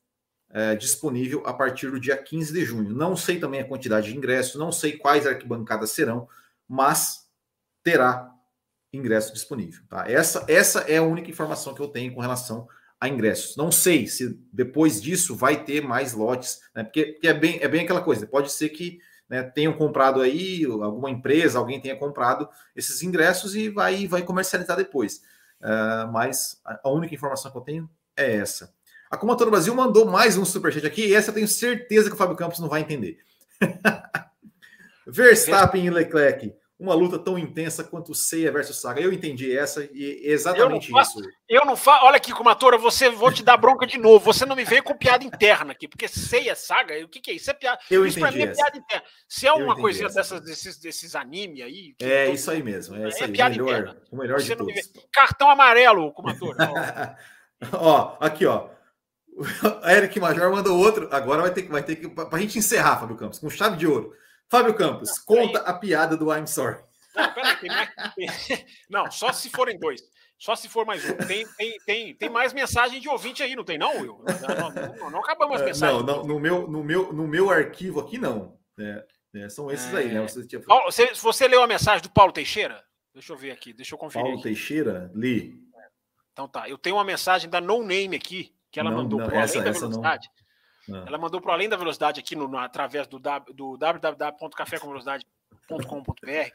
é, 0.50 0.76
disponível 0.76 1.42
a 1.46 1.54
partir 1.54 1.90
do 1.90 1.98
dia 1.98 2.14
15 2.14 2.52
de 2.52 2.62
junho. 2.62 2.90
Não 2.90 3.16
sei 3.16 3.40
também 3.40 3.62
a 3.62 3.66
quantidade 3.66 4.12
de 4.12 4.16
ingressos, 4.18 4.56
não 4.56 4.70
sei 4.70 4.98
quais 4.98 5.26
arquibancadas 5.26 5.92
serão, 5.92 6.28
mas 6.68 7.26
terá 7.82 8.30
ingresso 8.92 9.32
disponível. 9.32 9.82
Tá? 9.88 10.04
Essa, 10.06 10.44
essa 10.46 10.80
é 10.80 10.98
a 10.98 11.02
única 11.02 11.30
informação 11.30 11.72
que 11.72 11.80
eu 11.80 11.88
tenho 11.88 12.12
com 12.12 12.20
relação 12.20 12.68
a 13.02 13.08
ingressos. 13.08 13.56
Não 13.56 13.72
sei 13.72 14.06
se 14.06 14.38
depois 14.52 15.02
disso 15.02 15.34
vai 15.34 15.64
ter 15.64 15.82
mais 15.82 16.12
lotes, 16.12 16.60
né? 16.72 16.84
porque, 16.84 17.06
porque 17.06 17.26
é, 17.26 17.34
bem, 17.34 17.58
é 17.60 17.66
bem 17.66 17.80
aquela 17.80 18.00
coisa. 18.00 18.28
Pode 18.28 18.52
ser 18.52 18.68
que 18.68 19.00
né, 19.28 19.42
tenham 19.42 19.72
comprado 19.72 20.20
aí, 20.20 20.64
alguma 20.64 21.10
empresa, 21.10 21.58
alguém 21.58 21.80
tenha 21.80 21.96
comprado 21.96 22.48
esses 22.76 23.02
ingressos 23.02 23.56
e 23.56 23.68
vai, 23.68 24.06
vai 24.06 24.22
comercializar 24.22 24.76
depois. 24.76 25.20
Uh, 25.60 26.12
mas 26.12 26.60
a 26.64 26.88
única 26.90 27.12
informação 27.12 27.50
que 27.50 27.58
eu 27.58 27.62
tenho 27.62 27.90
é 28.16 28.36
essa. 28.36 28.72
A 29.10 29.16
Comatora 29.16 29.50
Brasil 29.50 29.74
mandou 29.74 30.04
mais 30.04 30.38
um 30.38 30.44
superchat 30.44 30.86
aqui, 30.86 31.08
e 31.08 31.14
essa 31.14 31.30
eu 31.30 31.34
tenho 31.34 31.48
certeza 31.48 32.08
que 32.08 32.14
o 32.14 32.18
Fábio 32.18 32.36
Campos 32.36 32.60
não 32.60 32.68
vai 32.68 32.82
entender. 32.82 33.18
Verstappen 35.08 35.84
e 35.86 35.90
Leclerc 35.90 36.54
uma 36.82 36.94
luta 36.94 37.16
tão 37.16 37.38
intensa 37.38 37.84
quanto 37.84 38.12
Seiya 38.12 38.50
versus 38.50 38.80
Saga. 38.80 39.00
Eu 39.00 39.12
entendi 39.12 39.56
essa 39.56 39.88
e 39.92 40.20
exatamente 40.24 40.90
eu 40.90 40.96
faço, 40.96 41.20
isso. 41.20 41.30
Eu 41.48 41.64
não 41.64 41.76
faço. 41.76 42.04
Olha 42.04 42.16
aqui, 42.16 42.32
Comatora, 42.32 42.76
você 42.76 43.08
vou 43.08 43.32
te 43.32 43.44
dar 43.44 43.56
bronca 43.56 43.86
de 43.86 43.96
novo. 43.96 44.24
Você 44.32 44.44
não 44.44 44.56
me 44.56 44.64
veio 44.64 44.82
com 44.82 44.92
piada 44.92 45.24
interna 45.24 45.70
aqui, 45.70 45.86
porque 45.86 46.08
Seiya 46.08 46.56
Saga, 46.56 46.94
o 47.04 47.08
que, 47.08 47.20
que 47.20 47.30
é 47.30 47.34
isso? 47.34 47.48
É 47.50 47.54
piada. 47.54 47.78
Eu 47.88 48.04
isso 48.04 48.18
pra 48.18 48.32
mim 48.32 48.42
é 48.42 48.48
piada 48.48 48.76
interna. 48.76 49.04
Se 49.28 49.46
é 49.46 49.52
uma 49.52 49.76
coisinha 49.76 50.06
essa. 50.06 50.16
dessas, 50.16 50.40
desses, 50.40 50.80
desses 50.80 51.14
anime 51.14 51.62
aí. 51.62 51.94
É 52.02 52.28
isso 52.28 52.50
aí 52.50 52.62
mesmo. 52.64 52.96
É, 52.96 53.08
isso 53.08 53.22
é 53.22 53.26
aí, 53.26 53.32
piada 53.32 53.54
o 53.54 53.64
melhor, 53.64 53.80
interna. 53.80 54.02
o 54.10 54.16
melhor 54.16 54.40
Você 54.40 54.48
de 54.48 54.56
todos. 54.56 54.74
Cartão 55.12 55.48
amarelo, 55.48 56.12
Comatora. 56.12 57.16
ó, 57.72 58.16
aqui, 58.18 58.44
ó. 58.44 58.68
O 59.36 59.44
Eric 59.88 60.18
Major 60.18 60.50
mandou 60.50 60.76
outro. 60.76 61.08
Agora 61.12 61.42
vai 61.42 61.52
ter 61.52 61.62
que, 61.62 61.70
vai 61.70 61.82
ter 61.84 61.94
que, 61.94 62.08
pra 62.08 62.38
gente 62.40 62.58
encerrar, 62.58 62.98
Fábio 62.98 63.16
Campos, 63.16 63.38
com 63.38 63.48
chave 63.48 63.76
de 63.76 63.86
ouro. 63.86 64.12
Fábio 64.52 64.74
Campos, 64.74 65.18
conta 65.18 65.60
a 65.60 65.72
piada 65.72 66.14
do 66.14 66.30
I'm 66.30 66.46
sorry. 66.46 66.76
Não, 67.16 67.32
peraí, 67.32 67.56
tem 67.56 67.70
mais. 67.70 67.88
Não, 68.90 69.10
só 69.10 69.32
se 69.32 69.48
forem 69.48 69.78
dois. 69.78 70.02
Só 70.38 70.54
se 70.54 70.68
for 70.68 70.84
mais 70.84 71.02
um. 71.08 71.16
Tem, 71.26 71.46
tem, 71.56 71.78
tem, 71.86 72.14
tem 72.14 72.28
mais 72.28 72.52
mensagem 72.52 73.00
de 73.00 73.08
ouvinte 73.08 73.42
aí, 73.42 73.56
não 73.56 73.64
tem, 73.64 73.78
não, 73.78 73.92
Will? 73.98 74.22
Não, 74.22 74.70
não, 74.70 74.96
não, 74.98 75.10
não 75.10 75.20
acabamos 75.20 75.56
as 75.56 75.62
É, 75.62 75.64
mensagens. 75.64 76.04
Não, 76.04 76.16
não, 76.18 76.24
no 76.24 76.38
meu, 76.38 76.68
no 76.68 76.84
meu, 76.84 77.12
no 77.14 77.26
meu 77.26 77.48
arquivo 77.50 78.00
aqui 78.00 78.18
não. 78.18 78.58
É, 78.78 79.06
é, 79.36 79.48
são 79.48 79.70
esses 79.70 79.94
aí, 79.94 80.08
né? 80.12 80.20
Você 80.20 80.46
tinha 80.46 80.60
Paulo, 80.60 80.84
você, 80.84 81.14
você 81.14 81.48
leu 81.48 81.62
a 81.62 81.66
mensagem 81.66 82.02
do 82.02 82.10
Paulo 82.10 82.30
Teixeira? 82.30 82.84
Deixa 83.14 83.32
eu 83.32 83.36
ver 83.38 83.52
aqui, 83.52 83.72
deixa 83.72 83.94
eu 83.94 83.98
conferir. 83.98 84.22
Paulo 84.24 84.38
aqui. 84.38 84.48
Teixeira, 84.50 85.10
li. 85.14 85.54
Então 86.34 86.46
tá, 86.46 86.68
eu 86.68 86.76
tenho 86.76 86.96
uma 86.96 87.04
mensagem 87.04 87.48
da 87.48 87.58
No 87.58 87.82
Name 87.82 88.16
aqui, 88.16 88.54
que 88.70 88.78
ela 88.78 88.90
Não, 88.90 88.98
mandou 88.98 89.18
não, 89.18 89.30
essa- 89.30 89.66
essa 89.66 89.88
não. 89.88 90.02
Ah. 90.90 91.04
Ela 91.06 91.18
mandou 91.18 91.40
para 91.40 91.52
Além 91.52 91.68
da 91.68 91.76
Velocidade 91.76 92.18
aqui 92.20 92.34
no, 92.34 92.48
no- 92.48 92.58
através 92.58 93.06
do, 93.06 93.18
w- 93.18 93.52
do 93.54 93.76
www.cafécomvelocidade.com.br 93.76 96.50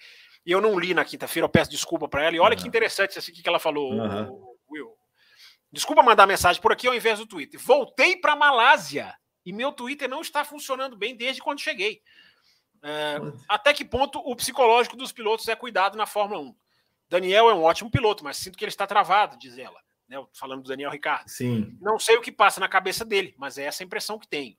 e 0.46 0.52
eu 0.52 0.62
não 0.62 0.80
li 0.80 0.94
na 0.94 1.04
quinta-feira, 1.06 1.46
eu 1.46 1.50
peço 1.50 1.72
desculpa 1.72 2.08
para 2.08 2.24
ela. 2.24 2.36
E 2.36 2.40
olha 2.40 2.56
que 2.56 2.62
Aham. 2.62 2.68
interessante 2.70 3.18
isso 3.20 3.30
aqui 3.32 3.42
que 3.42 3.50
ela 3.50 3.60
falou, 3.60 3.94
o- 3.94 4.58
Will. 4.70 4.94
Desculpa 5.72 6.04
mandar 6.04 6.26
mensagem 6.28 6.62
por 6.62 6.72
aqui 6.72 6.88
ao 6.88 6.96
invés 6.96 7.20
do 7.20 7.26
Twitter. 7.28 7.60
Voltei 7.60 8.16
para 8.18 8.36
Malásia 8.36 9.14
e 9.46 9.54
meu 9.54 9.72
Twitter 9.72 10.10
não 10.10 10.22
está 10.22 10.44
funcionando 10.44 10.98
bem 10.98 11.16
desde 11.16 11.42
quando 11.42 11.60
cheguei. 11.62 12.02
É, 12.84 13.18
até 13.50 13.74
que 13.74 13.84
ponto 13.84 14.20
o 14.20 14.36
psicológico 14.36 14.96
dos 14.96 15.12
pilotos 15.12 15.48
é 15.48 15.56
cuidado 15.56 15.98
na 15.98 16.06
Fórmula 16.06 16.40
1? 16.42 16.56
Daniel 17.10 17.50
é 17.50 17.54
um 17.54 17.64
ótimo 17.64 17.90
piloto, 17.90 18.24
mas 18.24 18.38
sinto 18.38 18.58
que 18.58 18.64
ele 18.64 18.70
está 18.70 18.86
travado, 18.86 19.38
diz 19.38 19.58
ela. 19.58 19.80
Né, 20.08 20.24
falando 20.34 20.64
do 20.64 20.70
Daniel 20.70 20.90
Ricardo. 20.90 21.28
Sim. 21.28 21.78
Não 21.82 22.00
sei 22.00 22.16
o 22.16 22.22
que 22.22 22.32
passa 22.32 22.60
na 22.60 22.70
cabeça 22.70 23.04
dele, 23.04 23.36
mas 23.38 23.58
é 23.58 23.64
essa 23.64 23.84
a 23.84 23.86
impressão 23.86 24.18
que 24.18 24.28
tenho. 24.28 24.56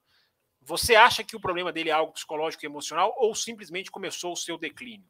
Você 0.60 0.94
acha 0.94 1.24
que 1.24 1.34
o 1.34 1.40
problema 1.40 1.72
dele 1.72 1.88
é 1.88 1.92
algo 1.92 2.12
psicológico 2.12 2.64
e 2.64 2.66
emocional 2.66 3.14
ou 3.16 3.34
simplesmente 3.34 3.90
começou 3.90 4.32
o 4.32 4.36
seu 4.36 4.58
declínio? 4.58 5.08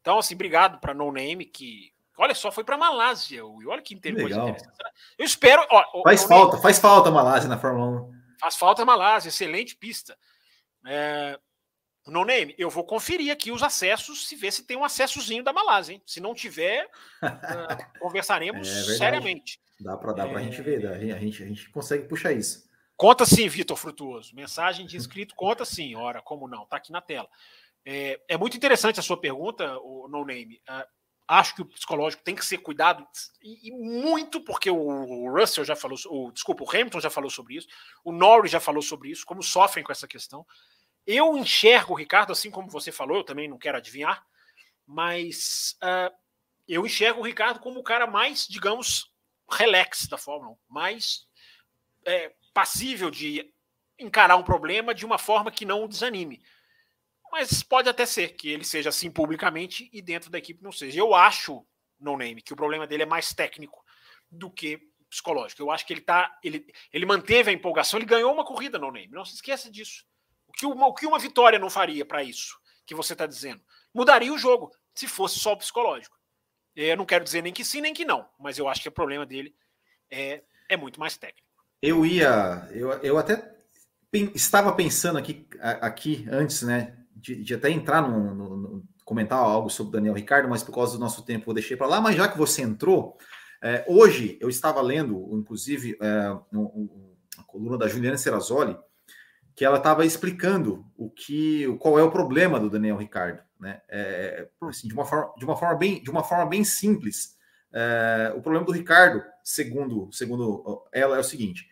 Então, 0.00 0.18
assim, 0.18 0.34
obrigado 0.34 0.80
para 0.80 0.94
No 0.94 1.12
Name, 1.12 1.44
que, 1.44 1.92
olha 2.16 2.34
só, 2.34 2.50
foi 2.50 2.64
para 2.64 2.78
Malásia. 2.78 3.44
Will. 3.44 3.68
Olha 3.68 3.82
que 3.82 3.94
interessante. 3.94 4.64
Eu 5.18 5.26
espero. 5.26 5.66
Ó, 5.70 6.02
Faz 6.02 6.24
falta, 6.24 6.56
faz 6.58 6.78
falta 6.78 7.10
a 7.10 7.12
Malásia 7.12 7.48
na 7.48 7.58
Fórmula 7.58 8.08
1. 8.08 8.12
Faz 8.40 8.56
falta 8.56 8.82
a 8.82 8.86
Malásia, 8.86 9.28
excelente 9.28 9.76
pista. 9.76 10.16
É, 10.86 11.38
no 12.10 12.24
Name, 12.24 12.54
eu 12.58 12.70
vou 12.70 12.84
conferir 12.84 13.32
aqui 13.32 13.52
os 13.52 13.62
acessos, 13.62 14.26
se 14.26 14.36
ver 14.36 14.52
se 14.52 14.64
tem 14.64 14.76
um 14.76 14.84
acessozinho 14.84 15.42
da 15.42 15.52
Malásia, 15.52 15.94
hein? 15.94 16.02
Se 16.06 16.20
não 16.20 16.34
tiver, 16.34 16.88
ah, 17.22 17.76
conversaremos 18.00 18.68
É 18.68 18.96
seriamente. 18.96 19.60
Dá 19.80 19.96
para 19.96 20.12
dar 20.12 20.28
para 20.28 20.40
a 20.40 20.42
gente 20.42 20.60
ver, 20.60 20.86
a 20.86 20.98
gente, 20.98 21.42
a 21.42 21.46
gente 21.46 21.70
consegue 21.70 22.08
puxar 22.08 22.32
isso. 22.32 22.68
Conta 22.96 23.24
sim, 23.24 23.48
Vitor 23.48 23.76
Frutuoso. 23.76 24.34
Mensagem 24.34 24.84
de 24.84 24.96
inscrito, 24.96 25.34
conta 25.36 25.64
sim. 25.64 25.94
Ora, 25.94 26.20
como 26.20 26.48
não? 26.48 26.66
Tá 26.66 26.78
aqui 26.78 26.90
na 26.90 27.00
tela. 27.00 27.28
É, 27.84 28.20
é 28.28 28.36
muito 28.36 28.56
interessante 28.56 28.98
a 28.98 29.02
sua 29.02 29.20
pergunta, 29.20 29.78
o 29.78 30.08
No 30.08 30.24
Name. 30.24 30.60
Ah, 30.66 30.84
acho 31.28 31.54
que 31.54 31.62
o 31.62 31.66
psicológico 31.66 32.24
tem 32.24 32.34
que 32.34 32.44
ser 32.44 32.58
cuidado 32.58 33.06
e, 33.42 33.68
e 33.68 33.70
muito, 33.70 34.40
porque 34.40 34.70
o, 34.70 34.76
o 34.76 35.30
Russell 35.30 35.64
já 35.64 35.76
falou, 35.76 35.98
o, 36.06 36.32
desculpa, 36.32 36.64
o 36.64 36.70
Hamilton 36.70 37.00
já 37.00 37.10
falou 37.10 37.30
sobre 37.30 37.56
isso, 37.56 37.68
o 38.02 38.10
Norris 38.10 38.50
já 38.50 38.58
falou 38.58 38.82
sobre 38.82 39.10
isso, 39.10 39.26
como 39.26 39.42
sofrem 39.42 39.84
com 39.84 39.92
essa 39.92 40.08
questão. 40.08 40.44
Eu 41.10 41.38
enxergo 41.38 41.94
o 41.94 41.96
Ricardo, 41.96 42.32
assim 42.32 42.50
como 42.50 42.68
você 42.68 42.92
falou, 42.92 43.16
eu 43.16 43.24
também 43.24 43.48
não 43.48 43.56
quero 43.56 43.78
adivinhar, 43.78 44.22
mas 44.86 45.74
ah, 45.80 46.12
eu 46.68 46.84
enxergo 46.84 47.20
o 47.20 47.24
Ricardo 47.24 47.60
como 47.60 47.80
o 47.80 47.82
cara 47.82 48.06
mais, 48.06 48.46
digamos, 48.46 49.10
relax 49.50 50.06
da 50.06 50.18
Fórmula 50.18 50.52
1, 50.52 50.56
mais 50.68 51.26
é, 52.04 52.34
passível 52.52 53.10
de 53.10 53.50
encarar 53.98 54.36
um 54.36 54.42
problema 54.42 54.94
de 54.94 55.06
uma 55.06 55.16
forma 55.16 55.50
que 55.50 55.64
não 55.64 55.84
o 55.84 55.88
desanime. 55.88 56.42
Mas 57.32 57.62
pode 57.62 57.88
até 57.88 58.04
ser 58.04 58.36
que 58.36 58.50
ele 58.50 58.64
seja 58.64 58.90
assim 58.90 59.10
publicamente 59.10 59.88
e 59.90 60.02
dentro 60.02 60.30
da 60.30 60.36
equipe 60.36 60.62
não 60.62 60.72
seja. 60.72 61.00
Eu 61.00 61.14
acho, 61.14 61.66
no 61.98 62.18
name, 62.18 62.42
que 62.42 62.52
o 62.52 62.56
problema 62.56 62.86
dele 62.86 63.04
é 63.04 63.06
mais 63.06 63.32
técnico 63.32 63.82
do 64.30 64.50
que 64.50 64.78
psicológico. 65.08 65.62
Eu 65.62 65.70
acho 65.70 65.86
que 65.86 65.94
ele 65.94 66.02
tá, 66.02 66.38
ele, 66.44 66.70
ele 66.92 67.06
manteve 67.06 67.48
a 67.48 67.54
empolgação, 67.54 67.98
ele 67.98 68.04
ganhou 68.04 68.30
uma 68.30 68.44
corrida 68.44 68.78
no 68.78 68.92
name. 68.92 69.08
Não 69.08 69.24
se 69.24 69.34
esqueça 69.34 69.70
disso. 69.70 70.04
Que 70.58 70.66
uma, 70.66 70.86
o 70.88 70.94
que 70.94 71.06
uma 71.06 71.18
vitória 71.18 71.58
não 71.58 71.70
faria 71.70 72.04
para 72.04 72.22
isso 72.22 72.56
que 72.84 72.94
você 72.94 73.12
está 73.12 73.26
dizendo? 73.26 73.60
Mudaria 73.94 74.32
o 74.32 74.38
jogo 74.38 74.70
se 74.94 75.06
fosse 75.06 75.38
só 75.38 75.52
o 75.52 75.56
psicológico. 75.56 76.16
Eu 76.74 76.96
não 76.96 77.04
quero 77.06 77.24
dizer 77.24 77.42
nem 77.42 77.52
que 77.52 77.64
sim 77.64 77.80
nem 77.80 77.94
que 77.94 78.04
não, 78.04 78.26
mas 78.38 78.58
eu 78.58 78.68
acho 78.68 78.80
que 78.82 78.88
o 78.88 78.92
problema 78.92 79.24
dele 79.26 79.54
é, 80.10 80.42
é 80.68 80.76
muito 80.76 80.98
mais 80.98 81.16
técnico. 81.16 81.46
Eu 81.82 82.04
ia, 82.04 82.68
eu, 82.72 82.90
eu 83.02 83.18
até 83.18 83.54
estava 84.34 84.72
pensando 84.72 85.18
aqui, 85.18 85.46
aqui 85.60 86.26
antes, 86.30 86.62
né, 86.62 86.96
de, 87.14 87.42
de 87.42 87.54
até 87.54 87.70
entrar 87.70 88.00
no, 88.02 88.34
no- 88.34 88.56
no- 88.56 88.88
comentar 89.04 89.38
algo 89.38 89.70
sobre 89.70 89.88
o 89.90 89.92
Daniel 89.92 90.14
Ricardo, 90.14 90.48
mas 90.48 90.62
por 90.62 90.74
causa 90.74 90.94
do 90.94 91.00
nosso 91.00 91.24
tempo 91.24 91.48
eu 91.50 91.54
deixei 91.54 91.76
para 91.76 91.86
lá. 91.86 92.00
Mas 92.00 92.16
já 92.16 92.28
que 92.28 92.36
você 92.38 92.62
entrou, 92.62 93.16
é, 93.62 93.84
hoje 93.88 94.38
eu 94.40 94.48
estava 94.48 94.80
lendo, 94.82 95.28
inclusive, 95.36 95.96
é, 96.00 96.30
um- 96.52 96.60
um- 96.62 97.16
a 97.38 97.42
coluna 97.44 97.78
da 97.78 97.88
Juliana 97.88 98.18
Serrazoli, 98.18 98.76
que 99.58 99.64
ela 99.64 99.78
estava 99.78 100.06
explicando 100.06 100.86
o 100.96 101.10
que, 101.10 101.66
qual 101.80 101.98
é 101.98 102.02
o 102.04 102.12
problema 102.12 102.60
do 102.60 102.70
Daniel 102.70 102.96
Ricardo, 102.96 103.42
né? 103.58 103.82
É, 103.88 104.48
assim, 104.62 104.86
de 104.86 104.94
uma 104.94 105.04
forma, 105.04 105.34
de 105.36 105.44
uma 105.44 105.56
forma 105.56 105.74
bem, 105.74 106.00
de 106.00 106.08
uma 106.08 106.22
forma 106.22 106.46
bem 106.46 106.62
simples. 106.62 107.36
É, 107.72 108.32
o 108.36 108.40
problema 108.40 108.64
do 108.64 108.70
Ricardo, 108.70 109.20
segundo, 109.42 110.12
segundo 110.12 110.86
ela, 110.92 111.16
é 111.16 111.18
o 111.18 111.24
seguinte: 111.24 111.68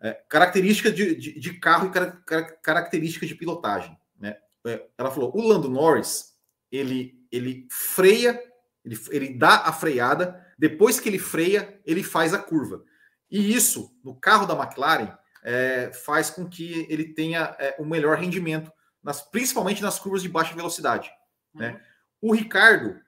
é, 0.00 0.12
característica 0.28 0.92
de, 0.92 1.16
de, 1.16 1.40
de 1.40 1.58
carro 1.58 1.88
e 1.88 1.90
cara, 1.90 2.12
cara- 2.24 2.52
característica 2.62 3.26
de 3.26 3.34
pilotagem. 3.34 3.98
Né? 4.16 4.36
É, 4.64 4.86
ela 4.96 5.10
falou: 5.10 5.36
o 5.36 5.42
Lando 5.42 5.68
Norris 5.68 6.36
ele, 6.70 7.20
ele 7.32 7.66
freia, 7.68 8.40
ele, 8.84 8.96
ele 9.10 9.34
dá 9.36 9.56
a 9.56 9.72
freada, 9.72 10.40
depois 10.56 11.00
que 11.00 11.08
ele 11.08 11.18
freia, 11.18 11.80
ele 11.84 12.04
faz 12.04 12.32
a 12.32 12.38
curva. 12.38 12.84
E 13.28 13.52
isso, 13.52 13.90
no 14.04 14.14
carro 14.14 14.46
da 14.46 14.54
McLaren, 14.54 15.18
é, 15.44 15.92
faz 15.92 16.30
com 16.30 16.48
que 16.48 16.86
ele 16.88 17.12
tenha 17.12 17.54
é, 17.58 17.76
um 17.78 17.84
melhor 17.84 18.16
rendimento, 18.18 18.72
nas, 19.02 19.20
principalmente 19.20 19.82
nas 19.82 19.98
curvas 19.98 20.22
de 20.22 20.28
baixa 20.28 20.54
velocidade. 20.54 21.10
Né? 21.54 21.80
O 22.20 22.32
Ricardo, 22.32 22.98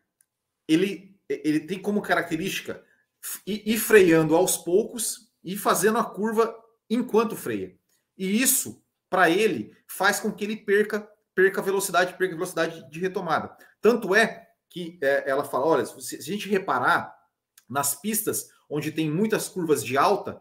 ele, 0.68 1.18
ele 1.28 1.60
tem 1.60 1.80
como 1.80 2.02
característica 2.02 2.84
ir, 3.46 3.62
ir 3.64 3.78
freando 3.78 4.36
aos 4.36 4.58
poucos 4.58 5.32
e 5.42 5.56
fazendo 5.56 5.98
a 5.98 6.04
curva 6.04 6.54
enquanto 6.88 7.34
freia. 7.34 7.74
E 8.16 8.40
isso, 8.42 8.84
para 9.08 9.30
ele, 9.30 9.74
faz 9.86 10.20
com 10.20 10.30
que 10.30 10.44
ele 10.44 10.56
perca 10.56 11.10
perca 11.34 11.60
velocidade, 11.60 12.14
perca 12.14 12.34
velocidade 12.34 12.90
de 12.90 12.98
retomada. 12.98 13.54
Tanto 13.82 14.14
é 14.14 14.48
que 14.70 14.98
é, 15.02 15.28
ela 15.28 15.44
fala, 15.44 15.66
olha, 15.66 15.84
se, 15.84 16.00
se 16.00 16.16
a 16.16 16.32
gente 16.32 16.48
reparar 16.48 17.14
nas 17.68 17.94
pistas 17.94 18.48
onde 18.70 18.90
tem 18.90 19.10
muitas 19.10 19.46
curvas 19.46 19.84
de 19.84 19.98
alta, 19.98 20.40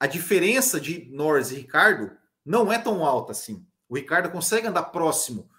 a 0.00 0.06
diferença 0.06 0.80
de 0.80 1.08
Norris 1.10 1.50
e 1.50 1.56
Ricardo 1.56 2.16
não 2.44 2.72
é 2.72 2.78
tão 2.78 3.04
alta 3.04 3.32
assim. 3.32 3.66
O 3.88 3.96
Ricardo 3.96 4.30
consegue 4.30 4.66
andar 4.66 4.84
próximo, 4.84 5.50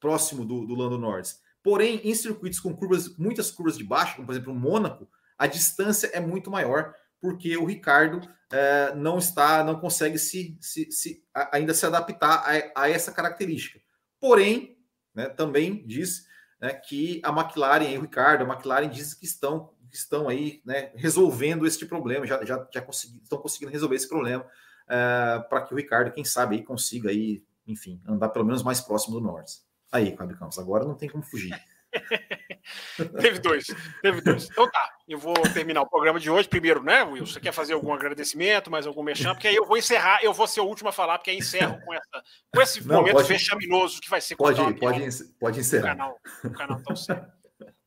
próximo 0.00 0.44
do, 0.44 0.66
do 0.66 0.74
Lando 0.74 0.98
Norris. 0.98 1.40
Porém, 1.62 2.00
em 2.04 2.14
circuitos 2.14 2.60
com 2.60 2.76
curvas, 2.76 3.16
muitas 3.16 3.50
curvas 3.50 3.76
de 3.76 3.84
baixo, 3.84 4.16
como 4.16 4.26
por 4.26 4.32
exemplo 4.32 4.52
o 4.52 4.56
Mônaco, 4.56 5.08
a 5.38 5.46
distância 5.46 6.08
é 6.08 6.20
muito 6.20 6.50
maior, 6.50 6.94
porque 7.20 7.56
o 7.56 7.64
Ricardo 7.64 8.20
é, 8.52 8.94
não 8.94 9.18
está, 9.18 9.64
não 9.64 9.78
consegue 9.80 10.18
se, 10.18 10.56
se, 10.60 10.90
se 10.92 11.24
ainda 11.52 11.74
se 11.74 11.84
adaptar 11.84 12.44
a, 12.44 12.82
a, 12.82 12.90
essa 12.90 13.10
característica. 13.10 13.80
Porém, 14.20 14.78
né, 15.14 15.28
também 15.28 15.84
diz 15.86 16.26
né, 16.60 16.72
que 16.72 17.20
a 17.24 17.30
McLaren 17.30 17.98
o 17.98 18.02
Ricardo, 18.02 18.44
a 18.44 18.54
McLaren 18.54 18.88
diz 18.88 19.14
que 19.14 19.24
estão 19.24 19.74
estão 19.92 20.28
aí 20.28 20.60
né, 20.64 20.90
resolvendo 20.94 21.66
este 21.66 21.86
problema, 21.86 22.26
já, 22.26 22.44
já, 22.44 22.66
já 22.72 22.82
consegui, 22.82 23.20
estão 23.22 23.38
conseguindo 23.38 23.72
resolver 23.72 23.96
esse 23.96 24.08
problema 24.08 24.44
uh, 24.44 25.48
para 25.48 25.62
que 25.62 25.74
o 25.74 25.76
Ricardo, 25.76 26.12
quem 26.12 26.24
sabe, 26.24 26.56
aí, 26.56 26.62
consiga 26.62 27.10
aí, 27.10 27.42
enfim, 27.66 28.00
andar 28.06 28.28
pelo 28.30 28.44
menos 28.44 28.62
mais 28.62 28.80
próximo 28.80 29.18
do 29.18 29.26
Norte. 29.26 29.60
Aí, 29.90 30.16
Fábio 30.16 30.36
Campos, 30.38 30.58
agora 30.58 30.84
não 30.84 30.94
tem 30.94 31.08
como 31.08 31.22
fugir. 31.22 31.54
teve 33.20 33.38
dois, 33.38 33.66
teve 34.02 34.20
dois. 34.20 34.48
Então 34.50 34.68
tá, 34.70 34.90
eu 35.08 35.18
vou 35.18 35.34
terminar 35.54 35.82
o 35.82 35.88
programa 35.88 36.18
de 36.18 36.28
hoje. 36.28 36.48
Primeiro, 36.48 36.82
né, 36.82 37.02
Will? 37.04 37.26
Você 37.26 37.40
quer 37.40 37.52
fazer 37.52 37.72
algum 37.72 37.92
agradecimento, 37.92 38.70
mais 38.70 38.86
algum 38.86 39.02
mexão? 39.02 39.34
Porque 39.34 39.48
aí 39.48 39.54
eu 39.54 39.64
vou 39.64 39.76
encerrar, 39.76 40.22
eu 40.22 40.32
vou 40.32 40.46
ser 40.46 40.60
o 40.60 40.66
último 40.66 40.88
a 40.88 40.92
falar, 40.92 41.18
porque 41.18 41.30
aí 41.30 41.38
encerro 41.38 41.80
com, 41.84 41.94
essa, 41.94 42.22
com 42.52 42.60
esse 42.60 42.86
Não, 42.86 42.96
momento 42.96 43.14
pode, 43.14 43.28
fechaminoso 43.28 44.00
que 44.00 44.10
vai 44.10 44.20
ser 44.20 44.36
Pode, 44.36 44.58
pode, 44.74 45.24
pode 45.38 45.60
encerrar. 45.60 45.94
O 45.94 45.96
canal, 45.96 46.20
o 46.44 46.50
canal 46.50 46.82
tá 46.82 46.96
certo. 46.96 47.36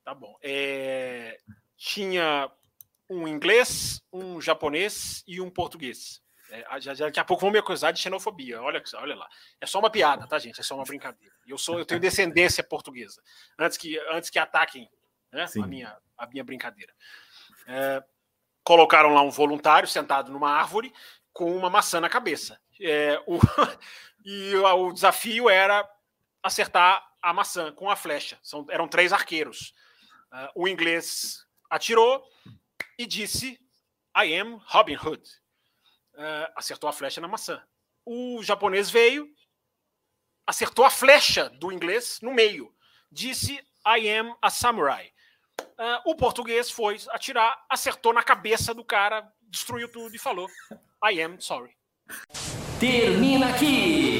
Tá 0.04 0.16
bom. 0.16 0.36
É, 0.42 1.38
tinha 1.80 2.52
um 3.10 3.26
inglês, 3.26 4.04
um 4.12 4.40
japonês 4.42 5.24
e 5.26 5.40
um 5.40 5.50
português. 5.50 6.22
É, 6.52 6.82
já, 6.82 6.94
já, 6.94 7.06
daqui 7.06 7.20
a 7.20 7.24
pouco 7.24 7.42
vão 7.42 7.52
me 7.52 7.58
acusar 7.58 7.94
de 7.94 8.02
xenofobia. 8.02 8.62
Olha, 8.62 8.84
olha 8.96 9.16
lá. 9.16 9.30
É 9.62 9.66
só 9.66 9.80
uma 9.80 9.90
piada, 9.90 10.28
tá, 10.28 10.38
gente? 10.38 10.60
É 10.60 10.64
só 10.64 10.76
uma 10.76 10.84
brincadeira. 10.84 11.34
Eu 11.48 11.58
sou, 11.58 11.80
eu 11.80 11.86
tenho 11.86 12.02
descendência 12.02 12.64
portuguesa. 12.64 13.24
Antes 13.58 13.78
que, 13.78 13.98
antes 14.12 14.30
que 14.30 14.38
ataquem 14.38 14.90
né, 15.32 15.46
a, 15.56 15.68
minha, 15.68 15.98
a 16.18 16.28
minha 16.28 16.44
brincadeira. 16.44 16.94
É, 17.66 18.04
colocaram 18.64 19.14
lá 19.14 19.22
um 19.22 19.30
voluntário 19.30 19.88
sentado 19.88 20.32
numa 20.32 20.52
árvore 20.52 20.94
com 21.32 21.56
uma 21.56 21.70
maçã 21.70 22.02
na 22.02 22.10
cabeça. 22.10 22.60
É, 22.82 23.22
o, 23.26 23.40
e 24.26 24.54
o 24.56 24.92
desafio 24.92 25.50
era 25.50 25.90
acertar 26.44 27.08
a 27.22 27.32
maçã 27.32 27.72
com 27.72 27.90
a 27.90 27.96
flecha. 27.96 28.38
São, 28.44 28.66
eram 28.70 28.88
três 28.88 29.14
arqueiros. 29.14 29.74
Uh, 30.32 30.64
o 30.64 30.68
inglês 30.68 31.48
atirou 31.70 32.24
e 32.98 33.06
disse: 33.06 33.60
I 34.16 34.36
am 34.36 34.60
Robin 34.66 34.96
Hood 34.96 35.24
uh, 36.20 36.52
acertou 36.56 36.90
a 36.90 36.94
flecha 36.94 37.22
na 37.22 37.28
maçã. 37.28 37.62
O 38.06 38.42
japonês 38.44 38.90
veio, 38.90 39.28
acertou 40.46 40.84
a 40.84 40.90
flecha 40.90 41.50
do 41.50 41.72
inglês 41.72 42.20
no 42.22 42.34
meio. 42.34 42.74
Disse 43.12 43.56
I 43.86 44.10
am 44.10 44.36
a 44.42 44.50
samurai. 44.50 45.12
Uh, 45.62 46.12
o 46.12 46.16
português 46.16 46.70
foi 46.70 46.98
atirar, 47.10 47.66
acertou 47.70 48.14
na 48.14 48.24
cabeça 48.24 48.74
do 48.74 48.84
cara, 48.84 49.28
destruiu 49.44 49.90
tudo 49.90 50.16
e 50.16 50.20
falou 50.20 50.48
I 51.04 51.22
am 51.22 51.40
sorry. 51.40 51.76
Termina 52.80 53.50
aqui 53.50 54.09